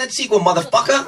that 0.00 0.10
sequel, 0.10 0.40
motherfucker. 0.48 0.98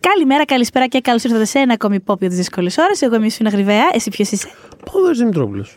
Καλημέρα, 0.00 0.44
καλησπέρα 0.44 0.86
και 0.86 1.00
καλώς 1.00 1.24
ήρθατε 1.24 1.44
σε 1.44 1.58
ένα 1.58 1.72
ακόμη 1.72 1.98
pop 2.06 2.18
για 2.18 2.28
τις 2.28 2.36
δύσκολες 2.36 2.76
ώρες. 2.78 3.02
Εγώ 3.02 3.14
είμαι 3.14 3.26
η 3.26 3.30
Σφίνα 3.30 3.50
Γρυβαία. 3.50 3.84
Εσύ 3.92 4.10
ποιος 4.10 4.30
είσαι; 4.30 4.50
Πόδο 4.92 5.10
Δημητρόπουλος; 5.12 5.76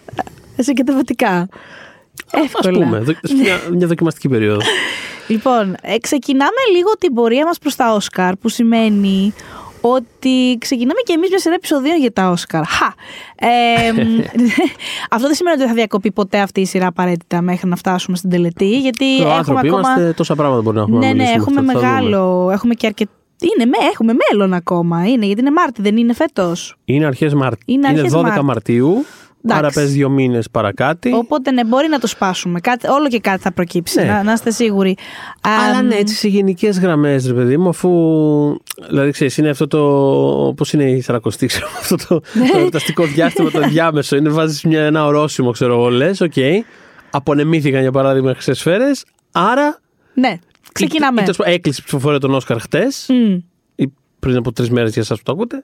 Εσύ 0.55 0.73
και 0.73 0.83
τα 0.83 0.93
βατικά. 0.93 1.29
Α 2.31 2.39
Εύκολα. 2.43 2.79
πούμε. 2.83 2.99
δο- 2.99 3.13
σε 3.21 3.33
Μια, 3.33 3.59
μια 3.71 3.87
δοκιμαστική 3.87 4.29
περίοδο. 4.29 4.61
Λοιπόν, 5.27 5.75
ε, 5.81 5.97
ξεκινάμε 5.99 6.59
λίγο 6.75 6.91
την 6.99 7.13
πορεία 7.13 7.45
μας 7.45 7.57
προς 7.59 7.75
τα 7.75 7.93
Όσκαρ, 7.93 8.35
που 8.35 8.49
σημαίνει 8.49 9.33
ότι 9.89 10.57
ξεκινάμε 10.59 10.99
και 11.05 11.13
εμείς 11.13 11.29
μια 11.29 11.39
σειρά 11.39 11.55
επεισοδίων 11.55 11.97
για 11.97 12.13
τα 12.13 12.29
Όσκαρ. 12.29 12.63
Χα! 12.67 12.85
Ε, 13.47 13.91
μ, 13.91 13.97
αυτό 15.15 15.27
δεν 15.27 15.35
σημαίνει 15.35 15.55
ότι 15.59 15.67
θα 15.67 15.73
διακοπεί 15.73 16.11
ποτέ 16.11 16.39
αυτή 16.39 16.61
η 16.61 16.65
σειρά 16.65 16.87
απαραίτητα 16.87 17.41
μέχρι 17.41 17.69
να 17.69 17.75
φτάσουμε 17.75 18.17
στην 18.17 18.29
τελετή, 18.29 18.79
γιατί 18.79 19.17
Το 19.17 19.21
έχουμε 19.21 19.33
άνθρωποι 19.35 19.67
ακόμα... 19.67 19.81
είμαστε, 19.91 20.13
τόσα 20.13 20.35
πράγματα 20.35 20.61
μπορεί 20.61 20.75
να 20.75 20.81
έχουμε. 20.81 20.97
Ναι, 20.99 21.05
να 21.07 21.13
ναι, 21.13 21.23
μιλήσουμε 21.23 21.41
έχουμε 21.41 21.59
αυτό, 21.59 21.79
θα 21.79 21.87
δούμε. 21.87 22.01
μεγάλο, 22.01 22.49
έχουμε 22.51 22.73
και 22.73 22.85
αρκετό... 22.87 23.11
Είναι, 23.55 23.65
με, 23.65 23.77
έχουμε 23.91 24.13
μέλλον 24.13 24.53
ακόμα, 24.53 25.07
είναι, 25.07 25.25
γιατί 25.25 25.41
είναι 25.41 25.51
Μάρτι, 25.51 25.81
δεν 25.81 25.97
είναι 25.97 26.13
φέτος. 26.13 26.77
Είναι 26.85 27.05
αρχές 27.05 27.33
Μαρτίου. 27.33 27.75
Είναι 27.75 27.87
Είναι, 27.89 27.99
αρχές 27.99 28.13
12 28.19 28.21
Μάρτη. 28.21 28.43
Μαρτίου. 28.43 29.05
Άρα 29.49 29.57
Εντάξει. 29.59 29.79
πες 29.79 29.91
δύο 29.91 30.09
μήνες 30.09 30.49
παρακάτι. 30.49 31.13
Οπότε 31.13 31.51
ναι, 31.51 31.65
μπορεί 31.65 31.87
να 31.87 31.99
το 31.99 32.07
σπάσουμε. 32.07 32.59
Κάτι, 32.59 32.87
όλο 32.87 33.07
και 33.07 33.19
κάτι 33.19 33.41
θα 33.41 33.51
προκύψει, 33.51 33.99
Ναι. 33.99 34.05
να, 34.05 34.23
να 34.23 34.33
είστε 34.33 34.51
σίγουροι. 34.51 34.97
Αλλά 35.41 35.77
Α, 35.77 35.81
ναι, 35.81 35.95
έτσι 35.95 36.15
σε 36.15 36.27
γενικές 36.27 36.79
γραμμές, 36.79 37.27
ρε 37.27 37.33
παιδί 37.33 37.57
μου, 37.57 37.69
αφού. 37.69 37.89
Δηλαδή, 38.87 39.11
ξέρεις, 39.11 39.37
είναι 39.37 39.49
αυτό 39.49 39.67
το. 39.67 40.53
Πώς 40.57 40.73
είναι 40.73 40.83
η 40.91 41.01
σαρακοστή, 41.01 41.45
ξέρω, 41.51 41.67
αυτό 41.79 41.95
το, 42.07 42.21
Ναι. 42.33 42.49
το 42.49 42.57
εορταστικό 42.57 43.03
διάστημα, 43.05 43.51
το 43.51 43.59
διάμεσο. 43.59 44.15
Είναι 44.15 44.29
βάζεις 44.29 44.63
ένα 44.63 45.05
ορόσημο, 45.05 45.51
ξέρω 45.51 45.73
εγώ, 45.73 45.89
λες, 45.89 46.21
οκ. 46.21 46.33
Απονεμήθηκαν 47.09 47.81
για 47.81 47.91
παράδειγμα 47.91 48.31
χρυσέ 48.33 48.53
σφαίρες. 48.53 49.05
Άρα. 49.31 49.79
Ναι, 50.13 50.39
ξεκινάμε. 50.71 51.11
Ή, 51.19 51.21
ή, 51.21 51.23
τέλος 51.23 51.37
πάντων, 51.37 51.53
έκλεισε 51.53 51.79
η 51.81 51.83
ψηφοφορία 51.85 52.19
των 52.19 52.33
Όσκαρ 52.33 52.59
χτες. 52.59 53.05
Μμ. 53.09 53.37
Ή 53.75 53.93
πριν 54.19 54.35
από 54.37 54.51
τρεις 54.51 54.69
μέρες 54.69 54.93
για 54.93 55.01
εσάς 55.01 55.17
που 55.17 55.23
το 55.23 55.31
ακούτε. 55.31 55.63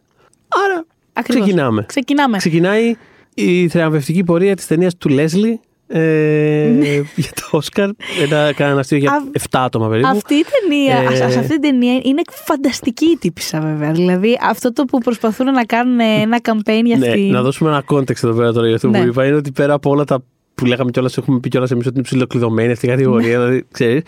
Άρα. 0.65 0.85
Ακριβώς. 1.13 1.43
Ξεκινάμε. 1.45 1.83
Ξεκινάμε. 1.87 2.37
Ξεκινάει 2.37 2.95
η 3.33 3.67
θριαμβευτική 3.67 4.23
πορεία 4.23 4.55
της 4.55 4.67
ταινίας 4.67 4.97
του 4.97 5.09
Λέσλι. 5.09 5.59
Ε, 5.93 6.69
για 7.15 7.31
το 7.35 7.47
Όσκαρ. 7.51 7.89
Ένα, 8.23 8.53
κάνα 8.53 8.79
αστείο 8.79 8.97
για 8.97 9.11
Αυ- 9.11 9.35
7 9.35 9.59
άτομα 9.63 9.87
περίπου. 9.89 10.07
Αυτή 10.07 10.33
η 10.33 10.43
ταινία, 10.61 11.11
Ε, 11.11 11.15
σε 11.31 11.39
αυτή 11.39 11.49
την 11.49 11.61
ταινία 11.61 11.99
είναι 12.03 12.21
φανταστική 12.29 13.05
η 13.05 13.17
τύπησα 13.17 13.59
βέβαια. 13.59 13.91
Δηλαδή 13.91 14.37
αυτό 14.41 14.73
το 14.73 14.83
που 14.85 14.97
προσπαθούν 14.97 15.45
να 15.51 15.63
κάνουν 15.65 15.99
ένα 15.99 16.39
campaign 16.41 16.81
για 16.83 16.97
Ναι, 16.97 17.07
αυτή. 17.07 17.19
να 17.21 17.41
δώσουμε 17.41 17.69
ένα 17.69 17.83
context 17.87 18.23
εδώ 18.23 18.33
πέρα 18.33 18.51
τώρα 18.53 18.65
για 18.67 18.75
αυτό 18.75 18.87
Ναι. 18.87 19.01
που 19.01 19.07
είπα. 19.07 19.25
Είναι 19.25 19.35
ότι 19.35 19.51
πέρα 19.51 19.73
από 19.73 19.89
όλα 19.89 20.03
τα 20.03 20.23
που 20.55 20.65
λέγαμε 20.65 20.91
κιόλας, 20.91 21.17
έχουμε 21.17 21.39
πει 21.39 21.49
κιόλας 21.49 21.71
εμείς 21.71 21.85
ότι 21.85 21.95
είναι 21.95 22.03
ψηλοκλειδωμένη 22.03 22.71
αυτή 22.71 22.85
η 22.85 22.89
κατηγορία. 22.89 23.39
δηλαδή, 23.39 23.63
ξέρεις. 23.71 24.01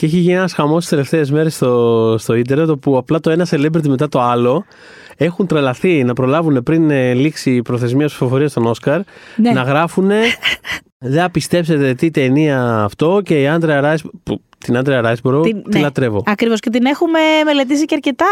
Και 0.00 0.06
έχει 0.06 0.16
γίνει 0.18 0.34
ένας 0.34 0.52
χαμός 0.52 0.78
τις 0.80 0.88
τελευταίες 0.88 1.30
μέρες 1.30 1.54
στο, 1.54 2.14
στο 2.18 2.34
ίντερνετ 2.34 2.70
όπου 2.70 2.96
απλά 2.96 3.20
το 3.20 3.30
ένα 3.30 3.46
celebrity 3.50 3.86
μετά 3.88 4.08
το 4.08 4.20
άλλο 4.20 4.64
έχουν 5.16 5.46
τρελαθεί 5.46 6.04
να 6.04 6.12
προλάβουν 6.12 6.62
πριν 6.62 6.90
ε, 6.90 7.12
λήξει 7.14 7.54
η 7.54 7.62
προθεσμία 7.62 8.06
ψηφοφορίας 8.06 8.50
στον 8.50 8.66
Όσκαρ 8.66 9.00
Ναι. 9.36 9.50
να 9.50 9.62
γράφουν. 9.62 10.10
Δεν 10.98 11.20
θα 11.20 11.30
πιστέψετε 11.30 11.94
τι 11.94 12.10
ταινία 12.10 12.82
αυτό 12.84 13.20
και 13.24 13.40
η 13.40 13.48
Άντρεα 13.48 13.80
Ράις. 13.80 14.02
που- 14.22 14.40
Την 14.64 14.76
Άντρεα 14.76 15.00
Ράισπορο 15.00 15.40
τη 15.40 15.52
ναι. 15.54 15.80
λατρεύω. 15.80 16.22
Ακριβώς 16.26 16.60
και 16.60 16.70
την 16.70 16.84
έχουμε 16.86 17.18
μελετήσει 17.44 17.84
και 17.84 17.94
αρκετά 17.94 18.26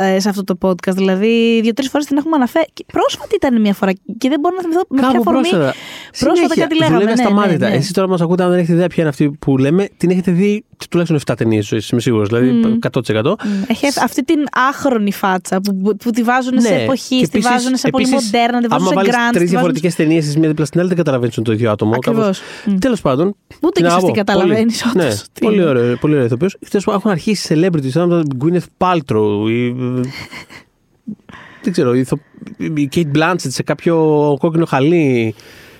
ε, 0.00 0.20
σε 0.20 0.28
αυτό 0.28 0.44
το 0.44 0.58
podcast. 0.68 0.94
Δηλαδή, 0.94 1.60
δύο-τρεις 1.62 1.88
φορές 1.88 2.06
την 2.06 2.16
έχουμε 2.16 2.36
αναφέρει. 2.36 2.66
Και 2.72 2.84
Πρόσφατη 2.92 3.34
ήταν 3.34 3.60
μια 3.60 3.74
φορά 3.74 3.92
και 4.18 4.28
δεν 4.28 4.40
μπορώ 4.40 4.54
να 4.54 4.60
θυμηθώ 4.62 4.80
με 4.88 5.00
ποια 5.00 5.08
Κάπου 5.10 5.22
φορμή. 5.22 5.38
πρόσφατα. 5.40 5.74
Πρόσφατα 6.18 6.34
Συνέχεια, 6.36 6.62
κάτι 6.62 6.76
λέγαμε. 6.78 6.96
δουλεύει 6.98 7.16
ναι, 7.16 7.22
ασταμάτητα. 7.22 7.64
ναι, 7.66 7.70
ναι. 7.70 7.76
Εσείς 7.76 7.92
τώρα 7.92 8.08
μας 8.08 8.20
ακούτε, 8.20 8.42
αν 8.42 8.50
δεν 8.50 8.58
έχετε 8.58 8.72
ιδέα 8.72 8.86
ποια 8.86 8.96
είναι 9.02 9.08
αυτή 9.08 9.30
που 9.38 9.58
λέμε, 9.58 9.88
την 9.96 10.10
έχετε 10.10 10.30
δει 10.30 10.64
τουλάχιστον 10.88 11.20
7 11.26 11.36
ταινίες 11.36 11.66
ζωής, 11.66 11.88
είμαι 11.88 12.00
σίγουρος. 12.00 12.28
Δηλαδή 12.28 12.78
100%. 12.92 13.34
Έχει 13.68 13.86
αυτή 14.02 14.24
την 14.24 14.44
άχρονη 14.52 15.12
φάτσα 15.12 15.60
που, 15.60 15.76
που, 15.76 15.96
που 15.96 16.10
τη 16.10 16.22
βάζουν 16.22 16.60
σε 16.60 16.68
Ναι. 16.74 16.82
εποχής, 16.82 17.08
Και 17.08 17.16
τη 17.16 17.22
επίσης- 17.38 17.48
βάζουν 17.50 17.76
σε 17.76 17.88
πολύ 17.90 18.04
επίσης, 18.08 18.24
μοντέρνα, 18.32 18.60
τη 18.60 18.66
βάζουν 18.66 18.86
άμα 18.86 18.88
σε 18.88 18.94
βάλεις 18.94 19.10
γκραντ. 19.10 19.32
τρεις 19.34 19.50
διαφορετικές 19.50 19.94
ταινίες 19.94 20.26
τη 20.32 20.38
μία 20.38 20.48
δίπλα 20.48 20.64
στην 20.64 20.78
άλλη, 20.80 20.88
δεν 20.88 20.96
καταλαβαίνεις 20.98 21.38
ότι 21.38 21.40
είναι 21.50 21.56
το 21.56 21.62
ίδιο 21.62 21.72
άτομο. 21.72 21.92
Ακριβώς. 21.94 22.40
Μμ. 22.66 22.76
Τέλος 22.78 23.00
πάντων. 23.00 23.26
Ούτε 23.26 23.68
τι 23.72 23.80
και 23.80 23.82
να 23.82 23.88
εσύ 23.88 24.00
πω, 24.00 24.06
την 24.06 24.14
καταλαβαίνεις 24.14 24.82
πολύ- 24.82 24.94
όντως 24.96 25.14
Ναι, 25.14 25.20
ότι 25.30 25.40
πολύ 25.40 25.56
είναι. 25.56 25.64
ωραίο, 25.64 25.96
πολύ 25.96 26.12
ωραίο 26.14 26.26
ηθοποιός. 26.26 26.56
Τέλο 26.70 26.82
πάντων, 26.84 27.00
έχουν 27.00 27.10
αρχίσει 27.10 27.54
celebrities, 27.54 27.88
σαν 27.90 28.08
τον 28.08 28.24
Gwyneth 28.44 28.68
Paltrow 28.86 29.50
ή. 29.50 29.74
Δεν 31.62 31.72
ξέρω, 31.72 31.94
η 31.94 31.98
ηθο- 31.98 32.20
η 32.74 32.88
Kate 32.94 33.16
Blanchett 33.18 33.36
σε 33.48 33.62
κάποιο 33.62 33.96
κόκκινο 34.40 34.64
χαλί. 34.64 35.34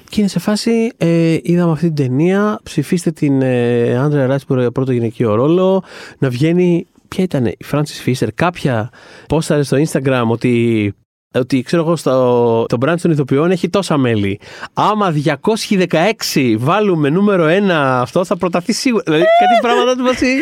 Και 0.08 0.20
είναι 0.20 0.28
σε 0.28 0.38
φάση, 0.38 0.92
ε, 0.96 1.38
είδαμε 1.42 1.72
αυτή 1.72 1.86
την 1.86 1.94
ταινία, 1.94 2.60
ψηφίστε 2.62 3.10
την 3.10 3.42
ε, 3.42 3.96
Άντρεα 3.96 4.26
Ράισπορο 4.26 4.60
για 4.60 4.70
πρώτο 4.70 4.92
γυναικείο 4.92 5.34
ρόλο, 5.34 5.84
να 6.18 6.28
βγαίνει, 6.28 6.86
ποια 7.08 7.24
ήταν, 7.24 7.46
η 7.46 7.56
Francis 7.70 8.08
Fisher, 8.08 8.28
κάποια 8.34 8.90
πόσταρε 9.28 9.62
στο 9.62 9.76
Instagram 9.76 10.24
ότι 10.26 10.94
ότι 11.34 11.62
ξέρω 11.62 11.82
εγώ 11.82 11.96
στο 11.96 12.66
το 12.68 12.76
brand 12.80 12.94
των 13.02 13.10
ηθοποιών 13.10 13.50
έχει 13.50 13.68
τόσα 13.68 13.96
μέλη. 13.96 14.40
Άμα 14.72 15.14
216 15.24 16.56
βάλουμε 16.58 17.08
νούμερο 17.08 17.46
ένα 17.46 18.00
αυτό 18.00 18.24
θα 18.24 18.36
προταθεί 18.36 18.72
σίγουρα. 18.72 19.02
Δηλαδή 19.04 19.24
κάτι 19.24 19.60
πράγματα 19.60 19.96
του 19.96 20.04
βάζει. 20.04 20.34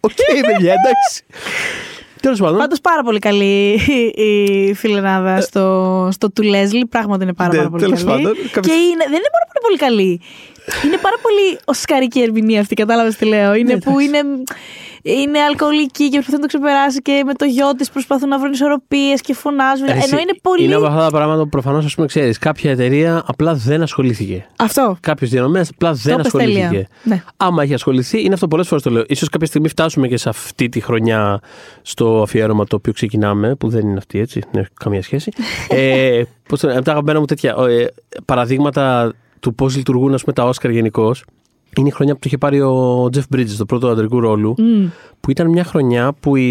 Οκ, 0.00 0.10
παιδιά, 0.46 0.72
εντάξει. 0.72 1.24
Τέλος 2.20 2.38
πάντων. 2.40 2.58
Πάντως 2.58 2.80
πάρα 2.80 3.02
πολύ 3.02 3.18
καλή 3.18 3.80
η 4.14 4.74
φιλενάδα 4.74 5.40
στο, 5.40 6.08
στο 6.12 6.30
To 6.30 6.42
Leslie. 6.42 6.86
Πράγματι 6.86 7.22
είναι 7.22 7.32
πάρα, 7.34 7.50
Ναι, 7.50 7.56
πάρα 7.56 7.70
πολύ 7.70 7.82
τέλος 7.82 8.04
καλή. 8.04 8.22
πάντων, 8.22 8.34
Και 8.42 8.48
κάποιος- 8.52 8.76
είναι, 8.76 9.04
δεν 9.08 9.18
είναι 9.20 9.30
πάρα 9.32 9.46
πολύ, 9.52 9.62
πολύ 9.62 9.76
καλή. 9.76 10.20
Είναι 10.84 10.96
πάρα 10.96 11.16
πολύ 11.22 11.58
οσκαρική 11.64 12.20
ερμηνεία 12.20 12.60
αυτή, 12.60 12.74
κατάλαβες 12.74 13.16
τι 13.16 13.24
λέω. 13.24 13.54
Είναι 13.54 13.74
Ναι, 13.74 13.80
που 13.80 13.98
είναι, 13.98 14.18
είναι 15.02 15.38
αλκοολική 15.38 16.08
και 16.08 16.14
προσπαθεί 16.14 16.32
να 16.32 16.40
το 16.40 16.46
ξεπεράσει 16.46 17.02
και 17.02 17.22
με 17.26 17.34
το 17.34 17.44
γιο 17.44 17.74
της 17.74 17.90
προσπαθούν 17.90 18.28
να 18.28 18.38
βρουν 18.38 18.52
ισορροπίες 18.52 19.20
και 19.20 19.34
φωνάζουν. 19.34 19.86
Ρε, 19.86 19.92
εσύ, 19.92 20.08
Ενώ 20.10 20.20
είναι 20.20 20.32
πολύ. 20.42 20.64
Είναι 20.64 20.74
από 20.74 20.86
αυτά 20.86 20.98
τα 20.98 21.10
πράγματα 21.10 21.42
που 21.42 21.48
προφανώς, 21.48 21.84
ας 21.84 21.94
πούμε, 21.94 22.06
ξέρεις. 22.06 22.38
Κάποια 22.38 22.70
εταιρεία 22.70 23.22
απλά 23.26 23.54
δεν 23.54 23.82
ασχολήθηκε. 23.82 24.46
Αυτό. 24.56 24.96
Κάποια 25.00 25.28
διανομή 25.28 25.60
απλά 25.60 25.92
δεν 25.92 26.14
είπες 26.14 26.26
ασχολήθηκε. 26.26 26.66
τέλεια. 26.68 26.86
Ναι. 27.02 27.22
Άμα 27.36 27.62
έχει 27.62 27.74
ασχοληθεί, 27.74 28.24
είναι 28.24 28.34
αυτό 28.34 28.48
πολλές 28.48 28.68
φορές 28.68 28.82
το 28.82 28.90
λέω. 28.90 29.04
Ίσως 29.16 29.26
κάποια 29.30 29.46
στιγμή 29.46 29.68
φτάσουμε 29.68 30.08
και 30.08 30.16
σε 30.16 30.28
αυτή 30.28 30.68
τη 30.68 30.80
χρονιά 30.80 31.40
στο 31.82 32.22
αφιέρωμα 32.22 32.64
το 32.64 32.76
οποίο 32.76 32.92
ξεκινάμε, 32.92 33.54
που 33.54 33.68
δεν 33.68 33.88
είναι 33.88 33.98
αυτή 33.98 34.18
έτσι, 34.18 34.42
δεν 34.52 34.60
έχει 34.60 34.70
καμία 34.74 35.02
σχέση. 35.02 35.32
ε, 35.68 36.22
πώς 36.48 36.60
το, 36.60 36.68
από 36.68 36.82
τα 36.82 36.90
αγαπημένα 36.90 37.18
μου 37.18 37.24
τέτοια 37.24 37.54
ε, 37.68 37.86
παραδείγματα 38.24 39.12
του 39.40 39.54
πώς 39.54 39.76
λειτουργούν 39.76 40.14
ας 40.14 40.20
πούμε, 40.20 40.32
τα 40.34 40.44
Όσκαρ 40.44 40.70
γενικώ. 40.70 41.14
Είναι 41.76 41.88
η 41.88 41.90
χρονιά 41.90 42.12
που 42.14 42.18
το 42.20 42.24
είχε 42.26 42.38
πάρει 42.38 42.60
ο 42.60 43.04
Jeff 43.14 43.36
Bridges, 43.36 43.54
το 43.58 43.64
πρώτο 43.64 43.88
αντρικού 43.88 44.20
ρόλου, 44.20 44.54
Μμ. 44.58 44.86
που 45.20 45.30
ήταν 45.30 45.48
μια 45.50 45.64
χρονιά 45.64 46.12
που 46.20 46.36
η, 46.36 46.44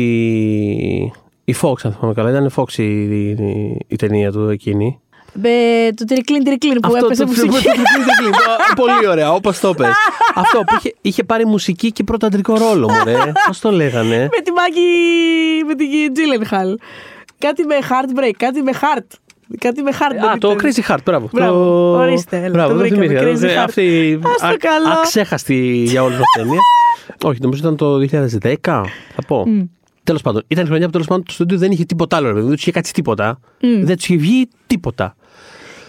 η 1.45 1.55
Fox, 1.61 1.73
αν 1.83 1.91
θυμάμαι 1.93 2.13
καλά, 2.13 2.29
ήταν 2.29 2.51
Fox 2.55 2.73
η, 2.77 2.83
η, 2.83 3.77
η 3.87 3.95
ταινία 3.95 4.31
του 4.31 4.49
εκείνη. 4.49 4.99
Ε, 5.41 5.91
το 5.91 6.05
τρικλίν 6.05 6.43
τρικλίν 6.43 6.79
που 6.79 6.95
έπεσε 6.95 7.21
το, 7.21 7.27
μουσική. 7.27 7.47
το- 7.47 7.53
το- 7.53 7.61
το- 7.61 8.29
το- 8.29 8.29
το- 8.75 8.81
Πολύ 8.81 9.07
ωραία, 9.07 9.31
όπως 9.33 9.59
το 9.59 9.73
πες. 9.73 9.87
Αυτό 10.35 10.59
που 10.59 10.75
είχε, 10.77 10.95
είχε 11.01 11.23
πάρει 11.23 11.45
μουσική 11.45 11.91
και 11.91 12.03
πρώτο 12.03 12.25
αντρικό 12.25 12.53
ρόλο, 12.57 12.89
μωρέ. 12.89 13.15
Πώς 13.47 13.59
το 13.59 13.71
λέγανε; 13.71 14.17
με 14.35 14.41
τη 14.43 14.51
Μάκη. 14.51 14.81
με 15.67 15.75
την 15.75 16.13
Τζίλενχαλ. 16.13 16.77
Κάτι 17.37 17.63
με 17.65 17.75
heartbreak, 17.81 18.31
κάτι 18.37 18.61
με 18.61 18.71
heart. 18.73 19.07
Κάτι 19.57 19.81
με 19.81 19.91
heart. 19.93 20.25
Α, 20.25 20.29
δεν 20.29 20.39
το 20.39 20.51
ήταν. 20.51 20.71
Crazy 20.71 20.91
Heart, 20.91 20.97
μπράβο. 21.05 21.29
Μπράβο, 21.33 21.63
Το- 21.63 21.97
ορίστε, 21.97 22.37
έλα, 22.37 22.49
Μπράβο, 22.49 22.69
το 22.73 22.77
δεν 22.77 22.87
βρήκαμε, 22.97 23.19
θυμήθηκα. 23.19 23.47
Crazy 23.47 23.57
Ε, 23.57 23.61
Heart. 23.61 23.63
Αυτή 23.65 24.19
Ας 24.23 24.39
το 24.41 24.47
α- 24.47 24.57
καλό. 24.57 24.89
αξέχαστη 24.99 25.55
για 25.85 26.03
όλη 26.03 26.13
την 26.15 26.23
ταινία. 26.35 26.59
Όχι, 27.23 27.39
νομίζω 27.41 27.61
ήταν 27.61 27.75
το 27.75 27.97
2010, 27.97 28.83
θα 29.15 29.21
πω. 29.27 29.45
Τέλος 30.03 30.21
πάντων, 30.21 30.43
ήταν 30.47 30.63
η 30.65 30.67
χρονιά 30.67 30.85
που 30.85 30.91
τέλος 30.91 31.07
πάντων 31.07 31.23
το 31.23 31.31
στούντιο 31.31 31.57
δεν 31.57 31.71
είχε 31.71 31.83
τίποτα 31.85 32.15
άλλο. 32.17 32.27
ρε 32.27 32.33
παιδί, 32.33 32.45
Δεν 32.45 32.53
τους 32.53 32.61
είχε 32.61 32.71
κάτσει 32.71 32.93
τίποτα. 32.93 33.39
Δεν 33.83 33.95
τους 33.95 34.05
είχε 34.07 34.17
βγει 34.17 34.47
τίποτα. 34.67 35.15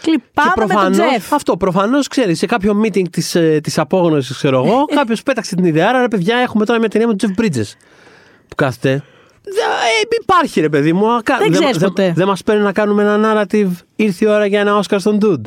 Κλειπ, 0.03 0.21
Πάμε 0.35 0.53
με 0.57 0.61
τον 0.61 0.69
προφανώς- 0.69 0.97
Τζεφ. 1.11 1.33
Αυτό 1.33 1.57
προφανώς 1.57 2.09
ξέρεις, 2.09 2.39
σε 2.39 2.47
κάποιο 2.47 2.81
meeting 2.85 3.09
της 3.11 3.37
της 3.63 3.79
απόγνωσης, 3.79 4.37
ξέρω 4.37 4.65
εγώ, 4.67 4.85
κάποιος 5.01 5.23
πέταξε 5.23 5.55
την 5.55 5.65
ιδέα. 5.65 5.89
Άρα, 5.89 6.01
ρε 6.01 6.09
παιδιά, 6.09 6.37
έχουμε 6.37 6.65
τώρα 6.65 6.79
μια 6.79 6.89
ταινία 6.89 7.07
με 7.07 7.15
τον 7.15 7.35
Jeff 7.37 7.41
Bridges. 7.41 7.73
Που 8.49 8.55
κάθεται. 8.57 9.03
Δεν 9.43 9.55
ε, 9.55 10.17
υπάρχει, 10.23 10.61
ρε 10.61 10.69
παιδί 10.69 10.93
μου. 10.93 11.11
ακα- 11.13 11.39
Δεν 11.39 11.51
ξέρεις 11.53 11.77
δε- 11.77 11.87
ποτέ. 11.87 12.13
Δεν 12.17 12.27
μας 12.27 12.43
παίρνει 12.43 12.63
να 12.63 12.73
κάνουμε 12.73 13.03
ένα 13.03 13.45
narrative. 13.51 13.71
Ήρθε 13.97 14.25
η 14.25 14.29
ώρα 14.29 14.47
για 14.47 14.61
ένα 14.61 14.81
Oscar 14.83 14.97
στον 14.99 15.19
Dude. 15.23 15.45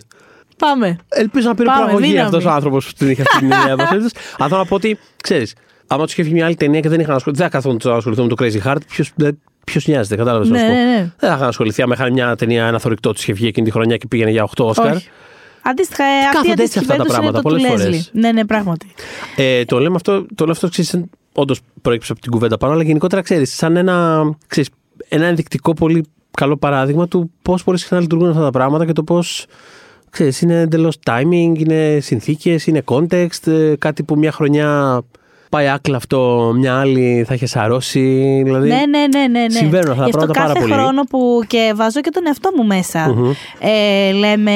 Πάμε. 0.57 0.97
Ελπίζω 1.09 1.47
να 1.47 1.55
πήρε 1.55 1.67
Πάμε, 1.67 1.81
προαγωγή 1.81 2.07
δύναμη. 2.09 2.25
αυτός 2.25 2.45
ο 2.45 2.49
άνθρωπος 2.49 2.85
που 2.85 2.91
την 2.97 3.09
είχε 3.09 3.21
αυτή 3.21 3.37
την 3.37 3.47
ιδέα. 3.61 3.75
μας 3.75 3.91
έδωσε. 3.91 4.15
Αλλά 4.37 4.47
θέλω 4.49 4.59
να 4.61 4.65
πω 4.67 4.75
ότι, 4.75 4.97
ξέρεις, 5.23 5.55
άμα 5.87 6.03
τους 6.03 6.13
είχε 6.13 6.23
βγει 6.23 6.33
μια 6.33 6.45
άλλη 6.45 6.55
ταινία 6.55 6.79
και 6.79 6.89
δεν 6.89 6.99
είχαν 6.99 7.15
ασχοληθεί, 7.15 7.41
δεν 7.41 7.51
θα 7.51 7.57
καθόμουν 7.57 7.79
να 7.83 7.95
ασχοληθούν 7.95 8.27
με 8.29 8.35
το 8.35 8.45
Crazy 8.45 8.67
Heart. 8.71 9.31
Ποιο 9.65 9.81
νοιάζεται, 9.85 10.15
κατάλαβες 10.15 10.49
Ναι, 10.49 10.61
ναι, 10.61 10.67
ναι. 10.67 10.97
Δεν 11.17 11.29
θα 11.29 11.35
είχαν 11.35 11.47
ασχοληθεί 11.47 11.81
άμα 11.81 11.93
είχαν 11.93 12.11
μια 12.13 12.35
ταινία, 12.35 12.65
ένα 12.65 12.79
θορυκτό 12.79 13.13
τους 13.13 13.21
είχε 13.23 13.33
βγει 13.33 13.47
εκείνη 13.47 13.65
τη 13.65 13.71
χρονιά 13.71 13.97
και 13.97 14.07
πήγαινε 14.07 14.31
για 14.31 14.47
8 14.57 14.65
Oscar. 14.65 14.93
Όχι. 14.95 15.09
Αντίστοιχα, 15.61 16.03
ε, 16.03 16.07
αυτή 16.07 16.25
η 16.25 16.31
κάθονται 16.31 16.51
αντίστοιχη 16.51 16.63
έτσι 16.63 16.79
αυτά 16.79 16.95
τα 16.95 17.03
περίπτωση 17.03 17.19
είναι 17.21 17.31
το 17.31 17.41
πράγματα 17.41 17.41
του 17.41 17.43
πολλές 17.43 17.61
Λέσλι. 17.61 17.83
φορές. 17.83 18.09
Ναι, 18.13 18.31
ναι, 18.31 18.45
πράγματι. 18.45 18.87
Ε, 19.35 19.65
το 19.65 19.79
λέμε 19.79 19.95
αυτό, 19.95 20.25
το 20.35 20.43
λέω 20.43 20.53
αυτό 20.53 20.69
ξέρεις, 20.69 20.99
όντως 21.33 21.59
προέκυψε 21.81 22.11
από 22.11 22.21
την 22.21 22.31
κουβέντα 22.31 22.57
πάνω, 22.57 22.73
αλλά 22.73 22.83
γενικότερα 22.83 23.21
ξέρεις, 23.21 23.55
σαν 23.55 23.75
ένα, 23.77 24.23
ξέρεις, 24.47 24.69
ένα 25.07 25.25
ενδεικτικό 25.25 25.73
πολύ 25.73 26.05
καλό 26.31 26.57
παράδειγμα 26.57 27.07
του 27.07 27.31
πώς 27.41 27.63
πολύ 27.63 27.77
συχνά 27.77 27.99
λειτουργούν 27.99 28.29
αυτά 28.29 28.41
τα 28.41 28.49
πράγματα 28.51 28.85
και 28.85 28.93
το 28.93 29.03
πώς. 29.03 29.45
Ξέρεις, 30.09 30.41
είναι 30.41 30.59
εντελώς 30.59 30.97
timing, 31.05 31.53
είναι 31.57 31.97
συνθήκες, 32.01 32.67
είναι 32.67 32.81
context, 32.85 33.47
ε, 33.47 33.73
κάτι 33.79 34.03
που 34.03 34.17
μια 34.17 34.31
χρονιά 34.31 35.01
πάει 35.49 35.67
άκλα 35.67 35.97
αυτό, 35.97 36.51
μια 36.55 36.79
άλλη 36.79 37.23
θα 37.27 37.33
έχει 37.33 37.45
σαρώσει. 37.45 38.41
Δηλαδή, 38.45 38.67
Ναι, 38.67 38.75
ναι, 38.75 39.07
ναι, 39.07 39.27
ναι. 39.27 39.39
ναι. 39.41 39.49
Συμβαίνουν 39.49 39.91
αυτά 39.91 40.03
τα 40.03 40.03
Γι' 40.03 40.09
αυτό 40.09 40.17
πράγματα 40.17 40.33
πάρα 40.39 40.47
κάθε 40.53 40.59
πολύ. 40.59 40.73
χρόνο 40.73 41.01
που 41.03 41.41
και 41.47 41.73
βάζω 41.75 42.01
και 42.01 42.09
τον 42.09 42.23
εαυτό 42.27 42.49
μου 42.57 42.65
μεσα 42.65 43.15
ε, 43.59 44.11
λέμε. 44.11 44.51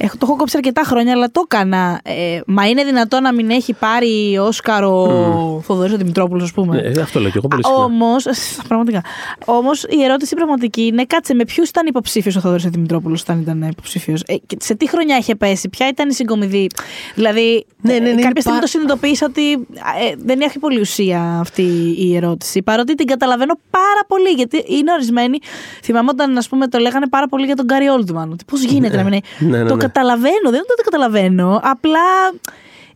Έχω, 0.00 0.16
το 0.16 0.26
έχω 0.28 0.36
κόψει 0.36 0.56
αρκετά 0.56 0.82
χρόνια, 0.84 1.12
αλλά 1.12 1.30
το 1.30 1.42
έκανα. 1.44 2.00
Ε, 2.04 2.40
μα 2.46 2.68
είναι 2.68 2.84
δυνατό 2.84 3.20
να 3.20 3.32
μην 3.32 3.50
έχει 3.50 3.72
πάρει 3.72 4.38
Όσκαρ 4.38 4.84
ο 4.84 5.04
mm. 5.58 5.62
Θοδωρής 5.62 5.96
Δημητρόπουλος, 5.96 6.42
ας 6.42 6.52
πούμε. 6.52 6.80
Ναι, 6.80 7.00
αυτό 7.00 7.20
λέω 7.20 7.30
και 7.30 7.38
εγώ 7.38 7.48
πολύ 7.48 7.64
συχνά. 7.64 7.82
Όμως, 7.82 8.24
πραγματικά. 8.68 9.02
Όμως 9.44 9.82
η 9.82 10.02
ερώτηση 10.04 10.34
πραγματική 10.34 10.82
είναι, 10.82 11.04
κάτσε 11.04 11.34
με 11.34 11.44
ποιους 11.44 11.68
ήταν 11.68 11.86
υποψήφιος 11.86 12.36
ο 12.36 12.40
Θοδωρής 12.40 12.64
Δημητρόπουλος 12.64 13.20
όταν 13.20 13.40
ήταν 13.40 13.62
υποψήφιος. 13.62 14.22
Ε, 14.26 14.34
και 14.46 14.56
σε 14.60 14.74
τι 14.74 14.88
χρονιά 14.88 15.16
είχε 15.16 15.34
πέσει, 15.34 15.68
ποια 15.68 15.88
ήταν 15.88 16.08
η 16.08 16.12
συγκομιδή. 16.14 16.66
Δηλαδή, 17.14 17.66
Ναι, 17.80 17.92
ναι, 17.92 17.98
ναι, 17.98 18.08
ε, 18.08 18.10
είναι 18.10 18.22
κάποια 18.22 18.40
στιγμή 18.40 18.58
πα- 18.58 18.64
το 18.64 18.70
συνειδητοποίησα 18.70 19.26
ότι 19.26 19.52
ε, 19.52 20.14
δεν 20.24 20.40
έχει 20.40 20.58
πολύ 20.58 20.80
ουσία 20.80 21.38
αυτή 21.40 21.94
η 21.98 22.16
ερώτηση. 22.16 22.62
Παρότι 22.62 22.94
την 22.94 23.06
καταλαβαίνω 23.06 23.58
πάρα 23.70 24.00
πολύ, 24.08 24.28
γιατί 24.28 24.64
είναι 24.66 24.92
ορισμένοι. 24.92 25.38
Θυμάμαι 25.82 26.08
όταν 26.12 26.36
ας 26.36 26.48
πούμε, 26.48 26.66
το 26.66 26.78
λέγανε 26.78 27.08
πάρα 27.08 27.28
πολύ 27.28 27.46
για 27.46 27.56
τον 27.56 27.64
Γκάρι 27.64 27.86
Όλτμαν. 27.88 28.32
Ότι 28.32 28.44
πώς 28.44 28.62
γίνεται 28.62 28.96
να 28.96 29.02
μην 29.02 29.12
είναι. 29.12 29.22
Ναι, 29.38 29.62
ναι, 29.62 29.68
το 29.68 29.74
ναι. 29.74 29.87
Καταλαβαίνω, 29.92 30.50
δεν 30.50 30.52
είναι 30.52 30.72
ότι 30.72 30.82
το 30.82 30.90
καταλαβαίνω. 30.90 31.60
Απλά 31.62 32.08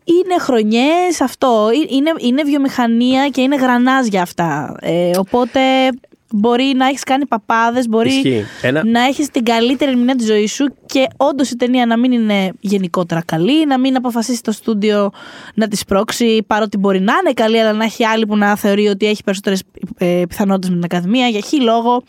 είναι 0.04 0.38
χρονιές 0.40 1.20
αυτό. 1.20 1.68
Ε- 1.72 1.94
Είναι, 1.94 2.12
είναι 2.18 2.42
βιομηχανία 2.42 3.28
και 3.28 3.40
είναι 3.40 3.56
γρανάζια 3.56 4.22
αυτά. 4.22 4.76
Ε, 4.80 5.10
οπότε 5.18 5.60
μπορεί 6.34 6.72
να 6.76 6.86
έχεις 6.86 7.02
κάνει 7.02 7.26
παπάδες, 7.26 7.88
μπορεί 7.88 8.08
Ισχύει. 8.08 8.44
Ένα- 8.62 8.84
να 8.84 9.02
έχεις 9.02 9.28
την 9.30 9.44
καλύτερη 9.44 9.90
ερμηνεία 9.90 10.14
της 10.14 10.26
ζωής 10.26 10.52
σου 10.52 10.74
και 10.86 11.06
όντως 11.16 11.50
η 11.50 11.56
ταινία 11.56 11.86
να 11.86 11.96
μην 11.98 12.12
είναι 12.12 12.52
γενικότερα 12.60 13.22
καλή, 13.26 13.66
να 13.66 13.78
μην 13.78 13.96
αποφασίσει 13.96 14.42
το 14.42 14.52
στούντιο 14.52 15.10
να 15.54 15.68
της 15.68 15.78
σπρώξει, 15.78 16.44
παρότι 16.46 16.76
μπορεί 16.76 17.00
να 17.00 17.12
είναι 17.22 17.32
καλή, 17.32 17.60
αλλά 17.60 17.72
να 17.72 17.84
έχει 17.84 18.04
άλλη 18.04 18.26
που 18.26 18.36
να 18.36 18.56
θεωρεί 18.56 18.86
ότι 18.88 19.06
έχει 19.06 19.22
περισσότερες 19.24 19.62
ε, 19.98 20.22
πιθανότητες 20.28 20.68
με 20.70 20.74
την 20.74 20.84
Ακαδημία, 20.84 21.26
για 21.26 21.40
χι 21.40 21.60
λόγο. 21.60 22.02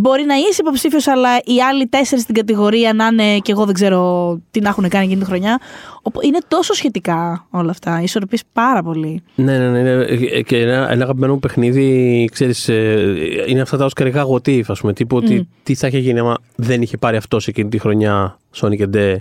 Μπορεί 0.00 0.24
να 0.24 0.34
είσαι 0.34 0.56
υποψήφιος, 0.60 1.06
αλλά 1.06 1.36
οι 1.44 1.62
άλλοι 1.70 1.86
τέσσερις 1.86 2.22
στην 2.22 2.34
κατηγορία 2.34 2.92
να 2.92 3.06
είναι 3.06 3.38
και 3.38 3.52
εγώ 3.52 3.64
δεν 3.64 3.74
ξέρω 3.74 4.38
τι 4.50 4.60
να 4.60 4.68
έχουν 4.68 4.88
κάνει 4.88 5.04
εκείνη 5.04 5.20
τη 5.20 5.26
χρονιά. 5.26 5.60
Οπό- 6.02 6.24
Είναι 6.24 6.38
τόσο 6.48 6.74
σχετικά 6.74 7.46
όλα 7.50 7.70
αυτά. 7.70 8.00
Ισορροπείς 8.02 8.42
πάρα 8.52 8.82
πολύ. 8.82 9.22
Ναι, 9.34 9.58
ναι, 9.58 9.68
ναι. 9.82 9.94
ναι. 9.94 10.04
Και 10.40 10.58
ένα, 10.60 10.90
ένα 10.90 11.02
αγαπημένο 11.04 11.32
μου 11.32 11.38
παιχνίδι, 11.38 12.28
ξέρεις, 12.32 12.68
ε, 12.68 13.14
είναι 13.46 13.60
αυτά 13.60 13.76
τα 13.76 13.84
οσκαρικά 13.84 14.22
γοτίφ, 14.22 14.70
ας 14.70 14.80
πούμε. 14.80 14.92
Τύπου 14.92 15.16
ότι 15.16 15.48
τι 15.62 15.74
θα 15.74 15.86
είχε 15.86 15.98
γίνει 15.98 16.18
άμα 16.18 16.38
δεν 16.56 16.82
είχε 16.82 16.96
πάρει 16.96 17.16
αυτός 17.16 17.46
εκείνη 17.48 17.68
τη 17.68 17.78
χρονιά 17.78 18.38
Sonic 18.56 18.80
and 18.80 18.94
Day. 18.96 19.16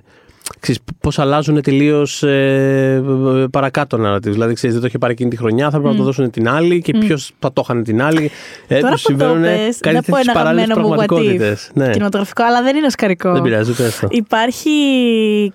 Ξέρεις, 0.59 0.81
πώς 0.99 1.19
αλλάζουν 1.19 1.61
τελείως 1.61 2.23
ε, 2.23 3.03
παρακάτω 3.51 3.97
narratives. 4.05 4.21
Δηλαδή, 4.21 4.53
ξέρεις, 4.53 4.73
δεν 4.75 4.81
το 4.81 4.87
είχε 4.87 4.97
πάρει 4.97 5.13
εκείνη 5.13 5.29
τη 5.29 5.37
χρονιά, 5.37 5.65
θα 5.69 5.77
πρέπει 5.77 5.87
να 5.93 5.95
το 5.95 6.03
δώσουν 6.03 6.31
την 6.31 6.49
άλλη 6.49 6.81
και 6.81 6.97
ποιος 6.97 7.31
θα 7.39 7.53
το 7.53 7.61
είχαν 7.63 7.83
την 7.83 8.01
άλλη. 8.01 8.31
Ε, 8.67 8.79
Τώρα 8.79 8.91
τους 8.93 9.01
που 9.01 9.07
το 9.11 9.17
συμβαίνουν 9.17 9.41
πες, 9.41 9.77
κάτι 9.79 9.95
να 9.95 10.01
πω 10.01 10.05
τέτοιες 10.07 10.23
ένα 10.27 10.33
παράλληλες 10.33 10.63
αγαπημένο 10.69 10.95
μου 10.95 11.01
what 11.01 11.03
if. 11.03 11.07
πραγματικότητες. 11.07 11.71
Ναι. 11.73 11.89
Κινηματογραφικό, 11.89 12.43
αλλά 12.43 12.61
δεν 12.63 12.75
είναι 12.75 12.85
οσκαρικό. 12.85 13.31
Δεν 13.31 13.41
πειράζει, 13.41 13.73
πες 13.73 13.99
το. 13.99 14.07
Υπάρχει 14.11 14.71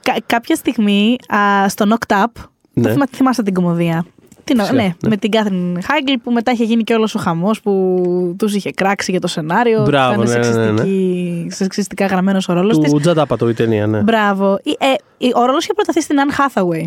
κα- 0.03 0.17
κάποια 0.27 0.55
στιγμή 0.55 1.17
α, 1.35 1.69
στο 1.69 1.85
Knocked 1.89 2.15
Up. 2.17 2.43
Ναι. 2.73 2.83
Το 2.83 2.89
θυμά- 2.89 3.09
θυμάστε 3.11 3.43
την 3.43 3.55
κομμωδία; 3.55 4.05
Τι 4.47 4.55
να- 4.55 4.63
Φυσικά, 4.63 4.83
ναι, 4.83 4.89
ναι. 5.01 5.09
με 5.09 5.17
την 5.17 5.31
Κάθριν 5.31 5.83
Χάγκλ 5.83 6.13
που 6.23 6.31
μετά 6.33 6.53
είχε 6.53 6.65
γίνει 6.65 6.83
και 6.83 6.95
όλος 6.95 7.15
ο 7.15 7.19
χαμός 7.19 7.61
που 7.61 8.35
τους 8.39 8.55
είχε 8.55 8.71
κράξει 8.73 9.11
για 9.11 9.21
το 9.21 9.27
σενάριο. 9.27 9.83
Μπράβο, 9.85 10.23
ήταν 10.23 10.41
ναι, 10.41 10.49
ναι, 10.49 10.55
ναι, 10.55 10.71
ναι. 10.71 10.77
σεξιστική- 10.77 11.53
σεξιστικά 11.53 12.07
γραμμένος 12.07 12.49
ο 12.49 12.53
ρόλος 12.53 12.79
της. 12.79 12.93
Του 12.93 13.01
Τζαντάπατο 13.01 13.49
η 13.49 13.55
ταινία, 13.55 13.87
ναι. 13.87 14.01
Μπράβο. 14.01 14.59
Η- 14.63 14.77
ε, 14.79 14.87
η- 15.27 15.33
ο 15.35 15.45
ρόλος 15.45 15.63
είχε 15.65 15.73
προταθεί 15.75 16.03
στην 16.03 16.17
Anne 16.27 16.41
Hathaway. 16.41 16.85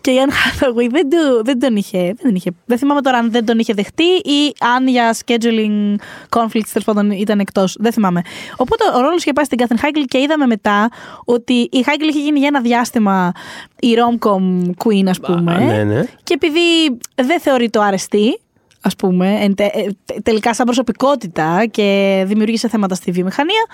Και 0.00 0.10
η 0.10 0.14
Anne 0.26 0.30
Hathaway 0.30 0.86
δεν, 0.90 1.08
του, 1.10 1.44
δεν 1.44 1.58
τον 1.60 1.76
είχε, 1.76 2.14
δεν 2.22 2.34
είχε. 2.34 2.50
Δεν 2.66 2.78
θυμάμαι 2.78 3.00
τώρα 3.00 3.18
αν 3.18 3.30
δεν 3.30 3.44
τον 3.44 3.58
είχε 3.58 3.72
δεχτεί 3.74 4.04
ή 4.04 4.52
αν 4.76 4.88
για 4.88 5.14
scheduling 5.24 5.94
conflicts 6.36 6.68
τέλος 6.72 6.84
πάντων 6.84 7.10
ήταν 7.10 7.40
εκτός. 7.40 7.76
Δεν 7.80 7.92
θυμάμαι. 7.92 8.22
Οπότε 8.56 8.84
ο 8.96 9.00
ρόλος 9.00 9.22
είχε 9.22 9.32
πάει 9.32 9.44
στην 9.44 9.58
Catherine 9.62 9.84
Heigl 9.84 10.04
και 10.08 10.18
είδαμε 10.18 10.46
μετά 10.46 10.88
ότι 11.24 11.52
η 11.52 11.84
Heigl 11.86 12.02
είχε 12.10 12.20
γίνει 12.20 12.38
για 12.38 12.48
ένα 12.48 12.60
διάστημα 12.60 13.32
η 13.80 13.88
rom-com 13.96 14.70
queen, 14.84 15.06
ας 15.08 15.20
πούμε. 15.20 15.58
ναι, 15.58 15.84
ναι. 15.84 16.04
Και 16.22 16.34
επειδή 16.34 16.98
δεν 17.14 17.40
θεωρεί 17.40 17.70
το 17.70 17.80
αρεστή, 17.80 18.40
ας 18.82 18.96
πούμε, 18.96 19.38
εν 19.40 19.54
τε- 19.54 19.76
ε, 19.76 19.86
τε- 20.04 20.22
τελικά 20.22 20.54
σαν 20.54 20.64
προσωπικότητα 20.66 21.66
και 21.70 22.22
δημιούργησε 22.26 22.68
θέματα 22.68 22.94
στη 22.94 23.10
βιομηχανία, 23.10 23.66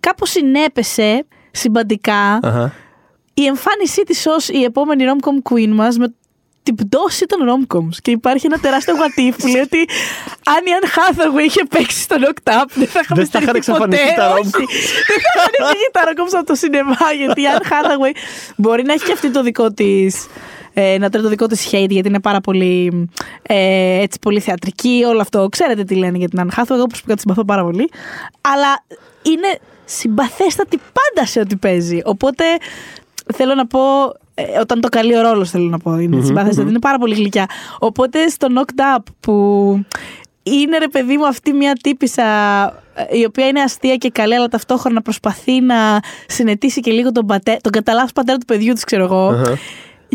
κάπως 0.00 0.30
συνέπεσε 0.30 1.24
συμπαντικά 1.50 2.38
Αχα. 2.42 2.72
Η 3.34 3.44
εμφάνισή 3.46 4.02
της 4.02 4.26
ως 4.26 4.48
η 4.48 4.62
επόμενη 4.64 5.04
rom-com 5.08 5.52
queen 5.52 5.68
μας 5.68 5.96
με 5.96 6.14
την 6.62 6.74
πτώση 6.74 7.26
των 7.26 7.38
rom-coms. 7.48 7.96
Και 8.02 8.10
υπάρχει 8.10 8.46
ένα 8.46 8.58
τεράστιο 8.58 8.94
what 8.94 9.20
if 9.20 9.34
που 9.38 9.46
λέει 9.46 9.60
ότι 9.60 9.78
αν 10.54 10.62
η 10.66 10.70
Anne 10.80 10.86
Hathaway 10.86 11.44
είχε 11.44 11.64
παίξει 11.68 12.00
στο 12.00 12.16
Knocked 12.18 12.52
Up 12.52 12.64
δεν 12.74 12.86
θα 12.86 13.00
είχαμε 13.02 13.20
Δεν 13.22 13.30
θα 13.30 13.38
είχαν 13.42 13.62
στηριχθεί 13.62 13.72
ποτέ. 13.72 13.96
εξαφανιστεί 13.96 14.14
τα 14.16 14.32
Όχι. 14.32 14.40
rom-coms. 14.44 14.68
Δεν 15.08 15.18
θα 15.34 15.42
είχαν 15.46 15.68
φύγει 15.68 15.88
τα 15.92 16.00
rom-coms 16.06 16.34
από 16.38 16.46
το 16.46 16.54
σινεμά 16.54 16.96
γιατί 17.16 17.40
η 17.40 17.44
Anne 17.56 17.66
Hathaway 17.72 18.16
μπορεί 18.56 18.82
να 18.82 18.92
έχει 18.92 19.04
και 19.04 19.12
αυτή 19.12 19.30
το 19.30 19.42
δικό 19.42 19.72
της 19.72 20.26
ε, 20.74 20.98
να 20.98 21.10
τρώει 21.10 21.22
το 21.22 21.28
δικό 21.28 21.46
της 21.46 21.68
hate 21.72 21.88
γιατί 21.88 22.08
είναι 22.08 22.20
πάρα 22.20 22.40
πολύ, 22.40 23.08
ε, 23.42 24.00
έτσι, 24.02 24.18
πολύ 24.18 24.40
θεατρική 24.40 25.04
όλο 25.06 25.20
αυτό. 25.20 25.48
Ξέρετε 25.48 25.84
τι 25.84 25.94
λένε 25.94 26.18
για 26.18 26.28
την 26.28 26.40
Anne 26.42 26.58
Hathaway, 26.58 26.70
εγώ 26.74 26.86
προσωπικά 26.86 27.14
τη 27.14 27.20
συμπαθώ 27.20 27.44
πάρα 27.44 27.62
πολύ. 27.62 27.88
Αλλά 28.40 28.84
είναι 29.22 29.58
συμπαθέστατη 29.84 30.76
πάντα 30.76 31.26
σε 31.26 31.40
ό,τι 31.40 31.56
παίζει. 31.56 32.00
Οπότε 32.04 32.44
θέλω 33.34 33.54
να 33.54 33.66
πω, 33.66 33.80
ε, 34.34 34.58
όταν 34.60 34.80
το 34.80 34.88
καλεί 34.88 35.16
ο 35.16 35.20
ρόλος 35.20 35.50
θέλω 35.50 35.68
να 35.68 35.78
πω, 35.78 35.98
είναι 35.98 36.22
συμπαθέστατη, 36.22 36.68
είναι 36.68 36.78
πάρα 36.78 36.98
πολύ 36.98 37.14
γλυκιά. 37.14 37.46
Οπότε 37.78 38.28
στο 38.28 38.46
Knocked 38.50 38.96
Up 38.96 39.02
που 39.20 39.34
είναι 40.42 40.78
ρε 40.78 40.88
παιδί 40.88 41.16
μου 41.16 41.26
αυτή 41.26 41.52
μια 41.52 41.72
τύπησα 41.82 42.24
ε, 42.94 43.18
η 43.18 43.24
οποία 43.24 43.46
είναι 43.46 43.60
αστεία 43.60 43.96
και 43.96 44.10
καλή 44.10 44.34
αλλά 44.34 44.48
ταυτόχρονα 44.48 45.02
προσπαθεί 45.02 45.60
να 45.60 46.00
συνετίσει 46.26 46.80
και 46.80 46.90
λίγο 46.90 47.12
τον, 47.12 47.26
πατέ, 47.26 47.56
τον 47.60 47.72
καταλάβει 47.72 48.12
πατέρα 48.12 48.38
του 48.38 48.44
παιδιού 48.44 48.72
της 48.72 48.84
ξέρω 48.84 49.04
εγώ. 49.04 49.28
Αχα. 49.28 49.58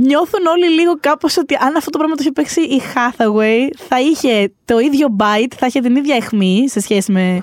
Νιώθουν 0.01 0.45
όλοι 0.45 0.69
λίγο 0.69 0.97
κάπως 0.99 1.37
ότι 1.37 1.55
αν 1.55 1.75
αυτό 1.75 1.89
το 1.89 1.97
πράγμα 1.97 2.15
το 2.15 2.21
είχε 2.21 2.31
παίξει 2.31 2.61
η 2.61 2.81
Hathaway 2.93 3.75
θα 3.87 3.99
είχε 3.99 4.51
το 4.65 4.79
ίδιο 4.79 5.07
bite, 5.19 5.53
θα 5.57 5.65
είχε 5.65 5.79
την 5.79 5.95
ίδια 5.95 6.15
αιχμή 6.15 6.69
σε 6.69 6.79
σχέση 6.79 7.11
με 7.11 7.39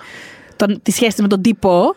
τον, 0.56 0.82
τη 0.82 0.90
σχέση 0.90 1.10
της 1.10 1.20
με 1.20 1.28
τον 1.28 1.42
τύπο, 1.42 1.94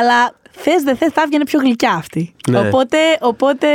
αλλά 0.00 0.34
θες 0.56 0.82
δεν 0.82 0.96
θες 0.96 1.12
θα 1.12 1.22
έβγαινε 1.22 1.44
πιο 1.44 1.60
γλυκιά 1.60 1.92
αυτή. 1.92 2.34
Ναι. 2.48 2.58
Οπότε, 2.58 2.98
οπότε 3.20 3.68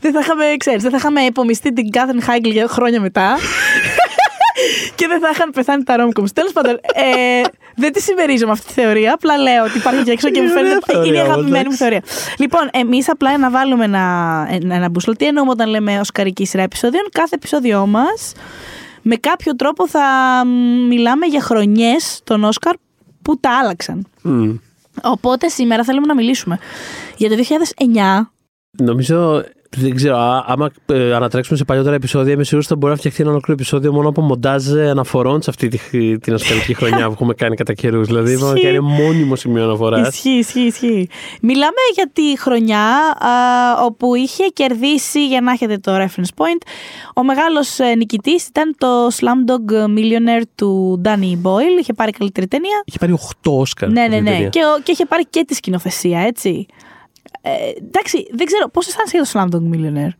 δεν 0.00 0.12
θα 0.12 0.20
είχαμε, 0.20 0.44
ξέρεις, 0.56 0.82
δεν 0.82 0.90
θα 0.90 0.96
είχαμε 0.96 1.24
επομιστεί 1.24 1.72
την 1.72 1.90
Κάθριν 1.90 2.22
Χάγκλ 2.22 2.50
για 2.50 2.68
χρόνια 2.68 3.00
μετά. 3.00 3.36
και 4.94 5.06
δεν 5.06 5.20
θα 5.20 5.28
είχαν 5.32 5.50
πεθάνει 5.50 5.82
τα 5.82 5.96
ρόμκομς. 5.96 6.32
Τέλος 6.32 6.52
πάντων, 6.52 6.72
ε, 6.72 7.42
δεν 7.74 7.92
τη 7.92 8.00
συμμερίζομαι 8.00 8.52
αυτή 8.52 8.66
τη 8.66 8.72
θεωρία. 8.72 9.12
Απλά 9.12 9.38
λέω 9.38 9.64
ότι 9.64 9.78
υπάρχει 9.78 10.02
και 10.02 10.10
έξω 10.10 10.30
και 10.30 10.40
μου 10.40 10.46
Είναι 10.46 10.54
φαίνεται. 10.54 10.74
ωραία 10.74 10.80
θεωρία 10.86 11.08
Είναι 11.08 11.16
η 11.16 11.20
όμως, 11.20 11.32
αγαπημένη 11.34 11.68
μου 11.68 11.74
εντάξει. 11.76 11.82
θεωρία. 11.82 12.02
Λοιπόν, 12.38 12.68
εμείς 12.72 13.08
απλά 13.10 13.38
να 13.38 13.50
βάλουμε 13.50 13.84
ένα, 13.84 14.46
ένα, 14.50 14.74
ένα 14.74 14.88
μπούσλο. 14.88 15.16
Τι 15.16 15.26
εννοούμε 15.26 15.50
όταν 15.50 15.68
λέμε 15.68 16.00
οσκαρική 16.00 16.46
σειρά 16.46 16.62
επεισοδίων. 16.62 17.08
Κάθε 17.12 17.34
επεισόδιό 17.34 17.86
μας 17.86 18.32
με 19.02 19.16
κάποιο 19.16 19.56
τρόπο 19.56 19.88
θα 19.88 20.02
μ, 20.46 20.86
μιλάμε 20.86 21.26
για 21.26 21.40
χρονιές 21.40 22.20
των 22.24 22.44
Όσκαρ 22.44 22.74
που 23.22 23.38
τα 23.40 23.58
άλλαξαν. 23.62 24.06
Μμ. 24.22 24.54
Οπότε 25.02 25.48
σήμερα 25.48 25.84
θέλουμε 25.84 26.06
να 26.06 26.14
μιλήσουμε 26.14 26.58
για 27.16 27.28
το 27.28 27.36
2009. 27.36 28.30
Νομίζω, 28.70 29.44
δεν 29.76 29.94
ξέρω, 29.94 30.16
α- 30.16 30.44
άμα 30.46 30.70
ε, 30.86 31.14
ανατρέξουμε 31.14 31.58
σε 31.58 31.64
παλιότερα 31.64 31.94
επεισόδια, 31.94 32.32
είμαι 32.32 32.44
σίγουρος 32.44 32.64
ότι 32.64 32.74
θα 32.74 32.80
μπορεί 32.80 32.92
να 32.92 32.98
φτιαχτεί 32.98 33.22
ένα 33.22 33.30
ολόκληρο 33.30 33.58
επεισόδιο 33.60 33.92
μόνο 33.92 34.08
από 34.08 34.20
μοντάζ 34.20 34.66
ε, 34.74 34.88
αναφορών 34.90 35.42
σε 35.42 35.50
αυτή 35.50 35.68
τη, 35.68 36.18
την 36.18 36.34
ασκαλική 36.34 36.74
χρονιά 36.80 37.06
που 37.06 37.12
έχουμε 37.12 37.34
κάνει 37.34 37.56
κατά 37.56 37.72
καιρούς. 37.72 38.06
Δηλαδή, 38.06 38.32
είπαμε 38.32 38.46
Ισχύει. 38.52 38.60
και 38.60 38.68
είναι 38.68 38.80
μόνιμο 38.80 39.36
σημείο 39.36 39.64
αναφοράς. 39.64 40.08
Ισχύει, 40.08 40.28
ισχύει, 40.30 40.60
ισχύει. 40.60 41.08
Μιλάμε 41.42 41.80
για 41.94 42.10
τη 42.12 42.38
χρονιά 42.38 42.84
α, 43.18 43.30
όπου 43.84 44.14
είχε 44.14 44.44
κερδίσει, 44.52 45.26
για 45.26 45.40
να 45.40 45.52
έχετε 45.52 45.78
το 45.78 45.92
reference 45.96 46.42
point, 46.42 46.62
ο 47.14 47.22
μεγάλος 47.24 47.78
ε, 47.78 47.94
νικητής 47.94 48.46
ήταν 48.46 48.74
το 48.78 49.06
Slumdog 49.06 49.74
Millionaire 49.98 50.42
του 50.54 51.00
Danny 51.04 51.32
Boyle. 51.46 51.80
Είχε 51.80 51.92
πάρει 51.92 52.10
καλύτερη 52.12 52.46
ταινία. 52.46 52.82
Είχε 52.84 52.98
πάρει 52.98 53.14
8 53.42 53.50
Όσκαρ. 53.52 53.90
Ναι, 53.90 54.00
αυτή 54.00 54.10
ναι, 54.12 54.16
η 54.16 54.20
ναι. 54.22 54.30
ταινία. 54.30 54.48
Και, 54.48 54.60
ο- 54.76 54.80
και 54.82 54.92
είχε 54.92 55.06
πάρει 55.06 55.26
και 55.30 55.44
τη 55.46 55.54
σκηνοθεσία, 55.54 56.20
έτσι. 56.20 56.66
Ε, 57.48 57.84
εντάξει, 57.86 58.26
δεν 58.32 58.46
ξέρω 58.46 58.68
πώς 58.72 58.86
αισθάνεσαι 58.86 59.16
για 59.16 59.24
το 59.26 59.30
Slumdog 59.58 59.74
Millionaire; 59.74 60.14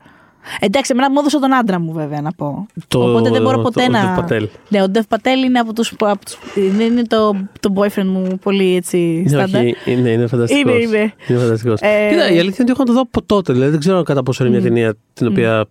Εντάξει, 0.61 0.91
εμένα 0.95 1.11
μου 1.11 1.19
έδωσε 1.19 1.39
τον 1.41 1.55
άντρα 1.55 1.81
μου, 1.81 1.93
βέβαια, 1.93 2.21
να 2.21 2.33
πω. 2.33 2.67
Το- 2.89 3.09
Οπότε 3.11 3.31
δεν 3.31 3.43
μπορώ 3.43 3.57
το- 3.57 3.63
ποτέ 3.63 3.83
ο 3.83 3.89
να. 3.89 4.17
Dev 4.17 4.21
Patel. 4.33 4.47
Ναι, 4.69 4.83
ο 4.83 4.87
Dev 4.95 5.01
Patel 5.17 5.45
είναι 5.45 5.59
από 5.59 5.73
τους, 5.73 5.93
από 5.99 6.25
τους- 6.25 6.39
είναι, 6.55 6.83
είναι 6.85 7.03
το, 7.03 7.37
το 7.61 7.73
boyfriend 7.77 8.05
μου 8.05 8.39
πολύ 8.43 8.77
έτσι 8.77 8.99
Είναι, 8.99 9.29
στάνταρ. 9.29 9.63
όχι, 9.65 9.77
είναι, 9.85 10.09
είναι 10.11 10.27
φανταστικός. 10.27 10.73
Είναι, 10.75 10.83
είναι. 10.83 11.13
είναι 11.29 11.39
φανταστικός. 11.39 11.81
Ε, 11.81 12.09
Κοίτα, 12.11 12.23
η 12.31 12.39
αλήθεια 12.39 12.41
είναι 12.43 12.55
ότι 12.59 12.71
έχω 12.71 12.79
να 12.81 12.87
το 12.87 12.93
δω 12.93 13.01
από 13.01 13.23
τότε. 13.23 13.53
Δηλαδή, 13.53 13.71
δεν 13.71 13.81
ξέρω 13.81 14.03
κατά 14.03 14.23
πόσο 14.23 14.45
είναι 14.45 14.53
μια 14.53 14.63
ταινία 14.63 14.95
την 15.13 15.27
οποία 15.27 15.65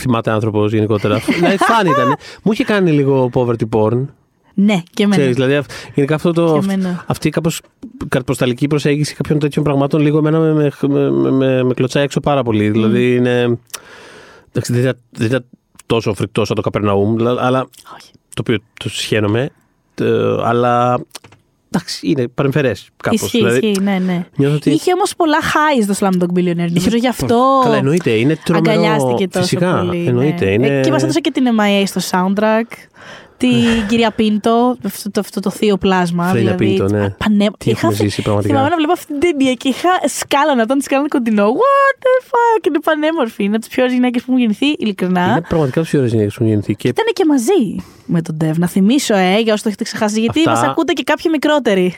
θυμάται 0.00 0.30
άνθρωπος 0.30 0.72
γενικότερα. 0.72 1.18
δηλαδή, 1.38 1.56
φαν 1.56 1.86
ήταν. 1.86 2.14
Μου 2.42 2.52
είχε 2.52 2.64
κάνει 2.64 2.90
λίγο 2.90 3.30
poverty 3.34 3.68
porn. 3.76 4.04
Ναι, 4.54 4.82
και 4.94 5.02
εμένα. 5.02 5.16
Ξέρεις, 5.16 5.34
δηλαδή, 5.36 5.54
αυ- 5.54 5.70
γενικά 5.94 6.14
αυτό 6.14 6.32
το, 6.32 6.52
Και 6.52 6.58
αυ- 6.58 6.70
εμένα. 6.70 7.04
αυτή 7.06 7.28
η 7.28 7.30
κάπως 7.30 7.60
καρποσταλική 8.08 8.66
προσέγγιση 8.66 9.14
κάποιων 9.14 9.38
τέτοιων 9.38 9.64
πραγμάτων 9.64 10.00
λίγο 10.00 10.18
εμένα 10.18 10.38
με, 10.38 10.52
με, 10.52 11.10
με, 11.10 11.30
με, 11.30 11.62
με 11.62 11.74
κλωτσάει 11.74 12.02
έξω 12.04 12.20
πάρα 12.20 12.42
πολύ. 12.42 12.70
Δηλαδή 12.70 13.14
είναι. 13.14 13.58
Εντάξει, 14.48 14.72
δεν, 14.72 14.80
ήταν- 14.82 14.98
δεν 15.10 15.26
ήταν 15.26 15.44
τόσο 15.86 16.14
φρικτό 16.14 16.44
σαν 16.44 16.56
το 16.56 16.62
Καπερναούμ, 16.62 17.16
δηλαδή, 17.16 17.38
αλλά 17.42 17.60
Όχι. 17.94 18.10
το 18.34 18.40
οποίο 18.40 18.58
το 18.78 18.88
συχαίνομαι. 18.88 19.50
ε, 20.00 20.06
αλλά 20.44 21.00
εντάξει, 21.70 22.08
είναι 22.10 22.28
παρεμφερές 22.28 22.88
κάπως. 23.02 23.22
Ισχύει, 23.22 23.46
ισχύει, 23.46 23.80
ναι, 23.82 23.98
ναι. 23.98 24.26
νιώθω 24.36 24.54
ότι- 24.56 24.70
Είχε 24.70 24.92
όμως 24.92 25.14
πολλά 25.16 25.38
highs 25.40 25.92
στο 25.94 26.06
Slumdog 26.08 26.38
Billionaire. 26.38 26.54
Νομίζω 26.72 26.96
γι' 26.96 27.08
αυτό. 27.08 27.60
Καλά, 27.62 27.76
εννοείται. 27.76 28.10
Είναι 28.10 28.36
τρομερό. 28.44 28.70
Αγκαλιάστηκε 28.80 29.28
τόσο 29.28 29.44
Φυσικά, 29.44 29.84
πολύ. 29.84 30.06
εννοείται. 30.06 30.44
ναι. 30.44 30.52
Είναι... 30.52 30.78
Εκεί 30.78 30.90
μας 30.90 31.02
έδωσε 31.02 31.20
και 31.20 31.30
την 31.30 31.44
MIA 31.60 31.82
στο 31.86 32.00
soundtrack. 32.10 32.70
Την 33.40 33.86
κυρία 33.88 34.10
Πίντο, 34.10 34.76
αυτό 34.84 35.10
το, 35.10 35.20
αυτό 35.20 35.40
το 35.40 35.50
θείο 35.50 35.76
πλάσμα. 35.76 36.24
Φρένια 36.28 36.54
δηλαδή, 36.54 36.76
Πίντο, 36.76 36.98
ναι. 36.98 37.10
Πανέ... 37.10 37.46
Τι 37.58 37.70
έχουμε 37.70 37.92
ζήσει 37.92 38.22
πραγματικά. 38.22 38.52
Θυμάμαι 38.54 38.70
να 38.70 38.76
βλέπω 38.76 38.92
αυτή 38.92 39.06
την 39.06 39.20
ταινία 39.20 39.54
και 39.54 39.68
είχα 39.68 39.88
σκάλανα 40.06 40.62
όταν 40.62 40.78
τη 40.78 40.86
κάνανε 40.88 41.08
κοντινό. 41.08 41.46
What 41.46 41.96
the 42.04 42.24
fuck, 42.30 42.66
είναι 42.66 42.78
πανέμορφη. 42.80 43.44
Είναι 43.44 43.56
από 43.56 43.64
τις 43.64 43.74
πιο 43.74 43.82
ωραίες 43.82 43.96
γυναίκες 43.96 44.22
που 44.22 44.32
μου 44.32 44.38
γεννηθεί, 44.38 44.66
ειλικρινά. 44.78 45.24
Είναι 45.30 45.40
πραγματικά 45.48 45.80
πιο 45.82 45.98
ωραίες 45.98 46.12
γυναίκες 46.12 46.34
που 46.34 46.42
έχουν 46.42 46.52
γεννηθεί. 46.54 46.74
Και 46.76 46.88
Ήταν 46.88 47.04
και 47.12 47.24
μαζί 47.24 47.76
με 48.06 48.22
τον 48.22 48.36
Dev. 48.40 48.54
Να 48.56 48.66
θυμίσω, 48.68 49.14
ε, 49.14 49.38
για 49.38 49.52
όσοι 49.52 49.62
το 49.62 49.68
έχετε 49.68 49.84
ξεχάσει, 49.84 50.20
γιατί 50.20 50.38
Αυτά- 50.38 50.50
μας 50.50 50.62
ακούτε 50.62 50.92
και 50.92 51.02
κάποιοι 51.02 51.24
μικρότεροι. 51.32 51.94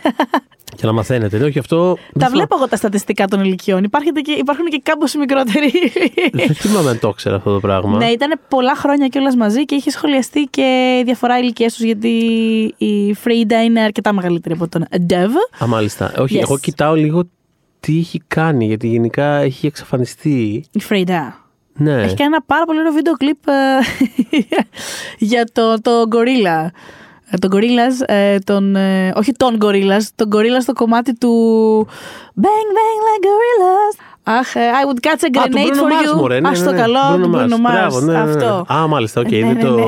Για 0.76 0.86
να 0.88 0.92
μαθαίνετε. 0.92 1.38
Ναι, 1.38 1.44
όχι 1.44 1.58
αυτό. 1.58 1.96
Τα 2.18 2.28
βλέπω 2.28 2.56
εγώ 2.56 2.68
τα 2.68 2.76
στατιστικά 2.76 3.26
των 3.26 3.40
ηλικιών. 3.44 3.84
Υπάρχετε 3.84 4.20
και, 4.20 4.32
υπάρχουν 4.32 4.66
και 4.66 4.80
κάπως 4.82 5.14
μικρότεροι. 5.14 5.72
Δεν 6.32 6.54
θυμάμαι 6.54 6.90
αν 6.90 6.98
το 6.98 7.08
ήξερα 7.08 7.36
αυτό 7.36 7.52
το 7.52 7.60
πράγμα. 7.60 7.96
ναι, 7.96 8.06
ήταν 8.06 8.40
πολλά 8.48 8.74
χρόνια 8.76 9.08
κιόλας 9.08 9.36
μαζί 9.36 9.64
και 9.64 9.74
είχε 9.74 9.90
σχολιαστεί 9.90 10.46
και 10.50 10.96
η 11.00 11.04
διαφορά 11.04 11.38
ηλικίας 11.38 11.74
τους 11.74 11.84
γιατί 11.84 12.08
η 12.78 13.16
Frida 13.24 13.64
είναι 13.64 13.80
αρκετά 13.80 14.12
μεγαλύτερη 14.12 14.54
από 14.54 14.68
τον 14.68 14.84
Dev. 15.08 15.62
Α, 15.62 15.66
μάλιστα. 15.66 16.12
Όχι, 16.18 16.36
Yes. 16.38 16.42
εγώ 16.42 16.58
κοιτάω 16.58 16.94
λίγο 16.94 17.22
τι 17.80 17.98
έχει 17.98 18.22
κάνει, 18.28 18.66
γιατί 18.66 18.88
γενικά 18.88 19.34
έχει 19.36 19.66
εξαφανιστεί. 19.66 20.64
Η 20.72 20.80
Frida. 20.88 21.32
Ναι. 21.74 21.92
Έχει 22.02 22.14
κάνει 22.14 22.34
ένα 22.34 22.42
πάρα 22.46 22.64
πολύ 22.64 22.78
ωραίο 22.78 22.92
βίντεο 22.92 23.12
κλιπ 23.14 23.46
ε, 23.48 23.52
για 25.32 25.44
το, 25.52 25.80
το 25.80 25.90
Gorilla. 26.10 26.66
Ε, 27.34 27.38
Τον 27.38 27.50
Gorillaz, 27.52 28.08
ε, 28.14 28.38
τον, 28.38 28.76
ε, 28.76 29.12
όχι 29.16 29.32
τον 29.32 29.56
Gorillaz, 29.60 30.02
τον 30.14 30.28
Gorillaz 30.32 30.60
στο 30.62 30.72
κομμάτι 30.72 31.14
του 31.18 31.28
Bang 32.36 32.68
bang 32.76 32.98
like 33.06 33.24
gorillas. 33.26 34.00
Αχ, 34.24 34.54
ε, 34.54 34.60
I 34.60 34.86
would 34.88 35.06
catch 35.06 35.22
a 35.38 35.40
Α, 35.42 35.48
του 35.48 35.52
grenade 35.52 35.74
Bruno 35.74 35.80
for 35.80 36.10
Mars, 36.10 36.14
you. 36.14 36.16
μωρέ, 36.20 36.40
ναι, 36.40 36.48
Ας 36.48 36.60
ναι, 36.60 36.66
το 36.66 36.72
ναι. 36.72 36.78
καλό, 36.78 36.98
Bruno 37.14 37.22
του 37.22 37.30
Mars. 37.34 37.38
Bruno 37.38 37.52
Mars. 37.68 37.72
Μπράβο, 37.72 38.00
ναι, 38.00 38.12
ναι, 38.12 38.18
ναι. 38.24 38.30
Αυτό. 38.30 38.66
Α, 38.74 38.86
μάλιστα, 38.86 39.20
οκ, 39.20 39.30
Ναι, 39.30 39.38
δεν, 39.38 39.54
ναι, 39.54 39.60
το, 39.62 39.76
ναι. 39.76 39.84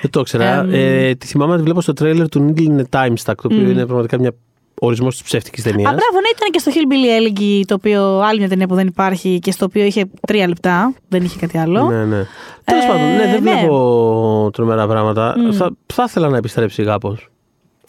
δεν 0.00 0.10
το 0.10 0.20
ήξερα. 0.20 0.44
Εμ. 0.60 0.70
ε, 0.72 1.14
τη 1.14 1.26
θυμάμαι 1.26 1.50
να 1.52 1.56
τη 1.58 1.64
βλέπω 1.64 1.80
στο 1.80 1.92
τρέλερ 1.92 2.28
του 2.28 2.54
Needle 2.56 2.60
in 2.68 2.80
a 2.80 2.84
Time 3.00 3.12
Stack, 3.24 3.34
το 3.36 3.42
οποίο 3.44 3.58
Μμ. 3.58 3.70
είναι 3.70 3.86
πραγματικά 3.86 4.18
μια 4.18 4.32
ορισμός 4.80 5.14
της 5.14 5.22
ψεύτικης 5.22 5.62
ταινίας. 5.62 5.90
Α, 5.90 5.94
μπράβο, 5.94 6.20
ναι, 6.20 6.28
ήταν 6.36 6.50
και 6.50 6.58
στο 6.58 6.70
Hillbilly 6.74 7.20
Elegy, 7.20 7.62
το 7.66 7.74
οποίο 7.74 8.20
άλλη 8.20 8.38
μια 8.38 8.48
ταινία 8.48 8.66
που 8.66 8.74
δεν 8.74 8.86
υπάρχει 8.86 9.38
και 9.38 9.50
στο 9.52 9.64
οποίο 9.64 9.84
είχε 9.84 10.04
τρία 10.26 10.48
λεπτά. 10.48 10.94
Δεν 11.08 11.22
είχε 11.24 11.38
κάτι 11.38 11.58
άλλο. 11.58 11.84
Ναι, 11.88 12.04
ναι. 12.04 12.26
Τέλος 12.64 12.84
Ε, 12.84 12.86
πάντων, 12.86 13.06
ναι, 13.16 13.16
δεν 13.32 13.42
ναι. 13.42 13.50
βλέπω 13.54 14.50
τρομερά 14.52 14.86
πράγματα. 14.86 15.34
Μμ. 15.38 15.52
Θα, 15.52 15.70
θα 15.86 16.04
ήθελα 16.08 16.28
να 16.28 16.36
επιστρέψει 16.36 16.84
κάπως. 16.84 17.28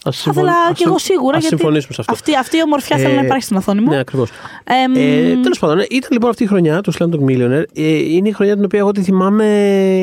Θα 0.03 0.11
ήθελα 0.31 0.53
και 0.73 0.83
εγώ 0.87 0.97
σίγουρα. 0.97 1.37
Ας 1.37 1.41
γιατί 1.41 1.57
συμφωνήσουμε 1.57 1.93
σε 1.93 2.01
αυτό. 2.01 2.13
Αυτή, 2.13 2.35
αυτή 2.37 2.57
η 2.57 2.61
ομορφιά 2.61 2.97
θέλω 2.97 3.13
Ε, 3.13 3.15
να 3.15 3.21
υπάρχει 3.25 3.43
στην 3.43 3.57
οθόνη 3.57 3.81
μου. 3.81 3.89
Ναι, 3.89 3.97
ακριβώς. 3.99 4.29
Εμ, 4.63 4.93
Ε, 4.95 5.39
Τέλος 5.41 5.59
πάντων, 5.59 5.77
ναι, 5.77 5.83
ήταν 5.89 6.09
λοιπόν 6.11 6.29
αυτή 6.29 6.43
η 6.43 6.47
χρονιά 6.47 6.81
του 6.81 6.93
Slumdog 6.93 7.29
Millionaire. 7.29 7.63
Ε, 7.73 7.97
είναι 7.97 8.29
η 8.29 8.31
χρονιά 8.31 8.55
την 8.55 8.63
οποία 8.65 8.79
εγώ 8.79 8.91
τη 8.91 9.01
θυμάμαι 9.01 9.45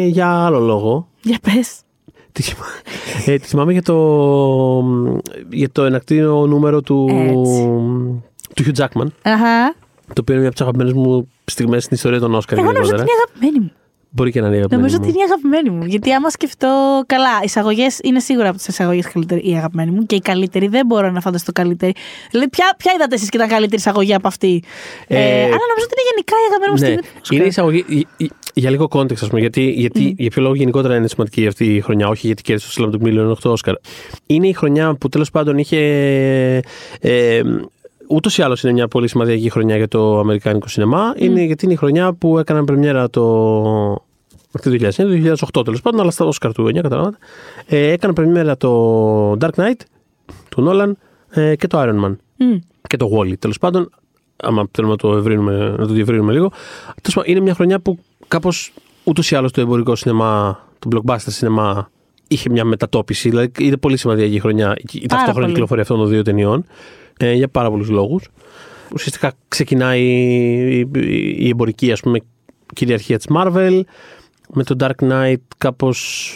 για 0.08 0.44
άλλο 0.44 0.58
λόγο. 0.58 1.08
Για 1.22 1.38
πες. 1.42 1.80
Τη, 2.38 2.44
θυμά... 2.44 2.66
ε, 3.26 3.38
τη 3.38 3.46
θυμάμαι 3.46 3.72
για 3.72 3.82
το, 3.82 3.94
για 5.50 5.70
το 5.70 5.84
ενακτήριο 5.84 6.46
νούμερο 6.46 6.80
του, 6.82 7.06
Έτσι. 7.10 7.68
του 8.54 8.64
Hugh 8.64 8.80
Jackman. 8.80 9.06
Αχα. 9.22 9.74
Το 10.12 10.20
οποίο 10.20 10.34
είναι 10.34 10.38
μια 10.38 10.46
από 10.46 10.52
τις 10.52 10.60
αγαπημένες 10.60 10.92
μου 10.92 11.28
στιγμές 11.44 11.84
στην 11.84 11.96
ιστορία 11.96 12.18
των 12.20 12.34
Όσκαρ. 12.34 12.58
Εγώ 12.58 12.72
νομίζω 12.72 12.94
ότι 12.94 12.94
γενικότερα. 12.96 13.20
είναι 13.22 13.50
αγαπημένη 13.50 13.64
μου. 13.64 13.72
Μπορεί 14.10 14.30
και 14.32 14.40
να 14.40 14.46
είναι 14.46 14.56
η 14.56 14.58
αγαπημένη. 14.58 14.82
Νομίζω 14.82 15.00
μου. 15.02 15.08
ότι 15.08 15.18
είναι 15.18 15.26
η 15.28 15.30
αγαπημένη 15.30 15.70
μου. 15.70 15.84
Γιατί 15.84 16.12
άμα 16.12 16.30
σκεφτώ. 16.30 17.02
Καλά, 17.06 17.28
οι 17.40 17.44
εισαγωγές 17.44 17.98
είναι 18.02 18.20
σίγουρα 18.20 18.48
από 18.48 18.56
τις 18.56 18.68
εισαγωγές 18.68 19.06
η 19.42 19.54
αγαπημένη 19.56 19.90
μου 19.90 20.06
και 20.06 20.14
η 20.14 20.20
καλύτερη. 20.20 20.66
Δεν 20.68 20.86
μπορώ 20.86 21.10
να 21.10 21.20
φανταστώ 21.20 21.52
καλύτερη. 21.52 21.92
Δηλαδή, 22.30 22.48
ποια, 22.50 22.74
ποια 22.76 22.92
είδατε 22.96 23.14
εσείς 23.14 23.28
και 23.28 23.36
ήταν 23.36 23.48
καλύτερη 23.48 23.76
εισαγωγή 23.76 24.14
από 24.14 24.28
αυτή; 24.28 24.62
Ε, 25.06 25.16
Ε, 25.18 25.42
αλλά 25.42 25.44
νομίζω 25.44 25.86
ότι 25.88 25.94
είναι 25.94 26.08
γενικά 26.10 26.34
η 26.34 26.46
αγαπημένη 26.48 26.72
μου 26.72 26.78
Ναι, 26.78 26.86
στιγμή. 26.86 27.02
του 27.22 27.34
είναι 27.34 27.44
η 27.44 27.46
Όσκαρ. 27.46 27.46
εισαγωγή. 27.46 27.84
η- 27.88 28.24
η- 28.24 28.30
Για 28.54 28.70
λίγο 28.70 28.88
context, 28.90 29.12
ας 29.22 29.28
πούμε, 29.28 29.40
γιατί, 29.40 29.62
γιατί, 29.70 30.14
για 30.18 30.30
ποιο 30.30 30.42
λόγο 30.42 30.54
γενικότερα 30.54 30.96
είναι 30.96 31.08
σημαντική 31.08 31.46
αυτή 31.46 31.74
η 31.74 31.80
χρονιά, 31.80 32.08
όχι 32.08 32.26
γιατί 32.26 32.42
κέρδισε 32.42 32.80
το 32.80 32.84
Slam 32.86 32.90
του 32.92 33.00
Million 33.04 33.30
8 33.30 33.50
Όσκαρ. 33.50 33.74
Είναι 34.26 34.48
η 34.48 34.52
χρονιά 34.52 34.94
που 34.94 35.08
τέλος 35.08 35.30
πάντων 35.30 35.58
είχε. 35.58 35.78
Ε, 37.00 37.40
Ούτως 38.08 38.38
ή 38.38 38.42
άλλως 38.42 38.62
είναι 38.62 38.72
μια 38.72 38.88
πολύ 38.88 39.08
σημαντική 39.08 39.50
χρονιά 39.50 39.76
για 39.76 39.88
το 39.88 40.18
Αμερικάνικο 40.18 40.68
σινεμά. 40.68 41.14
Είναι 41.16 41.42
γιατί 41.42 41.64
είναι 41.64 41.74
η 41.74 41.76
χρονιά 41.76 42.12
που 42.12 42.38
έκαναν 42.38 42.64
πρεμιέρα 42.64 43.10
το. 43.10 43.22
Όχι 44.50 44.78
το 44.78 44.88
2009, 44.88 44.94
το 44.94 45.36
2008 45.60 45.64
τέλος 45.64 45.80
πάντων, 45.80 46.00
αλλά 46.00 46.10
στα 46.10 46.24
Όσκαρ 46.24 46.52
του 46.52 46.66
9, 46.66 46.72
καταλάβατε. 46.74 47.16
Ε, 47.66 47.90
έκαναν 47.90 48.14
πρεμιέρα 48.14 48.56
το 48.56 49.32
Dark 49.32 49.50
Knight 49.56 49.80
του 50.48 50.62
Νόλαν 50.62 50.98
ε, 51.30 51.56
και 51.56 51.66
το 51.66 51.80
Iron 51.80 52.04
Man 52.04 52.16
Μμ. 52.36 52.56
και 52.88 52.96
το 52.96 53.10
Wally. 53.12 53.38
Τέλος 53.38 53.58
πάντων, 53.58 53.90
άμα 54.36 54.68
θέλουμε 54.70 54.92
να 54.92 54.98
το, 54.98 55.16
ευρύνουμε, 55.16 55.74
να 55.78 55.86
το 55.86 55.92
διευρύνουμε 55.92 56.32
λίγο, 56.32 56.48
τέλος 56.86 57.14
πάντων, 57.14 57.30
είναι 57.30 57.40
μια 57.40 57.54
χρονιά 57.54 57.80
που 57.80 57.98
κάπως 58.28 58.72
ούτως 59.04 59.30
ή 59.30 59.34
άλλως 59.34 59.52
το 59.52 59.60
εμπορικό 59.60 59.94
σινεμά, 59.96 60.60
το 60.78 60.88
blockbuster 60.92 61.16
σινεμά, 61.26 61.90
είχε 62.28 62.50
μια 62.50 62.64
μετατόπιση. 62.64 63.28
Δηλαδή, 63.28 63.50
είναι 63.58 63.76
πολύ 63.76 63.96
σημαντική 63.96 64.34
η 64.34 64.38
χρονιά 64.38 64.76
η 64.90 64.98
Πάρα 64.98 65.06
ταυτόχρονη 65.08 65.34
πολύ. 65.40 65.52
κυκλοφορία 65.52 65.82
αυτών 65.82 65.98
των 65.98 66.08
δύο 66.08 66.22
ταινιών 66.22 66.64
ε, 67.18 67.32
για 67.32 67.48
πάρα 67.48 67.70
πολλούς 67.70 67.88
λόγους. 67.88 68.28
Ουσιαστικά 68.94 69.32
ξεκινάει 69.48 70.02
η, 70.02 70.78
η- 70.78 71.36
η 71.38 71.48
εμπορική 71.48 71.92
ας 71.92 72.00
πούμε, 72.00 72.18
κυριαρχία 72.74 73.16
της 73.16 73.26
Marvel. 73.34 73.80
Με 74.54 74.64
το 74.64 74.74
Dark 74.80 75.10
Knight 75.10 75.34
κάπως 75.58 76.32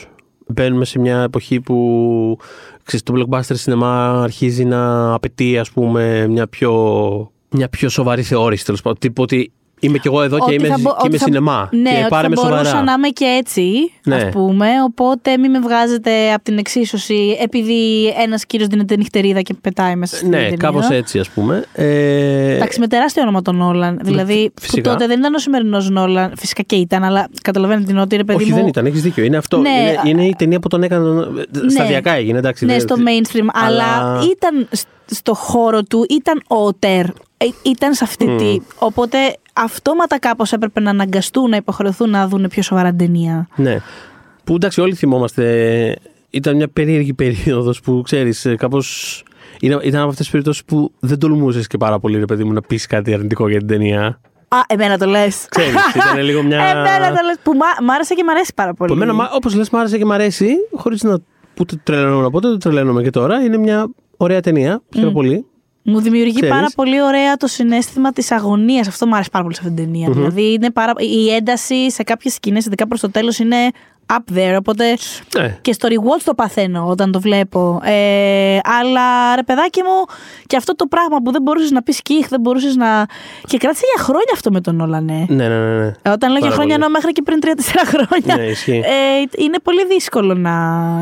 μπαίνουμε 0.46 0.84
σε 0.84 0.98
μια 0.98 1.22
εποχή 1.22 1.60
που 1.60 2.38
ξέρεις, 2.84 3.02
το 3.04 3.12
blockbuster 3.16 3.52
σινεμά 3.56 4.22
αρχίζει 4.22 4.64
να 4.64 5.12
απαιτεί 5.14 5.58
ας 5.58 5.70
πούμε 5.70 6.26
μια 6.28 6.46
πιο, 6.46 6.72
μια 7.50 7.68
πιο 7.68 7.88
σοβαρή 7.88 8.22
θεώρηση 8.22 8.64
τέλος 8.64 8.82
πάντων. 8.82 8.98
Τύπου 8.98 9.22
ότι 9.22 9.52
είμαι 9.84 9.98
κι 9.98 10.06
εγώ 10.06 10.22
εδώ 10.22 10.36
και 10.36 10.42
Ότι 10.44 10.54
είμαι, 10.54 10.68
θα 10.68 10.76
μπο- 10.80 10.90
και 10.90 10.96
ότι 10.98 11.06
είμαι 11.08 11.16
θα- 11.18 11.24
σινεμά 11.24 11.68
Ναι, 11.72 11.90
και 11.90 11.96
ότι 11.98 12.08
πάρε 12.08 12.22
θα 12.22 12.28
με 12.28 12.34
μπορούσα 12.34 12.64
σοβαρά. 12.64 12.82
να 12.84 12.92
είμαι 12.92 13.08
και 13.08 13.24
έτσι, 13.38 13.92
Ναι. 14.04 14.14
ας 14.14 14.24
πούμε. 14.32 14.68
Οπότε 14.84 15.36
μην 15.38 15.50
με 15.50 15.58
βγάζετε 15.60 16.32
από 16.32 16.44
την 16.44 16.58
εξίσωση 16.58 17.36
επειδή 17.42 18.06
ένας 18.22 18.46
κύριος 18.46 18.68
δίνεται 18.68 18.96
νυχτερίδα 18.96 19.40
και 19.40 19.54
πετάει 19.60 19.94
μέσα 19.96 20.16
στην 20.16 20.28
Ναι, 20.28 20.36
ταινία. 20.36 20.56
κάπως 20.56 20.88
έτσι 20.88 21.18
ας 21.18 21.28
πούμε. 21.30 21.64
Ε, 21.72 22.54
Εντάξει, 22.54 22.80
με 22.80 22.86
τεράστιο 22.86 23.22
όνομα 23.22 23.42
τον 23.42 23.56
Νόλαν. 23.56 23.98
Δηλαδή, 24.02 24.50
που 24.54 24.62
φυσικά. 24.62 24.90
τότε 24.90 25.06
δεν 25.06 25.18
ήταν 25.18 25.34
ο 25.34 25.38
σημερινός 25.38 25.90
Νόλαν. 25.90 26.32
Φυσικά 26.36 26.62
και 26.62 26.76
ήταν, 26.76 27.04
αλλά 27.04 27.28
καταλαβαίνετε 27.42 27.86
την 27.86 27.98
ότι 27.98 28.16
ρε 28.16 28.24
παιδί 28.24 28.42
όχι, 28.42 28.50
μου. 28.50 28.56
δεν 28.56 28.66
ήταν, 28.66 28.86
έχεις 28.86 29.02
δίκιο. 29.02 29.24
Είναι 29.24 29.36
αυτό. 29.36 29.58
Ναι, 29.58 29.68
είναι, 29.68 29.90
α- 29.90 30.02
είναι 30.04 30.24
η 30.24 30.34
ταινία 30.38 30.58
που 30.60 30.68
τον 30.68 30.82
έκανε. 30.82 31.26
Σταδιακά 31.70 32.12
έγινε, 32.12 32.38
εντάξει. 32.38 32.64
Ναι, 32.64 32.72
δεν- 32.72 32.80
στο 32.80 32.94
mainstream. 32.98 33.46
Αλλά, 33.52 33.84
αλλά- 33.84 34.20
ήταν 34.30 34.68
σ- 34.70 34.86
στο 35.06 35.35
χώρο 35.35 35.82
του, 35.82 36.06
ήταν 36.09 36.42
ο 36.47 36.73
Τερ. 36.75 37.04
Ε, 37.37 37.47
Ήταν 37.62 37.94
σε 37.94 38.04
αυτή 38.04 38.37
τη. 38.37 38.59
Οπότε 38.78 39.16
αυτόματα 39.52 40.18
κάπως 40.18 40.52
έπρεπε 40.52 40.80
να 40.80 40.90
αναγκαστούν 40.90 41.50
να 41.50 41.56
υποχρεωθούν 41.56 42.11
να 42.11 42.28
δουν 42.28 42.47
πιο 42.49 42.62
σοβαρά 42.62 42.88
την 42.88 42.99
ταινία. 42.99 43.49
Ναι. 43.56 43.78
Που 44.44 44.54
εντάξει, 44.54 44.80
όλοι 44.80 44.94
θυμόμαστε. 44.94 45.97
Ήταν 46.30 46.56
μια 46.56 46.68
περίεργη 46.68 47.14
περίοδος 47.14 47.80
που 47.80 48.00
ξέρεις, 48.04 48.47
κάπως. 48.56 49.23
Ήταν 49.61 50.00
από 50.00 50.09
αυτές 50.09 50.16
τις 50.16 50.30
περιπτώσεις 50.30 50.64
που 50.64 50.92
δεν 50.99 51.18
τολμούσες 51.18 51.66
και 51.66 51.76
πάρα 51.76 51.99
πολύ, 51.99 52.18
ρε 52.18 52.25
παιδί 52.25 52.44
μου, 52.44 52.52
να 52.52 52.61
πεις 52.61 52.87
κάτι 52.87 53.12
αρνητικό 53.14 53.49
για 53.49 53.59
την 53.59 53.66
ταινία. 53.68 54.21
Α, 54.49 54.59
εμένα 54.66 54.99
το 54.99 55.06
λες. 55.06 55.47
Ξέρεις, 55.49 55.73
ήταν 55.94 56.25
λίγο 56.25 56.42
μια- 56.42 56.59
εμένα 56.71 57.06
το 57.09 57.21
λες. 57.25 57.37
Που 57.42 57.52
μ' 57.52 57.85
μ' 57.85 57.90
άρεσε 57.90 58.14
και 58.14 58.25
μ' 58.25 58.30
αρέσει 58.30 58.52
πάρα 58.54 58.75
πολύ. 58.75 58.94
Που 58.97 59.02
εμένα, 59.02 59.30
όπως 59.35 59.54
λες, 59.54 59.71
μου 59.71 59.78
άρεσε 59.78 59.99
και 59.99 60.04
μου 60.04 60.12
αρέσει, 60.12 60.49
χωρίς 60.76 61.02
να 61.02 61.18
ούτε 61.61 61.76
τρελαίνομαι 61.82 62.23
να 62.23 62.30
πω, 62.30 62.38
ούτε 62.44 62.56
τρελαίνομαι 62.56 63.02
και 63.02 63.11
τώρα. 63.11 63.40
Είναι 63.40 63.56
μια 63.59 63.87
ωραία 64.24 64.40
ταινία. 64.40 64.82
Χαίρομαι 64.94 65.12
πολύ. 65.12 65.46
Μου 65.84 66.00
δημιουργεί 66.00 66.32
Ξέρεις. 66.32 66.50
πάρα 66.50 66.66
πολύ 66.74 67.02
ωραία 67.02 67.36
το 67.36 67.46
συνέστημα 67.46 68.12
της 68.12 68.30
αγωνίας. 68.30 68.88
Αυτό 68.88 69.06
μου 69.06 69.14
άρεσε 69.14 69.30
πάρα 69.30 69.44
πολύ 69.44 69.56
σε 69.56 69.62
αυτή 69.64 69.74
την 69.74 69.84
ταινια 69.84 70.10
Δηλαδή 70.10 70.52
είναι 70.52 70.70
πάρα... 70.70 70.92
η 70.98 71.34
ένταση 71.34 71.90
σε 71.90 72.02
κάποιες 72.02 72.34
σκηνές, 72.34 72.66
ειδικά 72.66 72.86
προς 72.86 73.00
το 73.00 73.10
τέλος, 73.10 73.38
είναι 73.38 73.56
up 74.12 74.37
there. 74.37 74.56
Οπότε 74.59 74.85
Ναι. 75.38 75.59
και 75.61 75.73
στο 75.73 75.88
rewatch 75.90 76.23
το 76.25 76.35
παθαίνω 76.35 76.87
όταν 76.88 77.12
το 77.12 77.21
βλέπω. 77.21 77.80
Ε, 77.85 78.59
αλλά 78.80 79.35
ρε 79.37 79.42
παιδάκι 79.42 79.80
μου, 79.82 80.14
και 80.47 80.56
αυτό 80.56 80.76
το 80.76 80.87
πράγμα 80.87 81.16
που 81.25 81.32
δεν 81.32 81.42
μπορούσες 81.42 81.71
να 81.71 81.82
πεις 81.82 81.97
σκίχ, 81.97 82.28
δεν 82.28 82.40
μπορούσες 82.40 82.76
να. 82.76 83.06
Και 83.47 83.56
κράτησε 83.59 83.85
για 83.94 84.04
χρόνια 84.04 84.30
αυτό 84.32 84.50
με 84.50 84.61
τον 84.61 84.80
Όλαν, 84.80 85.04
ναι. 85.04 85.25
Ναι, 85.28 85.49
ναι, 85.49 85.59
ναι. 85.59 85.76
ναι. 85.78 85.92
Ε, 86.02 86.11
Όταν 86.11 86.30
λέω 86.30 86.38
για 86.38 86.49
Πάρα 86.49 86.52
χρόνια, 86.54 86.54
πολύ. 86.56 86.73
εννοώ 86.73 86.88
μέχρι 86.90 87.12
και 87.12 87.23
πριν 87.23 87.38
3-4 87.42 87.85
χρόνια. 87.87 88.37
Ναι, 88.37 88.50
ισχύει. 88.50 88.82
Ε, 88.85 89.42
είναι 89.42 89.59
πολύ 89.62 89.87
δύσκολο 89.87 90.35
να. 90.35 90.52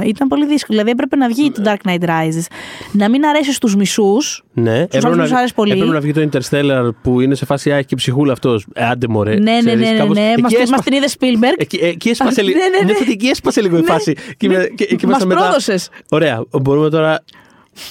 Ήταν 0.04 0.28
πολύ 0.28 0.46
δύσκολο. 0.46 0.78
Δηλαδή 0.78 0.90
έπρεπε 0.90 1.16
να 1.16 1.28
βγει 1.28 1.50
το 1.50 1.62
Dark 1.64 1.88
Knight 1.90 2.04
Rises. 2.08 2.44
Να 2.92 3.08
μην 3.08 3.24
αρέσεις 3.26 3.56
στους 3.56 3.76
μισούς. 3.76 4.44
Ναι, 4.52 4.78
έπρεπε 4.80 5.06
άλλους 5.06 5.16
να, 5.18 5.22
τους 5.22 5.32
άρεσε 5.32 5.52
πολύ. 5.54 5.72
έπρεπε 5.72 5.92
να 5.92 6.00
βγει 6.00 6.12
το 6.12 6.28
Interstellar 6.32 6.88
που 7.02 7.20
είναι 7.20 7.34
σε 7.34 7.44
φάση 7.44 7.72
αχ 7.72 7.84
η 7.84 7.94
ψυχούλα 7.96 8.32
αυτός. 8.32 8.66
Ε, 8.72 8.84
άντε 8.86 9.06
μωρέ. 9.08 9.34
Ναι, 9.34 9.52
ναι, 9.52 9.58
ξέρεις, 9.58 9.80
ναι, 9.80 9.90
ναι, 9.90 9.98
κάπως- 9.98 10.16
ναι. 10.16 10.30
εκεί 10.30 10.40
Μας, 10.42 10.52
την- 10.52 10.60
έσπα- 10.62 10.76
μας 10.76 10.84
την 10.84 10.94
είδε 10.96 11.06
Spielberg. 11.18 11.54
Εκεί, 11.56 11.76
εκεί 11.82 12.08
έσπασε 12.08 12.40
Α, 12.40 12.44
λίγο. 12.44 12.58
ναι, 12.58 12.64
ναι, 12.64 12.92
ναι. 12.92 12.98
Νιώθω 13.00 13.02
ότι 13.02 13.12
εκεί 13.12 13.26
έσπασε 13.26 13.60
λίγο 13.60 13.76
η 13.76 13.80
Ναι, 13.80 13.86
φάση. 13.86 14.14
Και, 14.36 14.48
ναι. 14.48 14.56
με- 14.56 14.66
και, 14.74 14.84
και 14.84 14.92
Μας 14.94 15.02
ήμασταν 15.02 15.28
μετά. 15.28 15.40
πρόδωσες. 15.40 15.88
Ωραία. 16.10 16.44
Μπορούμε 16.62 16.90
τώρα. 16.90 17.24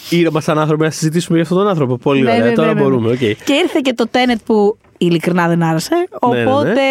Ήρεμα 0.09 0.41
σαν 0.41 0.59
άνθρωποι 0.59 0.83
να 0.83 0.89
συζητήσουμε 0.89 1.33
για 1.37 1.43
αυτόν 1.43 1.57
τον 1.59 1.67
άνθρωπο. 1.67 1.97
Πολύ 1.97 2.21
Ναι, 2.21 2.31
ωραία. 2.31 2.45
ναι, 2.45 2.51
τώρα 2.53 2.67
ναι, 2.67 2.73
ναι, 2.73 2.79
ναι. 2.79 2.85
μπορούμε. 2.85 3.11
οκ. 3.11 3.17
Και 3.17 3.53
ήρθε 3.63 3.79
και 3.81 3.93
το 3.93 4.05
Tenet 4.11 4.37
που 4.45 4.77
ειλικρινά 4.97 5.47
δεν 5.47 5.63
άρεσε. 5.63 5.95
Ναι, 5.95 6.37
ναι, 6.37 6.43
ναι. 6.43 6.51
Οπότε 6.51 6.81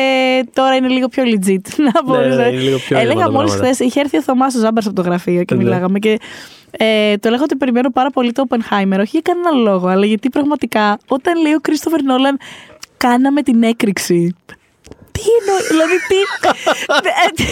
τώρα 0.53 0.75
είναι 0.75 0.89
λίγο 0.89 1.09
πιο 1.09 1.23
legit 1.27 1.69
να 1.93 2.03
πω. 2.03 2.17
Ναι, 2.17 2.27
ναι, 2.27 2.35
είναι 2.47 2.51
λίγο 2.61 2.77
πιο 2.79 2.97
ήρεμα 2.97 3.01
Έλεγα 3.13 3.25
τα 3.27 3.31
μόλις 3.33 3.51
πράγματα. 3.51 3.75
χθες, 3.75 3.87
είχε 3.87 4.01
έρθει 4.01 4.17
ο 4.17 4.23
Θωμάς 4.23 4.55
ο 4.55 4.59
Ζάμπερς 4.59 4.87
από 4.87 4.95
το 4.95 5.03
γραφείο 5.03 5.45
και 5.45 5.55
Ναι. 5.55 5.63
μιλάγαμε. 5.63 5.99
Και 5.99 6.19
ε, 6.71 7.17
του 7.17 7.31
έλεγα 7.31 7.43
ότι 7.43 7.57
περιμένω 7.57 7.91
πάρα 7.91 8.11
πολύ 8.11 8.33
το 8.33 8.45
Oppenheimer. 8.49 8.97
Όχι 8.99 9.09
για 9.11 9.21
κανένα 9.23 9.71
λόγο, 9.71 9.87
αλλά 9.89 10.07
γιατί 10.07 10.29
πραγματικά 10.29 10.99
όταν 11.09 11.41
λέει 11.43 11.53
ο 11.53 11.61
Κρίστοφερ 11.61 12.03
Νόλαν, 12.03 12.39
κάναμε 12.97 13.43
την 13.43 13.63
έκρηξη. 13.63 14.35
Τι 15.19 15.31
εννοεί, 15.41 15.63
δηλαδή 15.69 15.97
τι. 16.09 16.17
ε, 17.27 17.31
τι, 17.35 17.45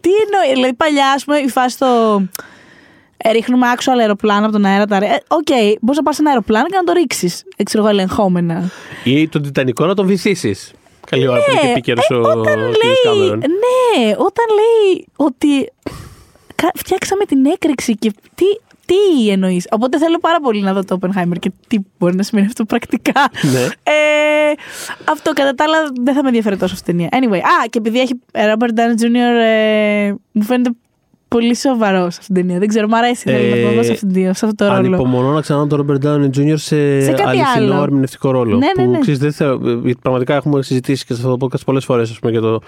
τι 0.00 0.10
εννοεί, 0.24 0.52
δηλαδή 0.54 0.74
παλιά, 0.74 1.12
ας 1.12 1.24
πούμε, 1.24 1.38
η 1.38 1.48
φάση 1.48 1.78
το. 1.78 2.22
ε, 3.16 3.30
Ρίχνουμε 3.32 3.66
actual 3.76 3.96
αεροπλάνα 4.00 4.44
από 4.44 4.52
τον 4.52 4.64
αέρα. 4.64 4.86
τα 4.86 4.98
ρε- 4.98 5.06
ε, 5.06 5.18
Οκ, 5.28 5.46
μπορείς 5.80 5.96
να 5.98 6.02
πάρεις 6.02 6.16
ένα 6.20 6.28
αεροπλάνο 6.28 6.66
και 6.66 6.76
να 6.76 6.84
το 6.84 6.92
ρίξεις. 6.92 7.44
Ξέρω 7.64 7.82
εγώ, 7.82 7.92
ελεγχόμενα. 7.92 8.70
Ή 9.04 9.28
τον 9.28 9.42
Τιτανικό 9.42 9.86
να 9.86 9.94
τον 9.94 10.06
βυθίσεις. 10.06 10.72
Καλή 11.10 11.28
ώρα 11.28 11.38
που 11.44 11.50
είναι 11.50 11.60
και 11.60 11.66
επίκαιρος 11.66 12.06
ε, 12.10 12.14
ο 12.14 12.20
όταν 12.20 12.42
κ. 12.54 12.56
λέει, 12.56 12.94
Κάμερον. 13.04 13.38
ναι, 13.38 14.10
όταν 14.10 14.44
λέει 14.58 15.06
ότι 15.16 15.72
κα- 16.54 16.72
φτιάξαμε 16.74 17.24
την 17.24 17.46
έκρηξη 17.46 17.94
και 17.94 18.12
τι, 18.34 18.44
τι 18.88 19.28
εννοείς; 19.30 19.66
Οπότε 19.70 19.98
θέλω 19.98 20.18
πάρα 20.18 20.40
πολύ 20.40 20.60
να 20.62 20.72
δω 20.72 20.84
το 20.84 20.98
Oppenheimer 21.00 21.38
και 21.38 21.52
τι 21.66 21.78
μπορεί 21.98 22.14
να 22.16 22.22
σημαίνει 22.22 22.46
αυτό 22.46 22.64
πρακτικά. 22.64 23.12
Ναι. 23.52 23.60
Ε, 23.82 24.52
αυτό 25.04 25.32
κατά 25.32 25.54
τα 25.54 25.64
άλλα 25.64 25.76
δεν 26.02 26.14
θα 26.14 26.22
με 26.22 26.28
ενδιαφέρει 26.28 26.56
τόσο 26.56 26.74
αυτή 26.74 26.90
η 26.90 26.94
ταινία. 26.94 27.08
Anyway, 27.12 27.36
α, 27.38 27.66
και 27.70 27.78
επειδή 27.78 28.00
έχει 28.00 28.12
ε, 28.32 28.52
Robert 28.52 28.78
Downey 28.78 29.02
Jr. 29.02 29.40
Ε, 29.44 30.14
μου 30.32 30.42
φαίνεται 30.42 30.70
πολύ 31.28 31.56
σοβαρός 31.56 32.12
σε 32.14 32.18
αυτήν 32.20 32.34
την 32.34 32.44
ταινία. 32.44 32.58
Δεν 32.58 32.68
ξέρω, 32.68 32.88
μου 32.88 32.96
αρέσει 32.96 33.22
θέλω 33.30 33.56
να 33.56 33.68
το 33.68 33.74
δω 33.74 33.82
σε, 33.82 33.92
αυτήν 33.92 34.12
την- 34.12 34.34
σε 34.34 34.44
αυτό 34.46 34.54
το 34.54 34.64
ρόλο. 34.64 34.76
Ανυπομονώ 34.78 35.30
να 35.32 35.40
ξαναδώ 35.40 35.76
τον 35.76 35.86
Robert 35.86 36.06
Downey 36.06 36.26
Jr. 36.38 36.54
σε, 36.56 37.00
Σε 37.00 37.10
κάτι 37.12 37.22
αληθινό 37.22 37.74
άλλο. 37.74 37.82
ερμηνευτικό 37.82 38.30
ρόλο. 38.30 38.56
Ναι, 38.56 38.66
ναι, 38.76 38.84
που, 38.84 38.90
ναι. 38.90 38.98
ξέρεις, 38.98 39.18
δεν 39.20 39.32
θέλω, 39.32 39.60
γιατί 39.84 39.98
πραγματικά 40.02 40.34
έχουμε 40.34 40.62
συζητήσει 40.62 41.04
και 41.06 41.14
σε 41.14 41.20
αυτό 41.24 41.36
το 41.36 41.46
podcast 41.46 41.64
πολλές 41.64 41.84
φορές 41.84 42.18
για 42.22 42.40
το 42.40 42.60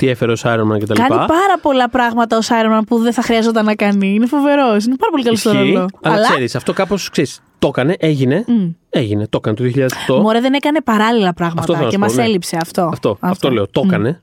τι 0.00 0.08
έφερε 0.08 0.32
ο 0.32 0.36
Iron 0.42 0.72
Man 0.72 0.78
κτλ. 0.80 0.92
Κάνει 0.92 1.08
πάρα 1.08 1.58
πολλά 1.62 1.88
πράγματα 1.88 2.36
ο 2.36 2.40
Σάιρομαν 2.40 2.84
που 2.84 2.98
δεν 2.98 3.12
θα 3.12 3.22
χρειαζόταν 3.22 3.64
να 3.64 3.74
κάνει. 3.74 4.14
Είναι 4.14 4.26
φοβερός. 4.26 4.84
Είναι 4.84 4.96
πάρα 4.96 5.10
πολύ 5.10 5.22
καλός 5.22 5.40
στο 5.40 5.50
Ισχύει, 5.50 5.72
ρόλο. 5.72 5.88
αλλά, 6.02 6.28
ξέρεις, 6.28 6.54
αυτό 6.54 6.72
κάπως 6.72 7.10
το 7.58 7.68
έκανε, 7.68 7.96
έγινε. 7.98 8.44
Έγινε, 8.90 9.26
το 9.26 9.40
έκανε 9.42 9.56
το 9.56 9.86
2008. 10.08 10.20
Μωρέ 10.20 10.40
δεν 10.40 10.52
έκανε 10.52 10.80
παράλληλα 10.80 11.28
Αυτό 11.28 11.42
πράγματα 11.42 11.66
θέλω 11.66 11.78
να 11.78 11.84
και 11.84 11.94
σου 11.94 11.98
μας 12.00 12.12
πω, 12.12 12.20
ναι. 12.20 12.24
έλειψε 12.24 12.56
αυτό. 12.60 12.88
Αυτό, 12.92 13.16
αυτό. 13.20 13.50
λέω, 13.50 13.68
το 13.68 13.82
έκανε. 13.86 14.20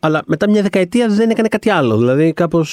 Αλλά 0.00 0.22
μετά 0.26 0.50
μια 0.50 0.62
δεκαετία 0.62 1.08
δεν 1.08 1.30
έκανε 1.30 1.48
κάτι 1.48 1.70
άλλο. 1.70 1.96
Δηλαδή 1.96 2.32
κάπω. 2.32 2.64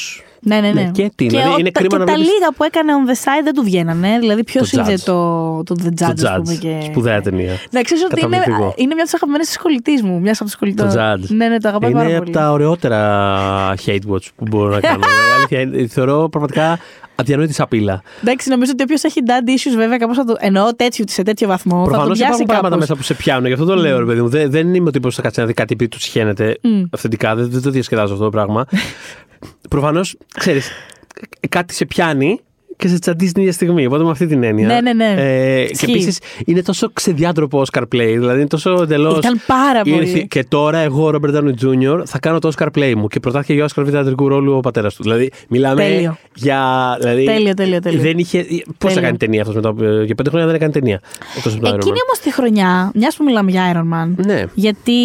Ναι, 0.48 0.60
ναι, 0.60 0.72
ναι. 0.72 0.82
Ναι, 0.82 0.90
και 0.92 1.12
τι, 1.16 1.28
δηλαδή, 1.28 1.50
ο- 1.50 1.58
είναι 1.60 1.72
τα, 1.72 1.80
κρίμα 1.80 1.94
και 1.96 2.02
να 2.04 2.06
τα 2.06 2.14
βλέπεις- 2.14 2.34
λίγα 2.34 2.52
που 2.58 2.64
έκανε 2.64 2.92
on 2.98 3.10
the 3.10 3.14
side 3.14 3.44
δεν 3.44 3.54
του 3.54 3.64
βγαίνανε. 3.64 4.18
Δηλαδή, 4.20 4.44
ποιος 4.44 4.70
Το 4.70 4.82
είδε 4.82 4.94
Judge. 4.94 5.00
το, 5.06 5.64
το 5.64 5.76
The 5.84 5.88
Judge, 5.88 6.14
Το 6.22 6.28
ας 6.30 6.36
πούμε. 6.42 6.54
Judge. 6.56 6.58
Και... 6.60 6.80
Σπουδαία 6.84 7.22
ταινία. 7.22 7.52
Να 7.72 7.82
ξέρεις 7.82 8.04
ότι 8.04 8.20
είναι, 8.26 8.36
Καταπληκτικό. 8.38 8.74
είναι 8.78 8.86
μια 8.94 8.96
από 8.96 9.04
τις 9.04 9.14
αγαπημένες 9.14 9.48
της 9.48 9.58
κολλητής 9.58 10.02
μου. 10.02 10.20
Μια 10.20 10.32
από 10.32 10.44
τις 10.44 10.56
κολλητέ. 10.56 10.84
Το 10.84 10.90
Judge. 10.96 11.28
Ναι, 11.28 11.48
ναι, 11.48 11.58
το 11.60 11.68
αγαπάω 11.68 11.90
είναι 11.90 12.00
πάρα 12.00 12.10
από 12.16 12.20
πολύ. 12.20 12.32
τα 12.32 12.52
ωραιότερα 12.52 13.00
hate 13.86 14.12
watch 14.12 14.28
που 14.36 14.46
μπορώ 14.50 14.74
να 14.74 14.80
κάνω. 14.80 15.00
Δηλαδή, 15.06 15.32
αλήθεια, 15.38 15.60
είναι- 15.80 15.88
θεωρώ 15.88 16.30
πραγματικά 16.30 16.80
αδιανόητη 17.16 17.54
σαπίλα. 17.54 18.02
Εντάξει, 18.22 18.50
νομίζω 18.50 18.72
ότι 18.74 18.84
όποιος 18.84 19.04
έχει 19.04 19.22
dad 19.26 19.50
issues, 19.50 19.76
βέβαια, 19.78 19.98
κάπως 19.98 20.18
θα 20.18 20.24
το. 20.26 20.36
εννοώ 20.40 20.76
τέτοιο, 20.76 21.06
σε 21.08 21.24
τέτοιο 21.24 21.48
βαθμό. 21.48 21.78
θα 21.78 21.84
Προφανώ 21.90 22.08
το 22.08 22.14
πιάσει 22.14 22.24
υπάρχουν 22.26 22.46
πράγματα 22.46 22.70
κάπως. 22.70 22.80
μέσα 22.88 22.96
που 22.96 23.04
σε 23.04 23.14
πιάνουν. 23.14 23.46
Γι' 23.46 23.54
αυτό 23.54 23.66
το 23.66 23.76
λέω, 23.76 24.00
ρε 24.00 24.06
παιδί 24.06 24.22
μου. 24.22 24.30
Δεν, 24.30 24.52
δεν 24.52 24.74
είμαι 24.76 24.88
ο 24.88 24.92
τύπος 24.92 25.10
που 25.10 25.16
θα 25.16 25.22
κάτσει 25.22 25.40
να 25.40 25.46
δει 25.46 25.54
κάτι 25.54 25.74
επειδή 25.74 25.90
τους 25.90 26.02
σχένεται 26.02 26.58
αυθεντικά. 26.92 27.36
Δεν, 27.36 27.50
δεν 27.50 27.62
το 27.62 27.70
διασκεδάζω 27.70 28.14
αυτό 28.14 28.24
το 28.26 28.30
πράγμα. 28.32 28.66
Προφανώς, 29.70 30.18
ξέρεις, 30.40 30.72
κάτι 31.50 31.74
σε 31.74 31.86
πιάνει 31.86 32.40
και 32.78 32.88
σε 32.88 33.00
τσαντίζεις 33.00 33.34
την 33.34 33.42
ίδια 33.42 33.54
στιγμή. 33.54 33.86
Οπότε 33.86 34.04
με 34.04 34.10
αυτή 34.10 34.28
την 34.28 34.44
έννοια. 34.44 34.68
Ναι, 34.68 34.82
ναι, 34.82 34.94
ναι. 34.94 35.14
Ε, 35.18 35.66
και 35.66 35.72
Ισχύει. 35.72 35.92
επίσης 35.92 36.20
είναι 36.46 36.62
τόσο 36.62 36.90
ξεδιάτροπο 36.94 37.62
Oscar 37.72 37.82
play. 37.82 37.88
Δηλαδή 38.18 38.40
είναι 38.40 38.48
τόσο 38.48 38.82
εντελώς. 38.82 39.18
Ήταν 39.18 39.42
πάρα 39.48 39.82
πολύ. 39.82 40.28
Και 40.28 40.44
τώρα 40.44 40.78
εγώ, 40.78 41.12
Robert 41.14 41.36
Downey 41.36 41.54
Jr., 41.64 42.02
θα 42.06 42.20
κάνω 42.20 42.40
το 42.40 42.52
Oscar 42.58 42.68
play 42.78 42.94
μου. 42.98 43.08
Και 43.08 43.20
προτάθηκε 43.20 43.54
για 43.54 43.68
Oscar 43.68 43.84
βιτατρικού 43.86 44.28
ρόλου 44.28 44.54
ο 44.56 44.60
πατέρας 44.60 44.96
του. 44.96 45.04
Δηλαδή 45.04 45.32
μιλάμε 45.50 45.82
Τέλειο. 45.82 46.18
για. 46.36 46.62
Δηλαδή, 47.00 47.24
Τέλειο, 47.26 47.54
τέλειο, 47.54 47.80
τέλειο. 47.80 48.02
Δεν 48.02 48.18
είχε. 48.18 48.38
Πώς 48.44 48.56
θα 48.78 48.88
Τέλειο. 48.88 49.02
κάνει 49.02 49.18
ταινία 49.18 49.40
αυτός 49.42 49.56
μετά. 49.56 49.70
από- 49.70 49.84
Για 49.84 50.16
πέντε 50.16 50.30
χρόνια 50.30 50.48
δεν 50.48 50.56
έκανε 50.56 50.72
ταινία. 50.72 51.00
Εκτός 51.38 51.54
από 51.54 51.62
το 51.64 51.70
Iron 51.70 51.74
Man. 51.74 51.76
Εκείνη 51.76 51.98
όμως 52.08 52.20
τη 52.24 52.34
χρονιά, 52.34 52.92
μιας 52.96 53.16
που 53.16 53.24
μιλάμε 53.24 53.52
για 53.52 53.72
Iron 53.74 53.94
Man. 54.04 54.26
Ναι. 54.26 54.44
Γιατί, 54.54 55.00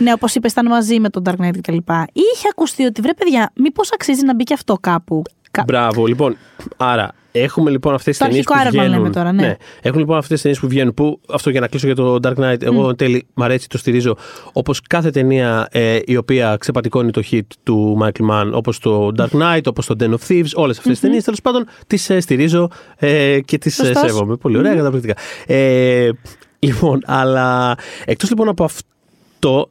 ναι, 0.00 0.12
όπως 0.12 0.34
είπες, 0.34 0.52
ήταν 0.52 0.66
μαζί 0.66 1.00
με 1.00 1.08
τον 1.08 1.22
Dark 1.26 1.32
Knight 1.44 1.56
κτλ. 1.60 1.76
Είχε 2.12 2.46
ακουστεί 2.50 2.84
ότι 2.84 3.00
βρε, 3.00 3.14
παιδιά, 3.14 3.50
μήπως 3.56 3.90
αξίζει 3.92 4.24
να 4.24 4.34
μπει 4.34 4.44
και 4.44 4.54
αυτό 4.54 4.76
κάπου. 4.80 5.22
Κα- 5.52 5.64
Μπράβο, 5.66 6.06
λοιπόν. 6.06 6.36
Άρα, 6.76 7.14
έχουμε 7.32 7.70
λοιπόν 7.70 7.94
αυτές 7.94 8.16
τις 8.16 8.18
Το 8.18 8.24
ταινίες 8.24 8.44
που 8.44 8.52
αρχικό 8.56 8.74
Iron 8.74 8.78
Man 8.78 8.84
βγαίνουν. 8.84 8.98
λέμε 9.02 9.10
τώρα, 9.14 9.32
ναι. 9.32 9.56
Έχουμε 9.82 10.00
λοιπόν 10.00 10.16
αυτές 10.16 10.30
τις 10.32 10.42
ταινίες 10.42 10.60
που 10.60 10.68
βγαίνουν. 10.68 10.94
Που, 10.94 11.20
αυτό 11.32 11.50
για 11.50 11.60
να 11.60 11.66
κλείσω 11.68 11.86
για 11.86 11.94
το 11.94 12.18
Dark 12.22 12.34
Knight, 12.34 12.62
εγώ 12.62 12.88
εν 12.88 12.96
τέλει 12.96 13.26
μ' 13.34 13.42
αρέσει, 13.42 13.68
το 13.68 13.78
στηρίζω. 13.78 14.16
Όπως 14.52 14.80
κάθε 14.80 15.10
ταινία 15.10 15.68
ε, 15.70 15.98
η 16.04 16.16
οποία 16.16 16.56
ξεπατικώνει 16.60 17.10
το 17.10 17.22
hit 17.30 17.40
του 17.62 17.98
Michael 18.02 18.30
Mann, 18.30 18.50
όπως 18.52 18.78
το 18.78 19.10
Dark 19.18 19.28
Knight, 19.40 19.60
όπως 19.66 19.86
το 19.86 19.96
Den 20.00 20.10
of 20.10 20.28
Thieves, 20.28 20.50
όλες 20.54 20.76
αυτές 20.78 20.92
τις 20.92 21.00
ταινίες 21.00 21.24
τέλος 21.24 21.40
πάντων 21.40 21.66
τις 21.86 22.10
ε, 22.10 22.20
στηρίζω 22.20 22.68
ε, 22.96 23.40
και 23.40 23.58
τις 23.58 23.78
ε, 23.78 23.84
Σωστός. 23.84 24.10
σέβομαι. 24.10 24.36
Πολύ 24.36 24.58
ωραία, 24.58 24.74
καταπληκτικά. 24.74 25.14
Ε, 25.46 26.10
λοιπόν, 26.58 27.00
αλλά 27.06 27.76
εκτός 28.04 28.28
λοιπόν 28.30 28.48
από 28.48 28.64
αυτό, 28.64 29.68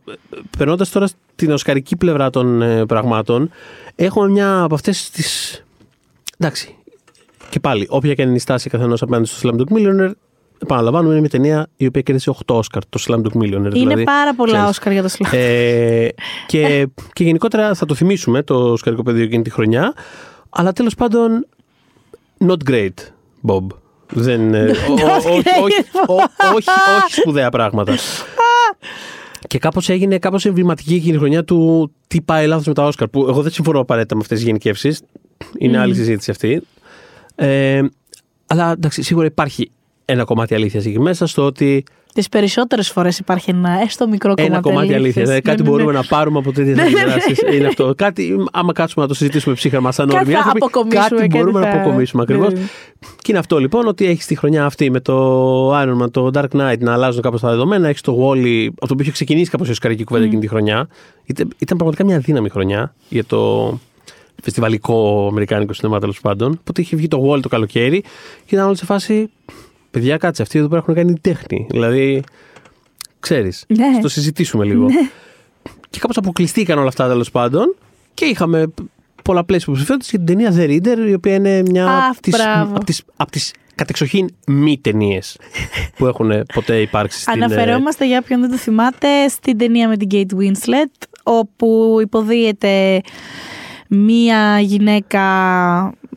περνώντας 0.57 0.89
τώρα 0.89 1.07
στην 1.07 1.51
οσκαρική 1.51 1.95
πλευρά 1.95 2.29
των 2.29 2.61
ε, 2.61 2.85
πραγμάτων, 2.85 3.49
έχουμε 3.95 4.27
μια 4.29 4.61
από 4.61 4.75
αυτές 4.75 5.09
τις. 5.09 5.63
Εντάξει. 6.41 6.75
Και 7.49 7.59
πάλι, 7.59 7.85
όποια 7.89 8.13
και 8.13 8.21
αν 8.21 8.27
είναι 8.27 8.37
η 8.37 8.39
στάση 8.39 8.69
καθενός 8.69 9.01
απέναντι 9.01 9.25
στο 9.27 9.49
Slumdog 9.49 9.73
Millionaire, 9.77 10.11
επαναλαμβάνουμε, 10.61 11.11
είναι 11.11 11.19
μια 11.19 11.29
ταινία 11.29 11.67
η 11.75 11.85
οποία 11.85 12.01
κέρδισε 12.01 12.31
8 12.45 12.55
Όσκαρ, 12.55 12.85
το 12.89 12.99
Slumdog 13.07 13.37
Millionaire. 13.41 13.51
Είναι 13.53 13.69
δηλαδή, 13.69 14.03
πάρα 14.03 14.35
πολλά 14.35 14.51
ξέρεις. 14.51 14.69
Όσκαρ 14.69 14.91
για 14.93 15.01
το 15.01 15.09
Slam. 15.17 15.27
Ε, 15.31 16.07
και, 16.47 16.87
και 17.13 17.23
γενικότερα 17.23 17.73
θα 17.73 17.85
το 17.85 17.95
θυμίσουμε 17.95 18.43
το 18.43 18.55
οσκαρικό 18.71 19.03
πεδίο 19.03 19.23
εκείνη 19.23 19.43
τη 19.43 19.49
χρονιά. 19.49 19.93
Αλλά 20.49 20.73
τέλος 20.73 20.95
πάντων, 20.95 21.47
not 22.47 22.69
great, 22.69 22.89
Bob. 23.47 23.65
Δεν, 24.13 24.53
ε, 24.53 24.61
ο- 24.61 24.93
ο- 24.93 24.95
Not 24.95 25.17
όχι, 25.17 25.41
great, 25.43 25.63
όχι, 25.63 25.81
ο- 26.07 26.13
όχι, 26.55 26.69
όχι 27.03 27.13
σπουδαία 27.21 27.49
πράγματα. 27.49 27.95
Και 29.47 29.57
κάπως 29.59 29.89
έγινε 29.89 30.17
κάπως 30.17 30.45
εμβληματική 30.45 30.93
εκείνη 30.93 31.15
η 31.15 31.17
χρονιά 31.17 31.43
του 31.43 31.91
τι 32.07 32.21
πάει 32.21 32.47
λάθος 32.47 32.65
με 32.65 32.73
τα 32.73 32.83
Όσκαρ. 32.85 33.07
Που 33.07 33.25
εγώ 33.29 33.41
δεν 33.41 33.51
συμφωνώ 33.51 33.79
απαραίτητα 33.79 34.15
με 34.15 34.21
αυτές 34.21 34.37
τις 34.37 34.47
γενικεύσεις. 34.47 35.01
Είναι 35.57 35.77
άλλη 35.79 35.95
συζήτηση 35.95 36.31
αυτή. 36.31 36.61
Ε, 37.35 37.81
αλλά 38.47 38.71
εντάξει, 38.71 39.01
σίγουρα 39.03 39.25
υπάρχει 39.25 39.71
ένα 40.05 40.23
κομμάτι 40.23 40.55
αλήθειας 40.55 40.85
εκεί 40.85 40.99
μέσα 40.99 41.27
στο 41.27 41.45
ότι 41.45 41.83
Τις 42.13 42.29
περισσότερες 42.29 42.89
φορές 42.89 43.19
υπάρχει 43.19 43.49
ένα 43.49 43.69
έστω 43.83 44.07
μικρό 44.07 44.33
κομμάτι. 44.33 44.53
ένα 44.53 44.61
κομμάτι 44.61 44.93
αλήθειας. 44.93 45.25
Δηλαδή, 45.27 45.41
κάτι 45.41 45.61
Ναι, 45.61 45.69
ναι, 45.69 45.75
ναι. 45.75 45.83
μπορούμε 45.83 45.99
να 45.99 46.05
πάρουμε 46.07 46.37
από 46.39 46.51
τέτοιες 46.51 46.75
Ναι, 46.75 46.83
ναι, 46.83 46.89
ναι. 46.89 46.99
αντιδράσεις. 47.01 47.39
Είναι 47.55 47.67
αυτό. 47.67 47.93
Κάτι, 47.97 48.35
άμα 48.51 48.73
κάτσουμε 48.73 49.03
να 49.03 49.09
το 49.09 49.15
συζητήσουμε 49.17 49.55
ψύχραμα 49.55 49.91
σαν 49.91 50.07
Κάτι 50.07 50.19
όρμοι 50.19 50.31
θα 50.33 50.37
άνθρωποι, 50.37 50.59
αποκομίσουμε, 50.63 51.01
κάτι 51.09 51.15
κάτι 51.27 51.37
μπορούμε 51.37 51.59
να 51.59 51.71
θα- 51.71 51.79
αποκομίσουμε 51.81 52.21
ακριβώς. 52.21 52.53
Ναι, 52.53 52.59
ναι. 52.59 52.65
Και 52.99 53.25
είναι 53.31 53.39
αυτό 53.39 53.57
λοιπόν 53.57 53.87
ότι 53.87 54.05
έχεις 54.05 54.25
τη 54.25 54.35
χρονιά 54.35 54.65
αυτή 54.65 54.89
με 54.89 54.99
το 54.99 55.71
Iron 55.81 56.01
Man, 56.03 56.11
το 56.11 56.29
Dark 56.33 56.47
Knight 56.57 56.77
να 56.79 56.93
αλλάζουν 56.93 57.21
κάπως 57.21 57.41
τα 57.41 57.49
δεδομένα. 57.49 57.87
Έχεις 57.87 58.01
το 58.01 58.13
Wally, 58.13 58.65
από 58.67 58.87
το 58.87 58.93
οποίο 58.93 58.97
είχε 58.99 59.11
ξεκινήσει 59.11 59.49
κάπως 59.51 59.67
η 59.67 59.71
οσκαρική 59.71 60.03
κουβέντα 60.03 60.25
εκείνη 60.25 60.41
τη 60.41 60.47
χρονιά. 60.47 60.87
Ήταν, 61.25 61.47
ήταν 61.57 61.77
πραγματικά 61.77 62.05
μια 62.05 62.19
δύναμη 62.19 62.49
χρονιά 62.49 62.93
για 63.09 63.23
το 63.25 63.69
φεστιβαλικό 64.41 65.27
αμερικάνικο 65.29 65.73
σινεμά 65.73 65.99
τέλος 65.99 66.19
πάντων. 66.19 66.57
Οπότε 66.59 66.81
είχε 66.81 66.95
βγει 66.95 67.07
το 67.07 67.29
Wall 67.29 67.41
το 67.41 67.49
καλοκαίρι 67.49 68.01
και 68.45 68.55
ήταν 68.55 68.67
όλοι 68.67 68.77
σε 68.77 68.85
φάση. 68.85 69.29
Παιδιά, 69.91 70.17
κάτσε, 70.17 70.41
αυτοί 70.41 70.59
εδώ 70.59 70.67
πέρα 70.67 70.81
έχουν 70.81 70.93
κάνει 70.93 71.13
τέχνη. 71.19 71.67
Δηλαδή, 71.69 72.23
ξέρεις, 73.19 73.65
Ναι. 73.67 73.99
το 74.01 74.07
συζητήσουμε 74.09 74.65
λίγο. 74.65 74.87
Και 75.89 75.99
κάπως 75.99 76.17
αποκλειστήκαν 76.17 76.77
όλα 76.77 76.87
αυτά 76.87 77.07
τέλος 77.07 77.31
πάντων 77.31 77.75
και 78.13 78.25
είχαμε 78.25 78.65
πολλαπλές 79.23 79.63
υποψηφιότητες 79.63 80.09
για 80.09 80.19
την 80.19 80.27
ταινία 80.27 80.53
The 80.55 80.69
Reader, 80.69 81.09
η 81.09 81.13
οποία 81.13 81.33
είναι 81.35 81.61
μια 81.61 81.87
Αχ, 81.87 82.09
από 82.11 82.21
τις, 82.21 82.33
μπράβο. 82.33 82.75
απ' 82.75 82.83
τις, 82.83 83.03
απ' 83.15 83.29
τις 83.31 83.53
κατεξοχήν 83.75 84.29
μη 84.47 84.77
ταινίες 84.81 85.37
που 85.97 86.05
έχουν 86.07 86.31
ποτέ 86.53 86.81
υπάρξει 86.81 87.19
στην. 87.21 87.41
ε, 87.41 87.45
Αναφερόμαστε 87.45 88.07
για 88.07 88.19
όποιον 88.23 88.41
δεν 88.41 88.49
το 88.49 88.57
θυμάται 88.57 89.27
στην 89.27 89.57
ταινία 89.57 89.87
με 89.87 89.97
την 89.97 90.07
Kate 90.11 90.35
Winslet 90.41 91.07
όπου 91.23 91.97
υποδίεται 92.01 93.01
μία 93.93 94.59
γυναίκα 94.59 95.23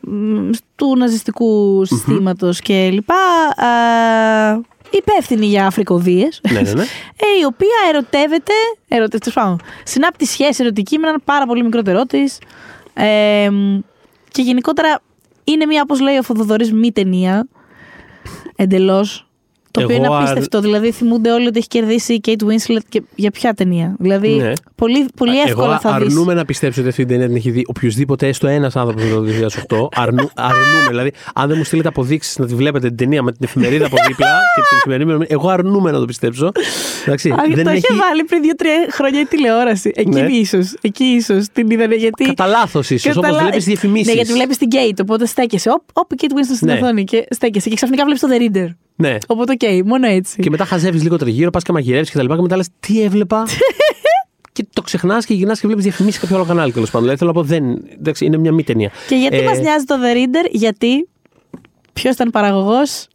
μ, 0.01 0.49
του 0.75 0.97
ναζιστικού 0.97 1.85
συστήματος 1.85 2.59
και 2.59 2.89
λοιπά 2.91 3.15
α, 3.55 4.61
υπεύθυνη 4.89 5.45
για 5.45 5.65
αφρικοδίες 5.67 6.41
Ναι, 6.51 6.61
ναι, 6.61 6.71
ναι. 6.71 6.81
ε, 7.21 7.39
η 7.41 7.45
οποία 7.45 7.77
ερωτεύεται, 7.89 8.53
ερωτεύεται 8.87 9.31
πάνω, 9.33 9.57
συνάπτει 9.83 10.25
σχέση 10.25 10.63
ερωτική 10.63 10.97
με 10.97 11.07
έναν 11.07 11.21
πάρα 11.25 11.45
πολύ 11.45 11.63
μικρότερό 11.63 12.03
της. 12.03 12.39
Ε, 12.93 13.49
και 14.31 14.41
γενικότερα 14.41 14.99
είναι 15.43 15.65
μια, 15.65 15.81
όπως 15.81 15.99
λέει 15.99 16.17
ο 16.17 16.21
Φοδοδωρής, 16.21 16.73
μη 16.73 16.91
ταινία. 16.91 17.47
Εντελώς. 18.55 19.27
Το 19.79 19.83
οποίο 19.83 19.95
είναι 19.95 20.05
Εγώ, 20.05 20.15
αρ- 20.15 20.21
απίστευτο. 20.21 20.61
Δηλαδή 20.61 20.91
θυμούνται 20.91 21.31
όλοι 21.31 21.47
ότι 21.47 21.57
έχει 21.57 21.67
κερδίσει 21.67 22.13
η 22.13 22.21
Kate 22.27 22.43
Winslet 22.43 22.79
και 22.89 23.01
για 23.15 23.31
ποια 23.31 23.53
ταινία. 23.53 23.95
Δηλαδή 23.99 24.29
Ναι. 24.29 24.51
πολύ, 24.75 25.05
πολύ 25.15 25.39
εύκολα 25.41 25.67
Εγώ 25.71 25.79
θα 25.79 25.97
δεις. 25.97 26.05
αρνούμαι 26.07 26.33
να 26.33 26.45
πιστέψω 26.45 26.79
ότι 26.79 26.89
αυτή 26.89 27.01
την 27.01 27.11
ταινία 27.11 27.27
την 27.27 27.35
έχει 27.35 27.49
δει 27.51 27.63
οποιοδήποτε 27.67 28.27
έστω 28.27 28.47
ένας 28.47 28.75
άνθρωπος 28.75 29.03
το 29.09 29.19
2008. 29.21 29.89
Αρνού, 29.95 30.29
αρνούμαι. 30.35 30.87
Δηλαδή, 30.89 31.11
αν 31.35 31.47
δεν 31.47 31.57
μου 31.57 31.63
στείλετε 31.63 31.87
αποδείξεις 31.87 32.37
να 32.37 32.45
τη 32.45 32.55
βλέπετε 32.55 32.87
την 32.87 32.97
ταινία 32.97 33.23
με 33.23 33.31
την 33.31 33.41
εφημερίδα 33.43 33.85
από 33.85 33.95
δίπλα 34.07 34.27
και 34.55 34.61
την 34.69 34.77
σημερινή 34.81 35.03
ημερομηνία, 35.03 35.35
εγώ 35.39 35.49
αρνούμαι 35.49 35.91
να 35.91 35.99
το 35.99 36.05
πιστέψω. 36.05 36.51
Εντάξει, 37.05 37.29
Α, 37.29 37.35
δεν 37.53 37.63
το 37.63 37.69
έχει. 37.69 37.77
είχε 37.77 37.93
βάλει 38.09 38.23
πριν 38.23 38.41
δύο-τρία 38.41 38.87
χρόνια 38.91 39.19
η 39.19 39.23
τηλεόραση. 39.25 39.91
Εκεί 39.95 40.09
Ναι. 40.09 40.21
ίσως, 40.29 40.73
εκεί 40.81 41.03
ίσως 41.03 41.45
την 41.53 41.69
είδανε 41.69 41.95
γιατί. 41.95 42.23
Κατά 42.25 42.45
λάθος 42.47 42.89
ίσως, 42.89 43.11
όπως 43.15 43.21
Καταλα- 43.29 43.41
βλέπεις 43.43 43.65
διαφημίσεις. 43.65 44.07
Ναι, 44.07 44.13
γιατί 44.13 44.31
βλέπεις 44.33 44.57
την 44.57 44.67
Kate, 44.71 44.99
οπότε 45.01 45.25
στέκεσαι. 45.25 45.69
Οπ, 45.69 45.81
οπ, 45.93 46.11
η 46.11 46.15
Kate 46.21 46.31
Winslet 46.33 46.55
στην 46.55 46.67
Ναι. 46.67 46.73
οθόνη 46.73 47.03
και 47.03 47.25
στέκεσαι. 47.29 47.69
Και 47.69 47.75
ξαφνικά 47.75 48.03
βλέπεις 48.03 48.21
το 48.21 48.27
The 48.31 48.41
Reader. 48.57 48.67
Ναι. 48.95 49.17
Οπότε, 49.27 49.51
οκ, 49.51 49.85
μόνο 49.85 50.07
έτσι. 50.07 50.41
Και 50.41 50.49
μετά 50.49 50.65
χαζεύεις 50.65 51.03
λίγο 51.03 51.17
τριγύρω, 51.17 51.49
πας 51.49 51.63
και 51.63 51.71
μαγειρεύει 51.71 52.05
και 52.05 52.15
τα 52.15 52.21
λοιπά. 52.21 52.35
Και 52.35 52.41
μετά 52.41 52.55
λες 52.55 52.67
τι 52.79 53.01
έβλεπα; 53.03 53.43
και 54.53 54.65
το 54.73 54.81
ξεχνάς 54.81 55.25
και 55.25 55.33
γυρνάς 55.33 55.59
και 55.59 55.65
βλέπεις 55.67 55.83
διαφημίσεις 55.85 56.15
σε 56.19 56.25
κάποιο 56.25 56.35
άλλο 56.41 56.45
κανάλι 56.45 56.71
τέλος 56.71 56.89
πάντων. 56.91 57.01
Δηλαδή 57.01 57.19
θέλω 57.19 57.31
να 57.33 57.41
πω 57.41 57.47
δεν. 57.47 57.85
Εντάξει, 57.99 58.25
είναι 58.25 58.37
μια 58.37 58.51
μη 58.51 58.63
ταινία. 58.63 58.91
Και 59.07 59.15
γιατί 59.15 59.37
Ε, 59.37 59.43
μας 59.43 59.59
νοιάζει 59.59 59.85
το 59.85 59.95
The 60.03 60.15
Reader, 60.17 60.49
γιατί 60.51 61.07
ποιος 61.93 62.13
ήταν 62.13 62.29
παραγωγός, 62.29 63.07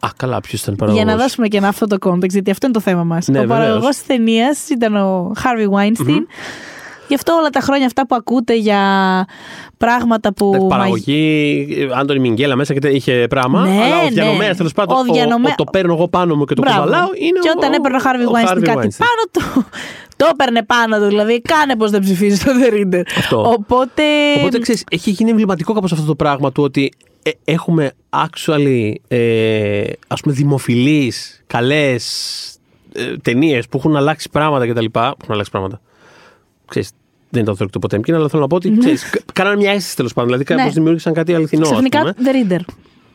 Α, 0.00 0.08
καλά, 0.16 0.40
ποιος 0.40 0.62
ήταν 0.62 0.76
παραγωγός. 0.76 1.04
για 1.04 1.14
να 1.14 1.22
δώσουμε 1.22 1.48
και 1.48 1.56
ένα 1.56 1.68
αυτό 1.68 1.86
το 1.86 1.96
context, 2.00 2.28
γιατί 2.30 2.50
αυτό 2.50 2.66
είναι 2.66 2.74
το 2.74 2.80
θέμα 2.80 3.04
μας. 3.04 3.26
Ναι, 3.28 3.38
ο 3.38 3.40
βεβαίως. 3.40 3.58
παραγωγός 3.58 3.96
της 3.96 4.06
ταινίας 4.06 4.68
ήταν 4.68 4.96
ο 4.96 5.32
Harvey 5.36 5.68
Weinstein. 5.78 6.20
Γι' 7.08 7.14
αυτό 7.14 7.32
όλα 7.34 7.48
τα 7.48 7.60
χρόνια 7.60 7.86
αυτά 7.86 8.06
που 8.06 8.14
ακούτε 8.14 8.54
για 8.56 8.80
πράγματα 9.76 10.32
που. 10.32 10.44
Εντάξει, 10.46 10.66
μαγ- 10.66 10.78
Παραγωγή, 10.78 11.88
Άντωνη 11.94 12.18
Μιγγέλα 12.20 12.56
μέσα 12.56 12.72
και 12.72 12.78
τε- 12.78 12.94
είχε 12.94 13.26
πράγμα. 13.30 13.66
Ναι, 13.66 13.82
αλλά 13.82 14.00
ο 14.00 14.02
ναι. 14.04 14.10
διανομέα 14.10 14.54
τέλος 14.54 14.72
πάντων. 14.72 14.96
Ο 14.96 15.00
Ο, 15.00 15.12
διανομέ- 15.12 15.52
ο- 15.52 15.54
το 15.54 15.64
παίρνω 15.64 15.92
εγώ 15.94 16.08
πάνω 16.08 16.34
μου 16.36 16.44
και 16.44 16.54
το 16.54 16.62
Μπράβο. 16.62 16.80
κουβαλάω. 16.82 17.08
Είναι 17.14 17.38
και 17.42 17.48
ο- 17.48 17.52
όταν 17.56 17.72
έπαιρνε 17.72 17.96
ο 17.96 18.00
Harvey 18.04 18.28
ο 18.28 18.32
Weinstein 18.34 18.56
Harvey 18.58 18.62
κάτι 18.62 18.88
Weinstein. 18.90 19.04
πάνω 19.06 19.22
του, 19.54 19.66
το 20.16 20.26
έπαιρνε 20.32 20.62
πάνω 20.62 20.98
του. 20.98 21.04
Δηλαδή, 21.06 21.40
κάνε 21.40 21.76
πώ 21.76 21.88
δεν 21.88 22.00
ψηφίζει 22.00 22.44
το 22.44 22.50
The 22.62 22.72
Reader. 22.74 23.02
Αυτό. 23.18 23.40
Οπότε. 23.50 24.02
Οπότε 24.38 24.58
ξέρεις, 24.58 24.84
έχει 24.90 25.10
γίνει 25.10 25.30
εμβληματικό 25.30 25.72
κάπως 25.72 25.92
αυτό 25.92 26.04
το 26.04 26.14
πράγμα 26.14 26.52
του 26.52 26.62
ότι 26.62 26.92
ε, 27.22 27.30
έχουμε 27.44 27.92
actually 28.10 28.92
ε, 29.08 29.82
ας 30.08 30.20
πούμε 30.20 30.34
δημοφιλείς, 30.34 31.42
καλές 31.46 32.04
ε, 32.94 33.16
ταινίες 33.22 33.68
που 33.68 33.78
έχουν 33.78 33.96
αλλάξει 33.96 34.28
πράγματα 34.30 34.66
κτλ. 34.68 34.84
Που 34.84 34.98
έχουν 34.98 35.14
αλλάξει 35.28 35.50
πράγματα. 35.50 35.80
Ξέρεις, 36.68 36.90
δεν 37.30 37.42
ήταν 37.42 37.56
το 37.70 37.78
ποτέ 37.78 37.96
Potemkin, 37.96 38.12
αλλά 38.12 38.28
θέλω 38.28 38.42
να 38.42 38.48
πω 38.48 38.56
ότι 38.56 38.76
ξέρεις, 38.78 39.10
κα- 39.10 39.20
κάνανε 39.32 39.56
μια 39.56 39.70
αίσθηση 39.70 39.96
τέλος 39.96 40.12
πάντων. 40.12 40.30
Δηλαδή, 40.30 40.44
κάπως 40.44 40.64
Ναι. 40.64 40.70
δημιούργησαν 40.70 41.12
κάτι 41.12 41.34
αληθινό. 41.34 41.62
ας 41.62 41.68
πούμε. 41.74 41.88
Ξαφνικά 41.88 42.14
The 42.24 42.52
Reader. 42.52 42.60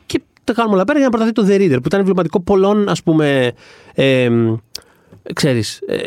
Και 0.06 0.22
τα 0.44 0.54
κάνουμε 0.54 0.76
όλα 0.76 0.86
πέρα 0.86 1.00
για 1.00 1.08
να 1.10 1.18
προταθεί 1.18 1.32
το 1.34 1.46
The 1.48 1.62
Reader, 1.62 1.78
που 1.82 1.88
ήταν 1.88 2.00
εμβληματικό 2.00 2.40
πολλών, 2.42 2.90
ας 2.90 3.04
πούμε, 3.04 3.52
ε, 3.94 4.30
ξέρεις, 5.34 5.80
ε, 5.88 5.98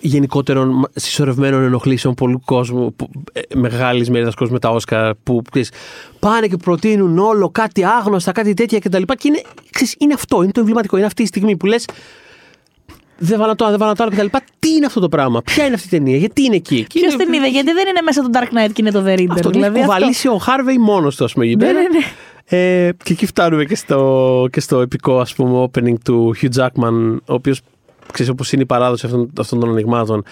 γενικότερων 0.00 0.68
μα- 0.70 0.88
συσσωρευμένων 0.94 1.62
ενοχλήσεων 1.62 2.14
πολλού 2.14 2.40
κόσμου, 2.44 2.94
που, 2.94 3.10
ε, 3.32 3.40
μεγάλης 3.54 4.10
μερίδας 4.10 4.34
κόσμου 4.34 4.52
με 4.52 4.58
τα 4.58 4.70
Όσκαρ, 4.70 5.14
που 5.14 5.42
ξέρεις, 5.50 5.72
πάνε 6.18 6.46
και 6.46 6.56
προτείνουν 6.56 7.18
όλο 7.18 7.50
κάτι 7.50 7.84
άγνωστα, 7.84 8.32
κάτι 8.32 8.54
τέτοια 8.54 8.78
κτλ. 8.78 9.02
Και 9.02 9.28
είναι, 9.28 9.42
ξέρεις, 9.70 9.94
είναι 9.98 10.14
αυτό, 10.14 10.42
είναι 10.42 10.52
το 10.52 10.60
εμβληματικό, 10.60 10.96
είναι 10.96 11.06
αυτή 11.06 11.22
η 11.22 11.26
στιγμή 11.26 11.56
που 11.56 11.66
λες 11.66 11.84
δεν 13.18 13.38
βάλα 13.38 13.54
το 13.54 13.64
ένα, 13.64 13.70
δεν 13.76 13.80
βάλα 13.80 13.94
το 13.94 14.02
άλλο 14.02 14.12
κτλ. 14.12 14.36
Τι 14.58 14.68
είναι 14.70 14.86
αυτό 14.86 15.00
το 15.00 15.08
πράγμα, 15.08 15.42
ποια 15.42 15.64
είναι 15.64 15.74
αυτή 15.74 15.86
η 15.86 15.90
ταινία, 15.98 16.16
γιατί 16.16 16.42
είναι 16.42 16.56
εκεί; 16.56 16.84
Και 16.88 16.98
Ποιος 17.00 17.12
είναι- 17.14 17.24
την 17.24 17.32
είδε, 17.32 17.48
γιατί 17.48 17.72
δεν 17.72 17.88
είναι 17.88 18.00
μέσα 18.04 18.22
το 18.22 18.28
Dark 18.32 18.44
Knight 18.56 18.70
και 18.72 18.80
είναι 18.80 18.90
το 18.90 19.02
The 19.06 19.18
Reader. 19.18 19.26
αυτό 19.30 19.50
δηλαδή, 19.50 19.72
το 19.72 19.78
έχει 19.78 19.86
κουβαλήσει 19.86 20.28
ο 20.28 20.36
Χάρβεϊ 20.36 20.76
μόνος 20.78 21.16
του, 21.16 21.24
ας 21.24 21.32
πούμε, 21.32 21.44
εκεί 21.44 21.56
Ναι, 21.56 21.66
πέρα. 21.66 21.78
ναι, 21.80 21.88
ναι. 21.88 22.04
Ε, 22.50 22.92
και 23.02 23.12
εκεί 23.12 23.26
φτάνουμε 23.26 23.64
και 23.64 23.74
στο, 23.76 24.46
και 24.52 24.60
στο 24.60 24.80
επικό 24.80 25.18
ας 25.20 25.34
πούμε 25.34 25.62
opening 25.72 25.98
του 26.04 26.34
Hugh 26.42 26.48
Jackman 26.62 27.16
ο 27.26 27.34
οποίος 27.34 27.60
ξέρεις 28.12 28.30
όπως 28.32 28.52
είναι 28.52 28.62
η 28.62 28.66
παράδοση 28.66 29.06
αυτών, 29.06 29.32
αυτών 29.40 29.60
των 29.60 29.68
ανοιγμάτων 29.68 30.24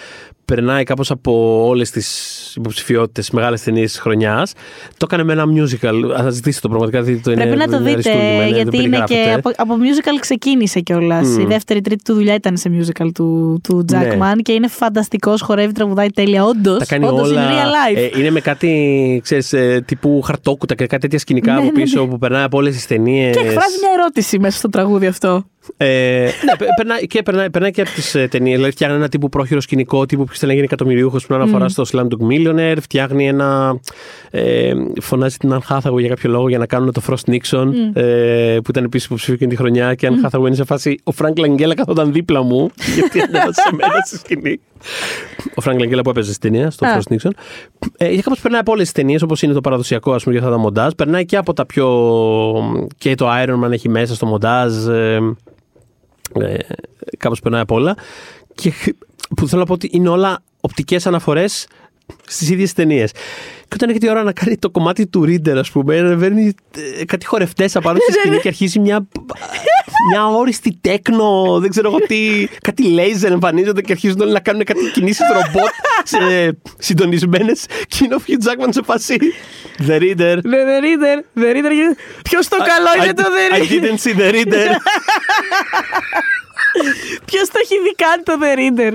περνάει 0.46 0.84
κάπως 0.84 1.10
από 1.10 1.62
όλες 1.66 1.90
τις 1.90 2.08
υποψηφιότητες 2.56 3.30
μεγάλες 3.30 3.62
ταινίες 3.62 3.90
της 3.90 4.00
χρονιάς 4.00 4.52
το 4.96 5.06
έκανε 5.08 5.22
με 5.24 5.32
ένα 5.32 5.44
musical 5.46 6.14
θα 6.16 6.30
ζητήσετε 6.30 6.60
το 6.60 6.68
πραγματικά 6.68 7.02
δείτε 7.02 7.20
το 7.30 7.30
Πρέπει 7.36 7.46
είναι, 7.54 7.64
να 7.64 7.70
το 7.70 7.76
είναι 7.76 7.84
δείτε, 7.84 7.92
αριστούργημα, 8.10 8.46
είναι- 8.46 8.56
γιατί 8.56 8.76
δεν 8.76 8.86
είναι 8.86 8.96
και 8.96 9.04
περιγράφεται. 9.14 9.34
από, 9.34 9.50
από 9.56 9.74
musical 9.82 10.18
ξεκίνησε 10.20 10.80
κιόλας. 10.80 11.26
Μμμ. 11.28 11.40
Η 11.40 11.44
δεύτερη, 11.44 11.80
τρίτη 11.80 12.02
του 12.04 12.14
δουλειά 12.14 12.34
ήταν 12.34 12.56
σε 12.56 12.70
musical 12.78 13.08
του, 13.14 13.60
του 13.62 13.84
Jackman 13.92 14.32
Ναι. 14.34 14.42
και 14.42 14.52
είναι 14.52 14.68
φανταστικός, 14.68 15.40
χορεύει, 15.40 15.72
τραγουδάει 15.72 16.10
τέλεια. 16.10 16.44
Όντως, 16.44 16.78
τα 16.78 16.84
κάνει 16.84 17.06
όντως 17.06 17.30
όλα. 17.30 17.42
in 17.42 17.52
real 17.52 17.96
life. 17.96 18.10
Ε, 18.14 18.20
είναι 18.20 18.30
με 18.30 18.40
κάτι 18.40 19.20
ξέρεις, 19.22 19.52
ε, 19.52 19.82
τύπου 19.86 20.20
χαρτόκουτα 20.22 20.74
και 20.74 20.86
κάτι 20.86 21.00
τέτοια 21.02 21.18
σκηνικά 21.18 21.52
Ναι, 21.52 21.58
από 21.58 21.66
ναι, 21.66 21.72
πίσω 21.82 22.00
ναι. 22.04 22.08
που 22.10 22.18
περνάει 22.18 22.42
από 22.42 22.56
όλες 22.56 22.74
τις 22.74 22.86
ταινίες. 22.86 23.36
Και 23.36 23.42
εκφράζει 23.42 23.76
μια 23.80 23.90
ερώτηση 23.98 24.38
μέσα 24.38 24.58
στο 24.58 24.68
τραγούδι 24.68 25.06
αυτό. 25.06 25.44
Ε, 25.76 25.86
ναι, 26.44 26.56
πε- 26.58 26.68
περνάει, 26.76 27.06
και, 27.06 27.22
περνάει, 27.22 27.50
περνάει 27.50 27.70
και 27.70 27.80
από 27.80 27.90
τις 27.90 28.14
ε, 28.14 28.28
ταινίες. 28.28 28.54
Δηλαδή, 28.54 28.72
φτιάχνει 28.72 28.96
ένα 28.96 29.08
τύπου 29.08 29.28
πρόχειρο 29.28 29.60
σκηνικό, 29.60 30.06
τύπου 30.06 30.24
που 30.24 30.34
θέλει 30.34 30.46
να 30.46 30.52
γίνει 30.52 30.64
εκατομμυριούχο 30.66 31.16
που 31.26 31.34
αναφορά 31.34 31.68
στο 31.68 31.84
Slumdog 31.92 32.30
Millionaire. 32.30 32.76
Φτιάχνει 32.80 33.28
ένα. 33.28 33.78
Ε, 34.30 34.72
φωνάζει 35.00 35.36
την 35.36 35.52
Αν 35.52 35.62
Hathaway 35.68 35.98
για 35.98 36.08
κάποιο 36.08 36.30
λόγο 36.30 36.48
για 36.48 36.58
να 36.58 36.66
κάνουν 36.66 36.92
το 36.92 37.02
Frost 37.08 37.30
Nixon, 37.34 37.66
ε, 37.92 38.56
που 38.64 38.70
ήταν 38.70 38.84
επίσης 38.84 39.06
υποψήφιο 39.06 39.34
εκείνη 39.34 39.50
τη 39.50 39.56
χρονιά. 39.56 39.94
Και 39.94 40.06
Αν 40.06 40.28
Hathaway 40.30 40.46
είναι 40.46 40.54
σε 40.54 40.64
φάση. 40.64 40.98
Ο 41.04 41.12
Frank 41.18 41.40
Langella 41.40 41.72
καθόταν 41.76 42.12
δίπλα 42.12 42.42
μου, 42.42 42.70
γιατί 42.94 43.18
ήταν 43.18 43.52
σε 43.52 43.74
μένα 43.74 44.00
στη 44.04 44.16
σκηνή. 44.18 44.60
Ο 45.54 45.62
Frank 45.64 45.74
Langella 45.80 46.00
που 46.04 46.10
έπαιζε 46.10 46.32
στην 46.32 46.50
ταινία, 46.52 46.70
στο 46.70 46.86
Α. 46.86 46.98
Frost 46.98 47.12
Nixon. 47.14 47.30
Ε, 47.96 48.10
για 48.10 48.22
κάπω 48.22 48.36
περνάει 48.42 48.60
από 48.60 48.72
όλες 48.72 48.84
τις 48.84 48.92
ταινίες, 48.92 49.22
όπως 49.22 49.42
είναι 49.42 49.52
το 49.52 49.60
παραδοσιακό, 49.60 50.12
ας 50.12 50.22
πούμε, 50.22 50.34
για 50.36 50.44
αυτά 50.44 50.56
τα 50.56 50.62
μοντάζ. 50.62 50.92
Περνάει 50.96 51.24
και 51.24 51.36
από 51.36 51.52
τα 51.52 51.66
πιο. 51.66 51.86
και 52.98 53.14
το 53.14 53.26
Iron 53.44 53.64
Man 53.64 53.70
έχει 53.72 53.88
μέσα 53.88 54.14
στο 54.14 54.26
μοντάζ. 54.26 54.86
Ε, 54.86 55.18
ε, 56.40 56.58
κάπως 57.18 57.40
περνάει 57.40 57.60
από 57.60 57.74
όλα. 57.74 57.96
Και 58.54 58.72
που 59.36 59.48
θέλω 59.48 59.60
να 59.60 59.66
πω 59.66 59.72
ότι 59.72 59.88
είναι 59.92 60.08
όλα 60.08 60.42
οπτικές 60.60 61.06
αναφορές 61.06 61.66
στις 62.26 62.50
ίδιες 62.50 62.72
ταινίες. 62.72 63.10
Και 63.68 63.74
όταν 63.74 63.88
έχει 63.90 63.98
τη 63.98 64.08
ώρα 64.10 64.22
να 64.22 64.32
κάνει 64.32 64.56
το 64.58 64.70
κομμάτι 64.70 65.06
του 65.06 65.24
Reader, 65.28 65.56
ας 65.56 65.70
πούμε, 65.70 65.98
ανεβαίνει 65.98 66.54
ε, 67.00 67.04
κάτι 67.04 67.26
χορευτές 67.26 67.76
απάνω 67.76 67.98
στη 68.02 68.12
σκηνή 68.12 68.38
και 68.38 68.48
αρχίζει 68.48 68.78
μια, 68.78 69.06
μια 70.10 70.26
όριστη 70.26 70.78
τέκνο, 70.80 71.58
δεν 71.60 71.70
ξέρω 71.70 71.88
εγώ 71.88 71.98
τι, 72.06 72.48
κάτι 72.60 72.82
λέιζερ 72.88 73.32
εμφανίζονται 73.32 73.80
και 73.80 73.92
αρχίζουν 73.92 74.20
όλοι 74.20 74.32
να 74.32 74.40
κάνουν 74.40 74.64
κάτι 74.64 74.90
κινήσεις 74.92 75.26
ρομπότ 75.32 75.70
σε 76.04 76.18
συντονισμένες 76.78 77.64
και 77.88 77.98
είναι 78.04 78.14
ο 78.14 78.18
Hugh 78.26 78.46
Jackman 78.48 78.68
σε 78.70 78.82
φάση 78.84 79.16
The 79.86 79.98
Reader. 80.00 80.36
The, 80.36 80.62
the 80.68 80.78
Reader, 80.84 81.40
the 81.40 81.52
Reader. 81.54 81.96
Ποιος 82.22 82.48
το 82.48 82.56
καλό 82.56 83.02
είναι 83.04 83.12
I- 83.12 83.14
το 83.16 83.22
The 83.22 83.54
I 83.56 83.62
Reader. 83.62 83.84
didn't 83.84 84.00
see 84.08 84.16
the 84.20 84.32
reader. 84.34 84.68
Ποιος 87.24 87.48
το 87.48 87.58
έχει 87.62 87.74
δει 87.82 87.94
καν 87.94 88.22
το 88.24 88.32
The 88.42 88.58
Reader; 88.58 88.94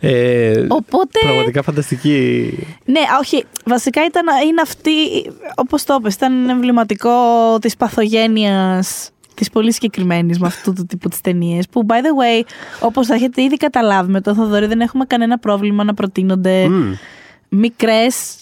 Ε, 0.00 0.64
Οπότε. 0.68 1.18
Πραγματικά 1.20 1.62
φανταστική. 1.62 2.58
Ναι, 2.84 3.00
όχι. 3.20 3.44
Βασικά 3.64 4.04
ήταν, 4.04 4.26
είναι 4.48 4.60
αυτή, 4.60 4.90
όπως 5.54 5.84
το 5.84 5.96
είπες, 5.98 6.14
ήταν 6.14 6.48
εμβληματικό 6.48 7.10
της 7.60 7.76
παθογένειας 7.76 9.10
της 9.34 9.50
πολύ 9.50 9.72
συγκεκριμένης 9.72 10.38
με 10.38 10.46
αυτού 10.46 10.72
του 10.72 10.86
τύπου 10.86 11.08
τις 11.08 11.20
ταινίες. 11.20 11.68
Που, 11.68 11.86
by 11.88 11.92
the 11.92 12.42
way, 12.42 12.46
όπως 12.80 13.06
θα 13.06 13.14
έχετε 13.14 13.42
ήδη 13.42 13.56
καταλάβει 13.56 14.10
με 14.10 14.20
το 14.20 14.34
Θοδωρή, 14.34 14.66
δεν 14.66 14.80
έχουμε 14.80 15.04
κανένα 15.04 15.38
πρόβλημα 15.38 15.84
να 15.84 15.94
προτείνονται 15.94 16.68
Μμ. 16.68 16.92
Μικρές, 17.48 18.36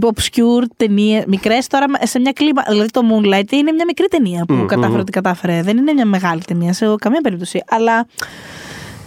obscure 0.00 0.64
ταινίες. 0.76 1.24
Μικρές 1.26 1.66
τώρα 1.66 1.86
σε 2.02 2.18
μια 2.18 2.32
κλίμα. 2.32 2.62
Δηλαδή 2.68 2.90
το 2.90 3.00
Moonlight 3.10 3.52
είναι 3.52 3.72
μια 3.72 3.84
μικρή 3.86 4.06
ταινία 4.10 4.44
που 4.44 4.54
Μμ, 4.54 4.66
κατάφερε 4.66 4.96
μμ. 4.96 5.00
ότι 5.00 5.12
κατάφερε. 5.12 5.62
Δεν 5.62 5.76
είναι 5.76 5.92
μια 5.92 6.06
μεγάλη 6.06 6.42
ταινία 6.46 6.72
σε 6.72 6.86
καμία 6.98 7.20
περίπτωση. 7.20 7.62
Αλλά 7.68 8.06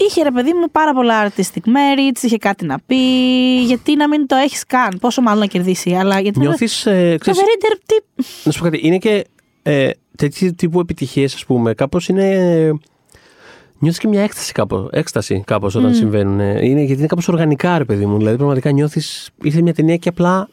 Είχε 0.01 0.23
ρε 0.23 0.31
παιδί 0.31 0.53
μου 0.53 0.71
πάρα 0.71 0.93
πολλά 0.93 1.29
artistic 1.29 1.61
merits, 1.65 2.21
είχε 2.21 2.37
κάτι 2.37 2.65
να 2.65 2.79
πει. 2.85 2.95
Γιατί 3.61 3.95
να 3.95 4.07
μην 4.07 4.27
το 4.27 4.35
έχεις 4.35 4.65
καν, 4.65 4.97
πόσο 5.01 5.21
μάλλον 5.21 5.39
να 5.39 5.45
κερδίσει. 5.45 5.93
Αλλά 5.93 6.19
γιατί. 6.19 6.39
Νιώθεις, 6.39 6.85
ε, 6.85 7.11
Το 7.11 7.31
ξέρεις, 7.31 7.39
The 7.39 7.43
Reader, 7.43 7.77
τι. 7.85 8.23
να 8.43 8.51
σου 8.51 8.59
πω 8.59 8.65
κάτι, 8.65 8.79
είναι 8.83 8.97
και 8.97 9.25
ε, 9.63 9.89
τέτοιου 10.17 10.53
τύπου 10.55 10.79
επιτυχίες, 10.79 11.33
ας 11.33 11.45
πούμε, 11.45 11.73
κάπως 11.73 12.07
είναι... 12.07 12.79
Νιώθεις 13.79 13.99
και 13.99 14.07
μια 14.07 14.21
έκσταση 14.21 14.51
κάπως, 14.51 14.87
έκσταση 14.91 15.43
κάπως 15.45 15.75
όταν 15.75 15.93
συμβαίνουν. 15.93 16.39
ε. 16.39 16.65
Είναι, 16.65 16.81
γιατί 16.81 16.99
είναι 16.99 17.07
κάπως 17.07 17.27
οργανικά, 17.27 17.77
ρε 17.77 17.85
παιδί 17.85 18.05
μου. 18.05 18.17
Δηλαδή, 18.17 18.35
πραγματικά 18.37 18.71
νιώθεις, 18.71 19.29
ήρθε 19.43 19.61
μια 19.61 19.73
ταινία 19.73 19.97
και 19.97 20.09
απλά, 20.09 20.49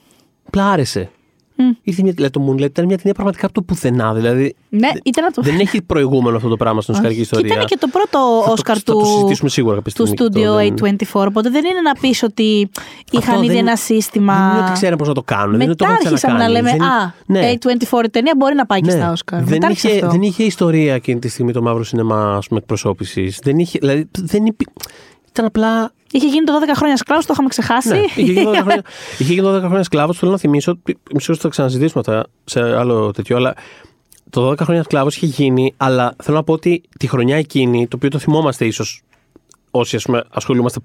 απλά 0.47 0.71
άρεσε. 0.71 1.11
Μμ. 1.59 1.71
Ήρθε 1.83 2.03
μια, 2.03 2.13
δηλαδή, 2.13 2.33
το 2.33 2.41
Moonlight 2.49 2.61
ήταν 2.61 2.85
μια 2.85 2.97
ταινία 2.97 3.15
πραγματικά 3.15 3.45
από 3.47 3.55
το 3.55 3.63
πουθενά. 3.63 4.15
Δηλαδή, 4.15 4.55
Ναι, 4.69 4.89
ήταν 5.05 5.25
από 5.25 5.35
το. 5.35 5.43
δεν 5.43 5.59
έχει 5.59 5.83
προηγούμενο 5.83 6.37
αυτό 6.37 6.49
το 6.49 6.57
πράγμα 6.57 6.81
στην 6.81 6.95
οσκαρική 6.95 7.17
Και 7.19 7.23
ιστορία. 7.25 7.55
ήταν 7.55 7.67
και 7.67 7.77
το 7.81 7.89
πρώτο 7.89 8.09
Θα 8.41 8.47
το- 8.47 8.53
Όσκαρ 8.53 8.77
θα 8.77 8.83
το 8.93 8.93
του, 8.99 9.07
συζητήσουμε 9.07 9.49
σίγουρα 9.49 9.75
κάποια 9.75 9.93
του 9.93 10.07
στιγμή 10.07 10.31
και 10.31 10.39
Studio 10.41 10.45
αυτό, 10.45 10.57
δεν- 10.57 10.97
A24. 11.23 11.27
Οπότε 11.29 11.51
δεν 11.51 11.65
είναι 11.65 11.81
να 11.81 11.93
πεις 12.01 12.23
ότι 12.23 12.71
είχαν 13.11 13.35
Αυτό 13.35 13.45
ήδη 13.45 13.55
δεν- 13.55 13.67
ένα 13.67 13.77
σύστημα. 13.77 14.35
Δεν 14.49 14.51
είναι 14.57 14.63
ότι 14.65 14.73
ξέρουν 14.73 14.99
πώς 14.99 15.09
να 15.09 15.15
το 15.15 15.23
κάνουν. 15.23 15.51
δεν 15.51 15.61
είναι 15.61 15.71
ότι 15.71 15.85
το 15.85 15.85
Μετά 15.87 15.97
έχουν 15.99 16.07
άρχισαμε 16.09 16.39
να 16.39 16.45
ξανακάνει. 16.49 16.69
λέμε 16.69 16.85
Δεν- 16.85 16.89
Α, 16.91 17.15
ναι. 17.27 17.53
A24 17.53 18.05
η 18.05 18.11
ταινία 18.11 18.35
μπορεί 18.37 18.55
να 18.55 18.67
πάει 18.67 18.81
και 18.81 18.93
Ναι. 18.93 18.97
στα 18.99 19.11
Όσκαρ. 19.13 19.39
Δεν 19.43 19.49
Μετά 19.53 19.67
άρχισε 19.67 19.89
είχε, 19.89 19.97
αυτό. 19.97 20.11
δεν 20.11 20.23
είχε 20.23 20.43
ιστορία 20.43 20.95
εκείνη 20.95 21.19
τη 21.19 21.29
στιγμή 21.29 21.53
το 21.53 21.63
μαύρο 21.63 21.85
σινεμά 21.85 22.39
εκπροσώπησης. 22.57 23.39
Δεν 23.43 23.59
είχε. 23.59 23.79
Δηλαδή, 23.79 24.09
δεν 24.19 24.47
υπή... 24.47 24.67
Ήταν 25.37 25.49
απλά. 25.49 25.93
Είχε 26.13 26.27
γίνει 26.27 26.45
το 26.45 26.53
12 26.53 26.73
χρόνια 26.77 26.97
σκλάβος, 26.97 27.27
το 27.27 27.33
είχαμε 27.33 27.49
ξεχάσει. 27.49 27.89
Ναι, 27.89 27.99
είχε 27.99 28.21
γίνει 28.23 28.45
12 28.47 28.55
χρόνια, 28.61 28.83
είχε 29.19 29.33
γίνει 29.33 29.47
12 29.49 29.59
χρόνια 29.59 29.83
σκλάβος. 29.83 30.19
Θέλω 30.19 30.31
να 30.31 30.39
θυμίσω. 30.39 30.79
Μισό 31.15 31.35
θα 31.35 31.49
ξαναζητήσουμε 31.49 32.03
αυτά 32.07 32.27
σε 32.45 32.61
άλλο 32.61 33.11
τέτοιο, 33.11 33.37
αλλά 33.37 33.55
το 34.31 34.51
12 34.51 34.59
χρόνια 34.59 34.83
σκλάβος 34.83 35.17
είχε 35.17 35.27
γίνει, 35.27 35.75
αλλά 35.77 36.15
θέλω 36.23 36.37
να 36.37 36.43
πω 36.45 36.53
ότι 36.53 36.83
τη 36.99 37.07
χρονιά 37.07 37.37
εκείνη, 37.37 37.87
το 37.89 37.97
οποίο 37.97 38.09
το 38.09 38.19
θυμόμαστε 38.19 38.67
ίσως 38.67 39.03
όσοι 39.71 39.97
ας 39.97 40.03
πούμε, 40.05 40.25
ασχολούμαστε 40.31 40.79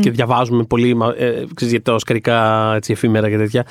και 0.00 0.10
διαβάζουμε 0.10 0.62
πολύ 0.64 0.94
μα- 0.94 1.14
ε, 1.18 1.46
ξέρεις, 1.54 1.72
για 1.74 1.82
τα 1.82 1.94
οσκαρικά 1.94 2.72
έτσι, 2.74 2.92
εφήμερα 2.92 3.30
και 3.30 3.36
τέτοια. 3.36 3.66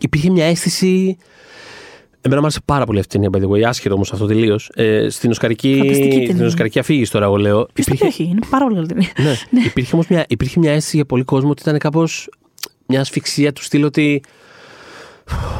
Υπήρχε 0.00 0.30
μια 0.30 0.44
αίσθηση. 0.44 1.16
Εμένα 2.22 2.40
μου 2.40 2.46
άρεσε 2.46 2.60
πάρα 2.64 2.84
πολύ 2.84 2.98
αυτή 2.98 3.16
η 3.16 3.20
ταινία, 3.20 3.48
by 3.48 3.50
the 3.50 3.56
way, 3.56 3.62
άσχετο 3.68 3.94
όμως 3.94 4.12
αυτό 4.12 4.26
τελείως. 4.26 4.70
Ε, 4.74 5.08
στην 5.08 5.30
οσκαρική, 5.30 5.74
Φανταστική 5.78 6.10
ταινία. 6.10 6.32
στην 6.34 6.46
οσκαρική 6.46 6.78
αφήγηση 6.78 7.10
τώρα, 7.10 7.24
εγώ 7.24 7.36
λέω. 7.36 7.66
Ποιος 7.72 7.86
το 7.86 8.06
έχει, 8.06 8.22
είναι 8.22 8.40
πάρα 8.50 8.64
πολύ 8.64 8.74
καλή 8.76 8.86
ταινία. 8.88 9.08
Ναι. 9.50 9.60
Υπήρχε 9.64 9.94
όμως 9.94 10.06
μια, 10.06 10.24
υπήρχε 10.28 10.58
μια 10.58 10.72
αίσθηση 10.72 10.96
για 10.96 11.04
πολύ 11.04 11.22
κόσμο 11.24 11.50
ότι 11.50 11.62
ήταν 11.62 11.78
κάπως 11.78 12.28
μια 12.86 13.00
ασφυξία 13.00 13.52
του 13.52 13.62
στυλ 13.62 13.84
ότι. 13.84 14.22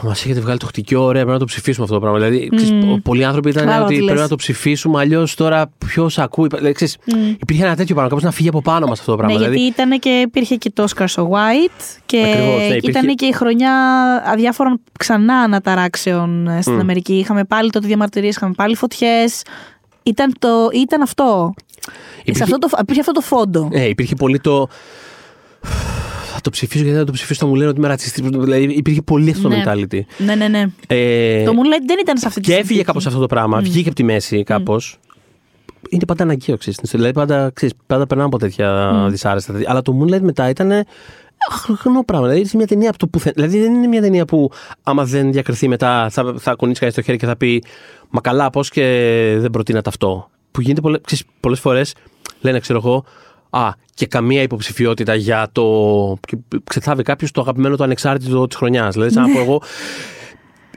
Μας 0.03 0.25
έχετε 0.25 0.41
βγάλει 0.41 0.59
το 0.59 0.67
χτυκιό, 0.67 1.03
ωραία, 1.03 1.13
πρέπει 1.21 1.31
να 1.33 1.39
το 1.39 1.45
ψηφίσουμε 1.45 1.85
αυτό 1.85 1.99
το 1.99 2.01
πράγμα. 2.01 2.19
Δηλαδή, 2.29 2.49
ξέρεις, 2.57 2.85
πο- 2.87 3.01
πολλοί 3.03 3.25
άνθρωποι 3.25 3.49
ήταν 3.49 3.63
Κατάλαβα 3.63 3.85
ότι 3.87 3.95
τι 3.95 4.01
πρέπει 4.01 4.13
λες. 4.15 4.23
να 4.23 4.29
το 4.29 4.37
ψηφίσουμε, 4.37 5.01
αλλιώς 5.01 5.35
τώρα 5.35 5.73
ποιος 5.87 6.19
ακούει. 6.19 6.47
Δηλαδή, 6.49 6.73
ξέρεις, 6.73 6.97
Υπήρχε 7.41 7.65
ένα 7.65 7.77
τέτοιο 7.77 7.93
πράγμα, 7.95 8.09
κάπως 8.11 8.25
να 8.25 8.31
φύγει 8.31 8.49
από 8.49 8.63
πάνω 8.63 8.87
μας 8.87 8.99
αυτό 8.99 9.11
το 9.11 9.17
πράγμα. 9.17 9.33
Ναι, 9.35 9.41
δηλαδή, 9.41 9.59
γιατί 9.61 9.81
ήταν 9.81 9.99
και 9.99 10.09
υπήρχε 10.09 10.57
και 10.57 10.71
το 10.75 10.85
Oscar 10.89 11.05
so 11.07 11.23
White 11.23 11.81
και 12.07 12.23
Ακριβώς, 12.27 12.57
ναι, 12.59 12.65
υπήρχε- 12.77 12.89
ήταν 12.89 13.15
και 13.15 13.27
η 13.27 13.33
χρονιά 13.33 13.73
αδιάφορων 14.27 14.81
ξανά 14.99 15.35
αναταράξεων 15.35 16.47
ε, 16.49 16.63
στην 16.63 16.81
Αμερική. 16.81 17.15
Είχαμε 17.19 17.45
πάλι 17.45 17.71
τότε 17.71 17.87
διαμαρτυρίες, 17.87 18.37
είχαμε 18.37 18.53
πάλι 18.57 18.77
φωτιές. 18.77 19.43
Ήταν, 20.03 20.35
το, 20.39 20.49
ήταν 20.75 21.03
αυτό. 21.03 21.55
Υπήρχε- 22.21 22.37
Σε 22.37 22.43
αυτό 22.43 22.59
το, 22.59 22.69
υπήρχε 22.81 23.01
αυτό 23.01 23.13
το 23.13 23.21
φόντο. 23.21 23.69
Ε, 23.73 23.89
υπήρχε 23.89 24.15
πολύ 24.15 24.41
το. 24.41 24.69
Θα 26.43 26.51
το 26.51 26.57
ψηφίσω 26.57 26.79
γιατί 26.79 26.91
δεν 26.91 27.01
θα 27.01 27.07
το 27.07 27.13
ψηφίσω, 27.13 27.41
θα 27.41 27.47
μου 27.47 27.55
λένε 27.55 27.69
ότι 27.69 27.79
είμαι 27.79 27.89
ρατσιστή. 27.89 28.23
Δηλαδή, 28.23 28.63
υπήρχε 28.63 29.03
πολύ 29.03 29.31
αυτό 29.31 29.43
το 29.43 29.49
Ναι. 29.49 29.63
mentality. 29.67 30.01
Ναι, 30.19 30.35
ναι, 30.35 30.49
ναι. 30.49 30.65
Ε, 30.87 31.45
Το 31.45 31.53
Moonlight 31.53 31.85
δεν 31.87 31.99
ήταν 32.01 32.19
σε 32.19 32.27
αυτή 32.27 32.41
τη 32.41 32.47
και 32.47 32.53
έφυγε 32.53 32.67
συνθήκη. 32.67 32.85
κάπως 32.87 33.07
αυτό 33.07 33.19
το 33.21 33.27
πράγμα. 33.27 33.61
Βγήκε 33.61 33.87
από 33.87 33.97
τη 33.97 34.03
μέση 34.05 34.43
κάπως. 34.43 34.99
Είναι 35.89 36.05
πάντα 36.07 36.23
αναγκαίο, 36.23 36.57
ξέρεις. 36.57 36.75
στην 36.79 36.85
ιστορία. 36.85 37.13
Δηλαδή, 37.13 37.33
πάντα, 37.33 37.51
ξέρεις, 37.55 37.75
πάντα 37.87 38.07
περνάμε 38.07 38.29
από 38.29 38.39
τέτοια 38.39 38.93
δυσάρεστα. 39.11 39.55
Αλλά 39.67 39.83
το 39.83 39.99
Moonlight 40.01 40.21
μετά 40.21 40.49
ήταν 40.49 40.71
αχνό 41.73 42.05
πράγμα. 42.05 42.27
Δηλαδή, 42.27 42.41
είναι 42.41 42.51
μια 42.55 42.67
ταινία 42.67 42.89
από 42.89 42.99
το 42.99 43.07
πουθενά. 43.07 43.35
Δηλαδή, 43.37 43.61
δεν 43.61 43.75
είναι 43.75 43.87
μια 43.87 44.01
ταινία 44.01 44.25
που 44.25 44.51
άμα 44.83 45.05
δεν 45.05 45.33
διακριθεί 45.33 45.69
μετά 45.69 46.09
θα, 46.11 46.35
θα 46.39 46.55
κουνήσει 46.55 46.81
κανείς 46.81 46.95
το 46.95 47.03
χέρι 47.03 47.19
και 47.19 47.27
θα 47.27 47.37
πει 47.37 47.63
Μα 48.11 48.21
καλά, 48.21 48.51
πώς 48.51 48.69
και 48.71 48.83
δεν 49.39 49.51
προτείνατε 49.51 49.89
αυτό. 49.89 50.31
Που 50.51 50.61
γίνεται 50.61 50.81
πολλές 50.81 51.01
πολλές 51.41 51.61
φορές, 51.61 51.95
λένε, 52.41 52.61
ξέρω 52.61 52.79
εγώ, 52.85 53.05
Α, 53.51 53.69
και 53.95 54.07
καμία 54.07 54.43
υποψηφιότητα 54.43 55.15
για 55.15 55.49
το. 55.53 55.65
και 56.27 56.37
Ξεθάβει 56.65 57.03
κάποιος 57.03 57.31
το 57.31 57.41
αγαπημένο 57.41 57.77
του 57.77 57.83
ανεξάρτητο 57.85 58.47
της 58.47 58.57
χρονιάς. 58.57 58.95
Δηλαδή, 58.95 59.13
σαν 59.13 59.23
να 59.23 59.33
πω 59.33 59.39
εγώ, 59.41 59.63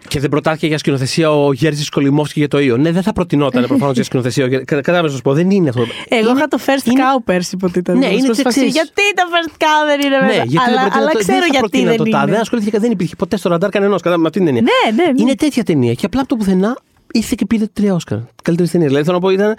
και 0.07 0.19
δεν 0.19 0.29
προτάθηκε 0.29 0.67
για 0.67 0.77
σκηνοθεσία 0.77 1.31
ο 1.31 1.53
Γέρζης 1.53 1.89
Κολυμόφσκι 1.89 2.39
για 2.39 2.47
το 2.47 2.59
Ιω. 2.59 2.77
Ναι, 2.77 2.91
δεν 2.91 3.01
θα 3.03 3.13
προτινόταν 3.13 3.65
προφανώς 3.67 3.95
για 3.95 4.03
σκηνοθεσία. 4.03 4.43
ο 4.45 4.47
Γέρ- 4.47 4.63
Κα- 4.65 4.75
Κατάλαβες 4.75 5.11
να 5.11 5.17
σου 5.17 5.23
πω, 5.23 5.33
δεν 5.33 5.49
είναι 5.49 5.69
αυτό. 5.69 5.81
Εγώ 6.07 6.29
Είναι- 6.29 6.37
είχα 6.37 6.47
το 6.47 6.57
first 6.65 6.85
είναι- 6.85 7.01
cow 7.03 7.21
πέρσι 7.25 7.57
που 7.57 7.71
ήταν. 7.75 7.97
Ναι, 7.97 8.05
είναι 8.05 8.25
Προσπαθή, 8.25 8.49
ξέρεις- 8.49 8.73
Γιατί 8.73 9.13
το 9.15 9.23
first 9.33 9.51
cow 9.61 9.85
δεν 9.87 9.99
είναι 10.01 10.17
Ναι, 10.19 10.25
μέσα. 10.25 10.43
γιατί 10.43 10.57
αλλά, 10.57 10.65
δεν 10.65 10.75
προτείνω 10.81 11.01
αλλά 11.03 11.11
το- 11.11 11.17
ξέρω 11.17 11.37
δεν 11.37 11.47
θα 11.47 11.51
γιατί 11.51 11.69
προτείνα 11.69 11.89
δεν 11.89 11.97
το 11.97 12.03
τάδε. 12.03 12.23
είναι. 12.23 12.31
Δεν 12.31 12.41
ασχολήθηκα, 12.41 12.79
δεν 12.79 12.91
υπήρχε 12.91 13.15
ποτέ 13.15 13.37
στο 13.37 13.49
ραντάρ 13.49 13.69
κανένας 13.69 14.01
με 14.03 14.11
αυτή 14.13 14.29
την 14.29 14.45
ταινία. 14.45 14.61
Ναι, 14.61 15.03
ναι, 15.03 15.11
ναι. 15.11 15.21
Είναι 15.21 15.35
τέτοια 15.35 15.63
ταινία 15.63 15.93
και 15.93 16.05
απλά 16.05 16.19
από 16.19 16.29
το 16.29 16.35
πουθενά 16.35 16.77
ήρθε 17.11 17.35
και 17.37 17.45
πήρε 17.45 17.65
τρία 17.73 17.93
Όσκαρ. 17.93 18.17
Καλύτερη 18.43 18.69
ταινία. 18.69 18.87
Δηλαδή 18.87 19.05
θέλω 19.05 19.17
να 19.17 19.23
πω 19.23 19.29
ήταν. 19.29 19.55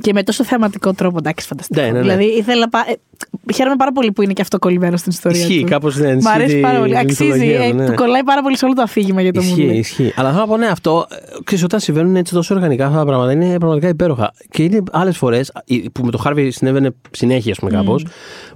Και 0.00 0.12
με 0.12 0.22
τόσο 0.22 0.44
θεαματικό 0.44 0.92
τρόπο, 0.94 1.18
εντάξει, 1.18 1.46
φανταστικό. 1.46 1.80
Ναι, 1.80 1.86
ναι, 1.86 1.92
ναι. 1.92 2.00
Δηλαδή, 2.00 2.24
ήθελα. 2.24 2.68
πα- 2.68 2.84
ε, 2.88 3.52
χαίρομαι 3.52 3.76
πάρα 3.76 3.92
πολύ 3.92 4.12
που 4.12 4.22
είναι 4.22 4.32
και 4.32 4.42
αυτό 4.42 4.58
κολλημένο 4.58 4.96
στην 4.96 5.12
ιστορία 5.12 5.40
Ισχύει, 5.40 5.60
του. 5.60 5.66
κάπως, 5.68 5.96
ναι, 5.96 6.06
Μ' 6.06 6.10
ενισχύει 6.10 6.32
αρέσει 6.34 6.54
τη 6.54 6.60
πάρα 6.60 6.78
πολύ. 6.78 6.98
Αξίζει. 6.98 7.22
μυθολογία 7.24 7.64
ε, 7.64 7.70
του, 7.70 7.76
ναι. 7.76 7.86
Του 7.86 7.94
κολλάει 7.94 8.24
πάρα 8.24 8.42
πολύ 8.42 8.56
σε 8.56 8.64
όλο 8.64 8.74
το 8.74 8.82
αφήγημα 8.82 9.20
για 9.22 9.32
το 9.32 9.40
Ισχύει, 9.40 9.68
Moonlight. 9.70 9.74
ισχύει. 9.78 10.12
Αλλά 10.16 10.28
θέλω 10.28 10.40
να 10.40 10.46
πω, 10.46 10.56
ναι, 10.56 10.66
αυτό. 10.66 11.06
ε, 11.10 11.16
Ξέρεις, 11.44 11.64
όταν 11.64 11.80
συμβαίνουν 11.80 12.16
έτσι 12.16 12.32
τόσο 12.34 12.54
οργανικά 12.54 12.86
αυτά 12.86 12.98
τα 12.98 13.04
πράγματα 13.04 13.32
είναι 13.32 13.56
πραγματικά 13.58 13.88
υπέροχα. 13.88 14.32
Και 14.50 14.62
είναι 14.62 14.82
άλλες 14.92 15.16
φορές 15.16 15.52
που 15.92 16.04
με 16.04 16.10
το 16.10 16.18
Χάρβι 16.18 16.50
συνέβαινε 16.50 16.90
συνέχεια, 17.10 17.52
ας 17.52 17.58
πούμε, 17.58 17.70
κάπως, 17.70 18.06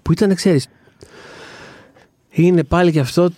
που 0.03 0.13
ήταν, 0.13 0.35
ξέρεις. 0.35 0.69
Είναι 2.31 2.63
πάλι 2.65 2.93
και 2.93 3.01
αυτό. 3.01 3.29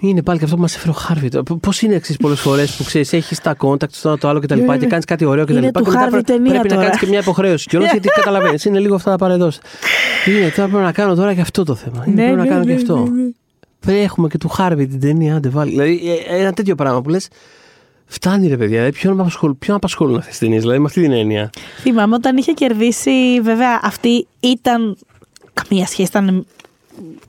Είναι 0.00 0.22
πάλι 0.22 0.38
και 0.38 0.44
αυτό 0.44 0.56
που 0.56 0.62
μας 0.62 0.74
έφερε 0.76 0.90
ο 0.90 0.94
Χάρβι. 0.94 1.28
Πώς 1.60 1.82
είναι 1.82 1.94
εξής 1.94 2.16
πολλές 2.16 2.40
φορές 2.40 2.76
που 2.76 2.84
ξέρεις, 2.84 3.12
έχεις 3.12 3.40
τα 3.40 3.56
contact, 3.58 3.88
το 4.02 4.08
ένα 4.08 4.18
το 4.18 4.28
άλλο 4.28 4.40
κτλ. 4.40 4.58
Είναι- 4.58 4.78
Και 4.78 4.86
κάνεις 4.86 5.04
κάτι 5.04 5.24
ωραίο 5.24 5.44
κτλ. 5.44 5.56
είναι 5.56 5.70
του 5.70 5.84
Harvey 5.86 6.20
ταινία 6.24 6.50
πρέπει 6.50 6.68
να 6.68 6.74
τώρα. 6.74 6.82
κάνεις 6.82 6.98
και 6.98 7.06
μια 7.06 7.18
υποχρέωση. 7.18 7.68
Και 7.68 7.78
γιατί 7.78 8.08
καταλαβαίνεις, 8.18 8.64
είναι 8.64 8.78
λίγο 8.78 8.94
αυτά 8.94 9.10
τα 9.10 9.16
παρεδώσει. 9.16 9.60
Είναι 10.28 10.52
τώρα 10.56 10.68
πρέπει 10.68 10.84
να 10.84 10.92
κάνω 10.92 11.14
τώρα 11.14 11.34
και 11.34 11.40
αυτό 11.40 11.64
το 11.64 11.74
θέμα. 11.74 12.04
Είναι, 12.06 12.14
Ναι, 12.14 12.22
πρέπει 12.22 12.36
να 12.36 12.42
ναι, 12.42 12.48
κάνω 12.48 12.64
ναι, 12.64 12.66
και 12.74 12.80
αυτό. 12.80 12.96
ναι, 12.96 13.22
ναι. 13.22 13.30
Πρέπει 13.80 13.98
έχουμε 14.00 14.28
και 14.28 14.38
του 14.38 14.48
Χάρβι 14.48 14.86
την 14.86 15.00
ταινία, 15.00 15.36
άντε 15.36 15.48
βάλει. 15.48 15.70
Δηλαδή 15.70 16.00
ε, 16.28 16.36
ένα 16.40 16.52
τέτοιο 16.52 16.74
πράγμα 16.74 17.02
που 17.02 17.08
λες. 17.08 17.28
Φτάνει 18.06 18.48
ρε 18.48 18.56
παιδιά, 18.56 18.76
δηλαδή, 18.76 18.92
ποιον 18.92 19.20
απασχολούν, 19.20 19.58
ποιον 19.58 19.76
απασχολούν 19.76 20.14
αυτές 20.16 20.30
τις 20.30 20.38
ταινίες, 20.38 20.60
δηλαδή 20.60 20.78
με 20.78 20.84
αυτή 20.86 21.00
την 21.02 21.12
έννοια. 21.12 21.50
Θυμάμαι 21.80 22.14
όταν 22.14 22.36
είχε 22.36 22.52
κερδίσει, 22.52 23.40
βέβαια, 23.42 23.80
αυτή 23.82 24.26
ήταν. 24.40 24.96
Καμία 25.52 25.86
σχέση, 25.86 26.08
ήταν 26.08 26.46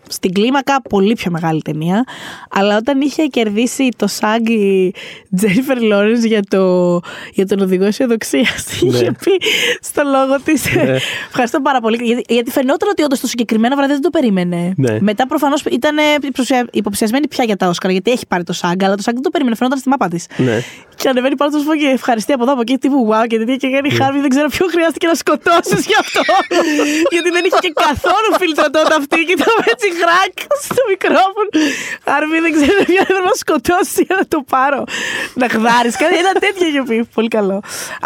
στην 0.07 0.33
κλίμακα 0.33 0.81
πολύ 0.89 1.13
πιο 1.13 1.31
μεγάλη 1.31 1.61
ταινία. 1.61 2.03
Αλλά 2.49 2.77
όταν 2.77 3.01
είχε 3.01 3.23
κερδίσει 3.23 3.89
το 3.95 4.07
SAG 4.19 4.49
η 4.49 4.93
Τζένιφερ 5.35 5.81
Λόρενς 5.81 6.23
για, 6.23 6.41
το, 6.49 6.99
για 7.33 7.47
τον 7.47 7.59
οδηγό 7.59 7.85
αισιοδοξίας, 7.85 8.81
είχε 8.81 9.11
πει 9.11 9.31
στο 9.81 10.01
λόγο 10.03 10.41
της. 10.43 10.75
Ναι. 10.75 10.97
Ευχαριστώ 11.27 11.61
πάρα 11.61 11.79
πολύ. 11.79 11.97
Γιατί, 12.01 12.33
γιατί 12.33 12.51
φαινόταν 12.51 12.89
ότι 12.89 13.03
όντως 13.03 13.19
το 13.19 13.27
συγκεκριμένο 13.27 13.75
βράδυ 13.75 13.91
δεν 13.91 14.01
το 14.01 14.09
περίμενε. 14.09 14.73
Ναι. 14.77 14.97
Μετά 14.99 15.27
προφανώς 15.27 15.63
ήταν 15.71 15.97
υποψιασμένη 16.71 17.27
πια 17.27 17.43
για 17.43 17.55
τα 17.55 17.67
Όσκαρα, 17.67 17.93
γιατί 17.93 18.11
έχει 18.11 18.27
πάρει 18.27 18.43
το 18.43 18.53
SAG, 18.61 18.83
αλλά 18.83 18.95
το 18.95 19.03
SAG 19.05 19.13
δεν 19.13 19.21
το 19.21 19.29
περίμενε. 19.29 19.55
Φαινόταν 19.55 19.79
στη 19.79 19.89
μάπα 19.89 20.07
της. 20.07 20.25
Ναι. 20.37 20.61
Και 20.95 21.09
ανεβαίνει 21.09 21.35
πάνω 21.35 21.51
στο 21.51 21.59
σφό 21.59 21.75
και 21.75 21.89
ευχαριστεί 21.99 22.31
από 22.33 22.43
εδώ 22.43 22.51
από 22.51 22.61
εκεί. 22.61 22.77
Τύπου 22.77 22.99
wow 23.11 23.27
και 23.27 23.37
τέτοια. 23.37 23.55
Και 23.55 23.69
κάνει 23.75 23.89
Χάρβι, 23.89 24.19
δεν 24.19 24.29
ξέρω 24.29 24.47
ποιο 24.55 24.65
χρειάστηκε 24.73 25.07
να 25.07 25.15
σκοτώσεις 25.23 25.81
γι' 25.89 25.99
αυτό. 26.03 26.21
Γιατί 27.13 27.29
δεν 27.35 27.43
είχε 27.47 27.59
και 27.65 27.71
καθόλου 27.85 28.29
φίλτρο 28.41 28.67
τότε 28.75 28.93
αυτή. 29.01 29.17
Και 29.27 29.33
ήταν 29.37 29.53
έτσι 29.73 29.87
χρακ 30.01 30.35
στο 30.67 30.81
μικρόφωνο. 30.93 31.49
Χάρβι, 32.07 32.39
δεν 32.45 32.51
ξέρω 32.57 32.77
ποιο 32.89 32.99
έπρεπε 33.05 33.23
να 33.31 33.35
σκοτώσει 33.43 33.99
για 34.07 34.15
να 34.19 34.25
το 34.33 34.39
πάρω. 34.53 34.81
Να 35.41 35.47
χδάρει. 35.49 35.89
Κάτι 36.03 36.15
ένα 36.23 36.31
τέτοιο 36.43 36.65
είχε 36.67 36.81
πει. 36.89 36.97
Πολύ 37.13 37.27
καλό. 37.27 37.57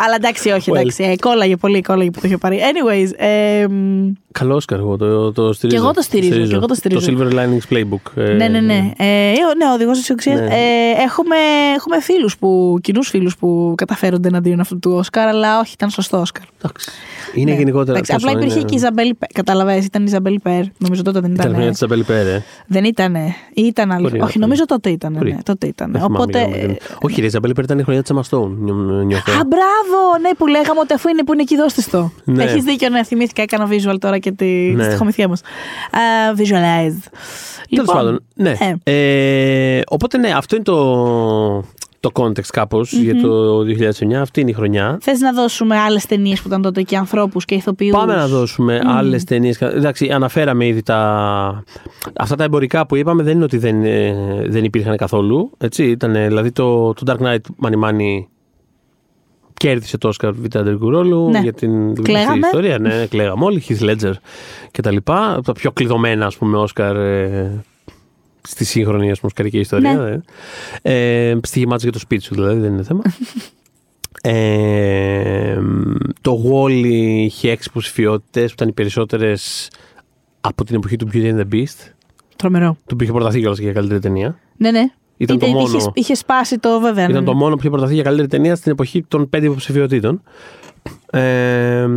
Αλλά 0.03 0.15
εντάξει, 0.21 0.49
όχι, 0.49 0.69
Well. 0.71 0.75
εντάξει. 0.79 1.03
Ε, 1.03 1.15
κόλλαγε 1.15 1.55
πολύ, 1.55 1.81
κόλλαγε 1.81 2.09
που 2.11 2.19
το 2.21 2.27
είχε 2.27 2.37
πάρει. 2.37 2.55
Anyways. 2.69 3.09
Ε, 3.17 3.67
μ, 3.67 4.11
Καλό 4.31 4.55
Όσκαρ, 4.55 4.79
εγώ 4.79 4.97
το, 4.97 5.31
το 5.31 5.53
στηρίζω. 5.53 5.77
Κι 5.79 5.83
εγώ 5.85 5.93
το 5.93 6.01
στηρίζω, 6.01 6.45
κι 6.47 6.53
εγώ 6.53 6.65
το 6.65 6.73
στηρίζω. 6.73 7.11
Το 7.15 7.27
Silver 7.29 7.33
Linings 7.33 7.73
Playbook. 7.73 8.11
ε, 8.23 8.33
ναι, 8.33 8.47
ναι, 8.47 8.59
ναι. 8.59 8.91
Ε, 8.97 9.05
ε, 9.05 9.31
ναι, 9.57 9.65
ο 9.69 9.73
οδηγός 9.73 9.97
αισιοδοξία. 9.99 10.35
Ναι. 10.35 10.45
Ε, 10.45 11.03
έχουμε 11.03 11.35
έχουμε 11.75 12.01
φίλους 12.01 12.37
που, 12.37 12.77
κοινούς 12.81 13.09
φίλους 13.09 13.37
που 13.37 13.73
καταφέρονται 13.77 14.27
εναντίον 14.27 14.59
αυτού 14.59 14.79
του 14.79 14.91
Όσκαρ, 14.91 15.27
αλλά 15.27 15.59
όχι, 15.59 15.71
ήταν 15.73 15.89
σωστό 15.89 16.17
Όσκαρ. 16.19 16.43
Εντάξει. 16.61 16.89
Είναι 17.33 17.51
Ναι. 17.51 17.57
γενικότερα. 17.57 17.91
Εντάξει, 17.91 18.11
πόσο 18.13 18.27
απλά 18.27 18.39
υπήρχε 18.39 18.59
είναι- 18.59 18.67
και 18.67 18.73
η 18.73 18.77
Ιζαμπέλ 18.77 19.15
Πέρ. 19.15 19.29
Καταλαβαίνεις, 19.33 19.85
ήταν 19.85 20.01
η 20.01 20.05
Ιζαμπέλ 20.07 20.39
Πέρ. 20.43 20.61
Νομίζω 20.77 21.01
τότε 21.03 21.19
δεν 21.19 21.33
Ήταν 21.33 21.49
ήταν. 21.49 21.61
μια 21.61 21.73
τη 21.77 21.85
Αμπέλη 21.85 22.03
Πέρε. 22.03 22.43
Δεν 22.67 22.83
ήταν. 22.83 23.15
Ή 23.15 23.31
ήταν 23.63 23.91
άλλη. 23.91 24.01
Μπορεί 24.01 24.17
να 24.17 24.23
Όχι, 24.23 24.37
ήταν. 24.37 24.41
νομίζω 24.49 24.65
τότε 24.65 24.89
ήταν. 24.89 25.13
Μπορεί. 25.13 25.31
Ναι, 25.33 25.43
τότε 25.43 25.67
ήταν. 25.67 25.91
Δεν 25.91 26.01
θυμάμαι 26.01 26.17
Οπότε. 26.17 26.37
για 26.47 26.57
να 26.57 26.67
μην- 26.67 26.77
Όχι, 27.01 27.15
ρε, 27.15 27.21
η 27.23 27.25
Ιζαμπέλη 27.25 27.53
Πέρε 27.53 27.65
ήταν 27.65 27.79
η 27.79 27.83
χρονιά 27.83 28.01
της 28.01 28.11
Αμαστόν. 28.11 28.57
Νιώθω. 29.05 29.31
Α, 29.31 29.35
μπράβο! 29.35 30.17
Ναι, 30.21 30.29
που 30.37 30.47
λέγαμε 30.47 30.79
ότι 30.79 30.93
αφού 30.93 31.09
είναι 31.09 31.23
που 31.23 31.33
είναι 31.33 31.41
εκεί, 31.41 31.55
δώστε 31.55 31.83
το. 31.91 32.11
Ναι. 32.23 32.43
Έχεις 32.43 32.63
δίκιο, 32.63 32.89
ναι, 32.89 33.03
θυμήθηκα. 33.03 33.41
Έκανα 33.41 33.67
visual 33.69 33.95
τώρα 33.99 34.17
και 34.17 34.31
τη 34.31 34.45
Ναι. 34.45 34.79
στη 34.81 34.89
στοιχομηθεία 34.89 35.27
μας. 35.27 35.41
visualize. 36.37 36.99
Τέλος 37.69 37.87
Λοιπόν, 37.87 37.95
πάντων. 37.95 38.23
Ναι. 38.35 38.53
ε. 38.83 39.77
Ε, 39.77 39.81
οπότε 39.87 40.17
ναι, 40.17 40.31
αυτό 40.35 40.55
είναι 40.55 40.63
το, 40.65 41.63
το 41.99 42.09
context 42.13 42.45
καπως 42.51 42.93
για 42.93 43.21
το 43.21 43.59
2009. 43.59 44.13
Αυτή 44.13 44.41
είναι 44.41 44.49
η 44.49 44.53
χρονιά. 44.53 44.97
Θες 45.01 45.19
να 45.19 45.33
δώσουμε 45.33 45.77
άλλες 45.77 46.05
ταινίες 46.05 46.41
που 46.41 46.47
ήταν 46.47 46.61
τότε 46.61 46.81
και 46.81 46.97
ανθρώπους 46.97 47.45
και 47.45 47.55
ηθοποιούς; 47.55 47.91
Πάμε 47.91 48.15
να 48.15 48.27
δώσουμε 48.27 48.79
mm. 48.83 48.87
άλλες 48.87 49.23
ταινίες. 49.23 49.61
Εντάξει, 49.61 50.09
αναφέραμε 50.11 50.65
ήδη 50.67 50.83
τα. 50.83 51.63
Αυτά 52.15 52.35
τα 52.35 52.43
εμπορικά 52.43 52.85
που 52.85 52.95
είπαμε 52.95 53.23
δεν 53.23 53.35
είναι 53.35 53.43
ότι 53.43 53.57
δεν, 53.57 53.83
ε, 53.83 54.15
δεν 54.47 54.63
υπήρχαν 54.63 54.97
καθόλου. 54.97 55.51
Έτσι, 55.57 55.83
ήταν, 55.83 56.13
δηλαδή 56.13 56.51
το, 56.51 56.93
το 56.93 57.03
Dark 57.05 57.25
Knight 57.25 57.65
Money 57.65 57.89
Money 57.89 58.25
κέρδισε 59.53 59.97
το 59.97 60.11
Oscar 60.13 60.31
Β' 60.33 60.57
αντρικού 60.57 60.89
ρόλου 60.89 61.29
Ναι. 61.29 61.39
για 61.39 61.53
την 61.53 61.95
δουλειά 61.95 62.13
Κλαίγαμε. 62.13 62.37
ιστορία. 62.37 62.79
Ναι, 62.79 63.05
κλαίγαμε 63.05 63.45
όλοι. 63.45 63.63
Heath 63.67 63.89
Ledger 63.89 64.13
και 64.71 64.81
τα 64.81 64.91
λοιπά. 64.91 65.33
Από 65.33 65.41
τα 65.41 65.51
πιο 65.51 65.71
κλειδωμένα, 65.71 66.25
ας 66.25 66.37
πούμε, 66.37 66.63
Oscar 66.67 66.95
ε, 66.95 67.49
στη 68.49 68.65
σύγχρονη 68.65 69.11
ας 69.11 69.19
πούμε, 69.19 69.31
οσκαρική 69.31 69.59
ιστορία. 69.59 69.93
Ναι. 69.93 70.19
Ε. 70.81 71.29
Ε, 71.29 71.39
στοιχημάτισε 71.43 71.89
για 71.89 71.99
το 71.99 72.05
speech 72.09 72.21
του, 72.27 72.33
δηλαδή, 72.35 72.59
δεν 72.59 72.73
είναι 72.73 72.83
θέμα. 72.83 73.01
Ε, 74.21 75.57
το 76.21 76.43
Wall 76.45 76.71
είχε 76.85 77.51
έξι 77.51 77.67
υποψηφιότητες 77.69 78.47
που 78.47 78.53
ήταν 78.53 78.67
οι 78.67 78.71
περισσότερες 78.71 79.71
από 80.41 80.63
την 80.63 80.75
εποχή 80.75 80.95
του 80.95 81.07
Beauty 81.13 81.33
and 81.33 81.39
the 81.39 81.53
Beast. 81.53 81.91
Τρομερό. 82.35 82.77
Του 82.85 82.97
είχε 83.01 83.11
προταθεί 83.11 83.39
κιόλας 83.39 83.57
και 83.57 83.63
για 83.63 83.73
καλύτερη 83.73 83.99
ταινία. 83.99 84.39
Ναι, 84.57 84.71
ναι. 84.71 84.83
Ήταν 85.17 85.39
το 85.39 85.45
Είτε- 85.45 85.55
μόνο. 85.55 85.77
Είχε, 85.77 85.89
είχε 85.93 86.15
σπάσει 86.15 86.59
το 86.59 86.79
βέβαια. 86.79 87.05
ναι, 87.05 87.11
Ήταν 87.11 87.23
ναι. 87.23 87.29
το 87.29 87.35
μόνο 87.35 87.53
που 87.53 87.59
είχε 87.59 87.69
προταθεί 87.69 87.93
για 87.93 88.03
καλύτερη 88.03 88.27
ταινία 88.27 88.55
στην 88.55 88.71
εποχή 88.71 89.03
των 89.07 89.29
πέντε 89.29 89.45
υποψηφιότητων. 89.45 90.21
Ε, 91.11 91.87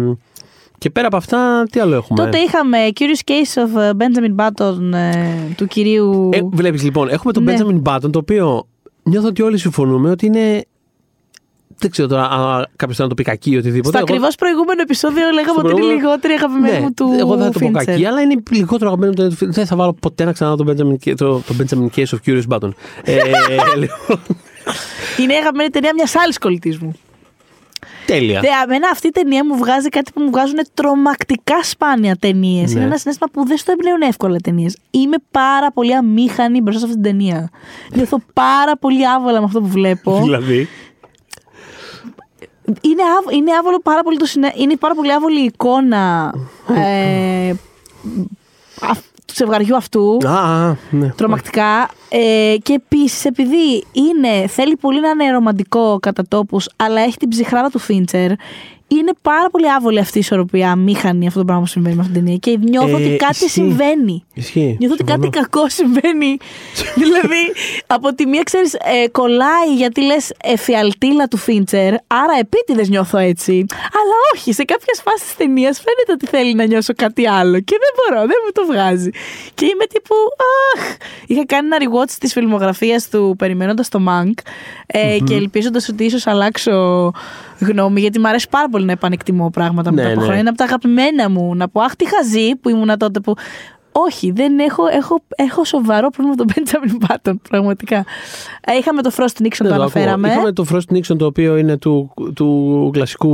και 0.80 0.90
πέρα 0.90 1.06
από 1.06 1.16
αυτά, 1.16 1.62
τι 1.70 1.80
άλλο 1.80 1.94
έχουμε; 1.94 2.24
Τότε 2.24 2.38
είχαμε 2.38 2.78
Curious 3.00 3.30
Case 3.30 3.62
of 3.76 3.80
ε, 3.80 3.90
Benjamin 3.98 4.44
Button 4.44 4.92
ε, 4.94 5.52
του 5.56 5.66
κυρίου. 5.66 6.28
Ε, 6.32 6.40
Βλέπεις 6.52 6.82
λοιπόν, 6.82 7.08
έχουμε 7.08 7.32
τον 7.32 7.42
Ναι. 7.42 7.54
Benjamin 7.58 7.82
Button, 7.82 8.12
το 8.12 8.18
οποίο 8.18 8.66
νιώθω 9.02 9.28
ότι 9.28 9.42
όλοι 9.42 9.58
συμφωνούμε 9.58 10.10
ότι 10.10 10.26
είναι 10.26 10.64
Δεν 11.78 11.90
ξέρω 11.90 12.08
τώρα 12.08 12.22
αν 12.30 12.66
κάποιος 12.76 12.96
θέλει 12.96 13.08
να 13.08 13.14
το 13.14 13.14
πει 13.14 13.22
κακή 13.22 13.50
ή 13.50 13.56
οτιδήποτε. 13.56 13.88
Στο 13.96 13.98
ακριβώς 13.98 14.34
προηγούμενο 14.34 14.80
επεισόδιο 14.82 15.22
λέγαμε 15.32 15.42
Στο 15.42 15.52
ότι 15.60 15.60
είναι 15.60 15.70
προηγούμενο- 15.74 16.00
λιγότερη 16.00 16.32
αγαπημένη 16.32 16.74
Ναι, 16.74 16.80
μου 16.80 16.92
του 16.94 17.14
εγώ 17.18 17.36
δεν 17.36 17.44
θα 17.46 17.50
το 17.52 17.58
πω 17.58 17.66
Fincher. 17.66 17.84
κακή, 17.84 18.04
αλλά 18.04 18.20
είναι 18.20 18.42
λιγότερο 18.50 18.90
αγαπημένο 18.90 19.12
του 19.12 19.34
Netflix. 19.36 19.48
Δεν 19.48 19.66
θα 19.66 19.76
βάλω 19.76 19.92
ποτέ 19.92 20.24
να 20.24 20.32
ξαναδώ 20.32 20.64
το 20.64 20.72
Benjamin, 20.72 21.08
Ca- 21.08 21.14
το, 21.16 21.34
το 21.38 21.54
Benjamin 21.58 21.98
Case 21.98 22.04
of 22.04 22.18
Curious 22.26 22.42
Button. 22.48 22.70
ε, 23.04 23.14
λοιπόν, 23.80 24.18
Είναι 25.18 25.32
η 25.32 25.36
αγαπημένη 25.36 25.70
ταινία 25.70 25.90
μιας 25.94 26.14
άλλης 26.16 26.38
κολλητής 26.38 26.78
μου. 26.78 26.92
Τέλεια. 28.12 28.40
Δε, 28.40 28.46
εμένα 28.64 28.88
αυτή 28.92 29.06
η 29.06 29.10
ταινία 29.10 29.44
μου 29.44 29.56
βγάζει 29.56 29.88
κάτι 29.88 30.12
που 30.12 30.20
μου 30.22 30.30
βγάζουν 30.30 30.58
τρομακτικά 30.74 31.62
σπάνια 31.62 32.16
ταινίες. 32.16 32.72
Ναι. 32.72 32.76
Είναι 32.78 32.88
ένα 32.88 32.98
συνέστημα 32.98 33.30
που 33.32 33.46
δεν 33.46 33.56
στο 33.56 33.72
εμπνέουν 33.72 34.00
εύκολα 34.00 34.36
ταινίες. 34.42 34.76
Είμαι 34.90 35.16
πάρα 35.30 35.72
πολύ 35.72 35.94
αμήχανη 35.96 36.60
μπροστά 36.60 36.80
σε 36.80 36.86
αυτή 36.86 37.00
την 37.00 37.10
ταινία. 37.10 37.50
Νιώθω 37.94 38.20
πάρα 38.32 38.76
πολύ 38.76 39.08
άβολα 39.08 39.38
με 39.38 39.44
αυτό 39.44 39.60
που 39.60 39.66
βλέπω. 39.68 40.20
δηλαδή; 40.22 40.68
είναι, 42.80 43.02
άβ- 43.18 43.32
είναι 43.32 43.52
άβολο 43.52 43.80
πάρα 43.80 44.02
πολύ 44.02 44.16
το 44.16 44.24
συνέ... 44.26 44.52
Είναι 44.56 44.76
πάρα 44.76 44.94
πολύ 44.94 45.12
άβολη 45.12 45.40
η 45.40 45.44
εικόνα 45.44 46.34
ε, 46.76 47.52
αυ- 48.80 49.09
του 49.30 49.36
ζευγαριού 49.36 49.76
αυτού. 49.76 50.18
Α, 50.26 50.68
α, 50.68 50.76
ναι. 50.90 51.08
Τρομακτικά. 51.16 51.90
Ε, 52.08 52.56
και 52.62 52.72
επίσης, 52.72 53.24
επειδή 53.24 53.84
είναι, 53.92 54.46
θέλει 54.46 54.76
πολύ 54.76 55.00
να 55.00 55.08
είναι 55.08 55.30
ρομαντικό 55.32 55.98
κατά 56.00 56.24
τόπους, 56.28 56.68
αλλά 56.76 57.00
έχει 57.00 57.16
την 57.16 57.28
ψυχράδα 57.28 57.70
του 57.70 57.78
Φίντσερ, 57.78 58.30
είναι 58.98 59.12
πάρα 59.22 59.50
πολύ 59.50 59.72
άβολη 59.72 59.98
αυτή 59.98 60.16
η 60.16 60.20
ισορροπία, 60.20 60.70
αμήχανη 60.70 61.26
αυτό 61.26 61.38
το 61.38 61.44
πράγμα 61.44 61.62
που 61.62 61.68
συμβαίνει 61.68 61.94
με 61.94 62.00
αυτήν 62.00 62.14
την 62.16 62.24
ταινία. 62.24 62.38
Και 62.38 62.58
νιώθω 62.70 62.88
Ε, 62.98 63.06
ότι 63.06 63.16
κάτι 63.16 63.32
ισχύει. 63.32 63.48
συμβαίνει. 63.48 64.24
Ισχύει. 64.34 64.76
Νιώθω 64.78 64.94
ότι 64.94 65.04
κάτι 65.04 65.20
Συμφωνώ. 65.22 65.46
κακό 65.50 65.68
συμβαίνει. 65.68 66.36
δηλαδή, 67.02 67.42
από 67.86 68.14
τη 68.14 68.26
μία, 68.26 68.42
ξέρεις, 68.42 68.76
κολλάει 69.12 69.74
γιατί 69.76 70.02
λες 70.02 70.32
εφιαλτήλα 70.42 71.26
του 71.28 71.36
Φίντσερ, 71.36 71.92
άρα 72.06 72.34
επίτηδες 72.40 72.88
νιώθω 72.88 73.18
έτσι. 73.18 73.64
Αλλά 73.72 74.14
όχι, 74.34 74.52
σε 74.52 74.64
κάποιες 74.64 75.00
φάσεις 75.04 75.22
της 75.26 75.36
ταινίας 75.36 75.76
φαίνεται 75.84 76.12
ότι 76.12 76.26
θέλει 76.26 76.54
να 76.54 76.64
νιώσω 76.64 76.92
κάτι 76.96 77.28
άλλο 77.28 77.60
και 77.60 77.76
δεν 77.80 77.92
μπορώ, 77.96 78.26
δεν 78.26 78.36
μου 78.44 78.52
το 78.52 78.66
βγάζει. 78.72 79.10
Και 79.54 79.64
είμαι 79.64 79.84
τύπου, 79.86 80.14
Αχ! 80.76 80.96
Είχα 81.26 81.46
κάνει 81.46 81.68
ένα 81.72 81.76
rewatch 81.80 82.10
της 82.20 82.32
φιλμογραφίας 82.32 83.08
του 83.08 83.34
περιμένοντας 83.38 83.88
το 83.88 83.98
Mank 84.08 84.32
ε, 84.86 85.18
και 85.24 85.34
ελπίζοντας 85.34 85.88
ότι 85.88 86.04
ίσως 86.04 86.26
αλλάξω 86.26 87.12
γνώμη, 87.60 88.00
γιατί 88.00 88.18
μου 88.18 88.28
αρέσει 88.28 88.48
πάρα 88.50 88.68
πολύ 88.68 88.84
να 88.84 88.92
επανεκτιμώ 88.92 89.50
πράγματα 89.50 89.90
μετά 89.92 90.02
Ναι, 90.02 90.08
από 90.08 90.16
ναι. 90.18 90.22
χρόνια. 90.24 90.40
Είναι 90.40 90.48
από 90.48 90.58
τα 90.58 90.64
αγαπημένα 90.64 91.30
μου. 91.30 91.54
Να 91.54 91.68
πω, 91.68 91.80
Αχ, 91.80 91.96
τι 91.96 92.04
χαζή 92.08 92.56
που 92.56 92.68
ήμουνα 92.68 92.96
τότε 92.96 93.20
που. 93.20 93.34
Όχι, 93.92 94.30
δεν 94.30 94.58
έχω, 94.58 94.82
έχω, 94.86 95.22
έχω 95.36 95.64
σοβαρό 95.64 96.10
πρόβλημα 96.10 96.34
με 96.38 96.44
τον 96.44 96.46
Benjamin 96.64 97.04
Button, 97.06 97.34
πραγματικά. 97.50 97.96
Ε, 98.64 98.72
είχαμε 98.78 99.02
το 99.02 99.10
Frost 99.16 99.42
Nixon, 99.42 99.48
Δεν 99.58 99.58
το 99.58 99.66
ακούω. 99.66 99.74
αναφέραμε. 99.74 100.28
Είχαμε 100.28 100.52
το 100.52 100.66
Frost 100.72 100.94
Nixon 100.96 101.16
το 101.18 101.24
οποίο 101.24 101.56
είναι 101.56 101.76
του, 101.76 102.14
του 102.34 102.90
κλασικού 102.92 103.28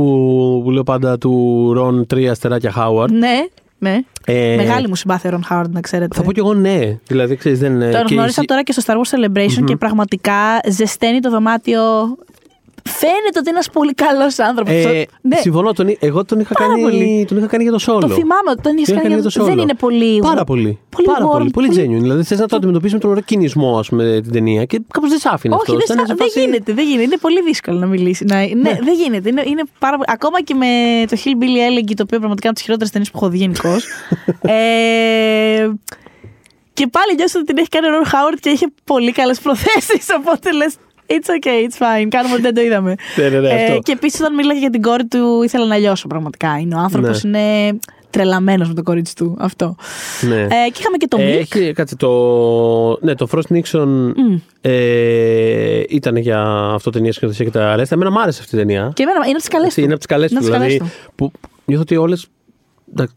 που 0.63 0.71
λέω 0.71 0.83
πάντα 0.83 1.17
του 1.17 1.73
Ron 1.77 2.15
3 2.15 2.25
αστεράκια 2.25 2.73
Howard. 2.77 3.09
Ναι, 3.11 3.45
ναι. 3.79 3.99
Ε, 4.25 4.55
Μεγάλη 4.55 4.87
μου 4.87 4.95
συμπάθεια 4.95 5.39
Ron 5.39 5.53
Howard, 5.55 5.69
να 5.69 5.81
ξέρετε. 5.81 6.15
Θα 6.17 6.23
πω 6.23 6.31
κι 6.31 6.39
εγώ 6.39 6.53
ναι. 6.53 6.97
Δηλαδή, 7.07 7.35
ξέρεις, 7.35 7.59
δεν 7.59 7.79
Τον 7.79 7.89
και 8.05 8.13
γνώρισα 8.13 8.23
εσύ- 8.23 8.47
τώρα 8.47 8.63
και 8.63 8.71
στο 8.71 8.81
Star 8.85 8.95
Wars 8.95 9.19
Celebration 9.19 9.63
και 9.65 9.75
πραγματικά 9.75 10.33
ζεσταίνει 10.69 11.19
το 11.19 11.29
δωμάτιο. 11.29 11.81
Φαίνεται 12.87 13.39
ότι 13.39 13.39
είναι 13.39 13.49
ένας 13.49 13.69
πολύ 13.69 13.93
καλός 13.93 14.39
άνθρωπος. 14.39 14.73
Ε, 14.73 15.05
ναι, 15.21 15.35
Συμφωνώ, 15.35 15.73
τον, 15.73 15.87
εί- 15.87 15.97
εγώ 16.01 16.25
τον 16.25 16.39
είχα, 16.39 16.53
Πάρα 16.53 16.69
κάνει, 16.69 16.81
πολύ. 16.81 17.25
τον 17.27 17.37
είχα 17.37 17.47
κάνει 17.47 17.63
για 17.63 17.71
το 17.71 17.79
solo. 17.87 17.99
το 18.01 18.07
θυμάμαι 18.07 18.49
ότι 18.49 18.61
τον 18.61 18.73
είχες 18.75 18.85
Τον 18.87 18.95
είχα 18.95 19.03
κάνει. 19.07 19.13
για 19.21 19.29
για- 19.29 19.31
το 19.41 19.43
solo. 19.43 19.47
Δεν 19.47 19.57
είναι 19.57 19.73
πολύ. 19.73 20.19
Πάρα 20.19 20.43
πολύ. 20.43 20.79
Πολύ 20.89 21.07
πάρα 21.07 21.25
warm, 21.25 21.31
πολύ. 21.31 21.49
Πολύ 21.49 21.67
πολύ- 21.67 21.87
genuine. 21.97 22.01
Δηλαδή 22.01 22.23
θες 22.23 22.39
να 22.39 22.47
το 22.47 22.55
αντιμετωπίσει 22.55 22.93
με 22.93 22.99
τον 22.99 23.09
ωραίο 23.09 23.21
κινησμό, 23.21 23.77
ας 23.79 23.89
πούμε, 23.89 24.19
την 24.23 24.31
ταινία 24.31 24.65
και 24.65 24.81
κάπως 24.93 25.09
δεν 25.09 25.19
σ' 25.19 25.25
άφηνε 25.25 25.53
Όχι, 25.53 25.63
αυτό. 25.63 25.73
δεν, 25.73 25.83
Ήταν 25.85 25.97
σα- 25.97 26.05
σε 26.05 26.13
δεν 26.17 26.25
φάση- 26.27 26.39
γίνεται, 26.39 26.73
δεν 26.73 26.85
γίνεται. 26.85 27.03
Είναι 27.03 27.17
πολύ 27.21 27.41
δύσκολο 27.41 27.77
να 27.79 27.85
μιλήσει. 27.85 28.25
Να, 28.25 28.37
ναι, 28.39 28.77
δεν 28.83 28.93
γίνεται. 29.01 29.29
Είναι, 29.29 29.43
είναι 29.45 29.63
πάρα, 29.79 29.95
πολύ- 29.95 30.09
ακόμα 30.11 30.41
και 30.41 30.53
με 30.53 30.65
το 31.09 31.17
Hillbilly 31.23 31.59
Elegy, 31.69 31.93
το 31.95 32.03
οποίο 32.03 32.19
πραγματικά 32.19 32.47
είναι 32.47 32.49
από 32.49 32.53
τις 32.53 32.61
χειρότερες 32.61 32.91
ταινίες 32.91 33.11
που 33.11 33.17
έχω 33.17 33.29
δει 33.29 33.37
γενικώς. 33.37 33.85
ε, 34.41 35.69
και 36.73 36.87
πάλι 36.87 37.15
νιώθω 37.15 37.39
ότι 37.39 37.47
την 37.47 37.57
έχει 37.57 37.67
κάνει 37.69 37.87
ο 37.87 37.89
Ρον 37.89 38.05
Χάουαρτ 38.05 38.39
και 38.39 38.49
είχε 38.49 38.67
πολύ 38.83 39.11
καλές 39.11 39.39
προθέσεις. 39.39 40.05
Οπότε 40.19 40.51
λες, 40.51 40.75
it's 41.07 41.29
okay, 41.29 41.67
it's 41.69 41.77
fine. 42.03 42.07
Κάνουμε 42.09 42.33
ότι 42.33 42.41
δεν 42.41 42.53
το 42.53 42.61
είδαμε. 42.61 42.95
Ναι, 43.15 43.29
ναι, 43.29 43.39
ναι, 43.39 43.49
αυτό. 43.53 43.73
Ε, 43.73 43.79
και 43.83 43.91
επίσης, 43.91 44.19
όταν 44.19 44.35
μίλαγε 44.35 44.59
για 44.59 44.69
την 44.69 44.81
κόρη 44.81 45.05
του, 45.05 45.43
ήθελα 45.43 45.65
να 45.65 45.77
λιώσω 45.77 46.07
πραγματικά. 46.07 46.57
Είναι 46.59 46.75
ο 46.75 46.79
άνθρωπος, 46.79 47.23
Ναι. 47.23 47.39
είναι 47.39 47.79
τρελαμένος 48.09 48.67
με 48.67 48.73
το 48.73 48.83
κορίτσι 48.83 49.15
του. 49.15 49.35
Αυτό. 49.39 49.75
Ναι. 50.27 50.41
Ε, 50.41 50.47
και 50.47 50.79
είχαμε 50.79 50.97
και 50.97 51.07
το 51.07 51.17
Ε, 51.19 51.33
Milk. 51.35 51.39
Έχει, 51.39 51.73
κάτσε, 51.73 51.95
το, 51.95 52.09
ναι, 53.01 53.15
το 53.15 53.27
Frost 53.31 53.55
Nixon 53.57 54.11
ε, 54.61 55.83
ήταν 55.89 56.15
για 56.15 56.39
αυτό 56.73 56.89
ταινία 56.89 57.13
σκηνοθεσία 57.13 57.45
και 57.45 57.51
τα 57.51 57.71
αρέστα. 57.71 57.95
Εμένα 57.95 58.11
μου 58.11 58.19
άρεσε 58.21 58.41
αυτή 58.43 58.55
η 58.55 58.59
ταινία. 58.59 58.91
Και 58.93 59.03
εμένα 59.03 59.17
είναι 59.19 59.29
από 59.29 59.37
τις 59.39 59.47
καλές 59.47 59.67
Έτσι, 59.67 59.75
του. 59.79 59.83
είναι 59.83 59.93
από 59.93 59.99
τις 60.05 60.07
καλές 60.15 60.31
του. 60.31 60.37
Είναι 60.37 60.55
από 60.55 60.65
τις 60.65 60.67
Δηλαδή, 60.67 60.77
καλές 60.77 61.11
που 61.15 61.31
νιώθω 61.65 61.81
ότι 61.81 61.95
όλες 61.95 62.27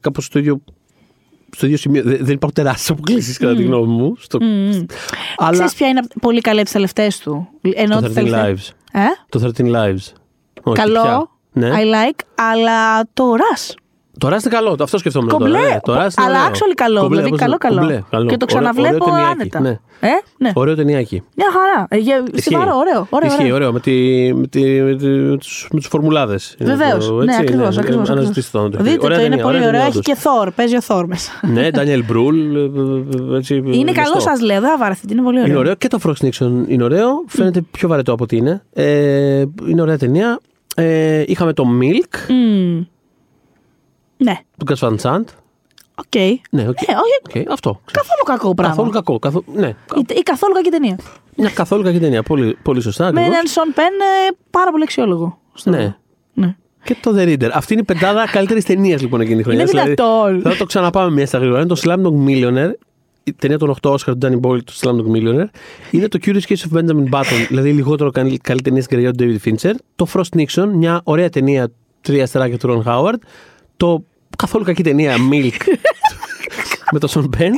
κάπως 0.00 0.24
στο 0.24 0.38
ίδιο, 0.38 0.60
στο 1.56 1.66
ίδιο 1.66 1.78
σημείο. 1.78 2.02
Δεν 2.02 2.12
δεν 2.16 2.34
υπάρχουν 2.34 2.52
τεράστιες 2.52 2.90
αποκλήσεις 2.90 3.38
κατά 3.38 3.54
τη 3.54 3.62
γνώμη 3.62 3.92
μου. 3.92 4.14
Στο, 4.18 4.38
Αλλά 5.36 5.50
Ξέρεις 5.50 5.74
ποια 5.74 5.88
είναι 5.88 5.98
απ' 5.98 6.20
πολύ 6.20 6.40
καλή 6.40 6.56
από 6.56 6.64
τις 6.64 6.72
τελευταίες 6.74 7.18
του; 7.18 7.48
Ενώ 7.74 7.94
το 8.00 8.06
τις 8.06 8.10
13 8.10 8.14
τελευταίες- 8.14 8.72
Lives. 8.92 9.00
Ε; 9.00 9.04
Το 9.28 9.38
13 9.38 9.70
Lives. 9.70 10.12
Όχι, 10.62 10.76
Καλό. 10.76 11.02
ποια. 11.02 11.28
Ναι. 11.52 11.70
I 11.72 11.80
like, 11.82 12.20
αλλά 12.34 13.02
το 13.14 13.24
Rush. 13.34 13.74
Το 14.20 14.26
Rust 14.28 14.30
είναι 14.30 14.54
καλό, 14.54 14.76
αυτό 14.80 14.98
σκεφτόμουν 14.98 15.28
Κομπλέ. 15.28 15.48
τώρα. 15.58 15.68
ναι. 15.72 15.78
Το 15.82 15.92
Rust 15.92 15.96
είναι 15.96 16.26
αλλά 16.26 16.38
ωραίο. 16.38 16.50
actually 16.50 16.72
καλό. 16.74 17.00
Κομπλέ, 17.00 17.20
δηλαδή 17.22 17.26
όπως 17.28 17.38
καλό, 17.40 17.50
είναι. 17.52 17.58
καλό. 17.68 17.80
Κομπλέ, 17.80 18.02
καλό. 18.10 18.26
Και 18.30 18.36
το 18.36 18.46
Ωραίο- 18.52 18.70
ξαναβλέπω 18.72 19.04
ωραίο 19.04 19.14
ταινιάκι, 19.16 19.32
άνετα. 19.40 19.60
Ναι. 19.60 19.78
Ε, 20.00 20.08
ναι. 20.38 20.50
Ωραίο 20.54 20.74
ταινιάκι. 20.74 21.22
Μια 21.36 21.46
χαρά. 21.52 21.86
Ε, 21.90 21.96
για- 21.96 22.22
Ισχύει. 22.32 22.40
Στιβαρό, 22.40 22.72
ωραίο. 22.76 23.06
ωραίο, 23.10 23.28
Ισχύει, 23.28 23.42
ωραίο. 23.42 23.54
ωραίο. 23.54 23.72
Με, 23.72 23.80
τη, 23.80 23.92
με, 24.34 24.46
τη, 24.46 24.60
με, 24.82 24.94
τη, 24.96 25.06
με 25.06 25.36
τους, 25.36 25.68
με 25.72 25.78
τους 25.78 25.88
φορμουλάδες. 25.88 26.56
Είναι 26.58 26.74
Βεβαίως. 26.74 27.06
το- 27.06 27.14
Ναι, 27.14 27.24
έτσι, 27.24 27.40
ακριβώς. 27.40 27.74
ναι. 27.76 27.82
Ακριβώς, 27.82 28.10
Αναζητήστε 28.10 28.58
το. 28.58 28.64
να 28.64 28.70
το 28.70 28.76
Δείτε 28.76 28.88
δείτε. 28.90 29.00
το, 29.00 29.04
Ωραία 29.06 29.18
είναι 29.20 29.28
ταινία, 29.28 29.44
πολύ 29.44 29.56
ωραία 29.56 29.68
ωραίο. 29.68 29.80
ταινία, 29.80 29.94
Έχει 29.96 30.00
και 30.10 30.14
Θόρ. 30.14 30.50
Παίζει 30.50 30.76
ο 30.76 30.80
Θόρ 30.82 31.06
μέσα. 31.06 31.30
όντως. 31.44 31.56
Ναι, 31.56 31.70
Ντάνιελ 31.70 32.04
Μπρουλ. 32.04 32.56
ε, 32.56 33.36
έτσι, 33.36 33.54
Είναι 33.56 33.66
γνωστό. 33.92 34.02
καλό, 34.02 34.20
σας 34.20 34.40
λέω. 34.40 34.60
Δεν 34.60 34.70
θα 34.70 34.76
βαρεθείτε. 34.78 35.12
Είναι 35.12 35.22
πολύ 35.22 35.36
ωραίο. 35.38 35.50
Είναι 35.50 35.58
ωραίο 35.58 35.74
και 35.74 35.88
το 35.88 35.98
Frost 36.06 36.24
Nixon 36.26 36.50
είναι 36.68 36.84
ωραίο. 36.84 37.24
Φαίνεται 37.26 37.60
πιο 37.70 37.88
βαρετό 37.88 38.12
από 38.12 38.22
ότι 38.24 38.36
είναι. 38.36 38.62
Ε, 38.72 39.44
είναι 39.68 39.82
ωραία 39.82 39.98
ταινία. 39.98 40.40
Ε, 40.74 41.22
είχαμε 41.26 41.52
το 41.52 41.64
Milk 41.80 42.18
Μμμ. 42.28 42.82
Ναι, 44.24 44.38
του 44.58 44.66
Gus 44.68 44.88
Van 44.88 44.96
Sant. 45.02 45.24
οκ. 45.94 46.14
Ναι, 46.50 46.68
οκ. 46.68 46.80
Ε, 46.82 46.92
όχι. 46.92 47.40
Οκ, 47.46 47.52
αυτό. 47.52 47.80
Καθόλου 47.92 48.22
κακό 48.24 48.54
πράγμα. 48.54 48.74
Καθόλου 48.74 48.90
κακό. 48.90 49.18
Καθό... 49.18 49.42
Ναι, 49.54 49.68
Ή, 49.68 50.04
ή 50.18 50.22
καθόλου 50.22 50.54
κακή 50.54 50.70
ταινία. 50.70 50.98
μια 51.36 51.50
καθόλου 51.50 51.82
κακή 51.82 51.98
ταινία. 51.98 52.22
Πολύ, 52.22 52.56
πολύ 52.62 52.80
σωστά. 52.80 53.02
Με 53.04 53.08
ακριβώς. 53.08 53.32
έναν 53.32 53.46
Σον 53.46 53.72
Πεν 53.74 53.84
ε, 53.86 54.36
πάρα 54.50 54.70
πολύ 54.70 54.82
αξιόλογο. 54.82 55.38
Στο- 55.54 55.70
Ναι. 55.70 55.96
ναι. 56.34 56.54
Και 56.84 56.96
το 57.02 57.14
The 57.16 57.20
Reader. 57.26 57.50
Αυτή 57.52 57.72
είναι 57.72 57.82
η 57.82 57.84
πεντάδα 57.84 58.28
καλύτερης 58.30 58.64
ταινίας 58.64 59.00
λοιπόν 59.00 59.20
εκείνη 59.20 59.40
η 59.40 59.42
χρονιά. 59.42 59.60
Είναι 59.62 59.70
δυνατόν. 59.70 60.40
θα 60.42 60.56
το 60.56 60.64
ξαναπάμε 60.64 61.10
μια 61.10 61.26
στα 61.26 61.38
γρήγορα. 61.38 61.60
Είναι 61.60 61.68
το 61.74 61.80
Slamdog 61.84 62.28
Millionaire. 62.28 62.72
Η 63.24 63.32
ταινία 63.32 63.58
των 63.58 63.74
8 63.82 63.90
Oscar 63.90 63.98
του 63.98 64.18
Danny 64.22 64.40
Boyle, 64.46 64.62
το 64.64 64.72
Slamdog 64.80 65.16
Millionaire. 65.16 65.46
Είναι 65.90 66.08
το 66.08 66.18
Curious 66.24 66.40
Case 66.48 66.54
of 66.70 66.78
Benjamin 66.78 67.08
Button, 67.10 67.46
δηλαδή 67.48 67.68
η 67.68 67.72
λιγότερο 67.72 68.10
καλή, 68.10 68.38
καλή 68.38 68.60
ταινία 68.60 68.82
στην 68.82 68.96
καριέρα 68.96 69.14
του 69.14 69.24
David 69.24 69.48
Fincher. 69.48 69.74
Το 69.96 70.06
Frost 70.12 70.40
Nixon, 70.40 70.68
μια 70.72 71.00
ωραία 71.04 71.28
ταινία, 71.28 71.68
τρία 72.00 72.22
αστεράκια 72.22 72.58
του 72.58 72.82
Ron 72.84 72.90
Howard. 72.92 73.18
Το 73.76 74.04
καθόλου 74.36 74.64
κακή 74.64 74.82
ταινία 74.82 75.16
Milk 75.32 75.56
με 76.92 76.98
τον 76.98 77.08
Sean 77.12 77.38
Penn. 77.38 77.52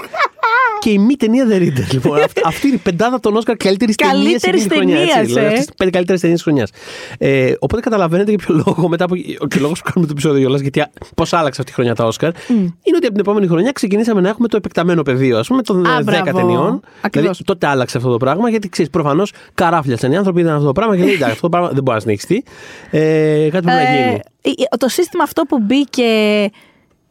Και 0.83 0.91
η 0.91 0.99
μη 0.99 1.17
ταινία 1.17 1.47
The 1.51 1.53
Reader. 1.63 1.87
Λοιπόν, 1.93 2.23
Αυτή- 2.23 2.41
αυτή 2.45 2.67
είναι 2.67 2.77
η 2.77 2.79
πεντάδα 2.79 3.21
των 3.21 3.37
Όσκαρ 3.37 3.57
καλύτερης 3.57 3.95
ταινίας 3.97 4.17
Καλύτερης 4.41 4.67
ταινίας, 4.67 5.27
Δηλαδή, 5.27 5.33
ε. 5.35 5.47
αυτές 5.47 5.59
τις 5.67 5.75
πέντε 5.77 5.91
καλύτερες 5.91 6.21
ταινίες 6.21 6.43
της 6.43 6.49
χρονιάς. 6.49 6.71
Ε, 7.19 7.53
οπότε 7.59 7.83
καταλαβαίνετε 7.83 8.31
για 8.31 8.39
ποιο 8.39 8.55
λόγο 8.67 8.89
μετά 8.89 9.05
από. 9.05 9.17
Και 9.17 9.59
ο 9.59 9.61
λόγος 9.61 9.83
που 9.83 9.91
κάνουμε 9.93 10.07
το 10.07 10.13
επεισόδιο 10.17 10.41
κιόλας, 10.41 10.61
γιατί 10.61 10.85
πώς 11.17 11.33
άλλαξε 11.33 11.61
αυτή 11.61 11.73
η 11.73 11.75
χρονιά 11.75 11.95
τα 11.95 12.05
Όσκαρ, 12.05 12.31
είναι 12.49 12.97
ότι 12.97 13.07
από 13.07 13.11
την 13.11 13.21
επόμενη 13.21 13.47
χρονιά 13.47 13.73
ξεκινήσαμε 13.73 14.21
να 14.21 14.29
έχουμε 14.29 14.49
το 14.49 14.57
επεκταμένο 14.57 15.03
πεδίο, 15.03 15.39
ας 15.39 15.47
πούμε, 15.47 15.63
των 15.63 15.87
Α, 15.87 15.99
10 16.01 16.05
μπράβο. 16.05 16.25
ταινιών. 16.39 16.81
Ακριβώς. 17.01 17.13
Δηλαδή 17.13 17.45
τότε 17.45 17.67
άλλαξε 17.67 17.97
αυτό 17.97 18.11
το 18.11 18.17
πράγμα, 18.17 18.51
γιατί 18.51 18.69
ξέρεις, 18.69 18.91
προφανώς 18.91 19.33
καράφλιασαν 19.55 20.13
οι 20.13 20.17
άνθρωποι, 20.17 20.41
είδαν 20.41 20.55
αυτό 20.55 20.67
το 20.67 20.73
πράγμα 20.73 20.97
και 20.97 21.03
λέει 21.03 21.13
εντάξει, 21.15 21.33
αυτό 21.33 21.41
το 21.43 21.49
πράγμα 21.49 21.69
δεν 21.69 21.83
μπορεί 21.83 21.97
να 21.97 22.01
συνεχιστεί. 22.03 22.45
Ε, 22.91 23.49
κάτι 23.51 23.65
πρέπει 23.65 23.67
να 23.67 23.83
γίνει. 23.83 24.21
Ε, 24.43 24.49
ε, 24.49 24.77
το 24.79 24.89
σύστημα 24.89 25.23
αυτό 25.23 25.43
που 25.43 25.59
μπήκε 25.61 26.05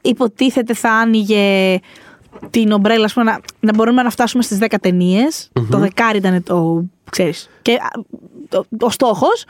υποτίθεται 0.01 0.73
θα 0.73 0.91
άνοιγε 0.91 1.79
την 2.49 2.71
ομπρέλα, 2.71 3.05
ας 3.05 3.13
πούμε, 3.13 3.31
να, 3.31 3.39
να 3.59 3.73
μπορούμε 3.75 4.01
να 4.01 4.09
φτάσουμε 4.09 4.43
στις 4.43 4.57
10 4.61 4.65
ταινίες. 4.81 5.49
Το 5.69 5.77
δεκάρι 5.77 6.17
ήταν 6.17 6.43
το, 6.43 6.83
ξέρεις, 7.11 7.49
και 7.61 7.71
α, 7.71 7.89
το, 8.49 8.65
ο 8.79 8.89
στόχος. 8.89 9.45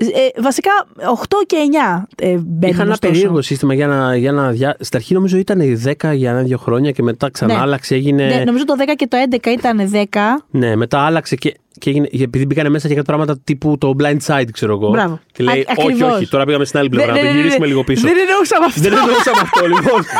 Ε, 0.00 0.40
βασικά 0.42 0.70
8 0.96 1.02
και 1.46 1.56
9 1.98 2.02
ε, 2.16 2.26
μπαίνουν 2.28 2.72
Είχα 2.74 2.82
ένα 2.82 2.92
ωστόσο. 2.92 3.12
περίεργο 3.12 3.42
σύστημα 3.42 3.74
για 3.74 3.86
να, 3.86 4.16
για 4.16 4.32
να 4.32 4.50
δια... 4.50 4.76
Στην 4.80 4.98
αρχή 4.98 5.14
νομίζω 5.14 5.36
ήταν 5.36 5.60
οι 5.60 5.82
10 6.02 6.10
για 6.14 6.30
ένα-δύο 6.30 6.58
χρόνια 6.58 6.90
και 6.90 7.02
μετά 7.02 7.30
ξανά 7.30 7.54
Ναι. 7.54 7.60
άλλαξε, 7.60 7.94
έγινε. 7.94 8.26
Ναι, 8.26 8.44
νομίζω 8.44 8.64
το 8.64 8.74
10 8.78 8.92
και 8.96 9.06
το 9.06 9.16
11 9.30 9.46
ήταν 9.46 9.90
10. 9.92 10.04
Ναι, 10.50 10.76
μετά 10.76 10.98
άλλαξε 10.98 11.34
και, 11.36 11.54
και 11.78 11.90
έγινε, 11.90 12.08
επειδή 12.20 12.46
μπήκανε 12.46 12.68
μέσα 12.68 12.88
και 12.88 12.94
κάτι 12.94 13.06
πράγματα 13.06 13.38
τύπου 13.44 13.78
το 13.78 13.94
blind 13.98 14.18
side, 14.26 14.50
ξέρω 14.52 14.72
εγώ. 14.72 14.88
Μπράβο. 14.90 15.20
Και 15.32 15.44
λέει, 15.44 15.60
Α- 15.60 15.74
όχι, 15.76 15.92
ακριβώς. 15.92 16.14
όχι, 16.16 16.28
τώρα 16.28 16.44
πήγαμε 16.44 16.64
στην 16.64 16.78
άλλη 16.78 16.88
πλευρά, 16.88 17.12
Ναι, 17.12 17.18
να 17.18 17.22
ναι, 17.24 17.28
το 17.28 17.34
ναι, 17.34 17.40
γυρίσουμε 17.40 17.64
ναι. 17.64 17.70
λίγο 17.72 17.84
πίσω. 17.84 18.06
Δεν 18.06 18.16
εννοούσαμε 18.28 18.64
αυτό. 18.64 18.80
Δεν 18.80 18.92
εννοούσαμε 18.92 19.38
αυτό, 19.42 19.66
λοιπόν. 19.66 20.00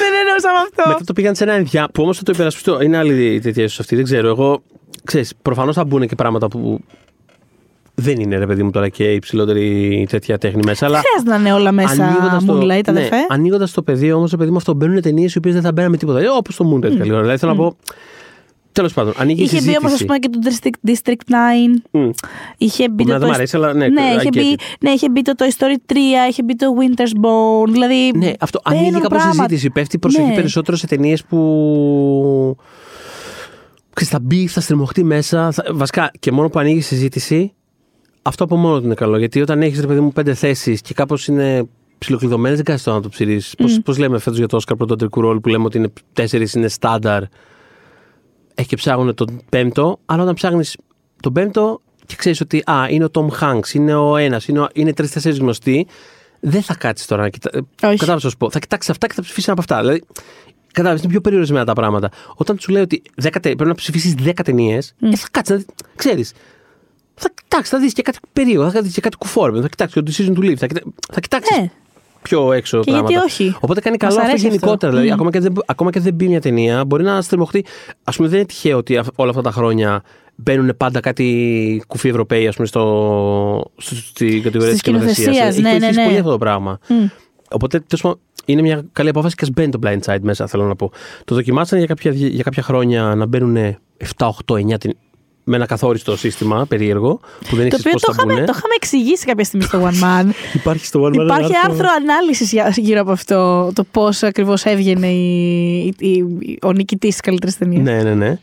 Δεν 0.00 0.12
εννοούσαμε 0.20 0.58
αυτό. 0.58 0.88
Μετά 0.88 1.04
το 1.04 1.12
πήγαν 1.12 1.34
σε 1.34 1.44
ένα 1.44 1.52
ενδιά, 1.52 1.88
που 1.92 2.02
όμως 2.02 2.16
θα 2.16 2.22
το 2.22 2.32
υπερασπιστώ. 2.34 2.80
Είναι 2.80 2.96
άλλη 2.96 3.40
τέτοια 3.42 3.64
ίσω 3.64 3.76
αυτή, 3.82 3.94
δεν 3.96 4.04
ξέρω. 4.04 4.28
Εγώ, 4.28 4.62
ξέρεις, 5.04 5.32
προφανώς 5.42 5.74
θα 5.74 5.84
μπουν 5.84 6.06
και 6.06 6.14
πράγματα 6.14 6.48
που 6.48 6.80
δεν 7.94 8.20
είναι 8.20 8.38
ρε 8.38 8.46
παιδί 8.46 8.62
μου 8.62 8.70
τώρα 8.70 8.88
και 8.88 9.12
υψηλότερη 9.12 10.06
τέτοια 10.10 10.38
τέχνη 10.38 10.62
μέσα. 10.64 10.86
Αλλά 10.86 10.98
Χρειάζεται 11.00 11.30
να 11.30 11.36
είναι 11.48 11.52
όλα 11.60 11.72
μέσα. 11.72 12.04
ανοίγοντας 12.04 12.44
Moonlight, 12.48 12.66
ναι, 12.66 12.80
αδερφέ. 12.98 13.16
ανοίγοντας 13.28 13.72
το 13.72 13.82
πεδίο 13.82 14.16
όμως, 14.16 14.34
παιδί 14.38 14.50
μου, 14.50 14.56
αυτό 14.56 14.74
μπαίνουν 14.74 15.00
ταινίες 15.00 15.34
οι 15.34 15.38
οποίες 15.38 15.54
δεν 15.54 15.62
θα 15.62 15.72
μπαίνουν 15.72 15.90
με 15.90 15.96
τίποτα. 15.96 16.20
Ε, 16.20 16.28
Όπως 16.28 16.56
το 16.56 16.72
Moonlight 16.74 16.96
καλή 16.96 17.12
ώρα. 17.12 17.20
Δηλαδή 17.20 17.38
θέλω 17.38 17.52
να 17.52 17.58
πω. 17.58 17.76
Τέλος 18.72 18.92
πάντων, 18.92 19.12
ανοίγει 19.16 19.40
η 19.40 19.44
Είχε 19.44 19.52
μπει 19.54 19.58
συζήτηση. 19.60 19.84
όμω, 19.86 19.94
ας 19.94 20.04
πούμε, 20.04 20.18
και 20.18 20.28
το 20.28 20.38
District, 20.44 20.90
District 20.90 21.24
9. 21.28 21.82
Μμ. 21.90 22.10
Είχε 22.58 22.88
μπει 22.88 23.02
Εμένα 23.02 23.18
το. 23.18 23.24
δεν 23.24 23.28
μ' 23.28 23.32
Toy- 23.32 23.34
αρέσει, 23.34 23.56
αλλά 23.56 23.72
ναι, 23.74 23.88
ναι, 23.88 24.02
I 24.14 24.18
είχε 24.20 24.28
get 24.32 24.36
μπει, 24.36 24.54
it. 24.58 24.60
ναι, 24.80 24.90
είχε 24.90 25.08
μπει 25.10 25.22
το 25.22 25.32
Toy 25.38 25.42
Story 25.58 25.92
3, 25.92 25.96
είχε 26.30 26.42
μπει 26.42 26.56
το 26.56 26.66
Winter's 26.80 27.24
Bone. 27.26 27.68
Δηλαδή. 27.70 28.10
Ναι, 28.16 28.32
αυτό 28.40 28.60
μπαίνουν 28.68 28.82
ανοίγει 28.84 29.00
κάπως 29.00 29.08
πράγματα. 29.18 29.32
συζήτηση. 29.42 29.70
Πέφτει 29.70 29.98
προσοχή 29.98 30.28
Ναι. 30.28 30.34
περισσότερο 30.34 30.76
σε 30.76 30.86
ταινίες 30.86 31.24
που. 31.24 32.56
Ξέρεις, 33.94 34.12
θα 34.12 34.20
μπει, 34.20 34.46
θα 34.46 34.60
στριμωχτεί 34.60 35.04
μέσα. 35.04 35.50
Θα... 35.52 35.64
Βασικά 35.72 36.10
και 36.18 36.32
μόνο 36.32 36.48
που 36.48 36.58
ανοίγει 36.58 36.78
η 36.78 36.80
συζήτηση, 36.80 37.52
αυτό 38.22 38.44
από 38.44 38.56
μόνο 38.56 38.78
του 38.78 38.84
είναι 38.84 38.94
καλό. 38.94 39.18
Γιατί 39.18 39.40
όταν 39.40 39.62
έχεις 39.62 39.80
ρε 39.80 39.86
παιδί 39.86 40.00
μου 40.00 40.12
πέντε 40.12 40.34
θέσεις 40.34 40.80
και 40.80 40.94
κάπως 40.94 41.26
είναι 41.26 41.68
ψιλοκλειδωμένες, 41.98 42.56
δεν 42.56 42.64
κάνει 42.66 42.80
το 42.80 42.92
να 42.92 43.00
το 43.00 43.08
ψηρίσει. 43.08 43.54
Mm. 43.58 43.64
Πώς 43.84 43.98
λέμε 43.98 44.18
φέτος 44.18 44.38
για 44.38 44.46
το 44.48 44.56
Όσκαρ 44.56 44.76
πρωτοτρικού 44.76 45.20
ρόλου 45.20 45.40
που 45.40 45.48
λέμε 45.48 45.64
ότι 45.64 45.78
είναι 45.78 45.92
τέσσερις 46.12 46.52
είναι 46.54 46.68
στάνταρ. 46.68 47.22
Έχει 48.70 48.82
και 48.82 48.90
ψάχνουν 48.90 49.14
τον 49.14 49.40
πέμπτο, 49.48 49.98
αλλά 50.06 50.22
όταν 50.22 50.34
ψάχνεις 50.34 50.76
τον 51.20 51.32
πέμπτο 51.32 51.80
και 52.06 52.14
ξέρεις 52.16 52.40
ότι 52.40 52.62
α, 52.70 52.86
είναι 52.88 53.04
ο 53.04 53.10
Τόμ 53.10 53.28
Χάγκ, 53.28 53.62
είναι 53.72 53.94
ο 53.94 54.16
ένας, 54.16 54.46
είναι, 54.48 54.60
ο... 54.60 54.68
είναι 54.72 54.92
τρει-τέσσερι 54.92 55.36
γνωστοί, 55.36 55.86
δεν 56.40 56.62
θα 56.62 56.74
κάτσεις 56.74 57.06
τώρα 57.06 57.22
να 57.22 57.28
κοιτά... 57.28 57.50
Όχι. 57.54 57.66
Κατάλαβες 57.96 58.24
να 58.24 58.30
σου 58.30 58.36
πω. 58.36 58.50
Θα 58.50 58.58
κοιτάξεις 58.58 58.90
αυτά 58.90 59.06
και 59.06 59.12
θα 59.14 59.22
ψηφίσεις 59.22 59.48
ένα 59.48 59.52
από 59.60 59.60
αυτά. 59.60 59.80
Δηλαδή, 59.80 60.04
κατάλαβες, 60.72 61.02
είναι 61.02 61.10
πιο 61.12 61.20
περιορισμένα 61.20 61.64
τα 61.64 61.72
πράγματα. 61.72 62.10
Όταν 62.34 62.58
σου 62.58 62.72
λέει 62.72 62.82
ότι 62.82 63.02
10, 63.22 63.28
τε- 63.30 63.40
πρέπει 63.42 63.64
να 63.64 63.74
ψηφίσεις 63.74 64.14
10 64.24 64.32
ταινίες, 64.44 64.94
ε, 65.00 65.16
θα 65.16 65.28
κάτσεις 65.30 65.56
να 65.56 65.62
ξέρεις. 65.96 66.32
Θα 67.14 67.30
κοιτάξεις, 67.34 67.70
θα 67.70 67.78
δεις 67.78 67.92
και 67.92 68.02
κάτι 68.02 68.18
περίεργο, 68.32 68.70
θα 68.70 68.82
δεις 68.82 68.94
και 68.94 69.00
κάτι 69.00 69.16
κουφόρμενο, 69.16 69.62
θα 69.62 69.68
κοιτάξεις 69.68 70.02
το 70.02 70.10
decision 70.10 70.38
to 70.38 70.50
live, 70.50 70.56
θα, 70.56 70.66
κοιτά... 70.66 70.80
θα 71.12 71.20
κοιτάξεις 71.20 71.56
Ναι. 71.56 71.70
Πιο 72.22 72.52
έξω 72.52 72.78
Και 72.80 72.90
πράγματα. 72.90 73.12
γιατί 73.12 73.24
όχι; 73.26 73.56
Οπότε 73.60 73.80
κάνει 73.80 73.96
Μας 74.00 74.08
καλό 74.08 74.20
αυτό 74.20 74.30
αρέσει 74.30 74.46
αυτό. 74.46 74.58
γενικότερα. 74.58 74.92
Δηλαδή, 74.92 75.08
Μμ. 75.08 75.12
ακόμα, 75.14 75.30
και 75.30 75.40
δεν, 75.40 75.52
ακόμα 75.66 75.90
και 75.90 76.00
δεν 76.00 76.14
μπει 76.14 76.28
μια 76.28 76.40
ταινία, 76.40 76.84
μπορεί 76.84 77.02
να 77.02 77.22
στριμωχτεί. 77.22 77.64
Α 78.04 78.12
πούμε, 78.12 78.28
δεν 78.28 78.36
είναι 78.38 78.46
τυχαίο 78.46 78.76
ότι 78.76 78.96
αυ- 78.96 79.18
όλα 79.18 79.30
αυτά 79.30 79.42
τα 79.42 79.50
χρόνια 79.50 80.02
μπαίνουν 80.34 80.76
πάντα 80.76 81.00
κάτι 81.00 81.82
κουφοί 81.86 82.08
Ευρωπαίοι 82.08 82.46
ας 82.46 82.54
πούμε, 82.54 82.66
στο, 82.66 82.82
στο, 83.76 83.94
στην 83.94 84.42
κατηγορία 84.42 84.60
Στις 84.60 84.70
της 84.70 84.78
σκηνοθεσία. 84.78 85.14
σκηνοθεσίας, 85.14 85.52
Έχει 85.54 85.62
ναι, 85.62 85.70
βοηθήσει 85.70 85.94
ναι, 85.94 86.00
ναι. 86.02 86.06
πολύ 86.08 86.18
αυτό 86.18 86.30
το 86.30 86.38
πράγμα. 86.38 86.78
Μμ. 86.88 87.06
Οπότε 87.50 87.78
τέλος 87.80 88.02
πάντων, 88.02 88.18
είναι 88.44 88.62
μια 88.62 88.84
καλή 88.92 89.08
απόφαση 89.08 89.34
και 89.34 89.44
ας 89.44 89.50
μπαίνει 89.50 89.70
το 89.70 89.78
blind 89.82 90.00
side 90.14 90.20
μέσα, 90.22 90.46
θέλω 90.46 90.64
να 90.64 90.76
πω. 90.76 90.90
Το 91.24 91.34
δοκιμάσαν 91.34 91.78
για 91.78 91.86
κάποια, 91.86 92.10
για 92.12 92.42
κάποια 92.42 92.62
χρόνια 92.62 93.14
να 93.16 93.26
μπαίνουν 93.26 93.56
7, 94.16 94.28
8, 94.46 94.54
9 94.54 94.78
ταινίες 94.78 94.98
με 95.50 95.56
ένα 95.56 95.66
καθόριστο 95.66 96.16
σύστημα 96.16 96.66
περίεργο 96.68 97.20
που 97.48 97.56
δεν 97.56 97.58
Το 97.58 97.62
έχεις 97.62 97.78
οποίο 97.78 97.90
πώς 97.92 98.00
το 98.02 98.12
θα 98.12 98.16
είχαμε, 98.18 98.32
μπουν. 98.34 98.44
το 98.46 98.52
είχαμε 98.56 98.74
εξηγήσει 98.76 99.24
κάποια 99.26 99.44
στιγμή 99.44 99.66
στο 99.66 99.82
One 99.84 100.02
Man. 100.04 100.30
Υπάρχει 100.60 100.86
στο 100.86 101.02
One 101.04 101.08
Man 101.08 101.22
Υπάρχει 101.24 101.44
ένα 101.52 101.60
άρθρο 101.64 101.86
ανάλυσης 102.00 102.52
γύρω 102.76 103.00
από 103.00 103.10
αυτό. 103.12 103.70
Το 103.74 103.84
πώς 103.90 104.22
ακριβώς 104.22 104.64
έβγαινε 104.64 105.06
η, 105.06 105.78
η, 105.98 106.10
η- 106.38 106.58
ο 106.62 106.72
νικητής 106.72 107.10
της 107.10 107.20
καλύτερης 107.20 107.58
ταινίας. 107.58 107.82
Ναι, 107.82 108.02
ναι, 108.02 108.14
ναι. 108.14 108.38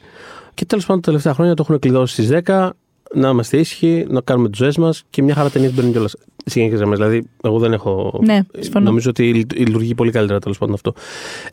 Και 0.54 0.66
τέλος 0.66 0.86
πάντων 0.86 1.02
τα 1.02 1.08
τελευταία 1.08 1.34
χρόνια 1.34 1.54
το 1.54 1.64
έχουν 1.68 1.80
κλειδώσει 1.80 2.14
στις 2.24 2.40
10. 2.46 2.70
Να 3.14 3.30
είμαστε 3.30 3.58
ήσυχοι, 3.58 4.06
να 4.10 4.22
κάνουμε 4.22 4.50
τις 4.50 4.58
ζωές 4.58 4.78
μας 4.78 5.04
και 5.10 5.22
μια 5.24 5.36
χαρά 5.36 5.50
ταινίες 5.50 5.74
μπαίνουν 5.74 5.92
κιόλας. 5.92 6.16
Σε 6.50 6.60
γενικέ 6.60 6.76
γραμμέ. 6.76 6.96
Δηλαδή, 6.96 7.28
εγώ 7.44 7.60
δεν 7.60 7.74
έχω. 7.74 8.20
Ναι, 8.24 8.40
συμφωνώ. 8.60 8.86
Νομίζω 8.86 9.10
ότι 9.10 9.34
λειτ- 9.34 9.54
λειτουργεί 9.58 9.96
πολύ 9.96 10.12
καλύτερα 10.12 10.40
τέλος 10.40 10.58
πάντων 10.58 10.74
αυτό. 10.74 10.94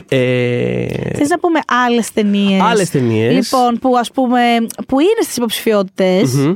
Ε, 0.09 0.86
Θες 1.14 1.28
να 1.28 1.38
πούμε 1.38 1.61
άλλες 1.86 2.12
ταινίες; 2.12 2.61
Άλλες 2.62 2.90
ταινίες. 2.90 3.34
Λοιπόν, 3.34 3.78
που 3.78 3.97
ας 3.99 4.11
πούμε. 4.11 4.40
που 4.88 5.01
είναι 5.01 5.20
στις 5.22 5.36
υποψηφιότητες. 5.36 6.32
μμμ. 6.34 6.55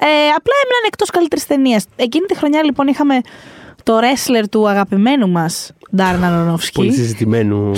Ε, 0.00 0.06
απλά 0.36 0.54
έμειναν 0.64 0.82
εκτός 0.86 1.10
καλύτερης 1.10 1.46
ταινίας. 1.46 1.84
Εκείνη 1.96 2.26
τη 2.26 2.36
χρονιά 2.36 2.64
λοιπόν 2.64 2.86
είχαμε 2.86 3.20
το 3.82 3.98
wrestler 3.98 4.44
του 4.50 4.68
αγαπημένου 4.68 5.28
μας, 5.28 5.72
Ντάρν 5.96 6.20
Πολύ 6.20 6.32
Αρονόφσκι. 6.32 6.90
συζητημένου. 6.92 7.72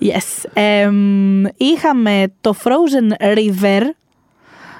Yes. 0.00 0.44
Εμ, 0.52 1.42
είχαμε 1.56 2.32
το 2.40 2.54
Frozen 2.64 3.24
River, 3.36 3.82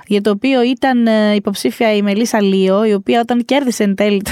για 0.06 0.20
το 0.20 0.30
οποίο 0.30 0.62
ήταν 0.62 1.06
ε, 1.06 1.34
υποψήφια 1.34 1.96
η 1.96 2.02
Μελίσσα 2.02 2.42
Λίο, 2.42 2.84
η 2.84 2.92
οποία 2.92 3.20
όταν 3.20 3.44
κέρδισε 3.44 3.82
εν 3.82 3.94
τέλει 3.94 4.22
το, 4.22 4.30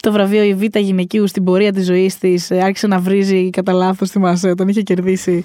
το 0.00 0.12
βραβείο 0.12 0.42
η 0.42 0.54
Β' 0.54 0.76
γυναικείου 0.78 1.26
στην 1.26 1.44
πορεία 1.44 1.72
της 1.72 1.86
ζωής 1.86 2.18
της, 2.18 2.50
ε, 2.50 2.60
άρχισε 2.62 2.86
να 2.86 2.98
βρίζει 2.98 3.50
κατά 3.50 3.72
λάθος 3.72 4.10
τη 4.10 4.18
Μασέ 4.18 4.48
όταν 4.48 4.68
είχε 4.68 4.82
κερδίσει. 4.82 5.44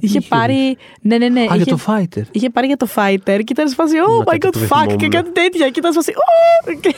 Είχε 0.00 0.18
Είχε 0.18 0.26
πάρει... 0.28 0.76
Ναι, 1.00 1.18
ναι, 1.18 1.28
ναι. 1.28 1.40
Α, 1.40 1.44
είχε, 1.44 1.56
για 1.56 1.76
το 1.76 1.78
fighter. 1.86 2.22
είχε 2.30 2.50
πάρει 2.50 2.66
για 2.66 2.76
το 2.76 2.86
fighter 2.94 3.38
και 3.44 3.52
ήταν 3.52 3.68
σε 3.68 3.74
φάση 3.74 3.94
Oh 4.06 4.24
Μα 4.26 4.32
my 4.34 4.38
κάτι 4.38 4.46
god, 4.46 4.52
που 4.52 4.58
δεν 4.58 4.68
fuck 4.68 4.76
θυμόμουν. 4.80 4.96
και 4.96 5.08
κάτι 5.08 5.30
τέτοια. 5.32 5.68
Και 5.68 5.78
ήταν 5.78 5.92
σε 5.92 5.98
φάση 5.98 6.12
Oh! 6.16 6.74
Και 6.80 6.94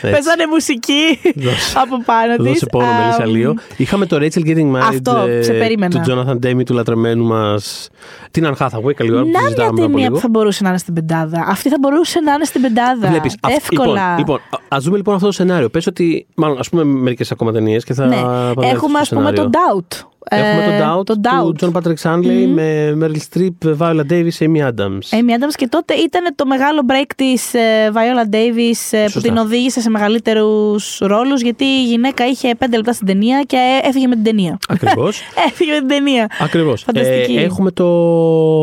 Παίζανε 0.00 0.46
μουσική 0.50 1.18
Δώσε. 1.34 1.78
από 1.78 2.02
πάνω 2.04 2.36
τη. 2.36 2.42
Δώσε 2.42 2.66
πόνο, 2.66 2.86
Μελίσσα 3.00 3.26
Λίο. 3.26 3.54
Είχαμε 3.76 4.06
το 4.06 4.16
Rachel 4.16 4.46
Getting 4.46 4.72
Married 4.72 4.88
Αυτό, 4.88 5.16
ε, 5.28 5.42
σε 5.42 5.52
περίμενα. 5.52 6.02
του 6.02 6.12
Jonathan 6.12 6.46
Demi, 6.46 6.64
του 6.64 6.74
λατρεμένου 6.74 7.24
μας. 7.24 7.88
Την 8.30 8.46
Anne 8.46 8.56
Hathaway, 8.66 8.94
καλή 8.94 9.12
ώρα 9.12 9.22
που 9.22 9.28
Να 9.30 9.38
μια 9.38 9.40
συζητάμε 9.40 9.52
πριν 9.54 9.68
από 9.68 9.76
ταινία 9.80 9.96
λίγο. 9.98 10.14
που 10.14 10.20
θα 10.20 10.28
μπορούσε 10.28 10.62
να 10.62 10.68
είναι 10.68 10.78
στην 10.78 10.94
πεντάδα. 10.94 11.44
Αυτή 11.48 11.68
θα 11.68 11.76
μπορούσε 11.80 12.20
να 12.20 12.32
είναι 12.32 12.44
στην 12.44 12.60
πεντάδα. 12.60 13.08
Βλέπεις, 13.08 13.36
αυ- 13.40 13.54
Εύκολα. 13.56 14.14
Λοιπόν, 14.18 14.18
λοιπόν 14.18 14.40
ας 14.68 14.84
δούμε 14.84 14.96
λοιπόν 14.96 15.14
αυτό 15.14 15.26
το 15.26 15.32
σενάριο. 15.32 15.68
Πες 15.68 15.86
ότι. 15.88 16.26
Μάλλον, 16.34 16.58
ας 16.58 16.68
πούμε 16.68 16.84
μερικές 16.84 17.30
ακόμα 17.32 17.52
ταινίες 17.52 17.84
και 17.84 17.94
θα. 17.94 18.06
ναι. 18.06 18.16
επανέλθω 18.16 18.62
Έχουμε, 18.62 18.98
ας 18.98 19.06
στο 19.06 19.16
πούμε, 19.16 19.28
σενάριο. 19.28 19.50
το 19.50 19.58
Doubt. 19.58 20.06
Έχουμε 20.30 20.74
Ε, 20.76 20.78
το 20.78 20.84
Doubt, 20.98 21.06
το 21.06 21.14
του 21.14 21.20
Doubt. 21.24 21.64
John 21.64 21.72
Patrick 21.72 21.94
Shanley 22.02 22.46
με 22.54 22.96
Meryl 23.00 23.16
Streep, 23.38 23.76
Viola 23.78 24.00
Davis, 24.10 24.38
Amy 24.38 24.60
Adams. 24.68 25.08
Amy 25.10 25.32
Adams 25.38 25.54
και 25.56 25.66
τότε 25.68 25.94
ήταν 25.94 26.34
το 26.34 26.46
μεγάλο 26.46 26.80
break 26.88 27.10
της 27.16 27.54
ε, 27.54 27.90
Viola 27.94 28.34
Davis 28.34 28.78
ε, 28.90 29.02
που 29.04 29.10
Σωστά. 29.10 29.28
την 29.28 29.36
οδήγησε 29.36 29.80
σε 29.80 29.90
μεγαλύτερους 29.90 30.98
ρόλους 31.00 31.40
γιατί 31.42 31.64
η 31.64 31.84
γυναίκα 31.84 32.26
είχε 32.26 32.54
πέντε 32.58 32.76
λεπτά 32.76 32.92
στην 32.92 33.06
ταινία 33.06 33.42
και 33.46 33.56
ε, 33.84 33.88
έφυγε 33.88 34.06
με 34.06 34.14
την 34.14 34.24
ταινία. 34.24 34.58
Ακριβώς. 34.68 35.20
έφυγε 35.48 35.72
με 35.72 35.78
την 35.78 35.88
ταινία. 35.88 36.26
Ακριβώς. 36.40 36.82
Φανταστική. 36.82 37.34
έχουμε 37.36 37.70
το, 37.70 37.88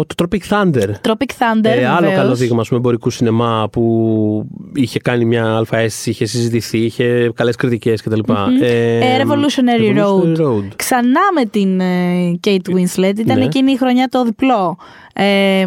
το 0.06 0.16
Tropic 0.24 0.50
Thunder. 0.54 0.90
Tropic 1.08 1.32
Thunder, 1.40 1.64
Ε, 1.64 1.86
άλλο 1.88 2.00
βεβαίως. 2.00 2.16
καλό 2.22 2.36
δείγμα 2.36 2.62
ας 2.62 2.68
πούμε, 2.68 2.80
εμπορικού 2.80 3.10
σινεμά 3.10 3.70
που 3.72 4.46
είχε 4.74 5.00
κάνει 5.00 5.26
μια 5.26 5.56
αλφα 5.56 5.78
αίσθηση, 5.78 6.10
είχε 6.10 6.26
συζητηθεί, 6.26 6.78
είχε 6.78 7.32
καλές 7.36 7.56
κριτικές 7.56 8.02
κτλ. 8.02 8.20
Ε, 8.62 9.00
Revolutionary 9.22 9.98
Road. 10.04 10.68
Ξανά 10.76 11.22
με 11.36 11.46
την 11.56 11.80
ε, 11.80 12.40
Kate 12.48 12.70
Winslet. 12.76 13.18
Ήταν 13.20 13.38
Ναι. 13.38 13.44
εκείνη 13.44 13.72
η 13.72 13.78
χρονιά 13.78 14.08
το 14.08 14.24
διπλό. 14.24 14.78
Ε, 15.14 15.66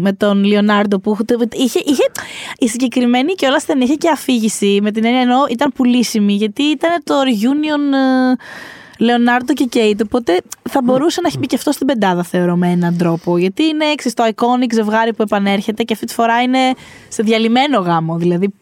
με 0.00 0.12
τον 0.12 0.44
Λιονάρντο 0.44 0.98
που 0.98 1.16
είχε, 1.52 1.80
είχε, 1.84 2.02
η 2.58 2.68
συγκεκριμένη 2.68 3.32
και 3.32 3.46
όλα 3.46 3.60
ταινία 3.66 3.84
είχε 3.84 3.94
και 3.94 4.08
αφήγηση 4.08 4.78
με 4.82 4.90
την 4.90 5.04
έννοια 5.04 5.20
ενώ 5.20 5.38
ήταν 5.50 5.72
πουλήσιμη 5.74 6.32
γιατί 6.32 6.62
ήταν 6.62 7.02
το 7.04 7.14
reunion 7.14 7.94
ε, 7.94 9.04
Λεωνάρντο 9.04 9.52
και 9.52 9.64
Κέιτ 9.64 10.00
οπότε 10.02 10.40
θα 10.70 10.80
μπορούσε 10.84 11.20
να 11.20 11.28
έχει 11.28 11.38
μπει 11.38 11.46
και 11.46 11.56
αυτό 11.56 11.72
στην 11.72 11.86
πεντάδα 11.86 12.22
θεωρώ 12.22 12.56
με 12.56 12.68
έναν 12.70 12.96
τρόπο 12.96 13.38
γιατί 13.38 13.64
είναι 13.64 13.84
έξι 13.84 14.14
το 14.14 14.24
iconic 14.34 14.72
ζευγάρι 14.72 15.14
που 15.14 15.22
επανέρχεται 15.22 15.82
και 15.82 15.92
αυτή 15.92 16.06
τη 16.06 16.14
φορά 16.14 16.42
είναι 16.42 16.58
σε 17.08 17.22
διαλυμένο 17.22 17.78
γάμο 17.78 18.16
δηλαδή 18.16 18.52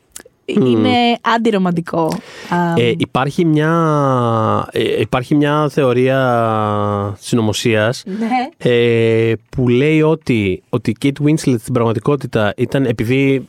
είναι 0.49 1.19
αντιρομαντικό 1.21 2.13
Α, 2.49 2.75
Ε, 2.77 2.95
υπάρχει, 2.97 3.45
μια, 3.45 4.69
ε, 4.73 5.01
υπάρχει 5.01 5.35
μια 5.35 5.69
θεωρία 5.71 7.17
συνωμοσίας 7.21 8.05
ναι. 8.07 8.71
ε, 8.73 9.33
που 9.51 9.69
λέει 9.69 10.03
ότι, 10.03 10.63
ότι 10.69 10.91
η 10.91 10.97
Kate 11.03 11.25
Winslet 11.27 11.59
στην 11.59 11.73
πραγματικότητα 11.73 12.53
ήταν 12.57 12.85
επειδή 12.85 13.49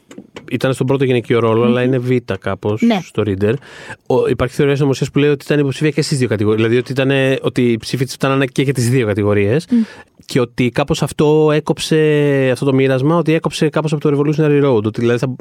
ήταν 0.51 0.73
στον 0.73 0.87
πρώτο 0.87 1.03
γυναικείο 1.03 1.39
ρόλο, 1.39 1.63
αλλά 1.63 1.81
είναι 1.83 1.97
β' 1.97 2.15
κάπως 2.39 2.81
Ναι. 2.81 2.99
στο 3.03 3.23
Reader. 3.25 3.53
Ο, 4.07 4.27
υπάρχει 4.27 4.55
θεωρία 4.55 4.75
συνωμοσίας 4.75 5.11
που 5.11 5.19
λέει 5.19 5.29
ότι 5.29 5.45
ήταν 5.45 5.59
υποψήφια 5.59 5.89
και 5.89 6.01
στις 6.01 6.17
δύο 6.17 6.27
κατηγορίε. 6.27 6.57
Δηλαδή 6.57 6.77
ότι, 6.79 6.91
ήταν, 6.91 7.11
ότι 7.41 7.71
οι 7.71 7.77
ψήφοι 7.77 8.05
της 8.05 8.13
ήταν 8.13 8.45
και 8.51 8.61
για 8.61 8.73
τις 8.73 8.89
δύο 8.89 9.05
κατηγορίες. 9.07 9.67
Και 10.29 10.39
ότι 10.39 10.69
κάπως 10.69 11.01
αυτό 11.03 11.49
έκοψε 11.53 11.97
αυτό 12.51 12.65
το 12.65 12.73
μοίρασμα, 12.73 13.15
ότι 13.15 13.33
έκοψε 13.33 13.69
κάπως 13.69 13.93
από 13.93 14.01
το 14.01 14.09
Revolutionary 14.17 14.63
Road. 14.65 14.83
Ότι, 14.83 14.99
δηλαδή 14.99 15.19
θα, 15.19 15.35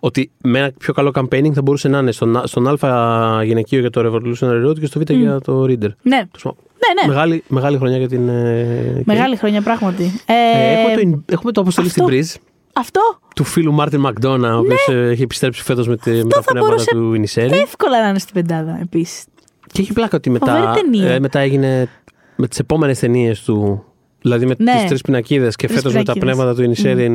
ότι 0.00 0.30
με 0.42 0.58
ένα 0.58 0.72
πιο 0.78 0.92
καλό 0.92 1.10
campaigning 1.14 1.52
θα 1.52 1.62
μπορούσε 1.62 1.88
να 1.88 1.98
είναι 1.98 2.12
στον, 2.12 2.40
στον 2.44 2.68
Α 2.84 3.42
γυναικείο 3.44 3.80
για 3.80 3.90
το 3.90 4.00
Revolutionary 4.04 4.66
Road 4.68 4.78
και 4.80 4.86
στο 4.86 5.00
Β 5.00 5.10
για 5.12 5.40
το 5.40 5.62
Reader. 5.62 5.88
ναι. 6.02 6.20
Τέλος 6.30 6.42
πάντων, 6.42 6.56
Ναι, 6.58 7.02
ναι. 7.02 7.08
Μεγάλη, 7.08 7.42
μεγάλη 7.48 7.76
χρονιά 7.76 7.96
για 7.98 8.08
την. 8.08 8.28
ε, 8.28 9.02
Μεγάλη 9.04 9.36
χρονιά, 9.36 9.62
πράγματι. 9.62 10.04
ε, 10.26 10.32
Ε, 10.32 10.72
έχουμε, 10.72 10.94
το, 10.94 11.00
In- 11.04 11.32
έχουμε 11.32 11.52
το 11.52 11.60
αποστολή 11.60 11.86
αυτό. 11.88 12.00
στην 12.02 12.14
Μπριζ 12.14 12.34
Αυτό; 12.72 13.00
Του 13.34 13.44
φίλου 13.44 13.72
Μάρτιν 13.72 14.00
Μακδόνα, 14.00 14.56
ο 14.56 14.58
οποίος 14.58 14.88
έχει 14.88 15.22
επιστρέψει 15.22 15.62
φέτος 15.62 15.88
με, 15.88 15.96
τη- 15.96 16.10
με 16.10 16.22
τα 16.24 16.36
θα 16.36 16.42
πνεύματα 16.50 16.66
μπορούσε 16.74 16.90
του 16.90 17.14
Ινισέρη. 17.14 17.56
εύκολα 17.58 18.02
να 18.02 18.08
είναι 18.08 18.18
στην 18.18 18.34
πεντάδα 18.34 18.78
επίσης. 18.82 19.24
Και 19.72 19.80
έχει 19.82 19.92
πλάκα 19.92 20.16
ότι 20.16 20.30
μετά, 20.30 20.54
Φοβερή 20.56 20.80
ταινία. 20.80 21.10
ε, 21.12 21.20
μετά 21.20 21.38
έγινε 21.38 21.88
με 22.36 22.48
τις 22.48 22.58
επόμενες 22.58 22.98
ταινίες 22.98 23.42
του 23.42 23.84
Δηλαδή 24.28 24.46
με 24.46 24.54
Ναι. 24.58 24.72
τις 24.72 24.84
τρεις 24.88 25.00
πινακίδες 25.00 25.56
και 25.56 25.66
Τρεις 25.66 25.78
φέτος 25.78 25.92
με 25.94 26.02
τα 26.02 26.12
πινακίδες. 26.12 26.34
πνεύματα 26.36 26.56
του 26.58 26.64
Ινισέριν. 26.64 27.12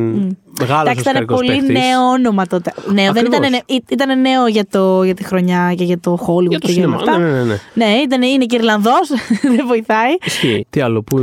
Μεγάλος 0.60 0.82
Εντάξει, 0.82 1.00
ήταν 1.02 1.14
οσκαρικός 1.16 1.36
πολύ 1.40 1.52
παίκτης. 1.60 1.70
νέο 1.70 2.02
όνομα 2.18 2.46
τότε. 2.48 2.74
Νέο, 2.94 2.94
δεν 3.14 3.26
Ακριβώς. 3.26 3.38
ήταν, 3.38 3.50
νέο- 3.52 3.62
ή- 3.66 3.84
ήταν 3.90 4.22
νέο 4.22 4.48
για, 4.48 4.66
το, 4.72 5.04
για 5.04 5.14
τη 5.14 5.24
χρονιά 5.24 5.74
και 5.78 5.84
για 5.84 6.00
το 6.00 6.18
Hollywood 6.28 6.50
Για 6.50 6.60
το 6.60 6.68
και 6.68 6.72
για 6.74 6.88
όλα 6.88 6.98
σινεμά. 7.00 7.12
αυτά. 7.12 7.18
Ναι, 7.18 7.32
ναι, 7.32 7.44
ναι. 7.44 7.58
Ναι, 7.74 7.92
ήταν, 8.06 8.22
είναι 8.22 8.46
και 8.46 8.56
Ιρλανδός, 8.56 9.08
δεν 9.56 9.66
βοηθάει. 9.68 10.12
Ισχύει. 10.26 10.66
Τι 10.70 10.82
άλλο, 10.82 11.02
που. 11.04 11.18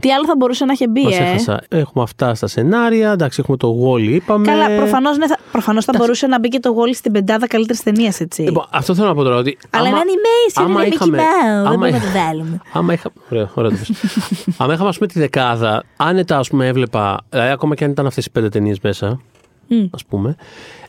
Τι 0.00 0.12
άλλο 0.12 0.24
θα 0.26 0.34
μπορούσε 0.38 0.64
να 0.64 0.72
έχει 0.72 0.86
μπει, 0.88 1.02
Μας 1.02 1.18
ε; 1.18 1.22
έχασα. 1.22 1.60
Έχουμε 1.68 2.04
αυτά 2.04 2.34
στα 2.34 2.46
σενάρια. 2.46 3.10
Εντάξει, 3.12 3.38
έχουμε 3.42 3.56
το 3.56 3.74
Wall, 3.84 4.00
είπαμε. 4.02 4.46
Καλά, 4.46 4.66
προφανώς 4.76 5.16
ναι, 5.18 5.26
θα, 5.26 5.38
προφανώς 5.52 5.84
θα 5.84 5.92
μπορούσε 5.96 6.26
να 6.26 6.38
μπει 6.38 6.48
και 6.48 6.60
το 6.60 6.70
Wall 6.78 6.94
στην 6.94 7.12
πεντάδα 7.12 7.46
καλύτερης 7.46 7.82
ταινίας, 7.82 8.20
έτσι. 8.20 8.42
Λοιπόν, 8.42 8.66
αυτό 8.70 8.94
θέλω 8.94 9.06
να 9.08 9.14
πω 9.14 9.22
τώρα. 9.22 9.36
Ότι 9.36 9.58
Αλλά 9.70 9.88
άμα- 9.88 9.96
είναι 9.98 10.06
animation, 10.06 10.62
άμα 10.64 10.80
είναι 10.80 10.88
Mickey 10.90 10.94
είχαμε- 10.94 11.18
Mouse. 11.18 11.44
Δεν 11.44 11.50
άμα 11.54 11.62
μπορούμε 11.66 11.90
να 11.90 11.96
είχα- 11.96 12.06
το 12.06 12.12
βάλουμε. 12.26 12.60
Άμα 12.72 12.92
είχα. 12.92 13.10
Ωραία, 13.30 13.50
ωραία 13.54 13.70
το 13.70 13.76
πες. 13.78 13.90
άμα 14.62 14.72
είχαμε, 14.72 14.88
ας 14.88 14.94
πούμε, 14.98 15.08
τη 15.08 15.18
δεκάδα, 15.30 15.82
άνετα, 15.96 16.38
ας 16.38 16.48
πούμε, 16.48 16.66
έβλεπα. 16.66 17.20
Δηλαδή, 17.28 17.50
ακόμα 17.50 17.74
και 17.74 17.84
αν 17.84 17.90
ήταν 17.90 18.06
αυτές 18.06 18.26
οι 18.26 18.30
πέντε 18.30 18.48
ταινίες 18.48 18.80
μέσα, 18.80 19.20
Μμ. 19.68 19.84
ας 19.90 20.04
πούμε. 20.04 20.36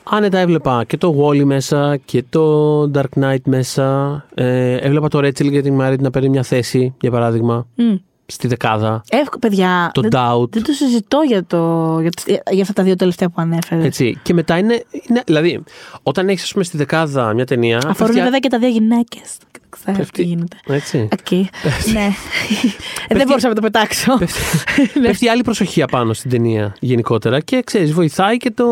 Άνετα 0.04 0.38
έβλεπα 0.38 0.84
και 0.84 0.98
το 0.98 1.16
Wally 1.20 1.44
μέσα 1.44 1.98
και 2.06 2.24
το 2.30 2.82
Dark 2.94 3.20
Knight 3.22 3.42
μέσα. 3.46 4.16
Ε, 4.34 4.76
έβλεπα 4.76 5.08
το 5.08 5.18
Rachel 5.18 5.50
για 5.52 5.62
την 5.62 5.74
Μάριτ 5.74 6.02
να 6.02 6.10
παίρνει 6.10 6.30
μια 6.30 6.44
θέση, 6.44 6.94
για 7.02 7.12
παράδειγμα, 7.12 7.68
Μμ. 7.76 7.96
Στη 8.32 8.48
δεκάδα. 8.48 9.02
Εύκολο, 9.10 9.40
παιδιά. 9.40 9.90
Το 9.94 10.02
δεν, 10.02 10.10
Doubt. 10.14 10.50
δεν 10.50 10.64
το 10.64 10.72
συζητώ 10.72 11.22
για, 11.28 11.46
το, 11.46 11.98
για, 12.02 12.10
τις- 12.10 12.38
για 12.52 12.62
αυτά 12.62 12.74
τα 12.74 12.84
δύο 12.84 12.96
τελευταία 12.96 13.28
που 13.30 13.36
ανέφερες. 13.38 13.86
Έτσι. 13.86 14.20
Και 14.24 14.34
μετά 14.34 14.58
είναι, 14.58 14.84
είναι. 15.10 15.22
Δηλαδή, 15.26 15.64
όταν 16.04 16.30
έχεις, 16.30 16.44
ας 16.44 16.52
πούμε, 16.52 16.64
στη 16.64 16.78
δεκάδα 16.78 17.34
μια 17.34 17.46
ταινία. 17.46 17.78
Αφορούν 17.78 17.96
πέφτει- 17.98 18.22
βέβαια 18.24 18.40
και 18.40 18.50
τα 18.50 18.60
δύο 18.60 18.70
γυναίκες. 18.70 19.22
Ξέρω 19.70 19.92
τι 19.92 19.98
Πέφτει- 20.04 20.26
γίνεται. 20.26 20.58
Έτσι. 20.68 21.08
Οκ. 21.20 21.32
ναι. 21.94 22.08
Ε, 23.08 23.16
δεν 23.16 23.28
μπορούσα 23.28 23.48
να 23.48 23.54
το 23.56 23.62
πετάξω. 23.62 24.18
Ναι. 25.02 25.08
Πέφτει 25.08 25.28
άλλη 25.28 25.42
προσοχή 25.44 25.82
απάνω 25.82 26.14
στην 26.14 26.30
ταινία 26.30 26.76
γενικότερα 26.80 27.40
και 27.40 27.62
ξέρεις, 27.66 27.94
βοηθάει 27.94 28.38
και 28.38 28.52
το. 28.52 28.66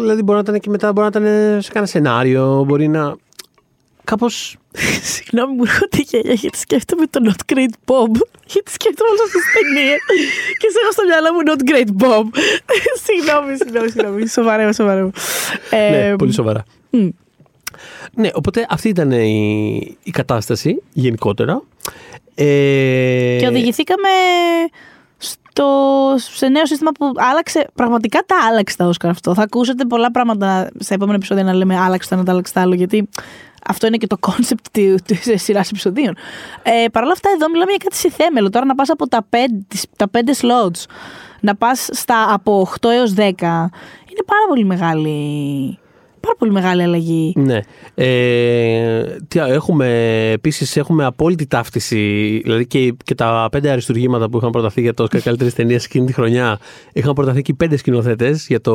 Δηλαδή, 0.00 0.22
μπορεί 0.22 0.36
να 0.36 0.42
ήταν 0.48 0.60
και 0.60 0.70
μετά, 0.70 0.92
μπορεί 0.92 1.08
να 1.12 1.20
ήταν 1.20 1.62
σε 1.62 1.72
κάνα 1.72 1.86
σενάριο, 1.86 2.64
μπορεί 2.66 2.88
να. 2.88 3.14
Κάπως. 4.04 4.56
Συγγνώμη, 5.02 5.52
μου 5.56 5.62
έρχονται 5.66 6.00
γέλια 6.10 6.32
γιατί 6.32 6.58
σκέφτομαι 6.58 7.06
το 7.06 7.20
Not 7.28 7.52
Great 7.52 7.74
Bob. 7.90 8.12
Γιατί 8.46 8.70
σκέφτομαι 8.70 9.10
όλες 9.10 9.22
αυτέ 9.26 9.38
τις 9.38 9.52
ταινίες. 9.56 10.00
Και 10.60 10.68
σε 10.72 10.78
έχω 10.82 10.92
στο 10.92 11.04
μυαλό 11.08 11.28
μου 11.34 11.42
Not 11.48 11.62
Great 11.70 11.90
Bob. 12.02 12.26
συγγνώμη, 13.06 13.56
συγγνώμη, 13.56 13.88
συγγνώμη. 13.90 14.28
Σοβαρεύω, 14.28 14.72
σοβαρεύω. 14.72 15.10
Ε, 15.70 15.90
ναι, 15.90 16.16
πολύ 16.16 16.32
σοβαρά. 16.32 16.64
μ. 16.90 17.08
Ναι, 18.14 18.30
οπότε 18.34 18.66
αυτή 18.68 18.88
ήταν 18.88 19.10
η, 19.10 19.96
η 20.02 20.10
κατάσταση 20.10 20.82
γενικότερα. 20.92 21.62
Ε, 22.34 22.44
Και 23.40 23.46
οδηγηθήκαμε 23.48 24.08
στο, 25.16 25.68
σε 26.16 26.48
νέο 26.48 26.66
σύστημα 26.66 26.90
που 26.92 27.12
άλλαξε. 27.16 27.66
Πραγματικά 27.74 28.22
τα 28.26 28.36
άλλαξε 28.50 28.76
τα 28.76 28.86
Όσκαρ 28.86 29.10
αυτό. 29.10 29.34
Θα 29.34 29.42
ακούσετε 29.42 29.84
πολλά 29.84 30.10
πράγματα 30.10 30.70
στα 30.78 30.94
επόμενα 30.94 31.16
επεισόδια 31.16 31.44
να 31.44 31.54
λέμε 31.54 31.78
άλλαξε 31.78 32.08
το 32.08 32.14
ένα, 32.14 32.24
τα 32.24 32.32
άλλαξε 32.32 32.52
το 32.52 32.60
άλλο. 32.60 32.74
Γιατί 32.74 33.08
αυτό 33.66 33.86
είναι 33.86 33.96
και 33.96 34.06
το 34.06 34.16
concept 34.20 34.66
της 35.06 35.42
σειράς 35.42 35.68
επεισοδίων. 35.70 36.14
Ε, 36.62 36.88
Παρ' 36.92 37.02
όλα 37.02 37.12
αυτά, 37.12 37.28
εδώ 37.34 37.48
μιλάμε 37.50 37.70
για 37.70 37.80
κάτι 37.84 37.96
συθέμελα. 37.96 38.50
Τώρα 38.50 38.64
να 38.66 38.74
πας 38.74 38.88
από 38.90 39.08
τα 39.08 39.26
πέντε, 39.28 39.64
τις- 39.68 39.86
τα 39.96 40.08
πέντε 40.08 40.32
slots, 40.40 40.84
να 41.40 41.56
πας 41.56 41.88
στα 41.92 42.26
από 42.34 42.60
8 42.60 42.88
έως 42.90 43.12
10, 43.12 43.70
είναι 44.10 44.22
πάρα 44.26 44.44
πολύ 44.48 44.64
μεγάλη. 44.64 45.76
Πάρα 46.20 46.34
πολύ 46.38 46.50
μεγάλη 46.52 46.82
αλλαγή. 46.82 47.32
Ναι. 47.36 47.60
Ε, 47.94 49.16
τι, 49.28 49.38
άλλο, 49.38 49.52
έχουμε, 49.52 49.86
επίσης 50.32 50.76
έχουμε 50.76 51.04
απόλυτη 51.04 51.46
ταύτιση, 51.46 52.40
δηλαδή 52.44 52.66
και, 52.66 52.94
και 53.04 53.14
τα 53.14 53.48
πέντε 53.50 53.70
αριστουργήματα 53.70 54.28
που 54.30 54.36
είχαν 54.36 54.50
προταθεί 54.50 54.80
για 54.80 54.94
το 54.94 55.04
Oscar 55.04 55.18
καλύτερη 55.20 55.52
ταινία 55.52 55.76
εκείνη 55.84 56.06
τη 56.06 56.12
χρονιά, 56.12 56.58
είχαν 56.92 57.12
προταθεί 57.12 57.42
και 57.42 57.50
οι 57.50 57.54
πέντε 57.54 57.76
σκηνοθέτες 57.76 58.46
για 58.46 58.60
το, 58.60 58.74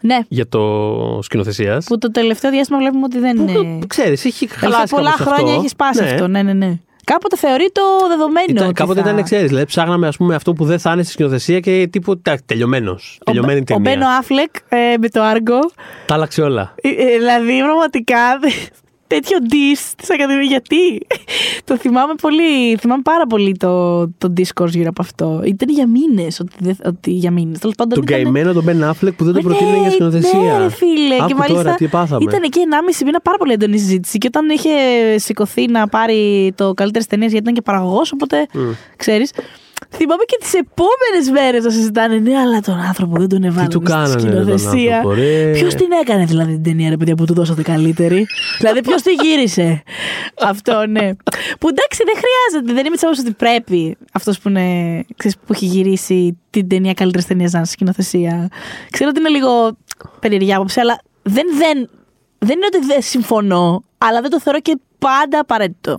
Ναι, 0.00 0.18
για 0.28 0.48
το 0.48 1.18
σκηνοθεσίας. 1.22 1.84
που 1.86 1.98
το 1.98 2.10
τελευταίο 2.10 2.50
διάστημα 2.50 2.78
βλέπουμε 2.78 3.04
ότι 3.04 3.18
δεν 3.18 3.36
είναι. 3.36 3.78
Ξέρεις, 3.86 4.24
έχει 4.24 4.46
Τελευταία 4.46 4.70
χαλάσει 4.70 4.94
πολλά 4.94 5.10
κάπως 5.10 5.26
χρόνια 5.26 5.46
αυτό. 5.46 5.58
έχεις 5.58 5.70
σπάσει 5.70 6.02
Ναι. 6.02 6.10
αυτό. 6.10 6.28
Ναι, 6.28 6.42
ναι, 6.42 6.52
ναι. 6.52 6.78
Κάποτε 7.04 7.36
θεωρεί 7.36 7.70
το 7.72 7.82
δεδομένο. 8.08 8.46
Ήταν, 8.48 8.64
ότι 8.64 8.74
κάποτε 8.74 9.02
θα... 9.02 9.10
ήταν, 9.10 9.22
ξέρεις, 9.22 9.48
δηλαδή 9.48 9.66
ψάχναμε 9.66 10.06
ας 10.06 10.16
πούμε, 10.16 10.34
αυτό 10.34 10.52
που 10.52 10.64
δεν 10.64 10.78
θα 10.78 10.92
είναι 10.92 11.02
στη 11.02 11.12
σκηνοθεσία 11.12 11.60
και 11.60 11.88
τύπου 11.92 12.22
τελειωμένος. 12.46 13.16
Ο, 13.20 13.24
Τελειωμένη 13.24 13.60
ο 13.60 13.64
ταινία. 13.64 13.92
Μπένο 13.92 14.06
Άφλεκ 14.08 14.50
ε, 14.68 14.94
με 15.00 15.08
το 15.08 15.22
Άργο. 15.22 15.58
Τα 16.06 16.14
άλλαξε 16.14 16.42
όλα. 16.42 16.74
Ε, 16.80 16.88
ε, 16.88 17.18
δηλαδή, 17.18 17.58
πραγματικά 17.58 18.16
τέτοιο 19.08 19.38
diss 19.50 19.92
της 19.96 20.10
Ακαδημία. 20.10 20.42
Γιατί; 20.42 21.06
Το 21.64 21.76
θυμάμαι 21.76 22.14
πολύ. 22.22 22.76
Θυμάμαι 22.76 23.02
πάρα 23.02 23.26
πολύ 23.26 23.56
το, 23.56 24.00
το 24.08 24.32
discourse 24.36 24.68
γύρω 24.70 24.88
από 24.88 25.02
αυτό. 25.02 25.42
Ήταν 25.44 25.68
για 25.68 25.86
μήνες. 25.88 26.40
Ότι, 26.40 26.52
δεν- 26.58 26.76
ότι 26.84 27.10
για 27.10 27.30
μήνες. 27.30 27.58
Τέλος 27.58 27.74
πάντων. 27.74 27.94
Τον 27.94 28.02
ήταν- 28.08 28.22
καημένο 28.22 28.52
τον 28.52 28.62
Μπεν 28.64 28.84
Αφλεκ 28.84 29.14
που 29.14 29.24
δεν 29.24 29.32
τον 29.34 29.42
Ναι, 29.42 29.48
προτείνουν 29.50 29.80
για 29.80 29.90
σκηνοθεσία. 29.90 30.38
Ναι, 30.38 30.58
ρε 30.58 30.70
φίλε. 30.70 31.14
Άκου 31.14 31.26
και 31.26 31.34
μάλιστα 31.34 31.62
τώρα 31.62 31.74
τι 31.74 31.86
πάθαμε. 31.86 32.24
ήταν 32.24 32.42
εκεί 32.42 32.60
1,5 32.60 33.04
μήνα 33.04 33.20
πάρα 33.20 33.36
πολύ 33.36 33.52
έντονη 33.52 33.78
συζήτηση. 33.78 34.18
Και 34.18 34.26
όταν 34.26 34.48
είχε 34.50 34.70
σηκωθεί 35.18 35.66
να 35.70 35.88
πάρει 35.88 36.52
το 36.54 36.74
καλύτερες 36.74 37.06
ταινίες, 37.06 37.30
γιατί 37.30 37.42
ήταν 37.44 37.54
και 37.54 37.62
παραγωγός, 37.62 38.12
οπότε 38.12 38.46
ξέρεις. 38.96 39.30
Θυμάμαι 39.90 40.22
και 40.26 40.36
τις 40.40 40.52
επόμενες 40.54 41.30
μέρες 41.32 41.64
να 41.64 41.70
συζητάνε. 41.70 42.18
Ναι, 42.18 42.38
αλλά 42.38 42.60
τον 42.60 42.80
άνθρωπο 42.80 43.18
δεν 43.18 43.28
τον 43.28 43.44
εβάλανε 43.44 43.68
του 43.68 43.82
στη 43.84 43.90
κάνανε, 43.90 44.14
ρε, 44.14 44.20
τον 44.20 44.30
σκηνοθεσία. 44.30 44.96
άνθρωπο, 44.96 45.14
ρε. 45.14 45.50
Ποιος 45.52 45.74
την 45.74 45.86
έκανε 46.02 46.24
δηλαδή 46.24 46.52
την 46.52 46.62
ταινία, 46.62 46.88
ρε 46.88 46.96
παιδιά, 46.96 47.14
που 47.14 47.24
του 47.24 47.34
δώσατε 47.34 47.62
καλύτερη; 47.62 48.26
δηλαδή, 48.58 48.80
ποιος 48.80 49.02
τη 49.02 49.12
γύρισε; 49.12 49.82
Αυτό, 50.40 50.86
ναι. 50.86 51.14
Που 51.60 51.68
εντάξει, 51.68 52.02
δεν 52.04 52.14
χρειάζεται. 52.16 52.72
Δεν 52.72 52.86
είμαι 52.86 52.96
τη 52.96 53.00
άποψη 53.02 53.20
ότι 53.20 53.32
πρέπει 53.32 53.96
αυτός 54.12 54.38
που, 54.38 54.48
είναι, 54.48 55.04
ξέρεις, 55.16 55.36
που 55.46 55.52
έχει 55.52 55.66
γυρίσει 55.66 56.38
την 56.50 56.68
ταινία 56.68 56.94
καλύτερης 56.94 57.26
ταινίας 57.26 57.50
να 57.52 57.58
είναι 57.58 57.66
στη 57.66 57.76
σκηνοθεσία. 57.76 58.48
Ξέρω 58.90 59.10
ότι 59.10 59.20
είναι 59.20 59.28
λίγο 59.28 59.76
περίεργη 60.20 60.54
άποψη, 60.54 60.80
αλλά 60.80 61.00
δεν, 61.22 61.46
δεν, 61.58 61.88
δεν 62.38 62.56
είναι 62.56 62.66
ότι 62.74 62.86
δεν 62.86 63.02
συμφωνώ, 63.02 63.84
αλλά 63.98 64.20
δεν 64.20 64.30
το 64.30 64.40
θεωρώ 64.40 64.60
και 64.60 64.78
πάντα 64.98 65.38
απαραίτητο. 65.38 65.96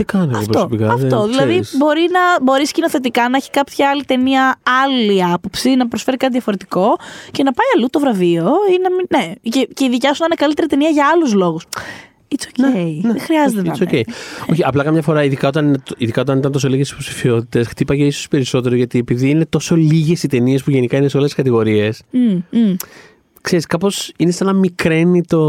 Τι 0.00 0.06
κάνει 0.06 0.28
εγώ 0.30 0.38
Αυτό, 0.38 0.52
προσωπικά. 0.52 0.92
αυτό. 0.92 1.06
δεν 1.20 1.28
δηλαδή 1.30 1.48
ξέρεις. 1.50 1.74
μπορεί, 1.78 2.00
να, 2.12 2.42
μπορεί 2.42 2.66
σκηνοθετικά 2.66 3.28
να 3.28 3.36
έχει 3.36 3.50
κάποια 3.50 3.88
άλλη 3.90 4.04
ταινία, 4.04 4.60
άλλη 4.84 5.24
άποψη, 5.24 5.74
να 5.74 5.88
προσφέρει 5.88 6.16
κάτι 6.16 6.32
διαφορετικό 6.32 6.96
και 7.30 7.42
να 7.42 7.52
πάει 7.52 7.66
αλλού 7.76 7.86
το 7.90 8.00
βραβείο 8.00 8.44
ή 8.44 8.76
να 8.82 8.90
μην. 8.94 9.06
Ναι, 9.08 9.32
και, 9.50 9.68
και 9.74 9.84
η 9.84 9.88
δικιά 9.88 10.12
σου 10.14 10.20
να 10.20 10.26
είναι 10.26 10.34
καλύτερη 10.34 10.66
ταινία 10.68 10.88
για 10.88 11.06
άλλους 11.14 11.32
λόγους. 11.34 11.64
It's 12.34 12.42
okay. 12.44 12.98
Δεν 13.02 13.20
χρειάζεται 13.20 13.62
να 13.62 13.68
Ναι, 13.68 13.72
It's 13.78 13.92
είναι. 13.92 14.02
okay. 14.06 14.12
Όχι, 14.50 14.64
απλά 14.64 14.84
καμιά 14.84 15.02
φορά, 15.02 15.24
ειδικά 15.24 15.48
όταν, 15.48 15.82
ειδικά 15.96 16.20
όταν 16.20 16.38
ήταν 16.38 16.52
τόσο 16.52 16.68
λίγες 16.68 16.90
υποψηφιότητες, 16.90 17.66
χτύπαγε 17.66 18.04
ίσως 18.04 18.28
περισσότερο 18.28 18.74
γιατί 18.74 18.98
επειδή 18.98 19.30
είναι 19.30 19.46
τόσο 19.46 19.76
λίγες 19.76 20.22
οι 20.22 20.28
ταινίες 20.28 20.62
που 20.62 20.70
γενικά 20.70 20.96
είναι 20.96 21.08
σε 21.08 21.16
όλες 21.16 21.28
τις 21.28 21.36
κατηγορίες. 21.38 22.02
Μμ, 22.10 22.38
μμ. 22.50 22.74
Ξέρεις, 23.40 23.66
κάπως 23.66 24.12
είναι 24.16 24.30
σαν 24.30 24.46
να 24.46 24.52
μικραίνει 24.52 25.22
το. 25.22 25.40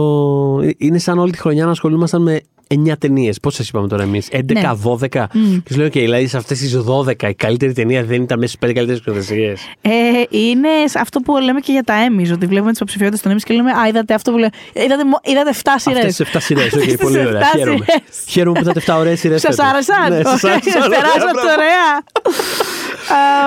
Είναι 0.77 0.97
σαν 0.97 1.19
όλη 1.19 1.31
τη 1.31 1.37
χρονιά 1.37 1.65
να 1.65 1.71
ασχολούμασταν 1.71 2.21
με 2.21 2.41
9 2.71 2.97
ταινίες. 2.99 3.39
Πόσε 3.39 3.63
είπαμε 3.67 3.87
τώρα 3.87 4.03
εμείς, 4.03 4.27
11, 4.31 4.53
Ναι. 4.53 4.61
12. 4.83 5.27
Και 5.63 5.73
σου 5.73 5.77
λέω, 5.79 5.87
OK, 5.87 5.91
δηλαδή 5.93 6.27
σε 6.27 6.37
αυτές 6.37 6.59
τις 6.59 6.77
12 6.77 7.29
η 7.29 7.33
καλύτερη 7.33 7.73
ταινία 7.73 8.03
δεν 8.03 8.21
ήταν 8.21 8.39
μέσα 8.39 8.53
στις 8.57 8.69
5 8.69 8.73
καλύτερες 8.73 8.99
σκηνοθεσίες. 9.01 9.61
Ε, 9.81 9.89
είναι 10.37 10.67
σε 10.85 10.99
αυτό 10.99 11.19
που 11.19 11.37
λέμε 11.37 11.59
και 11.59 11.71
για 11.71 11.83
τα 11.83 11.93
Emmys, 12.07 12.31
ότι 12.33 12.45
βλέπουμε 12.45 12.69
τις 12.69 12.79
υποψηφιότητες 12.79 13.21
των 13.21 13.33
Emmys 13.33 13.41
και 13.43 13.53
λέμε 13.53 13.71
Α, 13.71 13.87
είδατε 13.87 14.13
αυτό 14.13 14.31
που 14.31 14.37
λέμε. 14.37 14.49
Είδατε, 14.73 15.05
μο- 15.05 15.19
είδατε 15.23 15.49
7 15.49 15.79
σειρές. 15.79 15.97
Αυτές 15.97 16.15
τις 16.15 16.19
7 16.19 16.39
σειρές. 16.39 16.65
Αυτές 16.65 16.83
OK, 16.83 16.85
τις 16.85 16.95
πολύ 16.97 17.19
ωραία. 17.25 17.39
7 17.41 17.57
Χαίρομαι. 17.57 17.85
σειρές. 17.85 18.23
Χαίρομαι 18.27 18.59
που 18.59 18.63
είδατε 18.63 18.79
7 18.79 18.97
ωραίες 18.97 19.19
σειρές. 19.19 19.41
Σας 19.41 19.59
άρεσαν. 19.59 20.09
Ναι, 20.09 20.21
σας 20.23 20.43
Ωραία, 20.43 20.55
άρεσαν. 20.55 20.81
Ωραία, 20.81 20.99
Περάσατε 20.99 21.31
μπράβο. 21.33 21.49
ωραία. 21.57 21.89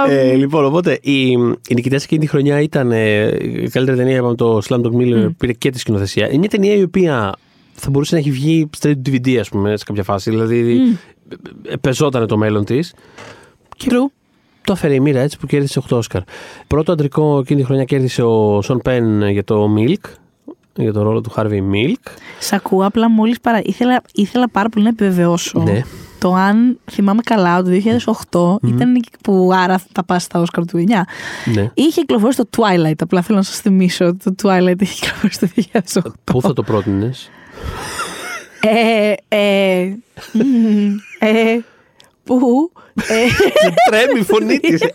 Α, 0.08 0.10
Ε, 0.10 0.34
λοιπόν, 0.34 0.64
οπότε 0.64 0.98
οι, 1.02 1.30
οι 1.68 1.74
νικητές 1.74 2.04
εκείνη 2.04 2.20
τη 2.20 2.26
χρονιά 2.26 2.60
ήταν. 2.60 2.92
Ε, 2.92 3.26
η 3.42 3.68
καλύτερη 3.72 3.96
ταινία, 3.96 4.16
είπαμε, 4.16 4.34
το 4.34 4.60
Slumdog 4.68 4.92
Miller 5.00 5.28
πήρε 5.38 5.52
και 5.52 5.70
τη 5.70 5.78
σκηνοθεσία. 5.78 6.26
Είναι 6.28 6.38
μια 6.38 6.48
ταινία 6.48 6.74
η 6.74 6.82
οποία 6.82 7.32
θα 7.74 7.90
μπορούσε 7.90 8.14
να 8.14 8.20
έχει 8.20 8.30
βγει 8.30 8.70
straight 8.80 8.94
to 9.04 9.08
DVD, 9.08 9.36
ας 9.36 9.48
πούμε, 9.48 9.76
σε 9.76 9.84
κάποια 9.84 10.02
φάση. 10.02 10.30
Δηλαδή, 10.30 10.80
ε, 11.68 11.76
πεζόταν 11.76 12.26
το 12.26 12.36
μέλλον 12.36 12.64
της. 12.64 12.94
True. 13.84 14.10
Το 14.64 14.72
έφερε 14.72 14.94
η 14.94 15.00
μοίρα 15.00 15.20
έτσι 15.20 15.38
που 15.38 15.46
κέρδισε 15.46 15.80
8 15.90 15.96
Όσκαρ. 15.96 16.22
Πρώτο 16.66 16.92
αντρικό 16.92 17.38
εκείνη 17.38 17.60
τη 17.60 17.66
χρονιά 17.66 17.84
κέρδισε 17.84 18.22
ο 18.22 18.62
Σον 18.62 18.80
Πεν 18.82 19.28
για 19.28 19.44
το 19.44 19.74
Milk. 19.76 20.10
Για 20.76 20.92
το 20.92 21.02
ρόλο 21.02 21.20
του 21.20 21.32
Harvey 21.36 21.60
Milk. 21.72 22.10
Σ' 22.38 22.52
ακούω, 22.52 22.84
απλά 22.86 23.10
μόλις 23.10 23.40
παρα... 23.40 23.60
ήθελα, 23.64 24.02
ήθελα 24.14 24.48
πάρα 24.48 24.68
πολύ 24.68 24.84
να 24.84 24.90
επιβεβαιώσω 24.90 25.62
Ναι. 25.62 25.82
το 26.18 26.34
αν 26.34 26.78
θυμάμαι 26.90 27.22
καλά 27.22 27.58
ότι 27.58 27.82
το 28.30 28.58
2008 28.62 28.68
ήταν 28.68 28.94
εκεί 28.94 29.08
που 29.22 29.50
άρα 29.54 29.82
θα 29.92 30.04
πας 30.04 30.22
στα 30.22 30.40
Όσκαρ 30.40 30.64
του 30.66 30.84
9. 30.88 30.90
Ναι. 31.54 31.70
Είχε 31.74 32.00
κυκλοφορήσει 32.00 32.38
το 32.38 32.48
Twilight. 32.56 32.94
Απλά 32.98 33.22
θέλω 33.22 33.38
να 33.38 33.44
σας 33.44 33.60
θυμίσω 33.60 34.06
ότι 34.06 34.32
το 34.32 34.34
Twilight 34.42 34.80
είχε 34.82 34.94
κυκλοφορήσει 34.94 35.38
το 35.38 35.48
2008. 36.02 36.12
Πού 36.24 36.40
θα 36.40 36.52
το 36.52 36.62
πρότεινες; 36.62 37.30
Ε, 38.60 39.12
ε, 39.28 39.96
μμμ, 40.32 40.94
ε, 41.18 41.58
που, 42.24 42.70
ε, 43.08 43.14
Τρέμει 43.90 44.20
η 44.20 44.22
φωνή 44.22 44.58
της. 44.58 44.80
Ε, 44.82 44.86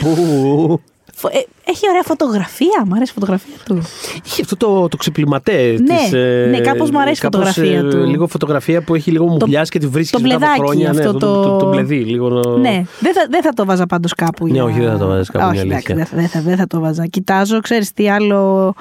πού. 0.00 0.80
Φω- 1.14 1.34
ε, 1.34 1.38
έχει 1.64 1.88
ωραία 1.88 2.02
φωτογραφία. 2.04 2.82
Μου 2.86 2.94
αρέσει 2.94 3.10
η 3.10 3.14
φωτογραφία 3.14 3.54
του. 3.64 3.82
Είχε 4.24 4.42
αυτό 4.42 4.56
το, 4.56 4.88
το 4.88 4.96
ξεπληματέ. 4.96 5.76
Ναι, 5.86 5.96
της, 5.96 6.12
ε, 6.12 6.46
ναι, 6.50 6.60
κάπως 6.60 6.90
μου 6.90 7.00
αρέσει 7.00 7.26
η 7.26 7.28
κάπως, 7.28 7.48
φωτογραφία 7.48 7.78
ε, 7.78 7.90
του. 7.90 8.06
Λίγο 8.10 8.26
φωτογραφία 8.26 8.82
που 8.82 8.94
έχει 8.94 9.10
λίγο 9.10 9.26
μουμπλιάσει 9.26 9.70
και 9.70 9.78
τη 9.78 9.86
βρίσκεις 9.86 10.20
το 10.22 10.28
μετά 10.28 10.34
από 10.34 10.44
μπλεδάκι 10.44 10.60
χρόνια. 10.64 10.90
αυτό 10.90 11.12
ναι, 11.12 11.18
το- 11.18 11.42
το, 11.42 11.56
το, 11.56 11.68
μπλεδί. 11.68 11.96
Λίγο, 11.96 12.28
να- 12.28 12.56
Ναι, 12.58 12.84
δεν 13.00 13.12
θα, 13.14 13.26
δεν 13.30 13.42
θα 13.42 13.52
το 13.52 13.64
βάζα 13.64 13.86
πάντως 13.86 14.14
κάπου. 14.14 14.46
Ναι, 14.46 14.62
όχι, 14.62 14.80
δεν 14.80 14.90
θα 14.90 14.98
το 14.98 15.06
βάζεις 15.06 15.30
κάπου, 15.30 15.46
Όχι, 15.48 15.54
είναι 15.64 15.66
εντάξει, 15.74 15.92
αλήθεια. 15.92 15.94
δεν, 15.94 16.06
θα, 16.06 16.16
δεν, 16.16 16.42
θα, 16.42 16.48
δεν 16.48 16.56
θα 16.58 16.66
το 16.66 16.80
βάζα. 16.80 17.06
Κοιτάζω, 17.06 17.60
ξέρεις 17.60 17.92
τι 17.92 18.10
άλλο 18.10 18.74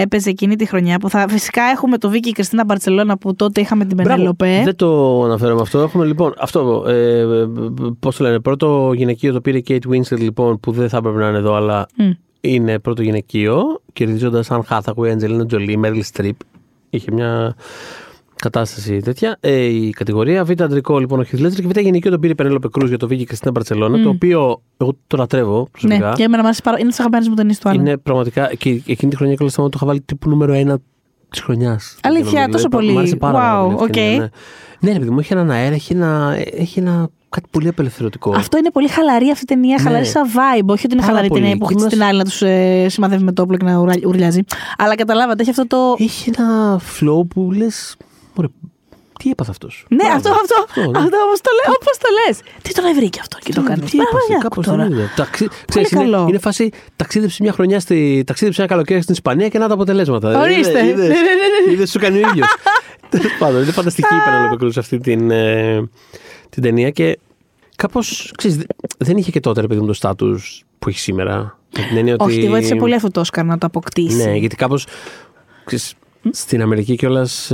έπαιζε 0.00 0.30
εκείνη 0.30 0.56
τη 0.56 0.66
χρονιά. 0.66 0.98
Που 0.98 1.08
θα, 1.10 1.26
φυσικά 1.28 1.62
έχουμε 1.62 1.98
το 1.98 2.10
Βίκη 2.10 2.32
Κριστίνα 2.32 2.64
Μπαρσελόνα 2.64 3.18
που 3.18 3.34
τότε 3.34 3.60
είχαμε 3.60 3.84
την 3.84 3.96
Μπράβο. 3.96 4.10
Πενέλοπε. 4.10 4.60
Δεν 4.64 4.76
το 4.76 5.22
αναφέραμε 5.22 5.60
αυτό. 5.60 5.78
Έχουμε 5.78 6.04
λοιπόν 6.04 6.34
αυτό. 6.38 6.84
Ε, 6.88 7.24
Πώς 8.00 8.16
το 8.16 8.24
λένε, 8.24 8.40
πρώτο 8.40 8.92
γυναικείο 8.94 9.32
το 9.32 9.40
πήρε 9.40 9.58
η 9.58 9.64
Kate 9.68 9.88
Winslet 9.90 10.18
λοιπόν 10.18 10.60
που 10.60 10.72
δεν 10.72 10.88
θα 10.88 10.96
έπρεπε 10.96 11.18
να 11.18 11.28
είναι 11.28 11.38
εδώ, 11.38 11.54
αλλά 11.54 11.86
Μμ. 11.96 12.10
είναι 12.40 12.78
πρώτο 12.78 13.02
γυναικείο. 13.02 13.80
Κερδίζοντας 13.92 14.50
Αν 14.50 14.64
Hathaway, 14.70 15.16
Angelina 15.18 15.44
Jolie, 15.52 15.76
Meryl 15.84 16.00
Streep. 16.14 16.30
Είχε 16.90 17.12
μια 17.12 17.54
κατάσταση 18.40 19.00
τέτοια. 19.00 19.36
Ε, 19.40 19.64
η 19.64 19.90
κατηγορία 19.90 20.44
Β' 20.44 20.62
αντρικό 20.62 20.98
λοιπόν 20.98 21.20
ο 21.20 21.24
Heath 21.32 21.38
Ledger 21.46 21.52
και 21.54 21.66
Β' 21.66 21.78
γυναικείο 21.78 22.10
το 22.10 22.18
πήρε 22.18 22.32
η 22.32 22.36
Penelope 22.42 22.78
Cruz 22.78 22.86
για 22.86 22.96
το 22.98 23.06
Βίκη 23.06 23.24
Κριστίνα 23.24 23.50
Μπαρσελόνα. 23.52 24.02
Το 24.02 24.08
οποίο 24.08 24.62
εγώ 24.76 24.96
το 25.06 25.16
λατρεύω 25.16 25.58
Ναι, 25.58 25.66
προσωπικά. 25.70 26.12
και 26.16 26.22
εμένα 26.22 26.38
μου 26.42 26.46
αρέσει 26.48 26.62
πάρα 26.62 26.78
Είναι 26.78 26.88
τις 26.90 26.96
αγαπημένες 26.98 27.28
μου 27.28 27.34
ταινίες 27.34 27.54
του 27.60 27.68
άλλου. 27.68 27.80
Είναι 27.80 27.96
πραγματικά. 27.96 28.54
Και 28.54 28.68
εκείνη 28.86 29.10
τη 29.10 29.16
χρονιά 29.16 29.34
και 29.34 29.44
το 29.44 29.68
είχα 29.74 29.86
βάλει 29.86 30.00
τύπου 30.00 30.28
νούμερο 30.28 30.52
ένα 30.52 30.78
της 31.30 31.40
χρονιάς. 31.40 31.96
Αλήθεια, 32.02 32.48
τόσο 32.48 32.68
πολύ. 32.68 32.92
Μου 32.92 32.98
άρεσε 32.98 33.16
πάρα 33.16 33.62
Wow, 33.62 33.64
πολύ. 33.64 33.74
αυτή 33.74 33.84
η 33.84 33.86
οκ. 33.88 33.92
ταινία, 33.92 34.18
Ναι, 34.80 34.88
ναι, 34.88 34.92
ρε 34.92 34.98
παιδί 34.98 35.10
μου, 35.10 35.18
έχει 35.18 35.32
έναν 35.32 35.50
αέρα, 35.50 35.74
έχει 35.74 35.92
ένα, 35.92 36.36
έχει 36.56 36.78
ένα 36.78 37.08
κάτι 37.30 37.48
πολύ 37.50 37.68
απελευθερωτικό. 37.68 38.32
Αυτό 38.36 38.58
είναι 38.58 38.70
πολύ 38.70 38.88
χαλαρή 38.88 39.30
αυτή 39.30 39.42
η 39.42 39.46
ταινία, 39.46 39.76
Ναι. 39.76 39.82
χαλαρή 39.82 40.04
σαν 40.04 40.26
vibe. 40.26 40.66
Όχι 40.66 40.84
ότι 40.86 40.94
είναι 40.94 40.94
Πάρα 40.94 41.06
χαλαρή 41.06 41.28
πολύ. 41.28 41.40
ταινία 41.40 41.56
που 41.56 41.66
Και 41.66 41.72
έχει 41.74 41.82
μας- 41.82 41.92
την 41.92 42.02
άλλη 42.02 42.18
να 42.18 42.24
τους 42.24 42.42
ε, 42.42 42.86
σημαδεύει 42.88 43.24
με 43.24 43.32
το 43.32 43.42
όπλο 43.42 43.56
και 43.56 43.64
να 43.64 43.78
ουρα- 43.78 43.94
ουρλιάζει. 44.06 44.40
Αλλά 44.78 44.94
καταλάβατε, 44.94 45.40
έχει 45.42 45.50
αυτό 45.50 45.66
το. 45.66 45.76
Έχει 45.98 46.30
ένα 46.38 46.80
flow 46.80 47.28
που 47.28 47.52
λες. 47.52 47.96
Τι 49.22 49.30
έπαθε 49.30 49.50
αυτός; 49.50 49.84
Ναι, 49.88 50.04
αυτό, 50.14 50.30
αυτό, 50.30 50.54
αυτό, 50.68 50.80
ναι. 50.80 50.88
όπως 50.88 51.40
το, 51.40 51.50
λέ, 51.56 51.74
όπως 51.80 51.98
το 51.98 52.08
λες. 52.26 52.40
Τι 52.62 52.72
τον 52.72 52.84
βρήκε 52.94 53.18
αυτό 53.20 53.38
και 53.44 53.52
το 53.52 53.62
κάνεις; 53.62 53.90
Τι 53.90 53.98
έπαθε, 53.98 54.38
κάπως 54.40 54.66
δεν 54.66 54.80
είναι. 54.80 55.10
Ταξι... 55.16 55.48
Ξέρεις, 55.66 55.90
είναι, 55.90 56.02
καλό. 56.02 56.26
είναι 56.28 56.38
φάση 56.38 56.70
ταξίδεψε 56.96 57.42
μια 57.42 57.52
χρονιά, 57.52 57.80
στη... 57.80 58.22
ταξίδεψε 58.26 58.60
ένα 58.60 58.70
καλοκαίρι 58.70 59.00
στην 59.02 59.14
Ισπανία 59.14 59.48
και 59.48 59.58
να 59.58 59.68
τα 59.68 59.74
αποτελέσματα. 59.74 60.40
Ορίστε. 60.40 60.86
Είδες, 60.86 60.96
Ναι, 60.96 61.06
ναι, 61.06 61.12
ναι, 61.12 61.66
ναι. 61.66 61.72
είδες, 61.72 61.90
σου 61.90 61.98
κάνει 61.98 62.16
ο 62.16 62.28
ίδιος. 62.28 62.48
Τέλος 63.10 63.32
πάντων, 63.38 63.62
είναι 63.62 63.72
φανταστική 63.72 64.14
η 64.14 64.18
Penelope 64.28 64.64
Cruz 64.64 64.72
αυτή 64.76 64.98
την, 64.98 65.30
ε, 65.30 65.88
την 66.50 66.62
ταινία 66.62 66.90
και 66.90 67.18
κάπως. 67.76 68.32
Δεν 68.98 69.16
είχε 69.16 69.30
και 69.30 69.40
τότε 69.40 69.60
ρε 69.60 69.66
παιδί 69.66 69.80
μου 69.80 69.86
το 69.86 69.92
στάτου 69.92 70.38
που 70.78 70.88
έχει 70.88 70.98
σήμερα. 70.98 71.58
Με 71.76 71.82
την 71.88 71.96
έννοια 71.96 72.16
Όχι, 72.18 72.32
ότι- 72.32 72.42
τη 72.42 72.48
βοήθησε 72.48 72.74
πολύ 72.74 72.94
αυτό 72.94 73.10
το 73.10 73.20
Όσκαρ 73.20 73.44
να 73.44 73.58
το 73.58 73.66
αποκτήσει. 73.66 74.24
Ναι, 74.24 74.36
γιατί 74.36 74.56
κάπως. 74.56 74.86
Στην 76.30 76.62
Αμερική 76.62 76.96
κιόλας. 76.96 77.52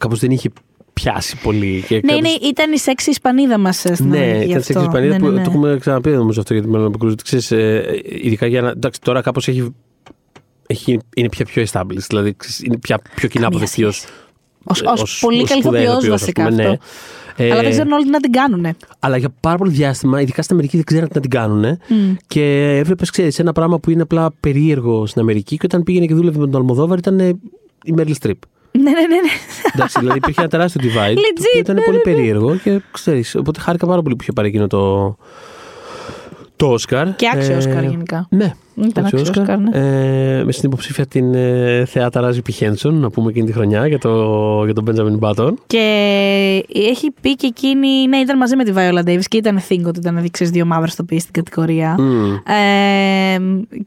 Ε, 0.00 0.06
κάπως 0.06 0.18
δεν 0.20 0.30
είχε 0.30 0.50
πιάσει 0.92 1.36
πολύ. 1.42 1.84
Και 1.88 1.94
Ναι, 1.94 2.00
κάπως- 2.00 2.18
είναι, 2.18 2.28
ήταν 2.48 2.72
η 2.72 2.78
σεξι 2.78 3.10
Ισπανίδα 3.10 3.58
μας 3.58 3.76
στην 3.78 4.08
ναι, 4.08 4.18
Αμερική 4.18 4.44
ήταν 4.44 4.58
αυτό. 4.58 4.72
σε 4.72 4.80
Ισπανία 4.80 5.08
Ναι, 5.08 5.18
που 5.18 5.24
ναι, 5.26 5.30
ναι. 5.30 5.42
το 5.42 5.50
έχουμε 5.50 5.76
ξαναπεί 5.80 6.10
νομίζω 6.10 6.40
αυτό 6.40 6.54
για 6.54 6.62
την 6.62 6.72
Penelope 6.74 7.04
Cruz. 7.04 7.14
Ξέρεις, 7.22 7.50
ε, 7.50 8.00
ειδικά 8.22 8.46
για 8.46 8.60
να. 8.60 8.68
Εντάξει, 8.68 9.00
τώρα 9.00 9.20
κάπως 9.20 9.48
έχει, 9.48 9.74
έχει. 10.66 10.98
Είναι 11.16 11.28
πια 11.28 11.44
πιο 11.44 11.64
established. 11.72 12.06
Δηλαδή 12.08 12.34
ξέρεις, 12.36 12.60
είναι 12.62 12.78
πια 12.78 12.98
πιο 13.14 13.28
κοινά 13.28 13.42
Καμία 13.44 13.48
αποδεκτή 13.58 13.84
ω. 13.84 13.92
Ως, 14.64 14.82
ως 14.82 15.18
πολύ 15.20 15.44
καλή 15.44 15.60
ηθοποιός 15.60 16.08
βασικά 16.08 16.42
αυτό. 16.44 16.54
Ναι. 16.62 16.76
Ε, 17.36 17.50
Αλλά 17.50 17.62
δεν 17.62 17.70
ξέρουν 17.70 17.92
όλοι 17.92 18.04
τι 18.04 18.10
να 18.10 18.20
την 18.20 18.32
κάνουν. 18.32 18.66
αλλά 18.98 19.16
για 19.16 19.28
πάρα 19.40 19.56
πολύ 19.56 19.70
διάστημα, 19.70 20.20
ειδικά 20.20 20.42
στην 20.42 20.54
Αμερική, 20.54 20.76
δεν 20.76 20.84
ξέραν 20.86 21.08
τι 21.08 21.14
να 21.14 21.20
την 21.20 21.30
κάνουν. 21.30 21.78
Μμ. 21.88 22.14
Και 22.26 22.76
έβλεπες, 22.78 23.10
ξέρεις, 23.10 23.38
ένα 23.38 23.52
πράγμα 23.52 23.78
που 23.80 23.90
είναι 23.90 24.02
απλά 24.02 24.30
περίεργο 24.40 25.06
στην 25.06 25.20
Αμερική 25.20 25.56
και 25.56 25.62
όταν 25.64 25.82
πήγαινε 25.82 26.06
και 26.06 26.14
δούλευε 26.14 26.38
με 26.38 26.46
τον 26.46 26.60
Αλμοδόβαρ 26.60 26.98
ήταν 26.98 27.20
ε, 27.20 27.28
η 27.84 27.92
Μέρλ 27.92 28.10
Στριπ. 28.12 28.42
Ναι, 28.72 28.82
ναι, 28.82 28.90
ναι. 28.90 29.06
ναι. 29.06 29.30
Εντάξει, 29.74 29.98
δηλαδή 29.98 30.18
υπήρχε 30.18 30.40
ένα 30.40 30.50
τεράστιο 30.50 30.80
divide. 30.84 31.14
το 31.14 31.20
Legit, 31.20 31.38
οποίο 31.38 31.58
ήταν 31.58 31.74
ναι, 31.74 31.82
πολύ 31.82 31.96
ναι, 32.04 32.10
ναι. 32.10 32.16
περίεργο 32.16 32.56
και 32.56 32.80
ξέρεις. 32.90 33.34
Οπότε 33.34 33.60
χάρηκα 33.60 33.86
πάρα 33.86 34.02
πολύ 34.02 34.16
που 34.16 34.22
είχε 34.22 34.32
πάρει 34.32 34.48
εκείνο 34.48 34.66
το. 34.66 35.16
Το 36.56 36.66
Όσκαρ. 36.66 37.16
Και 37.16 37.30
άξιο 37.34 37.56
Όσκαρ 37.56 37.84
γενικά. 37.84 38.26
Ναι, 38.30 38.54
Ήταν 38.88 39.04
άξιο 39.04 39.18
άξιο 39.20 39.42
Όσκαρ, 39.42 39.58
ναι. 39.58 39.70
Ε, 40.38 40.44
με 40.44 40.52
στην 40.52 40.68
υποψήφια 40.68 41.06
την 41.06 41.34
ε, 41.34 41.84
θεάτα 41.86 42.20
Ράζι 42.20 42.42
Πιχένσον, 42.42 42.94
να 42.94 43.10
πούμε 43.10 43.30
εκείνη 43.30 43.46
τη 43.46 43.52
χρονιά 43.52 43.86
για, 43.86 43.98
το, 43.98 44.10
για 44.64 44.74
τον 44.74 44.84
Μπέντζαμιν 44.84 45.18
Μπάτον. 45.18 45.58
Και 45.66 45.78
έχει 46.72 47.10
πει 47.20 47.34
και 47.36 47.46
εκείνη, 47.46 48.06
ναι, 48.08 48.16
ήταν 48.16 48.36
μαζί 48.36 48.56
με 48.56 48.64
τη 48.64 48.72
Viola 48.76 48.98
Davis 49.08 49.24
και 49.28 49.36
ήταν 49.36 49.60
think 49.68 49.82
ότι 49.86 49.98
ήταν 49.98 50.18
δείξει 50.22 50.44
δύο 50.44 50.64
μαύρες 50.64 50.94
το 50.94 51.04
στην 51.08 51.32
κατηγορία. 51.32 51.94
Μμ. 51.98 52.32
Ε, 52.32 53.38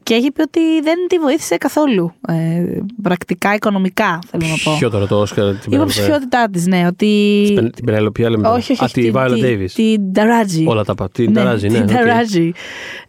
και 0.02 0.14
έχει 0.14 0.30
πει 0.32 0.40
ότι 0.40 0.60
δεν 0.82 0.94
τη 1.08 1.18
βοήθησε 1.18 1.56
καθόλου. 1.56 2.12
Ε, 2.28 2.34
πρακτικά, 3.02 3.54
οικονομικά, 3.54 4.18
θέλω 4.30 4.46
να 4.46 4.54
πω. 4.64 4.76
Ποιο 4.78 4.90
τώρα 4.90 5.06
το 5.06 5.20
Όσκαρ 5.20 5.44
την 5.44 5.54
Η 5.54 5.60
Penelope- 5.68 5.72
υποψηφιότητά 5.74 6.48
της, 6.52 6.66
ναι, 6.66 6.86
ότι. 6.86 7.42
Την 7.54 7.70
την 7.72 7.84
Penelope, 7.88 8.22
άλλη 8.22 8.36
μετά. 8.36 8.52
Όχι, 8.52 8.72
όχι, 8.72 8.82
Α, 8.82 8.84
όχι. 8.84 8.94
τη 8.94 9.00
την- 9.02 9.12
Viola 9.16 9.32
τη- 9.34 9.40
Davis. 9.44 9.70
Την 9.74 10.12
Ταράτζη. 10.12 10.64
Όλα 10.66 10.84
τα 10.84 10.94
πα. 10.94 11.08
Την 11.12 11.32
Ταράζι, 11.32 11.68
ναι. 11.68 11.80
Την 11.80 11.96
οκ. 11.96 12.02
Ταράτζη. 12.02 12.52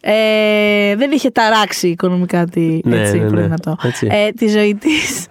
Ε, 0.00 0.96
δεν 0.96 1.10
είχε 1.12 1.30
ταράξει 1.30 1.75
οικονομικά 1.82 2.44
τη, 2.44 2.78
Ναι, 2.84 3.00
έτσι, 3.00 3.18
ναι, 3.18 3.24
ναι. 3.24 3.30
πρέπει 3.30 3.48
να 3.48 3.58
το. 3.58 3.76
Έτσι. 3.82 4.08
Ε, 4.10 4.30
τη 4.30 4.48
ζωή 4.48 4.74
της. 4.74 5.26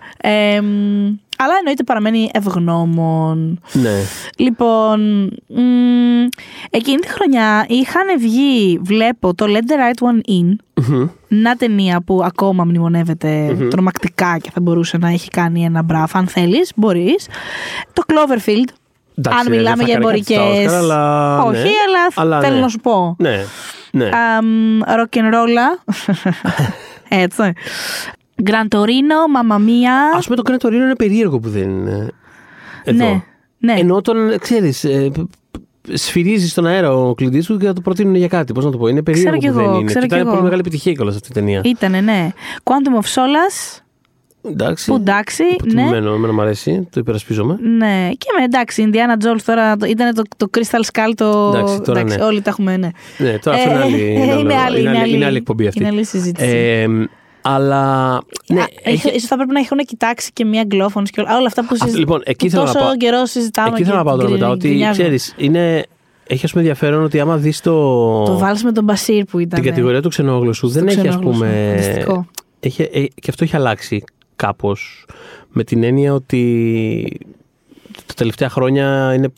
αλλά 1.37 1.53
εννοείται 1.57 1.83
παραμένει 1.85 2.29
ευγνώμων. 2.33 3.59
Ναι. 3.71 3.99
Λοιπόν, 4.37 5.23
μ, 5.47 6.27
εκείνη 6.69 6.99
τη 6.99 7.07
χρονιά 7.07 7.65
είχαν 7.67 8.19
βγει, 8.19 8.79
βλέπω, 8.83 9.35
το 9.35 9.45
Let 9.47 9.71
the 9.71 9.75
Right 9.75 10.07
One 10.07 10.29
In. 10.31 10.55
Μμμ. 10.87 11.07
Να 11.27 11.55
ταινία 11.55 12.01
που 12.01 12.21
ακόμα 12.23 12.63
μνημονεύεται 12.63 13.57
τρομακτικά 13.69 14.37
και 14.37 14.49
θα 14.53 14.61
μπορούσε 14.61 14.97
να 14.97 15.09
έχει 15.09 15.29
κάνει 15.29 15.63
ένα 15.63 15.83
μπράφ. 15.83 16.15
Αν 16.15 16.27
θέλεις, 16.27 16.71
μπορείς. 16.75 17.27
Το 17.93 18.03
Cloverfield. 18.07 18.69
Εντάξει, 19.17 19.39
αν 19.39 19.47
δεν 19.47 19.57
μιλάμε 19.57 19.83
θα 19.83 19.89
για 19.89 19.93
κάνει 19.99 20.05
κάτι 20.05 20.23
στα 20.23 20.41
εμπορικέ. 20.41 20.65
Όσκαρ, 20.65 20.79
αλλά 20.79 21.43
Όχι, 21.43 21.61
ναι. 21.61 21.69
αλλά, 21.87 22.07
Αλλά 22.15 22.41
θέλω 22.41 22.55
ναι. 22.55 22.61
να 22.61 22.67
σου 22.67 22.79
πω. 22.79 23.15
Ναι. 23.19 23.43
Ναι. 23.97 24.09
Rock'n'rolla. 24.85 25.93
Έτσι. 27.25 27.53
Gran 28.43 28.67
Torino, 28.75 29.19
Mamma 29.35 29.55
Mia. 29.55 30.17
Α 30.17 30.19
πούμε 30.19 30.35
το 30.35 30.41
Grand 30.45 30.65
Torino 30.67 30.73
είναι 30.73 30.95
περίεργο 30.95 31.39
που 31.39 31.49
δεν 31.49 31.69
είναι. 31.69 32.09
Εδώ. 32.83 33.05
Ναι, 33.05 33.21
ναι. 33.57 33.79
Ενώ 33.79 34.01
τον 34.01 34.39
ξέρεις. 34.39 34.85
Σφυρίζεις 35.93 36.51
στον 36.51 36.65
αέρα 36.65 36.95
ο 36.95 37.13
κλειδί 37.13 37.45
του 37.45 37.57
και 37.57 37.65
θα 37.65 37.73
το 37.73 37.81
προτείνουν 37.81 38.15
για 38.15 38.27
κάτι. 38.27 38.53
Πώς 38.53 38.65
να 38.65 38.71
το 38.71 38.77
πω. 38.77 38.87
Είναι 38.87 39.01
περίεργο 39.03 39.37
κι 39.37 39.49
που 39.51 39.59
εγώ, 39.59 39.69
δεν 39.69 39.79
είναι. 39.79 39.85
ξέρω 39.85 39.99
Και 40.01 40.07
κι 40.07 40.13
ήταν 40.13 40.19
εγώ. 40.19 40.29
πολύ 40.29 40.41
μεγάλη 40.43 40.59
επιτυχία 40.59 40.91
κιόλας 40.93 41.15
αυτή 41.15 41.27
η 41.29 41.33
ταινία. 41.33 41.61
Ήτανε, 41.63 42.01
ναι. 42.01 42.29
Quantum 42.63 43.01
of 43.01 43.05
Solace. 43.05 43.79
Εντάξει. 44.51 44.85
Που 44.85 44.95
εντάξει, 44.95 45.43
ναι. 45.43 45.49
Υποτιμημένο, 45.49 46.13
εμένα 46.13 46.33
μου 46.33 46.41
αρέσει, 46.41 46.87
το 46.91 46.99
υπερασπίζομαι. 46.99 47.57
Ναι, 47.77 48.09
και 48.17 48.27
με 48.39 48.43
εντάξει, 48.43 48.89
Indiana 48.91 49.25
Jones 49.25 49.41
τώρα 49.45 49.77
το- 49.77 49.85
ήταν 49.85 50.13
το, 50.15 50.21
το 50.37 50.49
Crystal 50.57 50.91
Skull. 50.91 51.11
Το, 51.15 51.51
Εντάξει, 51.55 51.81
τώρα 51.81 52.03
ναι. 52.03 52.15
όλοι 52.23 52.41
τα 52.41 52.49
έχουμε, 52.49 52.77
ναι. 52.77 52.89
Ναι, 53.17 53.37
τώρα 53.39 53.57
αυτό 53.57 53.69
είναι 53.69 53.79
άλλη, 53.83 54.01
Ε, 54.01 54.11
είναι 54.11 54.31
άλλο- 54.31 54.39
είναι 54.39 54.53
άλλη, 54.55 54.79
είναι 54.79 54.89
είναι 54.89 54.97
άλλη- 54.99 55.07
είναι 55.07 55.15
άλλη 55.15 55.25
άλλη- 55.25 55.37
εκπομπή 55.37 55.67
αυτή. 55.67 55.79
είναι 55.79 55.87
άλλη 55.89 56.05
συζήτηση. 56.05 56.47
Ε, 56.49 56.87
αλλά. 57.41 58.21
Ναι, 58.47 58.61
Α, 58.61 58.65
έχει- 58.83 59.07
ίσως 59.09 59.27
θα 59.27 59.35
πρέπει 59.35 59.51
να 59.51 59.59
έχουν 59.59 59.77
κοιτάξει 59.77 60.29
και 60.33 60.45
μία 60.45 60.63
γκλόφωνος 60.63 61.09
και 61.09 61.21
όλα, 61.21 61.37
όλα 61.37 61.45
αυτά 61.47 61.61
που, 61.61 61.67
Αυτό, 61.71 61.85
συζη... 61.85 61.97
λοιπόν, 61.97 62.21
εκεί 62.25 62.37
που 62.37 62.45
ήθελα 62.45 62.63
να 62.63 62.71
τόσο 62.73 62.85
πάω. 62.85 62.97
καιρό 62.97 63.25
συζητάμε. 63.25 63.67
Εκεί 63.69 63.83
θέλω 63.83 63.91
και 63.91 63.97
να 63.97 64.03
πάω 64.03 64.15
τώρα 64.15 64.27
γκρι- 64.27 64.39
μετά. 64.39 64.51
Ότι 64.51 64.67
γκρινιάζουμε. 64.67 65.03
ξέρεις, 65.03 65.33
είναι. 65.37 65.83
Έχει 66.27 66.45
ας 66.45 66.51
πούμε 66.51 66.63
ενδιαφέρον 66.63 67.03
ότι 67.03 67.19
άμα 67.19 67.37
δεις 67.37 67.61
το. 67.61 67.71
Το 68.23 68.37
βάλεις 68.37 68.63
με 68.63 68.71
τον 68.71 68.83
Μπασίρ 68.83 69.23
που 69.23 69.39
ήταν. 69.39 69.59
την 69.61 69.69
κατηγορία 69.69 70.01
του 70.01 70.09
ξενόγλωσσου, 70.09 70.69
στο 70.69 70.79
δεν 70.79 70.87
έχει 70.87 70.99
ας 70.99 71.07
ξενόγλωσσο. 71.07 71.39
πούμε. 71.39 71.75
Φανταστικό. 71.77 72.25
Έχει, 72.59 72.81
ε, 72.81 72.87
και 73.03 73.27
αυτό 73.29 73.43
έχει 73.43 73.55
αλλάξει 73.55 74.03
κάπως. 74.35 75.05
Με 75.49 75.63
την 75.63 75.83
έννοια 75.83 76.13
ότι 76.13 77.19
τα 78.05 78.13
τελευταία 78.13 78.49
χρόνια 78.49 79.13
είναι. 79.13 79.33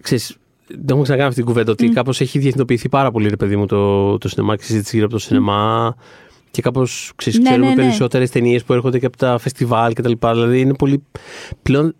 Ξέρεις, 0.00 0.36
δεν 0.66 0.84
έχουμε 0.86 1.02
ξανακάνει 1.02 1.28
αυτή 1.28 1.40
την 1.40 1.44
κουβέντα 1.50 1.72
ότι 1.72 1.88
κάπως 1.88 2.20
έχει 2.20 2.38
διεθνοποιηθεί 2.38 2.88
πάρα 2.88 3.10
πολύ 3.10 3.28
ρε 3.28 3.36
παιδί 3.36 3.56
μου 3.56 3.66
το, 3.66 4.18
το 4.18 4.28
σινεμά 4.28 4.56
και 4.56 4.62
η 4.62 4.66
συζήτηση 4.66 4.96
γύρω 4.96 5.06
από 5.06 5.14
το 5.14 5.20
σινεμά. 5.20 5.94
Και 6.50 6.62
κάπως 6.62 7.12
Ναι, 7.24 7.42
ξέρουμε 7.42 7.68
ναι, 7.68 7.74
ναι. 7.74 7.82
περισσότερες 7.82 8.30
ταινίες 8.30 8.64
που 8.64 8.72
έρχονται 8.72 8.98
και 8.98 9.06
από 9.06 9.16
τα 9.16 9.38
φεστιβάλ 9.38 9.92
κτλ. 9.92 10.12
Δηλαδή 10.20 10.60
είναι 10.60 10.74
πολύ. 10.74 11.02
Πλέον 11.62 11.94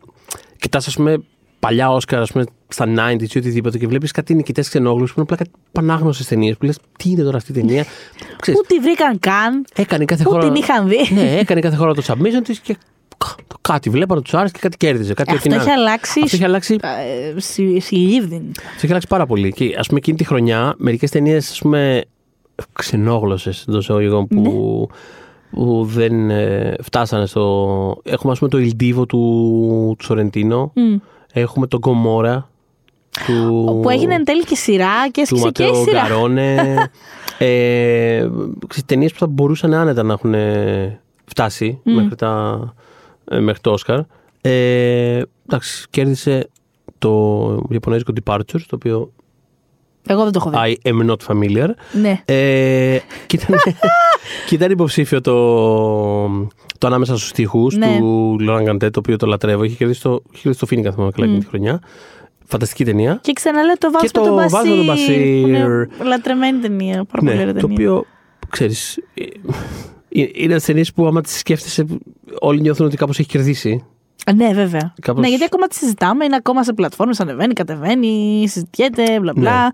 κοιτάς, 0.59 0.87
ας 0.87 0.95
πούμε, 0.97 1.23
παλιά 1.59 1.91
Όσκαρ, 1.91 2.21
ας 2.21 2.33
πούμε, 2.33 2.45
στα 2.75 2.85
90s 2.87 3.35
ή 3.35 3.39
οτιδήποτε 3.39 3.79
και 3.79 3.87
βλέπεις 3.87 4.11
κάτι 4.11 4.35
νικητές 4.35 4.69
ξενόγλους 4.69 5.13
που 5.15 5.21
είναι 5.21 5.27
απλά 5.33 5.37
κάτι 5.47 5.51
πανάγνωσε 5.73 6.27
ταινίες 6.27 6.57
που 6.57 6.65
λες 6.65 6.79
τι 6.99 7.11
είναι 7.11 7.23
τώρα 7.23 7.37
αυτή 7.37 7.51
η 7.53 7.55
ταινία; 7.55 7.85
Ξέρεις, 8.41 8.61
Πού 8.61 8.67
τη 8.67 8.79
βρήκαν 8.81 9.19
καν, 9.19 9.65
έκανε 9.75 10.05
κάθε 10.05 10.23
πού 10.23 10.31
χώρα. 10.31 10.45
την 10.45 10.55
είχαν 10.55 10.89
δει. 10.89 11.15
Ναι, 11.15 11.37
έκανε 11.39 11.61
κάθε 11.61 11.77
χώρα 11.77 11.95
το 11.95 12.03
submission 12.07 12.41
της 12.45 12.59
και 12.61 12.77
κα- 13.19 13.35
κάτι 13.61 13.91
βλέπανε 13.91 14.21
τους 14.21 14.35
άρεσε 14.35 14.53
και 14.53 14.59
κάτι 14.63 14.77
κέρδιζε. 14.77 15.15
Κάτι 15.15 15.31
Αυτό 15.31 15.41
ό,τι 15.43 15.49
να 15.49 15.55
έχει 15.55 15.65
είναι. 15.65 15.81
αλλάξει. 15.81 16.21
Αυτό 16.23 16.37
έχει 16.37 16.45
αλλάξει, 16.45 16.77
ε, 16.83 17.41
συ- 17.41 17.81
Συλλήβδιν. 17.83 18.43
αυτό 18.57 18.77
έχει 18.77 18.87
αλλάξει 18.87 19.07
πάρα 19.09 19.27
πολύ. 19.27 19.53
Και 19.53 19.75
ας 19.79 19.87
πούμε 19.87 19.99
εκείνη 19.99 20.17
τη 20.17 20.25
χρονιά, 20.25 20.75
μερικές 20.79 21.11
ταινίες, 21.11 21.51
ας 21.51 21.59
πούμε, 21.59 22.03
ξενόγλωσσες 22.73 23.65
εντό 23.69 23.79
εισαγωγικών 23.79 24.27
που, 24.27 24.41
Ναι. 24.41 24.49
που 25.51 25.85
δεν 25.85 26.31
ε, 26.31 26.75
φτάσανε 26.83 27.27
στο. 27.27 27.97
Έχουμε 28.05 28.33
ας 28.33 28.39
πούμε 28.39 28.51
το 28.51 28.59
Il 28.59 28.83
Divo 28.83 29.07
του, 29.09 29.95
του 29.99 30.05
Σορεντίνο. 30.05 30.73
Μμ. 30.75 30.97
Έχουμε 31.33 31.67
τον 31.67 31.79
Γκομόρα. 31.79 32.49
Του, 33.27 33.79
Που 33.83 33.91
έγινε 33.91 34.15
εν 34.15 34.25
τέλει 34.25 34.45
και 34.45 34.55
σειρά 34.55 35.09
και 35.11 35.25
του 35.29 35.35
έσκησε 35.35 35.51
και 35.51 35.63
η 35.63 35.67
Ματέο 35.67 35.85
σειρά. 35.85 36.01
Γκαρόνε. 36.01 36.77
Ε, 37.39 38.29
Ταινίες 38.87 39.13
που 39.13 39.19
θα 39.19 39.27
μπορούσαν 39.27 39.75
άνετα 39.75 40.03
να 40.03 40.13
έχουν 40.13 40.35
φτάσει 41.25 41.81
μέχρι, 41.83 42.15
τα, 42.15 42.59
ε, 43.31 43.39
μέχρι 43.39 43.61
το 43.61 43.71
Όσκαρ. 43.71 44.01
Ε, 44.41 45.23
εντάξει, 45.47 45.87
κέρδισε 45.91 46.49
το 46.99 47.67
Ιαπωνέζικο 47.71 48.13
Departure, 48.25 48.61
το 48.67 48.75
οποίο 48.75 49.13
Εγώ 50.07 50.23
δεν 50.23 50.33
το 50.33 50.39
έχω 50.47 50.51
δει. 50.51 50.79
I 50.83 50.89
am 50.89 51.11
not 51.11 51.17
familiar. 51.27 51.69
Ναι. 52.01 52.23
Ε, 52.25 52.99
και, 53.27 53.37
ήταν, 53.37 53.59
και 54.47 54.55
ήταν 54.55 54.71
υποψήφιο 54.71 55.21
το, 55.21 55.35
το 56.79 56.87
ανάμεσα 56.87 57.17
στους 57.17 57.33
τοίχου 57.33 57.67
Ναι. 57.77 57.97
του 57.99 58.37
Λοράν 58.41 58.65
Καντέ, 58.65 58.91
το 58.91 58.99
οποίο 58.99 59.17
το 59.17 59.27
λατρεύω. 59.27 59.65
Είχε 59.65 59.77
κερδίσει 59.77 60.03
το, 60.03 60.23
είχε 60.31 60.41
κερδίσει 60.43 60.61
το 60.61 60.67
Φίνικα, 60.67 60.93
θυμάμαι 60.93 61.11
καλά, 61.11 61.27
εκείνη 61.27 61.41
τη 61.41 61.47
χρονιά. 61.49 61.81
Φανταστική 62.45 62.85
ταινία. 62.85 63.19
Και 63.23 63.33
ξαναλέω 63.33 63.75
το 63.79 63.91
βάζω 63.91 64.07
Και 64.07 64.11
με 64.15 64.21
το 64.21 64.29
τον 64.29 64.35
βάζω 64.51 64.71
με 64.71 64.77
τον 64.77 64.85
Μπασίρ. 64.85 65.07
Μπασίρ. 65.17 65.41
που 65.43 65.49
είναι 65.49 65.89
Λατρεμένη 66.03 66.59
ταινία. 66.59 66.95
Πάρα 66.95 67.07
πολύ 67.19 67.31
ωραία 67.33 67.45
Ναι, 67.45 67.53
το 67.53 67.67
ταινία. 67.67 67.75
οποίο 67.75 68.07
ξέρεις. 68.49 68.99
Είναι 70.33 70.61
ταινίες 70.61 70.93
που 70.93 71.07
άμα 71.07 71.21
τις 71.21 71.39
σκέφτεσαι, 71.39 71.85
όλοι 72.41 72.61
νιώθουν 72.61 72.87
ότι 72.87 72.97
κάπως 72.97 73.19
έχει 73.19 73.29
κερδίσει. 73.29 73.85
Α, 74.27 74.33
Ναι, 74.33 74.53
βέβαια. 74.53 74.95
Κάπως- 75.01 75.23
Ναι, 75.23 75.29
γιατί 75.29 75.45
ακόμα 75.45 75.67
τη 75.67 75.75
συζητάμε, 75.75 76.25
είναι 76.25 76.37
ακόμα 76.37 76.63
σε 76.65 76.73
πλατφόρμες, 76.73 77.21
ανεβαίνει, 77.21 77.53
κατεβαίνει, 77.53 78.45
συζητιέται, 78.49 79.21
μπλα 79.21 79.33
μπλα. 79.37 79.73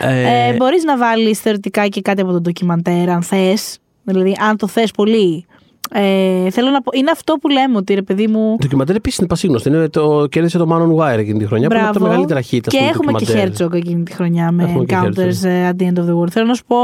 Ε, 0.00 0.48
Ε, 0.48 0.52
Μπορείς 0.56 0.84
να 0.84 0.96
βάλεις 0.98 1.40
θεωρητικά 1.40 1.86
και 1.86 2.00
κάτι 2.00 2.20
από 2.20 2.32
τον 2.32 2.42
ντοκιμαντέρ, 2.42 3.08
αν 3.10 3.22
θες. 3.22 3.78
Δηλαδή, 4.02 4.36
αν 4.40 4.56
το 4.56 4.66
θες 4.66 4.90
πολύ. 4.90 5.46
Ε, 5.90 6.50
θέλω 6.50 6.70
να 6.70 6.82
πω, 6.82 6.90
είναι 6.94 7.10
αυτό 7.10 7.34
που 7.34 7.48
λέμε 7.48 7.76
ότι 7.76 7.94
ρε 7.94 8.02
παιδί 8.02 8.26
μου. 8.26 8.50
Το 8.50 8.56
ντοκιμαντέρ 8.62 8.96
επίσης 8.96 9.18
είναι 9.18 9.28
πασίγνωστο. 9.28 9.68
Είναι 9.68 9.88
το, 9.88 10.26
κέρδισε 10.30 10.58
το 10.58 10.66
Man 10.70 10.82
on 10.82 10.96
Wire 11.14 11.18
εκείνη 11.18 11.38
τη 11.38 11.46
χρονιά. 11.46 11.68
Που 11.68 11.74
είναι 11.74 11.82
από 11.84 11.92
τα 11.92 11.98
Μπράβο. 11.98 12.06
μεγαλύτερα 12.06 12.40
hit. 12.40 12.66
ας 12.66 12.72
Και 12.72 12.78
πούμε, 12.78 12.88
έχουμε 12.88 13.12
και 13.12 13.24
ντοκιμαντέρ. 13.24 13.66
Herzog 13.66 13.72
εκείνη 13.74 14.02
τη 14.02 14.12
χρονιά 14.12 14.50
με 14.52 14.62
Έχουμε 14.62 14.84
και 14.84 14.96
Encounters 15.02 15.18
Herzog. 15.18 15.44
ε, 15.48 15.70
at 15.70 15.82
the 15.82 15.86
end 15.92 15.98
of 15.98 16.08
the 16.08 16.18
world. 16.20 16.30
Θέλω 16.30 16.46
να 16.46 16.54
σου 16.54 16.64
πω, 16.66 16.76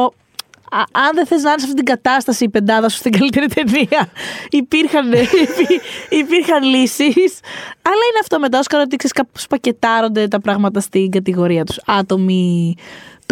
α- 0.71 0.91
αν 0.93 1.11
δεν 1.15 1.27
θες 1.27 1.43
να 1.43 1.51
είναι 1.51 1.59
σε 1.61 1.65
αυτή 1.65 1.77
την 1.77 1.85
κατάσταση 1.85 2.45
η 2.45 2.49
πεντάδα 2.49 2.89
σου 2.89 2.97
στην 2.97 3.13
καλύτερη 3.13 3.47
ταινία, 3.47 4.09
υπήρχαν, 4.51 5.13
υπή- 5.13 5.83
υπήρχαν 6.09 6.63
λύσεις. 6.63 7.41
Αλλά 7.83 8.03
είναι 8.11 8.19
αυτό 8.21 8.39
μετά, 8.39 8.59
Όσκαρ, 8.59 8.81
ότι 8.81 8.97
ξέρεις 8.97 9.17
κάπω 9.17 9.31
πακετάρονται 9.49 10.29
τα 10.29 10.41
πράγματα 10.41 10.81
στην 10.81 11.11
κατηγορία 11.11 11.65
τους. 11.65 11.77
Α, 11.87 11.99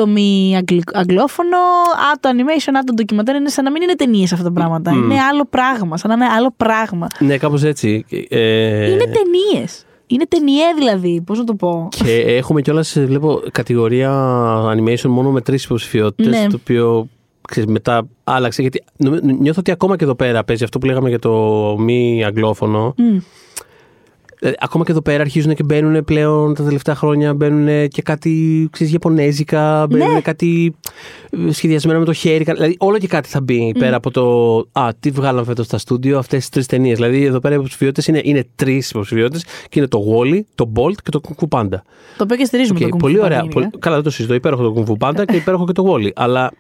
το 0.01 0.07
μη, 0.07 0.13
το 0.13 0.21
μη 0.21 0.57
αγγλ- 0.57 0.97
αγγλόφωνο, 0.97 1.57
α, 1.57 2.19
το 2.21 2.29
animation, 2.33 2.73
α, 2.79 2.85
το 2.85 2.93
ντοκιμαντέρ. 2.95 3.35
Είναι 3.37 3.49
σαν 3.49 3.65
να 3.65 3.71
μην 3.71 3.83
είναι 3.83 3.95
ταινίες 3.95 4.33
αυτά 4.33 4.45
τα 4.45 4.53
πράγματα. 4.53 4.91
Είναι 4.91 5.15
άλλο 5.31 5.45
πράγμα, 5.51 5.97
σαν 5.97 6.09
να 6.11 6.17
είναι 6.25 6.35
άλλο 6.35 6.55
πράγμα. 6.57 7.07
Ναι, 7.19 7.37
κάπως 7.39 7.63
έτσι. 7.63 8.05
Ε, 8.29 8.91
Είναι 8.91 9.05
ταινίες. 9.05 9.85
Είναι 10.07 10.25
ταινιέ 10.29 10.65
δηλαδή, 10.79 11.23
πώς 11.27 11.39
να 11.39 11.45
το 11.45 11.55
πω. 11.55 11.89
Και 11.91 12.13
έχουμε 12.21 12.61
κιόλας, 12.61 12.99
βλέπω, 12.99 13.41
κατηγορία 13.53 14.13
animation 14.77 15.09
μόνο 15.09 15.31
με 15.31 15.41
τρεις 15.41 15.65
υποψηφιότητες. 15.65 16.41
Ναι. 16.41 16.47
Το 16.47 16.59
οποίο 16.61 17.09
ξέρεις, 17.49 17.71
μετά 17.71 18.07
άλλαξε. 18.25 18.61
Γιατί 18.63 18.83
νομι- 18.97 19.23
νιώθω 19.41 19.61
ότι 19.61 19.71
ακόμα 19.71 19.97
και 19.97 20.05
εδώ 20.05 20.15
πέρα 20.15 20.45
παίζει 20.45 20.65
αυτό 20.65 20.79
που 20.79 20.87
λέγαμε 20.87 21.09
για 21.09 21.19
το 21.19 21.31
μη 21.79 22.25
αγγλόφωνο. 22.25 22.95
Μμ. 22.97 23.19
Ε, 24.43 24.51
ακόμα 24.59 24.85
και 24.85 24.91
εδώ 24.91 25.03
πέρα 25.03 25.21
αρχίζουν 25.21 25.55
και 25.55 25.63
μπαίνουν 25.63 26.05
πλέον 26.05 26.55
τα 26.55 26.65
τελευταία 26.65 26.95
χρόνια 26.95 27.35
μπαίνουν 27.35 27.89
και 27.89 28.03
κάτι 28.03 28.69
ξέρεις, 28.73 28.93
Ιαπωνέζικα, 28.93 29.87
μπαίνουν 29.91 30.13
Ναι. 30.13 30.21
κάτι 30.21 30.75
ε, 31.49 31.53
σχεδιασμένο 31.53 31.99
με 31.99 32.05
το 32.05 32.13
χέρι. 32.13 32.45
Δηλαδή 32.45 32.77
όλο 32.79 32.99
και 32.99 33.07
κάτι 33.07 33.29
θα 33.29 33.41
μπει 33.41 33.75
πέρα 33.79 33.97
από 33.97 34.11
το 34.11 34.57
Α, 34.73 34.89
τι 35.01 35.11
βγάλαμε 35.11 35.47
φέτος 35.47 35.67
στα 35.67 35.79
στούντιο 35.79 36.19
αυτές 36.19 36.39
τις 36.39 36.49
τρεις 36.49 36.67
ταινίες. 36.67 36.97
Δηλαδή 36.97 37.25
εδώ 37.25 37.39
πέρα 37.39 37.55
οι 37.55 37.57
υποψηφιότητες 37.57 38.07
είναι, 38.07 38.21
είναι 38.25 38.45
τρεις 38.55 38.91
υποψηφιότητες 38.91 39.45
και 39.69 39.79
είναι 39.79 39.89
το 39.89 40.01
WALL-E, 40.13 40.41
το 40.55 40.73
Bolt 40.77 40.95
και 41.03 41.11
το 41.11 41.21
Kung 41.29 41.45
Fu 41.45 41.59
Panda. 41.59 41.79
Το 42.17 42.23
οποίο 42.23 42.37
και 42.37 42.45
στηρίζουμε 42.45 42.79
Οκ, 42.85 42.89
το 42.91 42.97
Kung 42.97 42.99
Fu 42.99 43.01
πολύ 43.03 43.17
Panda 43.21 43.25
ωραία. 43.25 43.37
γενικά. 43.39 43.55
Πολύ, 43.55 43.71
καλά, 43.79 43.95
δεν 43.95 44.05
το 44.05 44.11
συζητώ. 44.11 44.35
Υπέροχο 44.35 44.63
το 44.63 44.75
Kung 44.87 44.91
Fu 44.91 45.09
Panda 45.09 45.25
και 45.27 45.37
υπέροχο 45.37 45.65
και 45.65 45.73
το 45.73 45.85
WALL-E. 45.95 46.11
Αλλά 46.15 46.51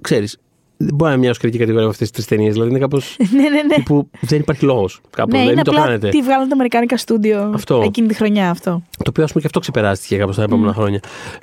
ξέρεις, 0.00 0.38
δεν 0.76 0.94
μπορεί 0.94 1.02
να 1.02 1.10
είναι 1.10 1.20
μια 1.20 1.30
οσκαρική 1.30 1.58
κατηγορία 1.58 1.84
με 1.84 1.92
αυτές 1.92 2.10
τις 2.10 2.16
τρεις 2.16 2.26
ταινίες. 2.26 2.52
Δηλαδή 2.52 2.70
είναι 2.70 2.78
κάπως. 2.78 3.16
ναι, 3.36 3.42
ναι, 3.42 3.62
ναι. 3.62 3.82
που 3.82 4.10
δεν 4.20 4.40
υπάρχει 4.40 4.64
λόγος. 4.64 5.00
Κάπου. 5.10 5.30
Ναι, 5.30 5.38
δηλαδή, 5.38 5.52
είναι 5.52 5.54
μην 5.54 5.64
το 5.64 5.70
απλά 5.70 5.84
κάνετε. 5.84 6.08
τι 6.08 6.22
βγάλανε 6.22 6.48
τα 6.48 6.54
Αμερικάνικα 6.54 6.96
στούντιο 6.96 7.50
Αυτό. 7.54 7.82
εκείνη 7.84 8.08
τη 8.08 8.14
χρονιά 8.14 8.50
αυτό. 8.50 8.82
Το 8.96 9.04
οποίο 9.08 9.24
ας 9.24 9.28
πούμε 9.30 9.40
και 9.40 9.46
αυτό 9.46 9.60
ξεπεράστηκε 9.60 10.16
κάπως 10.16 10.36
τα 10.36 10.42
επόμενα 10.42 10.72
χρόνια. 10.72 11.00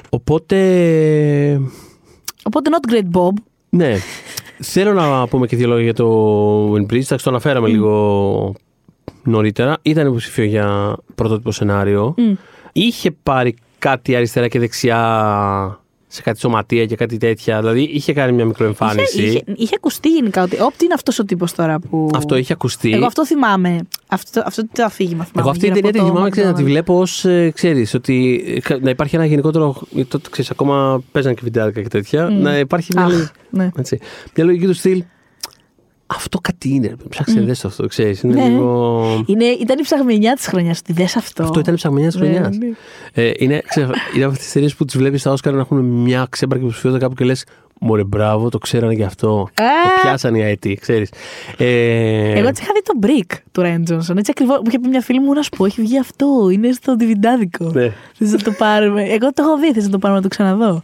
Οπότε. 0.09 1.61
Οπότε 2.43 2.69
not 2.73 2.93
great 2.93 3.17
Bob. 3.19 3.33
Ναι. 3.69 3.97
Θέλω 4.59 4.93
να 4.93 5.27
πούμε 5.27 5.47
και 5.47 5.55
δύο 5.55 5.67
λόγια 5.67 5.83
για 5.83 5.93
το 5.93 6.73
Winbridge. 6.73 6.91
Εντάξει, 6.91 7.23
το 7.23 7.29
αναφέραμε 7.29 7.67
λίγο 7.67 8.55
νωρίτερα. 9.23 9.77
Ήταν 9.81 10.07
υποψήφιο 10.07 10.43
για 10.43 10.97
πρωτότυπο 11.15 11.51
σενάριο. 11.51 12.15
Είχε 12.71 13.11
πάρει 13.11 13.55
κάτι 13.79 14.15
αριστερά 14.15 14.47
και 14.47 14.59
δεξιά 14.59 15.80
σε 16.13 16.21
κάτι 16.21 16.39
σωματεία 16.39 16.85
και 16.85 16.95
κάτι 16.95 17.17
τέτοια. 17.17 17.59
Δηλαδή 17.59 17.81
είχε 17.81 18.13
κάνει 18.13 18.31
μια 18.31 18.45
μικροεμφάνιση. 18.45 19.21
Είχε, 19.21 19.27
είχε, 19.31 19.43
είχε 19.55 19.73
ακουστεί 19.75 20.09
γενικά 20.09 20.43
ότι. 20.43 20.61
Όπ, 20.61 20.73
τι 20.77 20.85
είναι 20.85 20.93
αυτός 20.93 21.19
ο 21.19 21.25
τύπος 21.25 21.53
τώρα 21.53 21.79
που. 21.79 22.09
Αυτό 22.15 22.35
είχε 22.35 22.53
ακουστεί. 22.53 22.91
Εγώ 22.93 23.05
αυτό 23.05 23.25
θυμάμαι. 23.25 23.79
Αυτό, 24.07 24.41
αυτό 24.45 24.67
το 24.73 24.83
αφήγημα 24.83 25.23
θυμάμαι. 25.23 25.39
Εγώ 25.41 25.49
αυτή 25.49 25.63
την 25.63 25.73
γύρω 25.73 25.81
ταινία 25.89 25.91
τη 25.91 25.99
από 25.99 26.07
το 26.07 26.13
θυμάμαι 26.13 26.29
ξέρεις, 26.29 26.49
να 26.49 26.55
τη 26.55 26.61
McDonald's. 26.61 26.65
βλέπω 26.65 26.99
ως 26.99 27.25
ξέρεις 27.53 27.93
ότι 27.93 28.43
ε, 28.69 28.75
να 28.81 28.89
υπάρχει 28.89 29.15
ένα 29.15 29.25
γενικότερο. 29.25 29.75
Τότε 30.07 30.29
ξέρεις, 30.31 30.51
ακόμα 30.51 31.03
παίζανε 31.11 31.33
και 31.35 31.41
βιντεάδικα 31.43 31.81
και 31.81 31.87
τέτοια. 31.87 32.29
Να 32.29 32.57
υπάρχει 32.59 32.91
μια, 32.95 33.03
Αχ, 33.05 33.11
λογική- 33.11 33.31
ναι. 33.49 33.69
έτσι, 33.77 33.99
μια 34.35 34.45
λογική 34.45 34.65
του 34.65 34.73
στυλ. 34.73 35.03
Αυτό 36.15 36.39
κάτι 36.39 36.69
είναι. 36.69 36.95
Ψάξε 37.09 37.39
mm. 37.41 37.45
δες 37.45 37.59
το 37.59 37.67
αυτό, 37.67 37.87
ξέρεις. 37.87 38.21
Είναι 38.21 38.33
Ναι. 38.33 38.47
λίγο. 38.49 39.23
Είναι, 39.25 39.45
ήταν 39.45 39.79
η 39.79 39.81
ψαγμενιά 39.81 40.33
της 40.33 40.47
χρονιάς. 40.47 40.81
Τι 40.81 40.93
δες 40.93 41.15
αυτό; 41.15 41.43
Αυτό 41.43 41.59
ήταν 41.59 41.73
η 41.73 41.77
ψαγμενιά 41.77 42.07
της 42.09 42.19
Ναι, 42.19 42.29
χρονιάς. 42.29 42.57
ναι. 42.57 42.67
Ε, 43.13 43.31
είναι, 43.37 43.61
ξέρεις, 43.67 43.89
είναι 44.15 44.23
από 44.23 44.31
αυτές 44.31 44.43
τις 44.45 44.53
ταινίες 44.53 44.75
που 44.75 44.85
τις 44.85 44.97
βλέπεις 44.97 45.21
στα 45.21 45.31
Όσκαρ 45.31 45.53
να 45.53 45.59
έχουν 45.59 45.77
μια 45.79 46.27
ξέμπαρκη 46.29 46.63
υποψηφιότητα 46.63 47.03
κάπου 47.03 47.15
και 47.15 47.25
λες: 47.25 47.45
Μωρέ, 47.79 48.03
μπράβο, 48.03 48.49
το 48.49 48.57
ξέρανε 48.57 48.95
και 48.95 49.03
αυτό. 49.03 49.39
Α! 49.41 49.65
Το 49.83 50.01
πιάσανε 50.01 50.37
οι 50.37 50.41
αετοί, 50.43 50.75
ξέρεις. 50.81 51.09
Ε, 51.57 52.37
Εγώ 52.39 52.47
έτσι 52.47 52.63
είχα 52.63 52.71
δει 52.73 52.81
το 52.83 52.93
Brick 53.01 53.37
του 53.51 53.61
Ryan 53.61 53.93
Johnson. 53.93 54.17
Έτσι 54.17 54.31
ακριβώς. 54.31 54.57
Μου 54.57 54.63
είχε 54.67 54.79
πει 54.79 54.87
μια 54.87 55.01
φίλη 55.01 55.19
μου 55.19 55.33
να 55.33 55.41
σου 55.41 55.49
πω: 55.57 55.65
Έχει 55.65 55.81
βγει 55.81 55.99
αυτό. 55.99 56.49
Είναι 56.51 56.71
στο 56.71 56.95
διβιντάδικο. 56.95 57.65
Ναι. 57.73 57.91
Θες 58.17 58.31
να 58.31 58.37
το 58.37 58.51
πάρουμε. 58.51 59.01
Εγώ 59.03 59.33
το 59.33 59.43
έχω 59.43 59.57
δει. 59.57 59.73
Θες 59.73 59.83
να 59.83 59.89
το 59.89 59.97
πάρουμε 59.97 60.19
να 60.19 60.23
το 60.27 60.29
ξαναδώ. 60.35 60.81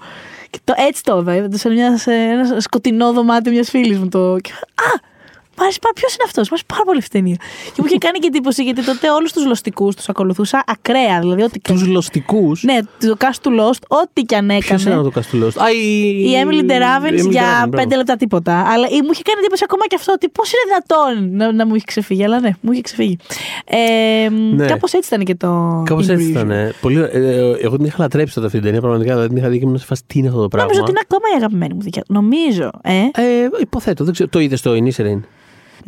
Και 0.49 0.59
το, 0.63 0.73
έτσι 0.88 1.03
το 1.03 1.17
είδα. 1.19 1.36
Είδα 1.36 1.47
το 1.47 1.57
σε, 1.57 1.69
μια, 1.69 1.97
σε 1.97 2.11
ένα 2.13 2.59
σκοτεινό 2.59 3.13
δωμάτιο 3.13 3.51
μιας 3.51 3.69
φίλης 3.69 3.99
μου. 3.99 4.07
Το, 4.09 4.38
και, 4.41 4.51
α! 4.75 5.15
Μ' 5.57 5.61
άρεσε 5.61 5.79
πάρα 5.81 5.93
Ποιος 5.93 6.11
είναι 6.13 6.23
αυτός, 6.25 6.43
Μ' 6.49 6.53
άρεσε 6.53 6.65
πάρα 6.73 6.83
πολύ 6.83 6.97
αυτή 6.97 7.17
η 7.17 7.19
ταινία. 7.19 7.35
και 7.73 7.79
μου 7.81 7.85
είχε 7.87 7.97
κάνει 7.97 8.17
και 8.19 8.27
εντύπωση 8.27 8.63
γιατί 8.63 8.83
τότε 8.85 9.09
όλους 9.09 9.31
τους 9.33 9.45
λοστικού 9.45 9.93
τους 9.93 10.09
ακολουθούσα 10.09 10.63
ακραία. 10.67 11.19
Δηλαδή, 11.19 11.41
ό,τι 11.43 11.59
Τους 11.59 11.87
λοστικού. 11.87 12.51
Ναι, 12.61 12.77
το 12.99 13.15
cast 13.23 13.39
του 13.41 13.51
Lost, 13.59 13.81
ό,τι 14.01 14.21
και 14.21 14.35
αν 14.35 14.47
Ποιος 14.47 14.65
έκανε. 14.65 14.81
ήταν 14.89 15.03
το 15.03 15.09
καστουλό. 15.11 15.47
Α, 15.47 15.71
η, 15.71 15.85
Η 16.31 16.33
Emily 16.43 16.63
Deravens 16.71 17.13
η 17.13 17.21
Emily 17.21 17.29
για 17.29 17.41
Deravens, 17.43 17.69
μπράβο. 17.69 17.69
πέντε 17.83 17.95
λεπτά 17.95 18.15
τίποτα. 18.15 18.53
Αλλά 18.71 18.87
ή- 18.87 19.01
μου 19.05 19.09
είχε 19.11 19.21
κάνει 19.27 19.39
εντύπωση 19.39 19.63
ακόμα 19.65 19.87
και 19.87 19.95
αυτό 19.95 20.11
ότι 20.13 20.29
πώς 20.29 20.51
είναι 20.51 20.61
δυνατόν 20.69 21.35
να, 21.37 21.51
να 21.51 21.65
μου 21.67 21.75
έχει 21.75 21.85
ξεφύγει. 21.85 22.23
Αλλά 22.23 22.39
ναι, 22.39 22.51
μου 22.61 22.71
είχε 22.71 22.81
ξεφύγει. 22.81 23.17
Ε, 23.65 24.29
Ναι. 24.55 24.65
Κάπως 24.65 24.93
έτσι 24.93 25.09
ήταν 25.13 25.25
και 25.25 25.35
το. 25.35 25.81
Κάπως 25.85 26.07
έτσι 26.07 26.25
Inbreeding. 26.25 26.29
ήταν. 26.29 26.51
ε. 26.51 26.73
Πολύ, 26.81 26.97
ωραία. 26.97 27.11
ε, 27.13 27.57
εγώ 27.61 27.75
την 27.77 27.85
είχα 27.85 27.95
λατρέψει 27.99 28.33
τότε 28.33 28.45
αυτή 28.45 28.57
την 28.57 28.65
ταινία. 28.65 28.81
Πραγματικά 28.81 29.11
δηλαδή, 29.11 29.27
την 29.27 29.37
είχα 29.37 29.49
δει 29.49 29.57
και 29.59 29.65
ήμουν 29.65 29.77
σε 29.77 29.85
φάση 29.85 30.01
τι 30.07 30.19
είναι 30.19 30.27
αυτό 30.27 30.41
το 30.41 30.47
πράγμα; 30.47 30.67
Νομίζω 30.67 30.81
ότι 30.83 30.91
είναι 30.91 31.01
ακόμα 31.03 31.27
η 31.33 31.35
αγαπημένη 31.37 31.73
μου 31.73 31.81
δικιά. 31.81 32.03
Νομίζω. 32.07 32.69
Ε. 32.83 32.91
Ε, 33.21 33.49
υποθέτω. 33.61 34.03
Δεν 34.03 34.13
ξέρω. 34.13 34.29
Το 34.29 34.39
είδες 34.39 34.59
στο 34.59 34.71
Inisherin; 34.71 35.19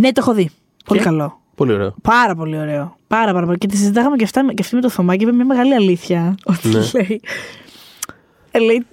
Ναι, 0.01 0.11
το 0.11 0.21
έχω 0.21 0.33
δει. 0.33 0.49
Πολύ 0.85 0.99
Και; 0.99 1.05
καλό. 1.05 1.39
Πολύ 1.55 1.73
ωραίο. 1.73 1.95
Πάρα 2.01 2.35
πολύ 2.35 2.57
ωραίο. 2.57 2.95
Πάρα, 3.07 3.33
πάρα 3.33 3.45
πολύ. 3.45 3.57
Και 3.57 3.67
τη 3.67 3.77
συζητάγαμε 3.77 4.15
και, 4.15 4.23
αυτά, 4.23 4.45
και 4.53 4.61
αυτή 4.61 4.75
με 4.75 4.81
το 4.81 4.89
Θωμά 4.89 5.15
και 5.15 5.23
είπε 5.23 5.33
μια 5.33 5.45
μεγάλη 5.45 5.73
αλήθεια. 5.73 6.35
Ότι 6.45 6.67
Ναι. 6.67 6.79
λέει, 6.93 7.21
ε, 8.51 8.59
λέει. 8.59 8.85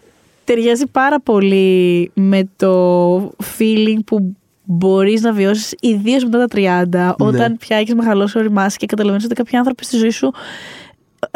Ταιριάζει 0.45 0.87
πάρα 0.87 1.21
πολύ 1.21 2.11
με 2.15 2.49
το 2.57 3.17
feeling 3.59 3.99
που 4.07 4.37
μπορείς 4.65 5.21
να 5.21 5.33
βιώσεις, 5.33 5.75
ιδίως 5.81 6.25
μετά 6.25 6.39
τα 6.39 6.47
30, 6.47 7.15
όταν 7.19 7.57
πια 7.57 7.77
έχεις 7.77 7.95
μεγαλώσει, 7.95 8.39
οριμάσει 8.39 8.77
και 8.77 8.87
καταλαβαίνεις 8.87 9.25
ότι 9.25 9.35
κάποιοι 9.35 9.59
άνθρωποι 9.59 9.85
στη 9.85 9.97
ζωή 9.97 10.11
σου 10.11 10.33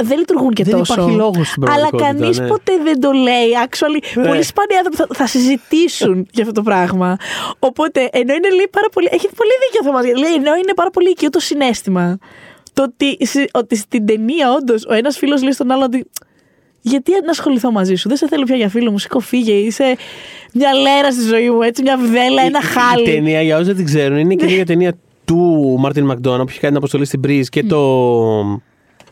δεν 0.03 0.19
λειτουργούν 0.19 0.51
και 0.53 0.65
Δεν 0.65 0.77
τόσο. 0.79 0.93
υπάρχει 0.93 1.15
λόγος 1.17 1.49
στην 1.49 1.63
Αλλά 1.65 1.73
πραγματικότητα, 1.75 2.13
κανείς 2.21 2.39
ναι. 2.39 2.47
ποτέ 2.47 2.73
δεν 2.85 3.01
το 3.01 3.11
λέει. 3.13 3.49
Actually, 3.67 4.01
Ναι. 4.15 4.27
πολύ 4.29 4.43
σπάνιοι 4.43 4.77
άνθρωποι 4.77 4.97
θα, 4.97 5.07
θα 5.15 5.27
συζητήσουν 5.27 6.27
για 6.35 6.43
αυτό 6.43 6.55
το 6.55 6.63
πράγμα. 6.63 7.17
Οπότε, 7.59 8.09
ενώ 8.13 8.33
είναι 8.35 8.51
λέει 8.55 8.69
πάρα 8.71 8.89
πολύ. 8.93 9.09
Έχει 9.11 9.29
πολύ 9.37 9.51
δίκιο 9.63 9.83
θα 9.85 9.93
μα 9.93 10.03
λέει, 10.03 10.35
ενώ 10.35 10.55
είναι 10.55 10.75
πάρα 10.75 10.91
πολύ 10.91 11.11
οικείο 11.11 11.31
το 11.31 11.41
συνέστημα. 11.41 12.19
Το 12.73 12.83
ότι, 12.83 13.27
συ- 13.27 13.49
ότι 13.57 13.77
στην 13.77 14.07
ταινία, 14.07 14.53
όντως, 14.53 14.85
ο 14.87 14.93
ένας 14.95 15.17
φίλος 15.19 15.43
λέει 15.43 15.53
στον 15.53 15.71
άλλον 15.71 15.85
ότι. 15.85 16.05
Γιατί 16.83 17.13
να 17.25 17.31
ασχοληθώ 17.31 17.71
μαζί 17.71 17.95
σου, 17.95 18.09
δεν 18.09 18.17
σε 18.17 18.27
θέλω 18.29 18.45
πια 18.45 18.57
για 18.57 18.69
φίλο 18.69 18.91
μου, 18.91 18.99
σήκω 18.99 19.21
φύγε, 19.21 19.53
είσαι 19.53 19.97
μια 20.53 20.73
λέρα 20.75 21.13
στη 21.13 21.23
ζωή 21.23 21.51
μου, 21.51 21.63
έτσι, 21.63 21.83
μια 21.83 21.97
βδέλα, 21.99 22.43
ένα 22.43 22.59
Η 22.63 22.65
χάλι. 22.65 23.05
ταινία, 23.05 23.43
για 23.43 23.55
όσους 23.55 23.67
δεν 23.67 23.77
την 23.77 23.85
ξέρουν, 23.85 24.19
είναι 24.19 24.35
και 24.35 24.45
μια 24.55 24.65
ταινία 24.67 24.93
του 25.25 25.77
Μάρτιν 25.79 26.05
Μακδόνα 26.05 26.37
που 26.45 26.49
έχει 26.49 26.59
κάνει 26.59 26.69
την 26.69 26.77
αποστολή 26.77 27.05
στην 27.05 27.19
Μπριζ 27.19 27.47
και 27.49 27.63
το. 27.65 27.81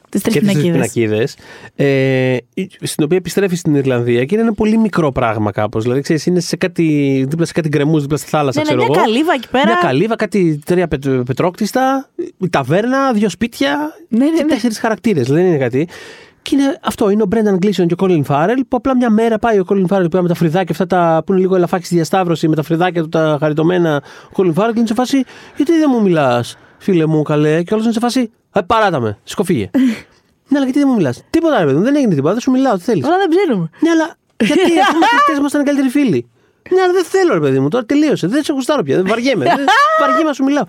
Τις 0.09 0.23
τρεις 0.23 0.35
και 0.35 0.41
τις 0.41 0.53
τρεις 0.53 0.63
πινακίδες. 0.71 0.95
πινακίδες, 0.95 1.37
ε, 1.77 2.37
στην 2.83 3.05
οποία 3.05 3.17
επιστρέφει 3.17 3.57
στην 3.57 3.75
Ιρλανδία 3.75 4.25
και 4.25 4.35
είναι 4.35 4.43
ένα 4.45 4.53
πολύ 4.55 4.79
μικρό 4.79 5.13
πράγμα 5.13 5.51
κάπως. 5.51 5.83
Δηλαδή, 5.83 6.01
ξέρεις, 6.01 6.27
είναι 6.27 6.41
σε 6.41 6.57
κάτι, 6.57 6.85
δίπλα 7.29 7.45
σε 7.47 7.53
κάτι 7.53 7.69
γκρεμούς, 7.69 8.03
δίπλα 8.03 8.17
στη 8.17 8.29
θάλασσα, 8.29 8.61
Ναι, 8.61 8.71
ναι, 8.71 8.77
ξέρω 8.77 8.93
μια 8.93 9.01
εγώ. 9.01 9.05
καλύβα 9.13 9.33
εκεί 9.33 9.49
πέρα. 9.49 9.65
Μια 9.67 9.79
καλύβα, 9.83 10.17
κάτι 10.17 10.61
τρία 10.65 10.89
πετ- 10.89 11.09
πετρόκτιστα, 11.25 12.09
η 12.39 12.49
ταβέρνα, 12.49 13.13
δύο 13.13 13.29
σπίτια 13.29 13.79
Ναι, 14.09 14.25
ναι, 14.25 14.31
και 14.37 14.43
ναι. 14.43 14.49
τέσσερις 14.49 14.79
χαρακτήρες. 14.79 15.25
Δηλαδή, 15.25 15.43
δεν 15.43 15.51
είναι 15.53 15.63
κάτι. 15.63 15.89
Και 16.43 16.57
είναι 16.57 16.79
αυτό, 16.83 17.11
είναι 17.11 17.23
ο 17.23 17.27
Brendan 17.35 17.65
Gleeson 17.65 17.87
και 17.87 17.95
ο 17.95 17.97
Colin 17.99 18.23
Farrell, 18.27 18.59
που 18.69 18.77
απλά 18.77 18.97
μια 18.97 19.11
μέρα 19.11 19.39
πάει 19.39 19.59
ο 19.59 19.65
Colin 19.69 19.87
Farrell 19.87 20.11
που 20.11 20.19
με 20.23 20.29
τα 20.29 20.35
φρυδάκια 20.35 20.67
αυτά 20.71 20.87
τα, 20.87 21.23
που 21.27 21.33
είναι 21.33 21.41
λίγο 21.41 21.57
ελαφάκι 21.57 21.85
στη 21.85 21.95
διασταύρωση, 21.95 22.49
με 22.49 22.55
τα 22.57 22.63
φρυδάκια 22.63 23.03
του 23.03 23.09
τα 23.09 23.37
χαριτωμένα. 23.41 24.03
Ο 24.25 24.31
Colin 24.37 24.53
Farrell 24.55 24.71
και 24.73 24.79
είναι 24.79 24.87
σε 24.87 24.95
φάση, 24.95 25.25
γιατί 25.57 25.73
δεν 25.73 25.91
μου 25.93 26.03
μιλάς, 26.03 26.57
φίλε 26.79 27.07
μου, 27.07 27.23
καλέ. 27.23 27.63
Και 27.63 27.73
όλος 27.73 27.85
είναι 27.85 27.95
σε 27.95 28.01
φάση, 28.01 28.31
«Ε, 28.53 28.61
παράτα 28.61 29.01
με, 29.01 29.19
σκοφίγε. 29.25 29.71
ναι, 30.49 30.57
αλλά 30.57 30.65
γιατί 30.65 30.79
δεν 30.79 30.89
μου 30.89 30.95
μιλάς; 30.95 31.25
Τίποτα, 31.31 31.59
ρε 31.59 31.65
παιδί 31.65 31.77
μου, 31.77 31.83
δεν 31.83 31.97
έγινε 31.97 32.15
τίποτα, 32.15 32.33
δεν 32.33 32.43
σου 32.43 32.51
μιλάω, 32.51 32.77
τι 32.77 32.83
θέλεις. 32.83 33.05
Όλα 33.05 33.17
δεν 33.17 33.29
ψήνουμε. 33.29 33.71
Ναι, 33.81 33.91
αλλά 33.91 34.17
γιατί 34.51 34.73
έχουμε 34.79 35.07
χτε 35.23 35.39
ήμασταν 35.39 35.65
καλύτεροι 35.65 35.89
φίλοι; 35.89 36.29
Ναι, 36.71 36.81
αλλά 36.81 36.93
δεν 36.93 37.05
θέλω, 37.05 37.35
ρε 37.35 37.41
παιδί 37.41 37.59
μου, 37.61 37.69
τώρα 37.69 37.85
τελείωσε. 37.85 38.27
Δεν 38.27 38.43
σε 38.45 38.53
γουστάρω 38.53 38.83
πια. 38.83 38.97
Δεν 38.97 39.07
βαριέμαι. 39.09 39.45
δεν 39.45 39.67
βαριέμαι 40.01 40.23
να 40.23 40.33
σου 40.33 40.45
μιλάω. 40.45 40.65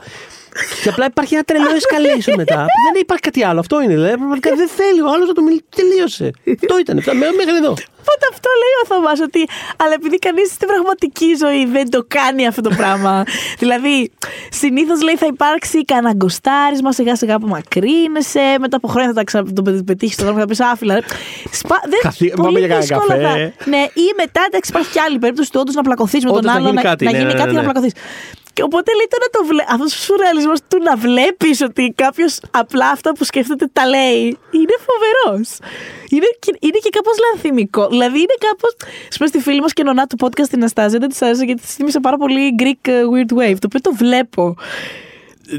Και 0.83 0.89
απλά 0.89 1.05
υπάρχει 1.05 1.33
ένα 1.33 1.43
τρελό 1.43 1.69
escalation 1.81 2.33
μετά. 2.35 2.55
που 2.55 2.79
δεν 2.93 3.01
υπάρχει 3.01 3.23
κάτι 3.23 3.43
άλλο. 3.43 3.59
Αυτό 3.59 3.81
είναι. 3.81 3.93
Δηλαδή, 3.93 4.15
πραγματικά 4.17 4.55
δεν 4.55 4.67
θέλει 4.67 5.01
ο 5.01 5.07
άλλος 5.13 5.27
να 5.27 5.33
το 5.33 5.41
μιλήσει. 5.41 5.63
Τελείωσε. 5.75 6.31
Αυτό 6.63 6.79
ήταν. 6.79 6.97
Αυτά, 6.97 7.13
μέχρι 7.13 7.55
εδώ. 7.63 7.73
Οπότε 8.01 8.25
αυτό 8.33 8.49
λέει 8.61 8.73
ο 8.83 8.85
Θωμάς 8.91 9.19
ότι. 9.19 9.41
Αλλά 9.83 9.93
επειδή 9.93 10.17
κανείς 10.19 10.47
στην 10.51 10.67
πραγματική 10.67 11.29
ζωή 11.43 11.65
δεν 11.65 11.89
το 11.89 12.05
κάνει 12.07 12.47
αυτό 12.47 12.61
το 12.61 12.69
πράγμα. 12.77 13.23
δηλαδή, 13.61 14.11
συνήθως 14.49 15.01
λέει 15.01 15.15
θα 15.15 15.25
υπάρξει 15.25 15.85
κανένα 15.85 16.13
γκοστάρισμα 16.13 16.91
σιγά 16.91 17.15
σιγά 17.15 17.35
απομακρύνεσαι. 17.35 18.55
Μετά 18.59 18.75
από 18.77 18.87
χρόνια 18.87 19.09
θα 19.09 19.15
τα 19.15 19.23
ξα... 19.23 19.43
το 19.43 19.61
πετύχεις 19.85 20.13
στον 20.15 20.25
δρόμο 20.25 20.39
και 20.39 20.45
θα 20.45 20.49
πεις 20.63 20.71
άφιλα. 20.73 21.03
Σπα... 21.51 21.79
Δεν... 21.83 21.99
Καθί- 22.01 22.35
πολύ 22.35 22.41
πάμε 22.45 22.59
για 22.59 22.67
κανένα 22.67 22.85
δύσκολα 22.85 23.15
καφέ. 23.17 23.53
θα- 23.57 23.69
Ναι, 23.69 23.77
ή 23.77 24.05
μετά 24.17 24.41
εντάξει, 24.47 24.69
υπάρχει 24.73 24.91
και 24.91 24.99
άλλη 24.99 25.19
περίπτωση 25.19 25.51
του 25.51 25.57
όντως 25.61 25.75
να 25.75 25.81
πλακωθείς 25.81 26.23
με 26.23 26.29
τον 26.29 26.37
Όντως 26.37 26.51
να 26.51 26.57
άλλο. 26.57 26.69
γίνει 26.69 26.81
κάτι, 26.81 27.05
να 27.05 27.11
ναι, 27.11 27.17
γίνει 27.17 27.31
ναι, 27.31 27.39
κάτι 27.39 27.47
ναι, 27.53 27.59
να 27.61 27.65
ναι. 27.65 27.71
πλακωθείς. 27.71 27.93
Και 28.59 28.65
οπότε 28.65 28.91
λέει 28.99 29.07
τώρα 29.15 29.27
το 29.35 29.41
βλέ... 29.49 29.63
αυτός 29.73 29.91
ο 29.97 30.01
σουρεαλισμός 30.05 30.59
του 30.67 30.77
να 30.83 30.95
βλέπεις 30.95 31.61
ότι 31.61 31.93
κάποιος 31.95 32.39
απλά 32.51 32.89
αυτά 32.89 33.11
που 33.13 33.23
σκέφτεται 33.23 33.65
τα 33.73 33.85
λέει. 33.87 34.21
Είναι 34.51 34.75
φοβερός. 34.87 35.57
Είναι, 36.09 36.29
και- 36.39 36.57
είναι 36.59 36.77
και 36.83 36.89
κάπως 36.89 37.15
λανθιμικό. 37.25 37.87
Δηλαδή 37.87 38.17
είναι 38.17 38.37
κάπως. 38.47 38.71
Ας 39.13 39.15
πούμε 39.17 39.27
στη 39.29 39.39
φίλη 39.39 39.61
μας 39.61 39.73
και 39.73 39.83
νονά 39.83 40.05
του 40.07 40.15
podcast 40.23 40.47
την 40.49 40.63
Αστάζια 40.63 40.99
δεν 40.99 41.09
της 41.09 41.21
άρεσε 41.21 41.43
γιατί 41.43 41.61
της 41.61 41.67
θύμισε 41.67 41.99
πάρα 41.99 42.17
πολύ 42.17 42.55
Greek 42.59 42.87
ε, 42.87 43.01
Weird 43.13 43.31
Wave. 43.39 43.55
Το 43.59 43.65
οποίο 43.69 43.81
το 43.81 43.91
βλέπω. 43.95 44.55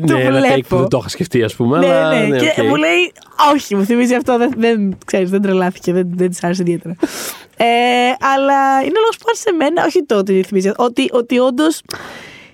Το 0.07 0.17
ναι, 0.17 0.23
ένα 0.23 0.39
take 0.39 0.43
βλέπω. 0.43 0.67
που 0.69 0.77
δεν 0.77 0.89
το 0.89 0.97
είχα 1.01 1.09
σκεφτεί, 1.09 1.43
ας 1.43 1.55
πούμε. 1.55 1.79
ναι, 1.79 1.87
αλλά, 1.87 2.27
ναι. 2.27 2.39
και 2.39 2.55
οκ. 2.61 2.67
μου 2.67 2.75
λέει, 2.77 3.13
Όχι, 3.53 3.75
μου 3.77 3.85
θυμίζει 3.85 4.15
αυτό. 4.15 4.39
Δεν, 4.39 4.53
δεν, 4.57 4.99
ξέρεις, 5.07 5.31
δεν 5.31 5.43
τρελάθηκε. 5.43 5.93
Δεν, 5.93 6.11
δεν 6.15 6.31
της 6.31 6.45
άρεσε 6.45 6.63
ιδιαίτερα. 6.63 6.95
ε, 7.57 7.67
αλλά 8.35 8.81
είναι 8.83 8.99
λόγος 8.99 9.17
που 9.17 9.25
άρεσε 9.27 9.49
εμένα. 9.53 9.85
Όχι 9.87 10.03
το 10.05 10.17
ότι 10.17 10.43
θυμίζει. 10.47 10.71
Ότι, 10.77 11.09
ότι 11.13 11.39
όντως. 11.39 11.81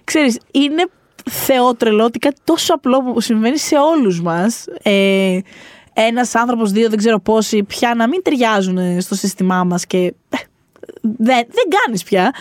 Ξέρεις, 0.06 0.38
είναι 0.50 0.86
θεότρελο 1.30 2.04
ότι 2.04 2.18
κάτι 2.18 2.40
τόσο 2.44 2.74
απλό 2.74 3.02
που 3.02 3.20
συμβαίνει 3.20 3.58
σε 3.58 3.76
όλους 3.76 4.20
μας 4.22 4.64
ε, 4.82 5.38
ένας 5.92 6.34
άνθρωπος, 6.34 6.70
δύο, 6.70 6.88
δεν 6.88 6.98
ξέρω 6.98 7.20
πόσοι 7.20 7.62
πια 7.62 7.94
να 7.94 8.08
μην 8.08 8.22
ταιριάζουν 8.22 9.00
στο 9.00 9.14
σύστημά 9.14 9.64
μας 9.64 9.86
και 9.86 9.98
ε, 9.98 10.36
δεν, 11.00 11.46
δεν 11.48 11.64
κάνεις 11.78 12.02
πια 12.02 12.32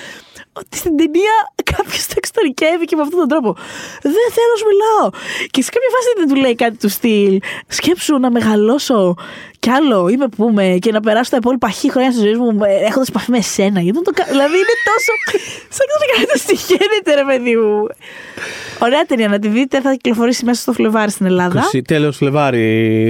ότι 0.54 0.78
στην 0.78 0.98
ταινία 0.98 1.36
κάποιος 1.76 2.08
το 2.08 2.14
εξωτερικεύει 2.18 2.86
και 2.86 2.96
με 2.96 3.02
αυτόν 3.02 3.20
τον 3.20 3.28
τρόπο. 3.28 3.54
Δεν 4.02 4.28
θέλω 4.36 4.52
να 4.54 4.60
σου 4.60 4.68
μιλάω. 4.72 5.10
Και 5.50 5.62
σε 5.62 5.70
κάποια 5.70 5.90
φάση 5.96 6.08
δεν 6.18 6.28
του 6.28 6.36
λέει 6.36 6.56
κάτι 6.56 6.78
του 6.78 6.90
στυλ. 6.90 7.40
Σκέψου 7.68 8.18
να 8.18 8.32
μεγαλώσω 8.32 9.16
κι 9.66 9.70
άλλο 9.80 10.08
ή 10.14 10.16
με 10.18 10.28
πούμε 10.38 10.64
και 10.80 10.92
να 10.92 11.00
περάσω 11.00 11.30
τα 11.32 11.38
υπόλοιπα 11.38 11.70
χι 11.70 11.92
χρόνια 11.92 12.10
τη 12.12 12.18
ζωή 12.18 12.34
μου 12.34 12.60
έχοντας 12.88 13.08
επαφή 13.08 13.32
με 13.32 13.38
εσένα. 13.38 13.80
Γιατί 13.82 13.98
δεν 14.00 14.04
το 14.04 14.12
κα- 14.20 14.28
Δηλαδή 14.30 14.56
είναι 14.64 14.76
τόσο. 14.90 15.12
Σαν 15.78 15.86
να 15.92 16.06
κάνει 16.14 16.26
το 16.32 16.38
στοιχαίνεται, 16.46 17.12
ρε 17.22 17.26
παιδί 17.30 17.56
μου. 17.62 17.74
Ωραία 18.80 19.02
ταινία 19.08 19.28
να 19.28 19.40
τη 19.40 19.48
δείτε. 19.48 19.82
Θα 19.82 19.92
κυκλοφορήσει 19.92 20.46
μέσα 20.46 20.62
στο 20.62 20.72
Φλεβάρι 20.74 21.12
στην 21.12 21.26
Ελλάδα. 21.26 21.62
Τέλος 21.88 22.18
Φλεβάρι. 22.18 22.60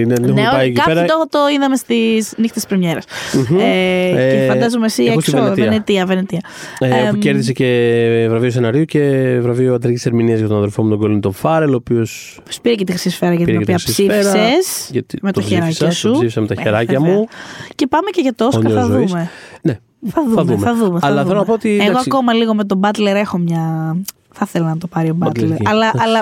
Ναι, 0.08 0.14
δεν 0.14 0.34
Ναι, 0.34 0.42
έχουμε 0.42 0.50
πάει 0.52 0.60
όλοι- 0.60 0.70
εκεί 0.70 0.80
κάποιοι 0.80 0.94
πέρα. 0.94 1.06
το, 1.06 1.28
το 1.30 1.40
είδαμε 1.56 1.76
στις 1.76 2.34
νύχτες 2.38 2.66
Πρεμιέρας. 2.66 3.04
Μμμ. 3.34 3.60
Ε, 3.60 3.62
και 4.10 4.38
Ε, 4.44 4.48
φαντάζομαι 4.48 4.86
εσύ 4.86 5.04
εγώ 5.04 5.20
στη 5.22 5.32
έξω. 5.32 5.44
Βενετία. 5.44 5.64
Βενετία, 5.66 6.06
Βενετία. 6.06 6.40
Ε, 6.80 6.88
Εμ, 6.88 7.10
που 7.10 7.18
κέρδισε 7.18 7.52
και 7.54 8.26
βραβείο 8.30 8.50
σεναρίου 8.50 8.86
και 8.86 9.00
βραβείο 9.42 9.74
αντρικής 9.74 10.06
ερμηνείας 10.06 10.40
για 10.40 10.48
τον 10.48 10.58
αδερφό 10.58 10.84
μου 10.84 10.90
τον 10.90 11.00
Κόλλιν 11.00 11.22
τον 11.22 11.34
Φάρελ, 11.34 11.74
ο 11.74 11.76
οποίος. 11.76 12.40
Πήρε 12.62 12.76
και 12.76 12.84
τη 12.84 12.92
χρυσή 12.92 13.10
σφαίρα 13.10 13.34
για 13.34 13.46
την 13.46 13.58
οποία 13.58 13.76
ψήφισες. 13.76 14.92
Με 15.22 15.32
το 15.32 15.42
χεράκι 15.42 15.92
σου. 15.92 16.12
Το 16.48 16.54
ψήφισα 16.54 16.72
με 16.72 16.72
τα 16.72 16.80
Ε, 16.80 16.86
χεράκια 16.86 17.00
βέβαια. 17.00 17.16
μου. 17.16 17.28
Και 17.76 17.88
πάμε 17.88 18.10
και 18.10 18.22
για 18.22 18.34
το 18.36 18.46
Όσκαρ, 18.46 18.66
Όνειρο 18.66 18.80
θα 18.82 18.86
ζωής. 18.86 19.12
δούμε. 19.12 19.30
Ναι, 19.62 19.80
Θα 20.08 20.22
δούμε, 20.28 20.58
θα 20.58 20.76
δούμε. 20.76 21.00
θα 21.00 21.08
Αλλά 21.08 21.16
δούμε. 21.16 21.28
θέλω 21.28 21.40
να 21.40 21.46
πω 21.46 21.54
ότι. 21.54 21.70
Εγώ 21.74 21.84
εντάξει, 21.90 22.10
ακόμα 22.12 22.34
λίγο 22.34 22.54
με 22.56 22.64
τον 22.64 22.80
Butler 22.84 23.06
έχω 23.16 23.38
μια. 23.38 23.96
Θα 24.32 24.46
ήθελα 24.48 24.68
να 24.68 24.78
το 24.78 24.88
πάρει 24.88 25.10
ο 25.10 25.18
Butler. 25.22 25.28
Butler, 25.28 25.58
Αλλά, 25.66 25.86
εντάξει. 25.88 26.08
αλλά 26.08 26.20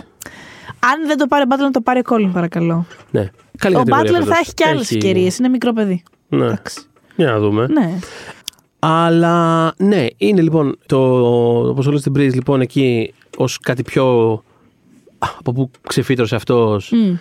αν 0.79 1.07
δεν 1.07 1.17
το 1.17 1.25
πάρει 1.27 1.43
ο 1.43 1.47
Butler, 1.49 1.57
να 1.59 1.71
το 1.71 1.81
πάρει 1.81 1.99
ο 1.99 2.03
Colin, 2.09 2.29
παρακαλώ. 2.33 2.85
Ναι. 3.11 3.29
Καλή 3.57 3.75
ο 3.75 3.77
κατηγορία 3.77 4.11
Butler 4.11 4.13
φέτος. 4.13 4.27
θα 4.27 4.37
έχει 4.41 4.53
και 4.53 4.63
άλλες 4.67 4.81
Έχει- 4.81 4.95
ευκαιρίες. 4.97 5.37
Είναι 5.37 5.47
μικρό 5.49 5.73
παιδί. 5.73 6.03
Ναι. 6.27 6.45
Εντάξει. 6.45 6.81
Για 7.15 7.31
να 7.31 7.39
δούμε. 7.39 7.67
Ναι. 7.67 7.93
Αλλά 8.79 9.73
ναι, 9.77 10.05
είναι 10.17 10.41
λοιπόν 10.41 10.77
το 10.85 10.97
όπως 11.69 11.87
όλες 11.87 12.01
την 12.01 12.11
Breeze 12.15 12.33
λοιπόν 12.33 12.61
εκεί 12.61 13.13
ως 13.37 13.59
κάτι 13.59 13.83
πιο 13.83 14.43
από 15.39 15.53
που 15.53 15.71
ξεφύτρωσε 15.87 16.35
αυτός 16.35 16.91
Μμ. 16.91 17.15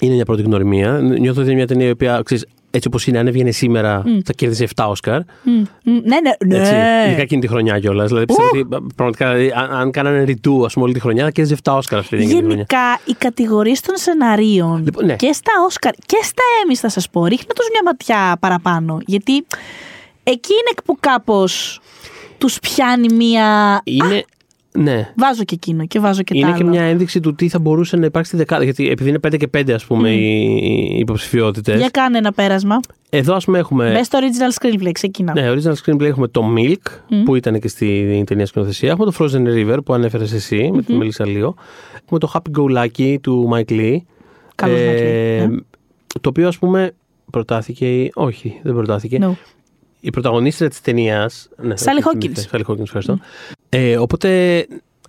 είναι 0.00 0.14
μια 0.14 0.24
πρώτη 0.24 0.42
γνωριμία. 0.42 0.98
Νιώθω 1.00 1.40
ότι 1.40 1.48
είναι 1.48 1.56
μια 1.56 1.66
ταινία 1.66 1.86
η 1.86 1.90
οποία 1.90 2.20
ξέρεις, 2.24 2.46
έτσι 2.70 2.88
όπως 2.88 3.06
είναι 3.06 3.18
αν 3.18 3.26
έβγαινε 3.26 3.50
σήμερα 3.50 4.02
θα 4.24 4.32
κέρδιζε 4.32 4.68
7 4.74 4.84
Όσκαρ. 4.88 5.20
Μμ. 5.42 5.52
Μ. 5.82 5.90
Ναι, 5.90 6.16
ναι. 6.46 6.58
Έτσι, 6.58 6.72
ναι. 6.72 7.04
ειδικά 7.06 7.22
εκείνη 7.22 7.40
τη 7.40 7.48
χρονιά 7.48 7.78
κιόλας. 7.78 8.08
Δηλαδή 8.08 8.26
πιστεύω 8.26 8.48
ότι 8.48 8.66
πραγματικά 8.94 9.34
δηλαδή, 9.34 9.52
αν, 9.56 9.70
αν 9.70 9.90
κάνανε 9.90 10.22
ρητού 10.22 10.64
ας 10.64 10.72
πούμε, 10.72 10.84
όλη 10.84 10.94
τη 10.94 11.00
χρονιά 11.00 11.24
θα 11.24 11.30
κέρδιζε 11.30 11.60
7 11.62 11.72
Όσκαρ 11.76 11.98
αυτή 11.98 12.16
την 12.16 12.28
χρονιά. 12.28 12.48
Γενικά, 12.48 13.00
οι 13.04 13.12
κατηγορίες 13.18 13.80
των 13.80 13.96
σεναρίων 13.96 14.84
Λοιπόν, 14.84 15.04
ναι. 15.04 15.16
και 15.16 15.32
στα 15.32 15.52
Όσκαρ 15.66 15.92
και 15.92 16.18
στα 16.22 16.42
Emmys 16.64 16.76
θα 16.76 16.88
σας 16.88 17.10
πω, 17.10 17.26
ρίχνετε 17.26 17.52
τους 17.56 17.68
μια 17.72 17.82
ματιά 17.84 18.36
παραπάνω. 18.40 18.98
Γιατί 19.06 19.46
εκεί 20.22 20.52
είναι 20.52 20.74
που 20.84 20.96
κάπως 21.00 21.80
τους 22.38 22.58
πιάνει 22.60 23.14
μια. 23.14 23.80
Είναι, 23.84 24.24
ναι. 24.76 25.12
Βάζω 25.16 25.44
και 25.44 25.54
εκείνο 25.54 25.86
και 25.86 26.00
βάζω 26.00 26.22
και 26.22 26.36
Είναι 26.38 26.46
τα 26.50 26.56
και 26.56 26.62
άλλο. 26.62 26.70
μια 26.72 26.82
ένδειξη 26.82 27.20
του 27.20 27.34
τι 27.34 27.48
θα 27.48 27.58
μπορούσε 27.58 27.96
να 27.96 28.06
υπάρξει 28.06 28.30
στη 28.30 28.38
δεκάδα. 28.38 28.64
Γιατί 28.64 28.88
επειδή 28.90 29.08
είναι 29.08 29.18
5 29.26 29.36
και 29.36 29.48
5 29.56 29.70
ας 29.70 29.84
πούμε 29.84 30.10
οι, 30.10 30.44
οι 30.94 30.98
υποψηφιότητες. 30.98 31.78
Για 31.78 31.88
κάνε 31.88 32.18
ένα 32.18 32.32
πέρασμα. 32.32 32.80
Εδώ 33.10 33.34
ας 33.34 33.44
πούμε 33.44 33.58
έχουμε. 33.58 34.00
Best 34.00 34.16
original 34.16 34.58
screenplay, 34.66 34.90
ξεκινά. 34.92 35.32
Ναι, 35.32 35.52
original 35.54 35.72
screenplay 35.84 36.04
έχουμε 36.06 36.28
το 36.28 36.44
Milk 36.56 36.90
που 37.24 37.34
ήταν 37.34 37.60
και 37.60 37.68
στη 37.68 38.22
ταινία 38.26 38.46
σκηνοθεσία. 38.46 38.90
Έχουμε 38.90 39.10
το 39.10 39.12
Frozen 39.18 39.46
River 39.46 39.78
που 39.84 39.94
ανέφερες 39.94 40.32
εσύ 40.32 40.70
με 40.74 40.82
τη 40.82 40.92
Μελίσσα 40.92 41.26
Λίο. 41.26 41.54
Έχουμε 42.04 42.18
το 42.20 42.32
Happy 42.34 42.58
Go 42.60 42.84
Lucky 42.84 43.16
του 43.20 43.50
Mike 43.54 43.70
Lee. 43.70 43.96
Καλός 44.54 44.78
Mike 44.80 44.98
Lee, 45.00 45.48
ναι. 45.48 45.56
Το 46.20 46.28
οποίο 46.28 46.48
ας 46.48 46.58
πούμε 46.58 46.92
προτάθηκε. 47.30 48.08
Όχι, 48.14 48.60
δεν 48.62 48.74
προτάθηκε. 48.74 49.18
No. 49.22 49.30
Η 50.00 50.10
πρωταγωνίστρια 50.10 50.68
της 50.68 50.80
ταινία. 50.80 51.30
Ναι, 51.56 51.74
Sally 51.78 51.86
όχι, 51.88 52.02
Hawkins. 52.04 52.20
θυμήθηκα. 52.20 52.58
Sally 52.58 52.70
Hawkins, 52.70 52.80
ευχαριστώ. 52.80 53.18
Ε, 53.68 53.96
οπότε, 53.96 54.28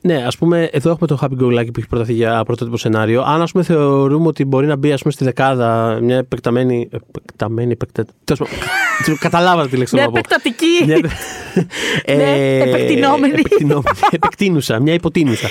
ναι, 0.02 0.24
ας 0.26 0.38
πούμε, 0.38 0.70
εδώ 0.72 0.90
έχουμε 0.90 1.08
το 1.08 1.18
Happy 1.22 1.42
Go 1.44 1.60
Lucky 1.60 1.66
που 1.74 1.80
έχει 1.80 1.88
προταθεί 1.88 2.14
για 2.14 2.44
πρωτότυπο 2.44 2.78
σενάριο. 2.78 3.22
Αν 3.22 3.42
ας 3.42 3.52
πούμε 3.52 3.64
θεωρούμε 3.64 4.28
ότι 4.28 4.46
μπορεί 4.46 4.68
να 4.68 4.76
μπει 4.76 4.92
ας 4.92 5.02
πούμε, 5.02 5.14
στη 5.14 5.24
δεκάδα 5.24 6.00
μια 6.02 6.18
επεκταμένη. 6.18 6.90
Επεκταμένη, 6.92 7.72
επεκτα... 7.72 8.06
τέλος 8.24 8.40
πάντων, 8.50 9.18
Καταλάβατε 9.20 9.68
τι 9.70 9.78
λέξη 9.78 9.96
Μια 9.96 10.04
θέλω 10.04 10.16
να 10.16 10.22
πω. 10.22 10.28
επεκτατική. 10.36 10.86
Μια- 10.86 11.12
Ναι, 12.18 12.58
επεκτηνόμενη. 12.70 13.34
επεκτηνόμενη, 13.34 13.98
Επεκτείνουσα, 14.12 14.80
μια 14.80 14.94
υποτείνουσα. 14.94 15.48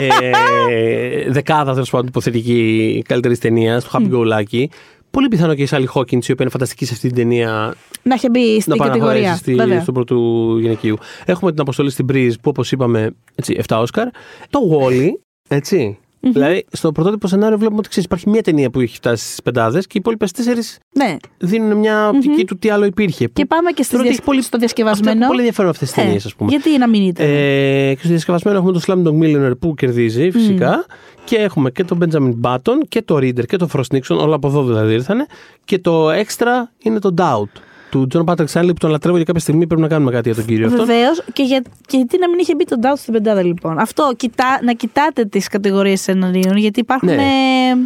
ε, 0.00 1.30
δεκάδα 1.30 1.72
τέλος 1.72 1.90
πάντων 1.90 2.06
υποθετική 2.06 3.02
καλύτερης 3.08 3.38
ταινίας 3.38 3.84
του 3.84 3.90
Happy 3.92 4.12
Go 4.14 4.32
Lucky. 4.38 4.64
Πολύ 5.10 5.28
πιθανό 5.28 5.54
και 5.54 5.62
η 5.62 5.68
Sally 5.70 5.84
Hawkins, 5.94 6.12
η 6.12 6.16
οποία 6.16 6.36
είναι 6.40 6.50
φανταστική 6.50 6.84
σε 6.84 6.92
αυτή 6.94 7.06
την 7.06 7.16
ταινία, 7.16 7.74
Να 8.02 8.14
είχε 8.14 8.30
μπει 8.30 8.60
στην 8.60 8.72
να 8.72 8.76
πάει 8.78 8.88
να 8.88 8.94
κατηγορία. 8.94 9.20
χωρέσει 9.22 9.38
στη, 9.38 9.54
Βέβαια. 9.54 9.80
στον 9.80 9.94
πρώτο 9.94 10.14
γυναικείου. 10.60 10.96
Έχουμε 11.24 11.50
την 11.50 11.60
αποστολή 11.60 11.90
στην 11.90 12.06
Breeze 12.12 12.32
που 12.42 12.48
όπως 12.50 12.72
είπαμε 12.72 13.10
έτσι, 13.34 13.60
7 13.68 13.76
Όσκαρ. 13.80 14.06
Το 14.50 14.58
Wally, 14.72 15.08
έτσι. 15.48 15.98
Δηλαδή 16.22 16.64
στο 16.72 16.92
πρωτότυπο 16.92 17.26
σενάριο 17.28 17.58
βλέπουμε 17.58 17.78
ότι 17.78 17.88
ξέρεις, 17.88 18.04
υπάρχει 18.06 18.28
μία 18.30 18.42
ταινία 18.42 18.70
που 18.70 18.80
έχει 18.80 18.96
φτάσει 18.96 19.24
στις 19.26 19.42
πεντάδες 19.42 19.82
και 19.86 19.92
οι 19.94 19.98
υπόλοιπες 20.00 20.32
τέσσερις 20.32 20.78
Ναι. 20.92 21.16
δίνουν 21.38 21.76
μια 21.78 22.08
οπτική 22.08 22.44
του 22.44 22.58
τι 22.58 22.70
άλλο 22.70 22.84
υπήρχε. 22.84 23.26
Και 23.32 23.46
πάμε 23.46 23.70
και 23.70 23.82
στις 23.82 23.86
Θεωρώ 23.86 24.04
ότι 24.04 24.08
διασ- 24.08 24.18
έχει 24.18 24.22
πολύ- 24.28 24.42
στο 24.42 24.58
διασκευασμένο. 24.58 25.12
Αυτό, 25.12 25.26
πολύ 25.26 25.38
ενδιαφέρον 25.38 25.70
αυτές 25.70 25.88
τις 25.90 25.98
Ε, 25.98 26.02
ταινίες, 26.04 26.24
ας 26.24 26.34
πούμε. 26.34 26.50
Γιατί 26.50 26.78
να 26.78 26.88
μην 26.88 27.02
ήταν; 27.02 27.26
Ε, 27.28 27.92
και 27.94 27.98
στο 28.00 28.08
διασκευασμένο 28.08 28.56
έχουμε 28.58 28.72
το 28.72 28.80
Slam 28.86 29.06
Millionaire 29.22 29.58
που 29.60 29.74
κερδίζει 29.74 30.30
φυσικά. 30.30 30.86
Και 31.24 31.36
έχουμε 31.36 31.70
και 31.70 31.84
τον 31.84 31.98
Benjamin 32.02 32.34
Button 32.42 32.78
και 32.88 33.02
το 33.02 33.16
Reader 33.16 33.46
και 33.46 33.56
το 33.56 33.68
Frost 33.72 33.96
Nixon. 33.96 34.18
Όλα 34.18 34.34
από 34.34 34.48
εδώ 34.48 34.64
δηλαδή 34.64 34.92
ήρθανε. 34.92 35.26
Και 35.64 35.78
το 35.78 36.10
έξτρα 36.10 36.72
είναι 36.82 36.98
το 36.98 37.14
Doubt 37.18 37.60
του 37.90 38.06
John 38.14 38.24
Patrick 38.24 38.46
Stanley 38.52 38.66
που 38.66 38.74
τον 38.78 38.90
λατρεύω 38.90 39.16
για 39.16 39.24
κάποια 39.24 39.40
στιγμή. 39.40 39.66
Πρέπει 39.66 39.82
να 39.82 39.88
κάνουμε 39.88 40.10
κάτι 40.10 40.28
για 40.28 40.36
τον 40.38 40.46
κύριο 40.46 40.66
αυτό. 40.66 40.84
Βεβαίως. 40.84 41.22
Και, 41.32 41.42
για, 41.42 41.62
και 41.86 41.96
γιατί 41.96 42.18
να 42.18 42.28
μην 42.28 42.38
είχε 42.38 42.54
μπει 42.54 42.64
το 42.64 42.76
Doubt 42.82 42.96
στην 42.98 43.12
πεντάδα 43.12 43.42
λοιπόν. 43.42 43.78
Αυτό, 43.78 44.12
κοιτά, 44.16 44.60
να 44.64 44.72
κοιτάτε 44.72 45.24
τις 45.24 45.48
κατηγορίες 45.48 46.00
σεναρίων, 46.00 46.56
γιατί 46.56 46.80
υπάρχουν 46.80 47.08
Ναι. 47.08 47.14
ε, 47.22 47.84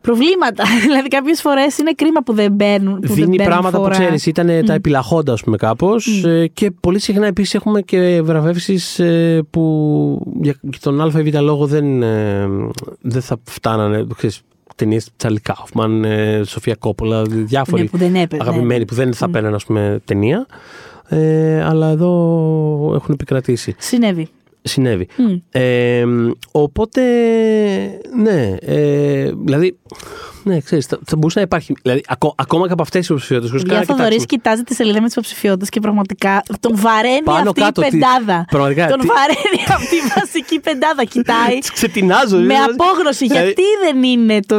προβλήματα. 0.00 0.64
δηλαδή, 0.86 1.08
κάποιες 1.08 1.40
φορές 1.40 1.78
είναι 1.78 1.92
κρίμα 1.92 2.20
που 2.22 2.32
δεν 2.32 2.52
μπαίνουν. 2.52 2.94
Που 3.00 3.06
δεν 3.06 3.14
Δίνει 3.14 3.28
μπαίνουν 3.36 3.44
πράγματα 3.52 3.76
φορά. 3.78 3.90
που 3.90 3.98
ξέρεις, 4.02 4.26
ήταν 4.26 4.64
τα 4.66 4.72
επιλαχόντα, 4.72 5.32
ας 5.32 5.42
πούμε, 5.42 5.56
κάπως. 5.56 6.24
και 6.52 6.70
πολύ 6.70 6.98
συχνά 6.98 7.26
επίσης 7.26 7.54
έχουμε 7.54 7.80
και 7.82 8.20
βραβεύσεις 8.22 9.00
που 9.50 9.62
για, 10.40 10.54
για 10.60 10.80
τον 10.80 11.00
Α 11.00 11.20
ή 11.20 11.22
Β 11.30 11.34
λόγο 11.40 11.66
δεν, 11.66 12.02
ε, 12.02 12.46
δεν 13.00 13.22
θα 13.22 13.36
φτάνανε. 13.44 14.06
Ξέρεις, 14.16 14.40
ταινίες 14.76 15.08
Τσάρλι 15.16 15.40
Κάουφμαν, 15.40 16.04
ε, 16.04 16.42
Σοφία 16.44 16.74
Κόπολα, 16.74 17.22
διάφοροι 17.22 17.82
Ναι, 17.82 17.88
που 17.88 17.96
δεν 17.96 18.14
έπαιζε. 18.14 18.42
αγαπημένοι 18.42 18.84
που 18.84 18.94
δεν 18.94 19.14
θα 19.14 19.30
παίρνουν, 19.30 19.54
ας 19.54 19.64
πούμε, 19.64 20.00
ταινία. 20.04 20.46
Ε, 21.08 21.62
αλλά 21.64 21.88
εδώ 21.88 22.10
έχουν 22.94 23.14
επικρατήσει. 23.14 23.74
Συνέβη. 23.78 24.28
Συνέβη. 24.66 25.08
Μμ. 25.16 25.34
Ε, 25.50 26.04
οπότε, 26.52 27.00
ναι, 28.22 28.54
ε, 28.60 29.30
δηλαδή, 29.44 29.78
ναι, 30.44 30.60
ξέρεις, 30.60 30.86
θα, 30.86 30.98
θα 31.06 31.16
μπορούσε 31.16 31.38
να 31.38 31.44
υπάρχει, 31.44 31.74
δηλαδή, 31.82 32.02
ακό- 32.08 32.34
ακόμα 32.36 32.66
και 32.66 32.72
από 32.72 32.82
αυτές 32.82 33.00
τις 33.00 33.08
υποψηφιότητες. 33.08 33.50
χωρίς 33.50 33.64
καν 33.68 33.76
Για 33.76 33.84
να 33.88 33.94
Θοδωρή 33.94 34.16
κοιτάξουμε- 34.16 34.42
κοιτάζει 34.42 34.62
τη 34.62 34.74
σελίδα 34.74 35.00
με 35.00 35.04
τις 35.06 35.12
υποψηφιότητες 35.16 35.68
και 35.68 35.80
πραγματικά 35.80 36.42
τον 36.60 36.72
βαραίνει 36.76 37.22
Πάνω 37.22 37.48
αυτή 37.50 37.60
κάτω, 37.60 37.80
η 37.80 37.84
τι- 37.84 37.90
πεντάδα. 37.90 38.44
πραγματικά, 38.50 38.86
τον 38.86 38.98
τι- 39.00 39.06
βαραίνει 39.06 39.60
αυτή 39.78 39.94
η 39.96 40.00
βασική 40.20 40.60
πεντάδα. 40.60 41.04
Κοιτάει 41.04 41.58
Τις 41.58 41.70
ξετινάζω. 41.72 42.36
με 42.36 42.42
δηλαδή. 42.42 42.74
απόγνωση. 42.78 43.26
Δηλαδή, 43.26 43.44
Γιατί 43.44 43.62
δεν 43.84 44.02
είναι 44.02 44.40
το. 44.46 44.56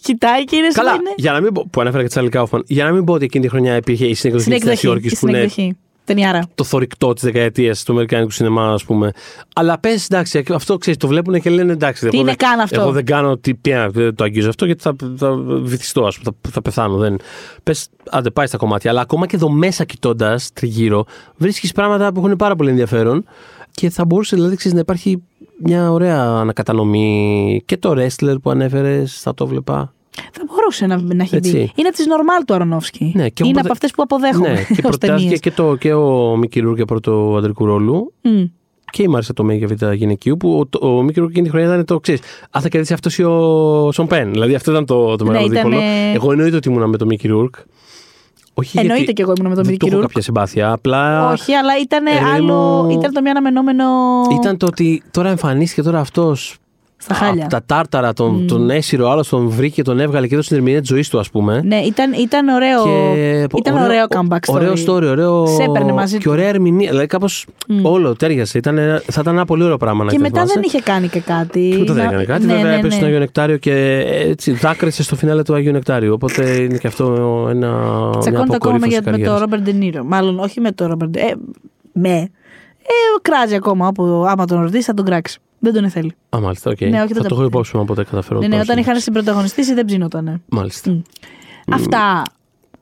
Κοιτάει 0.00 0.44
και 0.44 0.56
είναι 0.56 0.66
σου 0.70 0.72
Καλά, 0.80 0.90
είναι. 0.94 1.12
για 1.16 1.32
να 1.32 1.40
μην 1.40 1.52
πω, 1.52 1.66
που 1.70 1.80
ανέφερα 1.80 2.02
και 2.02 2.08
Τσάρλι 2.08 2.28
Κάουφμαν, 2.28 2.62
για 2.66 2.84
να 2.84 2.92
μην 2.92 3.04
πω 3.04 3.12
ότι 3.12 3.24
εκείνη 3.24 3.44
τη 3.44 3.50
χρονιά 3.50 3.76
υπήρχε 3.76 4.06
η 4.06 4.14
συνεκδοχή 4.14 4.44
Στην 4.46 4.54
της 4.58 4.64
Νέας 4.66 4.78
εκδοχή. 4.78 4.86
Υόρκης 4.86 5.12
Στην 5.16 5.28
που 5.28 5.34
είναι 5.34 5.42
εκδοχή. 5.44 5.76
Ταινιάρα. 6.04 6.42
το 6.54 6.64
θορυκτό 6.64 7.12
της 7.12 7.22
δεκαετίας 7.22 7.82
του 7.84 7.92
Αμερικάνικου 7.92 8.30
σινεμά, 8.30 8.72
ας 8.72 8.84
πούμε. 8.84 9.10
Αλλά 9.54 9.78
πες, 9.78 10.04
εντάξει, 10.04 10.44
αυτό 10.54 10.76
ξέρεις, 10.78 10.98
το 10.98 11.06
βλέπουν 11.06 11.40
και 11.40 11.50
λένε 11.50 11.72
εντάξει. 11.72 12.00
Τι 12.00 12.06
εγώ 12.06 12.16
είναι 12.16 12.24
δεν- 12.38 12.48
καν 12.48 12.60
αυτό; 12.60 12.80
Εγώ 12.80 12.90
δεν 12.92 13.04
κάνω. 13.04 13.36
Τι, 13.36 13.54
πια, 13.54 13.88
δεν 13.90 14.14
το 14.14 14.24
αγγίζω 14.24 14.48
αυτό 14.48 14.64
γιατί 14.64 14.82
θα, 14.82 14.96
θα 15.16 15.34
βυθιστώ, 15.62 16.04
ας 16.04 16.18
πούμε, 16.18 16.36
θα, 16.42 16.50
θα 16.50 16.62
πεθάνω. 16.62 16.96
Δεν. 16.96 17.16
Πες, 17.62 17.88
άντε, 18.10 18.30
πάει 18.30 18.46
στα 18.46 18.56
κομμάτια. 18.56 18.90
Αλλά 18.90 19.00
ακόμα 19.00 19.26
και 19.26 19.36
εδώ 19.36 19.48
μέσα 19.48 19.84
κοιτώντας 19.84 20.52
τριγύρω, 20.52 21.04
βρίσκεις 21.36 21.72
πράγματα 21.72 22.12
που 22.12 22.24
έχουν 22.24 22.36
πάρα 22.36 22.56
πολύ 22.56 22.70
ενδιαφέρον 22.70 23.24
και 23.70 23.90
θα 23.90 24.04
μπορούσε 24.04 24.36
δηλαδή 24.36 24.56
ξέρεις, 24.56 24.74
να 24.74 24.80
υπάρχει 24.80 25.22
μια 25.58 25.90
ωραία 25.92 26.20
ανακατανομή. 26.22 27.62
Και 27.64 27.76
το 27.76 27.94
wrestler 27.96 28.34
που 28.42 28.50
ανέφερες, 28.50 29.20
θα 29.20 29.34
το 29.34 29.46
βλέπα. 29.46 29.92
Θα 30.32 30.42
μπορούσε 30.46 30.86
να, 30.86 31.00
να 31.14 31.22
έχει 31.22 31.36
Έτσι. 31.36 31.50
δει. 31.50 31.72
Είναι 31.74 31.88
από 31.88 31.96
τι 31.96 32.08
νορμάλ 32.08 32.44
του 32.44 32.54
Αρονόφσκι. 32.54 33.12
Ναι, 33.16 33.28
και 33.28 33.42
είναι 33.46 33.50
έχω 33.50 33.50
από 33.50 33.52
προτε- 33.52 33.72
αυτές 33.72 33.90
που 33.90 34.02
αποδέχομαι. 34.02 34.48
Ναι, 34.48 34.54
και 34.54 34.72
ως 34.72 34.78
προτάθηκε 34.80 35.06
ταινίες. 35.18 35.40
και, 35.40 35.50
το, 35.50 35.76
και 35.76 35.92
ο 35.92 36.36
Μίκη 36.36 36.60
Ρούρ 36.60 36.76
για 36.76 36.84
πρώτο 36.84 37.34
αντρικού 37.38 37.64
ρόλου. 37.64 38.12
Μμ. 38.22 38.44
και 38.90 39.02
η 39.02 39.08
Μάρισα 39.08 39.32
Τομέ 39.32 39.54
για 39.54 39.66
β' 39.66 39.92
γυναικείου, 39.92 40.36
που 40.36 40.66
ο, 40.80 40.86
ο 40.86 41.02
Μίκρο 41.02 41.24
εκείνη 41.24 41.42
τη 41.44 41.50
χρονιά 41.50 41.68
ήταν 41.68 41.84
το 41.84 42.00
ξέρεις. 42.00 42.20
Αν 42.50 42.62
θα 42.62 42.68
κερδίσει 42.68 42.92
αυτός 42.92 43.18
ή 43.18 43.22
ο 43.22 43.92
Σον 43.92 44.06
Πεν. 44.06 44.30
Δηλαδή 44.32 44.54
αυτό 44.54 44.70
ήταν 44.70 44.86
το, 44.86 45.16
το 45.16 45.24
Ναι, 45.24 45.30
μεγάλο 45.30 45.52
ήταν, 45.52 45.62
δίπολο. 45.70 45.80
ε, 45.82 46.12
Εγώ 46.14 46.32
εννοείται 46.32 46.56
ότι 46.56 46.68
ήμουνα 46.68 46.86
με 46.86 46.96
τον 46.96 47.06
Μίκη 47.06 47.28
Ρούρκ. 47.28 47.54
Όχι 48.56 48.78
Εννοείται 48.78 48.98
γιατί 48.98 49.12
και 49.12 49.22
εγώ 49.22 49.32
ήμουν 49.38 49.48
με 49.50 49.54
τον 49.54 49.64
δεν 49.64 49.72
Μίκη 49.72 49.78
του 49.84 49.86
έχω 49.86 49.94
Ρούρκ. 49.96 50.06
κάποια 50.08 50.22
συμπάθεια. 50.22 50.72
Απλά 50.72 51.30
Όχι, 51.32 51.52
αλλά 51.54 51.72
ήταν 51.82 52.04
ρε 52.04 52.10
παιδί 52.10 52.24
άλλο. 52.34 52.54
μου, 52.54 52.90
Ήταν 52.90 53.12
το 53.12 53.20
μη 53.22 53.28
αναμενόμενο. 53.30 53.84
ήταν 54.40 54.56
το 54.56 54.66
ότι 54.66 55.02
τώρα 55.10 55.28
εμφανίστηκε 55.28 55.82
τώρα 55.82 56.00
αυτός. 56.00 56.56
Στα 57.04 57.14
χάλια. 57.14 57.46
Τα 57.46 57.62
τάρταρα, 57.66 58.12
τον, 58.12 58.46
τον 58.46 58.70
έσυρο, 58.70 59.10
άλλος 59.10 59.28
τον 59.28 59.48
βρήκε, 59.48 59.82
τον 59.82 60.00
έβγαλε 60.00 60.26
και 60.26 60.34
έδωσε 60.34 60.48
την 60.48 60.56
ερμηνεία 60.58 60.80
της 60.80 60.88
ζωής 60.88 61.08
του, 61.08 61.18
ας 61.18 61.30
πούμε. 61.30 61.60
Ναι, 61.64 61.76
ήταν, 61.76 62.12
ήταν 62.12 62.48
ωραίο. 62.48 62.84
Και 63.14 63.46
Ήταν 63.56 63.76
ωραίο, 63.82 64.04
comeback 64.08 64.50
story. 64.50 64.54
Ωραίο 64.54 64.72
story, 64.72 65.02
ωραίο. 65.02 65.46
Σε 65.46 65.62
έπαιρνε 65.62 65.92
μαζί 65.92 66.18
και 66.18 66.24
του. 66.24 66.30
ωραία 66.30 66.48
ερμηνεία. 66.48 66.88
Δηλαδή 66.88 67.06
κάπως 67.06 67.46
όλο 67.82 68.16
τέριασε. 68.16 68.58
Ήταν, 68.58 68.76
θα 69.06 69.20
ήταν 69.20 69.34
ένα 69.34 69.44
πολύ 69.44 69.62
ωραίο 69.62 69.76
πράγμα 69.76 70.04
να 70.04 70.10
Και 70.10 70.18
μετά 70.18 70.28
εκτελεστεί. 70.40 70.54
δεν 70.58 70.68
είχε 70.68 70.80
κάνει 70.90 71.08
και 71.08 71.20
κάτι. 71.20 71.68
Τίποτα 71.70 71.92
δεν 71.92 72.02
Να- 72.04 72.08
έκανε 72.10 72.24
κάτι. 72.24 72.46
Ναι, 72.46 72.52
βέβαια 72.54 72.70
ναι, 72.70 72.76
έπεσε 72.78 72.86
ναι. 72.86 72.94
στο 72.94 73.04
Αγίο 73.04 73.18
Νεκτάριο 73.18 73.56
και 73.56 74.04
έτσι 74.28 74.52
δάκρυσε 74.52 75.02
στο 75.02 75.16
φινάλε 75.16 75.42
του 75.42 75.54
Αγίου 75.54 75.72
Νεκτάριου. 75.72 76.12
Οπότε 76.12 76.50
είναι 76.50 76.76
και 76.78 76.86
αυτό 76.86 77.04
ένα. 77.50 77.68
μια 77.68 78.18
Τσακώνεται 78.18 78.28
ακόμα 78.28 78.44
αποκορύφωση 78.44 78.88
για, 78.88 78.98
με 78.98 79.04
το 79.04 79.10
καριέρας. 79.10 79.40
Ρόμπερτ 79.40 79.62
Ντενίρο. 79.62 80.04
Μάλλον 80.04 80.38
όχι 80.38 80.60
με 80.60 80.72
το 80.72 80.86
Ρόμπερτ. 80.86 81.16
Ε, 81.16 81.34
με. 81.92 82.28
Ε, 82.86 82.92
κράζει 83.22 83.54
ακόμα. 83.54 83.86
Όπου, 83.86 84.24
άμα 84.28 84.44
τον 84.46 84.60
ρωτήσει 84.62 84.82
θα 84.82 84.94
τον 84.94 85.04
κράξει. 85.04 85.38
Δεν 85.64 85.82
τον 85.82 85.90
θέλει. 85.90 86.12
Α, 86.36 86.40
μάλιστα, 86.40 86.70
οκ. 86.70 86.80
Ναι, 86.80 86.86
όχι, 86.88 86.96
θα 86.96 87.04
δεν 87.06 87.14
το 87.14 87.20
τα 87.20 87.26
έχω 87.26 87.34
ποτέ. 87.34 87.46
υπόψη 87.46 87.76
μου 87.76 87.82
από 87.82 87.94
ποτέ 87.94 88.10
καταφέρω. 88.10 88.40
Ναι, 88.40 88.46
να 88.46 88.56
ναι, 88.56 88.64
το 88.64 88.72
όταν 88.72 88.76
πάω 88.76 88.84
είχαν 88.84 89.00
συμπροταγωνιστήσει 89.00 89.74
δεν 89.74 89.84
ψινότανε. 89.84 90.40
Μάλιστα. 90.48 91.02
Αυτά. 91.72 92.22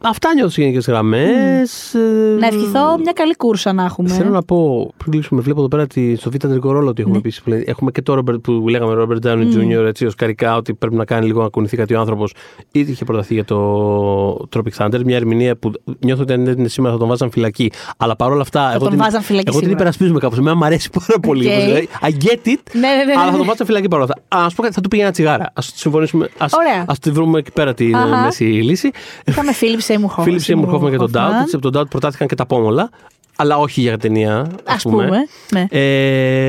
Αυτά 0.05 0.35
νιώθω 0.35 0.51
σε 0.51 0.61
γενικές 0.63 0.87
γραμμές. 0.87 1.95
Να 2.39 2.47
ευχηθώ 2.47 2.99
μια 3.03 3.13
καλή 3.15 3.37
κούρσα 3.37 3.73
να 3.73 3.85
έχουμε. 3.85 4.09
Θέλω 4.09 4.31
να 4.31 4.43
πω, 4.43 4.93
πριν 4.97 5.11
κλείσουμε, 5.13 5.41
βλέπω 5.41 5.59
εδώ 5.59 5.69
πέρα 5.69 5.87
τη- 5.87 6.17
στο 6.17 6.31
β' 6.31 6.45
αντρικό 6.45 6.73
ρόλο 6.73 6.89
ότι 6.89 7.01
έχουμε 7.01 7.15
Ναι. 7.15 7.21
επίσης. 7.29 7.65
Έχουμε 7.69 7.91
και 7.91 8.03
το 8.03 8.19
Robert 8.19 8.43
που 8.43 8.69
λέγαμε 8.69 8.95
Robert 8.99 9.27
Downey 9.27 9.55
Jr. 9.57 9.85
Έτσι, 9.87 10.07
οσκαρικά 10.07 10.57
ότι 10.57 10.75
πρέπει 10.75 10.95
να 10.95 11.05
κάνει 11.05 11.27
λίγο 11.27 11.43
να 11.43 11.49
κουνηθεί 11.49 11.77
κάτι 11.77 11.95
ο 11.95 12.01
άνθρωπος. 12.01 12.35
Ήδη 12.73 12.91
είχε 12.91 13.05
προταθεί 13.05 13.35
για 13.35 13.45
το 13.45 14.49
Tropic 14.57 14.77
Thunder, 14.79 15.01
μια 15.05 15.17
ερμηνεία 15.17 15.57
που 15.57 15.73
νιώθω 15.99 16.23
ότι 16.23 16.33
αν 16.33 16.45
δεν 16.45 16.59
είναι 16.59 16.69
σήμερα 16.69 16.93
θα 16.95 17.01
τον 17.01 17.09
βάζαν 17.09 17.31
φυλακή. 17.31 17.71
Αλλά 17.97 18.17
παρόλα 18.17 18.41
αυτά. 18.41 18.71
εγώ 18.71 18.79
τον 18.79 18.89
την, 18.91 18.99
βάζαν 18.99 19.23
φυλακή 19.23 19.45
Εγώ 19.49 19.59
την 19.59 19.67
σίγουρα. 19.69 19.73
υπερασπίζομαι 19.73 20.19
κάπως. 20.19 20.39
Εμένα 20.39 20.57
μου 20.57 20.65
αρέσει 20.65 20.91
πάρα 20.91 21.21
πολύ. 21.21 21.47
Οκ. 21.47 21.53
όπως 21.53 21.67
λέει. 21.73 21.89
I 22.03 22.07
get 22.25 22.49
it. 22.49 22.63
Ναι, 22.73 22.81
ναι, 22.81 23.05
ναι, 23.05 23.13
Αλλά 23.13 23.25
θα 23.25 23.31
ναι. 23.31 23.37
τον 23.37 23.47
βάζαν 23.47 23.67
φυλακή 23.67 23.89
παρόλα 23.89 24.09
αυτά. 24.29 24.37
Α 24.43 24.45
ας 24.47 24.55
πω 24.55 24.63
κάτι, 24.63 24.75
θα 24.75 24.81
του 24.81 24.89
πήγε 24.89 25.03
ένα 25.03 25.13
τσιγάρα. 25.13 25.45
Α 25.45 25.61
συμφωνήσουμε. 25.61 26.29
Ας, 26.39 26.53
Ωραία. 26.53 26.85
ας 26.89 26.99
τη 26.99 27.11
βρούμε 27.11 27.39
εκεί 27.39 27.53
πέρα 27.53 27.75
τη 27.75 27.91
Αχα. 27.95 28.21
μέση 28.25 28.45
λύση. 28.45 28.91
Είχαμε 29.27 29.53
Φίλιπ 29.53 29.89
Σέιμουρ 29.93 30.09
Χόφμαν. 30.09 30.27
Φίλιπ 30.27 30.41
Σέιμουρ 30.41 30.69
Χόφμαν 30.69 30.91
και 30.91 30.97
τον 30.97 31.11
Doubt. 31.15 31.41
Έτσι, 31.43 31.57
από 31.57 31.71
τον 31.71 31.83
Doubt 31.83 31.89
προτάθηκαν 31.91 32.29
και 32.29 32.35
τα 32.35 32.47
πόμολα. 32.47 32.91
Αλλά 33.37 33.59
όχι 33.59 33.81
για 33.81 33.99
ταινία. 33.99 34.37
Α 34.39 34.47
Ας 34.65 34.83
πούμε, 34.83 35.09
ναι. 35.53 35.61
Ε, 35.61 35.67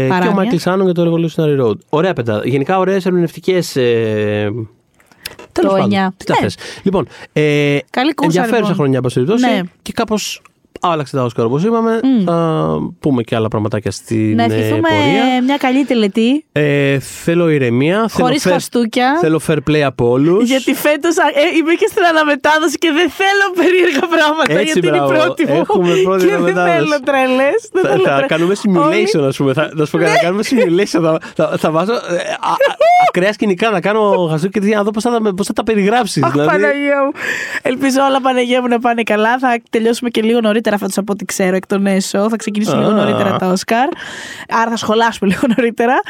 και 0.02 0.06
Παράνοια. 0.10 0.32
ο 0.32 0.34
Μάικλ 0.34 0.56
Σάνον 0.58 0.86
για 0.86 0.94
το 0.94 1.14
Revolutionary 1.16 1.62
Road. 1.66 1.76
Ωραία 1.90 2.14
πεντάδα. 2.14 2.42
Γενικά 2.48 2.78
ωραίες 2.80 3.06
ερμηνευτικές. 3.06 3.76
Ε, 3.76 4.52
τέλος 5.52 5.72
πάντων. 5.72 5.80
εννιά. 5.82 6.14
Τι 6.18 6.26
τα 6.26 6.34
Ναι. 6.34 6.40
θες. 6.42 6.58
Λοιπόν, 6.84 7.08
ε, 7.34 7.78
Καλή 7.90 8.14
κούρσα, 8.14 8.26
ενδιαφέρουσα 8.40 8.60
λοιπόν. 8.60 8.76
χρονιά, 8.76 8.96
εν 8.98 9.04
πάση 9.04 9.14
περιπτώσει. 9.16 9.46
Ναι. 9.46 9.62
Και 9.82 9.92
κάπως 9.92 10.42
άλλαξε 10.84 11.16
τα 11.16 11.24
Όσκαρ 11.24 11.46
όπως 11.46 11.64
είπαμε. 11.64 12.00
Θα 12.26 12.78
πούμε 13.00 13.24
και 13.24 13.36
άλλα 13.36 13.48
πραγματάκια 13.48 13.92
στην 13.92 14.36
Να 14.36 14.44
ε, 14.44 14.46
ευχηθούμε 14.46 14.80
πορεία. 14.90 15.44
μια 15.44 15.58
καλή 15.58 15.86
τελετή. 15.86 16.46
Ε, 16.52 17.00
θέλω 17.00 17.50
ηρεμία. 17.50 18.06
θέλω 18.10 18.26
Χωρίς 18.28 18.48
fair- 18.48 18.52
χαστούκια. 18.52 19.18
Θέλω 19.22 19.42
fair 19.48 19.58
play 19.70 19.80
από 19.80 20.10
όλους. 20.10 20.50
Γιατί 20.50 20.74
φέτος 20.74 21.16
ε, 21.18 21.22
είμαι 21.58 21.74
και 21.74 21.88
στην 21.92 22.04
αναμετάδοση 22.06 22.78
και 22.78 22.92
δεν 22.94 23.10
θέλω 23.10 23.46
περίεργα 23.56 24.00
πράγματα. 24.16 24.52
Έτσι, 24.54 24.64
γιατί 24.64 24.88
είναι 24.88 24.98
η 24.98 25.00
μπράβο. 25.08 25.14
πρώτη 25.24 25.46
μου. 25.48 25.56
Έχουμε 25.60 25.94
πρώτη 26.04 26.26
και 26.26 26.30
δεν 26.32 26.36
αναμετάδοση. 26.38 26.76
θέλω 26.78 27.00
τρέλε. 27.06 27.50
Θα, 28.04 28.20
θα 28.20 28.26
κάνουμε 28.28 28.54
simulation, 28.64 29.24
ας 29.28 29.36
πούμε. 29.38 29.54
Θα, 29.54 29.72
θα 29.78 29.86
σου 29.86 29.92
πω 29.92 29.98
κάτι, 29.98 30.10
θα 30.12 30.22
κάνουμε 30.24 30.44
simulation. 30.50 31.02
Θα, 31.02 31.20
θα, 31.36 31.58
θα 31.58 31.72
βάζω 31.72 31.94
ε, 31.94 31.96
α, 31.96 32.52
α, 32.52 32.56
ακραία 33.08 33.34
σκηνικά 33.34 33.70
να 33.70 33.80
κάνω 33.82 34.28
χαζούκι 34.30 34.60
και 34.60 34.76
να 34.76 34.84
δω 34.84 34.92
πώς 34.92 35.04
θα, 35.04 35.10
τα- 35.22 35.34
πώς 35.34 35.48
θα 35.48 35.54
τα 35.54 35.64
περιγράψεις. 35.64 36.24
Αχ, 36.24 36.34
Παναγία 36.36 37.04
μου. 37.06 37.12
Ελπίζω 37.62 38.02
όλα 38.10 38.22
Παναγία 38.22 38.62
μου 38.62 38.68
να 38.68 38.80
πάνε 38.80 39.04
καλά. 39.04 39.38
Θα 39.40 39.62
τελειώσουμε 39.70 40.10
και 40.10 40.22
λίγο 40.22 40.40
νωρίτερα 40.42 40.73
φέτο 40.78 41.00
από 41.00 41.14
ό,τι 41.14 41.26
ξέρω 41.26 41.56
εκ 41.56 41.66
των 41.68 41.86
έσω. 41.86 42.30
Θα 42.30 42.36
ξεκινήσουν 42.36 42.80
λίγο 42.80 42.92
Α. 42.92 42.94
νωρίτερα 42.94 43.36
τα 43.36 43.48
Όσκαρ. 43.48 43.88
Άρα 44.50 44.70
θα 44.70 44.78
σχολάσουμε 44.78 45.30
λίγο 45.32 45.42
νωρίτερα. 45.56 46.02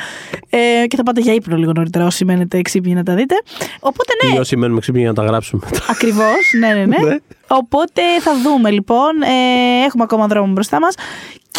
Ε, 0.49 0.87
και 0.87 0.95
θα 0.95 1.03
πάτε 1.03 1.21
για 1.21 1.33
ύπνο 1.33 1.55
λίγο 1.57 1.71
νωρίτερα 1.75 2.05
όσοι 2.05 2.25
μένετε 2.25 2.57
εξύπνοι 2.57 2.93
να 2.93 3.03
τα 3.03 3.15
δείτε. 3.15 3.35
Οπότε 3.79 4.13
ναι, 4.23 4.35
Ή 4.35 4.39
όσοι 4.39 4.55
μένουμε 4.55 4.79
ξύπνοι 4.79 4.99
για 5.01 5.09
να 5.09 5.15
τα 5.15 5.23
γράψουμε 5.23 5.61
μετά. 5.65 5.85
Ακριβώς, 5.93 6.53
ναι, 6.59 6.67
ναι, 6.67 6.85
ναι. 6.85 6.97
Ναι. 6.97 7.15
Οπότε 7.47 8.01
θα 8.21 8.31
δούμε 8.43 8.69
λοιπόν. 8.71 9.21
Ε, 9.21 9.85
έχουμε 9.85 10.03
ακόμα 10.03 10.27
δρόμο 10.27 10.53
μπροστά 10.53 10.79
μας. 10.79 10.95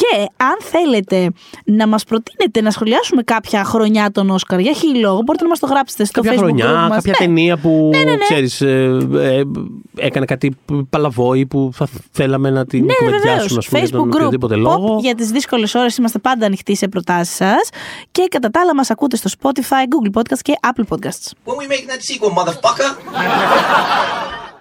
Και 0.01 0.26
αν 0.36 0.57
θέλετε 0.61 1.30
να 1.64 1.86
μας 1.86 2.05
προτείνετε 2.05 2.61
να 2.61 2.70
σχολιάσουμε 2.70 3.22
κάποια 3.22 3.64
χρονιά 3.64 4.11
των 4.11 4.30
Όσκαρ 4.30 4.59
για 4.61 4.72
χίλιο 4.72 5.01
λόγο, 5.01 5.20
μπορείτε 5.24 5.42
να 5.45 5.51
μας 5.51 5.59
το 5.59 5.66
γράψετε 5.66 6.05
στο 6.05 6.20
Κάποια 6.20 6.32
Facebook 6.32 6.45
χρονιά, 6.45 6.66
group 6.66 6.88
μας. 6.88 6.90
κάποια 6.95 7.14
Ναι. 7.20 7.26
ταινία 7.26 7.57
που 7.57 7.90
ναι, 7.95 8.03
ναι. 8.11 8.16
ξέρεις, 8.16 8.61
ε, 8.61 9.07
ε, 9.14 9.42
έκανε 9.97 10.24
κάτι 10.26 10.57
παλαβόη 10.90 11.47
που 11.47 11.70
θα 11.74 11.88
θέλαμε 12.11 12.51
να 12.51 12.66
την 12.66 12.80
Ναι, 12.80 12.86
ναι, 12.86 12.95
βεβαίως. 13.11 13.20
κουβεντιάσουμε 13.22 13.59
ας 13.59 13.66
πούμε, 13.68 13.80
για 13.80 13.90
τον 13.90 14.01
Facebook 14.01 14.07
group. 14.12 14.14
οποιοδήποτε 14.16 14.55
Pop, 14.55 14.59
λόγο. 14.59 14.99
για 15.01 15.14
τις 15.14 15.30
δύσκολες 15.30 15.74
ώρες 15.74 15.97
είμαστε 15.97 16.18
πάντα 16.18 16.47
ανοιχτοί 16.47 16.76
σε 16.76 16.88
προτάσεις 16.88 17.34
σας. 17.34 17.68
Και 18.12 18.26
κατά 18.30 18.51
τα 18.51 18.61
άλλα 18.61 18.74
μας 18.74 18.90
ακούτε 18.90 19.16
στο 19.16 19.30
Spotify, 19.40 19.84
Google 20.12 20.20
Podcasts 20.20 20.38
και 20.42 20.53
Apple 20.66 20.95
Podcasts. 20.95 21.30
When 21.47 21.57
we 21.57 21.66
making 21.72 21.88
that 21.90 22.03
sequel, 22.11 22.30
motherfucker? 22.38 22.90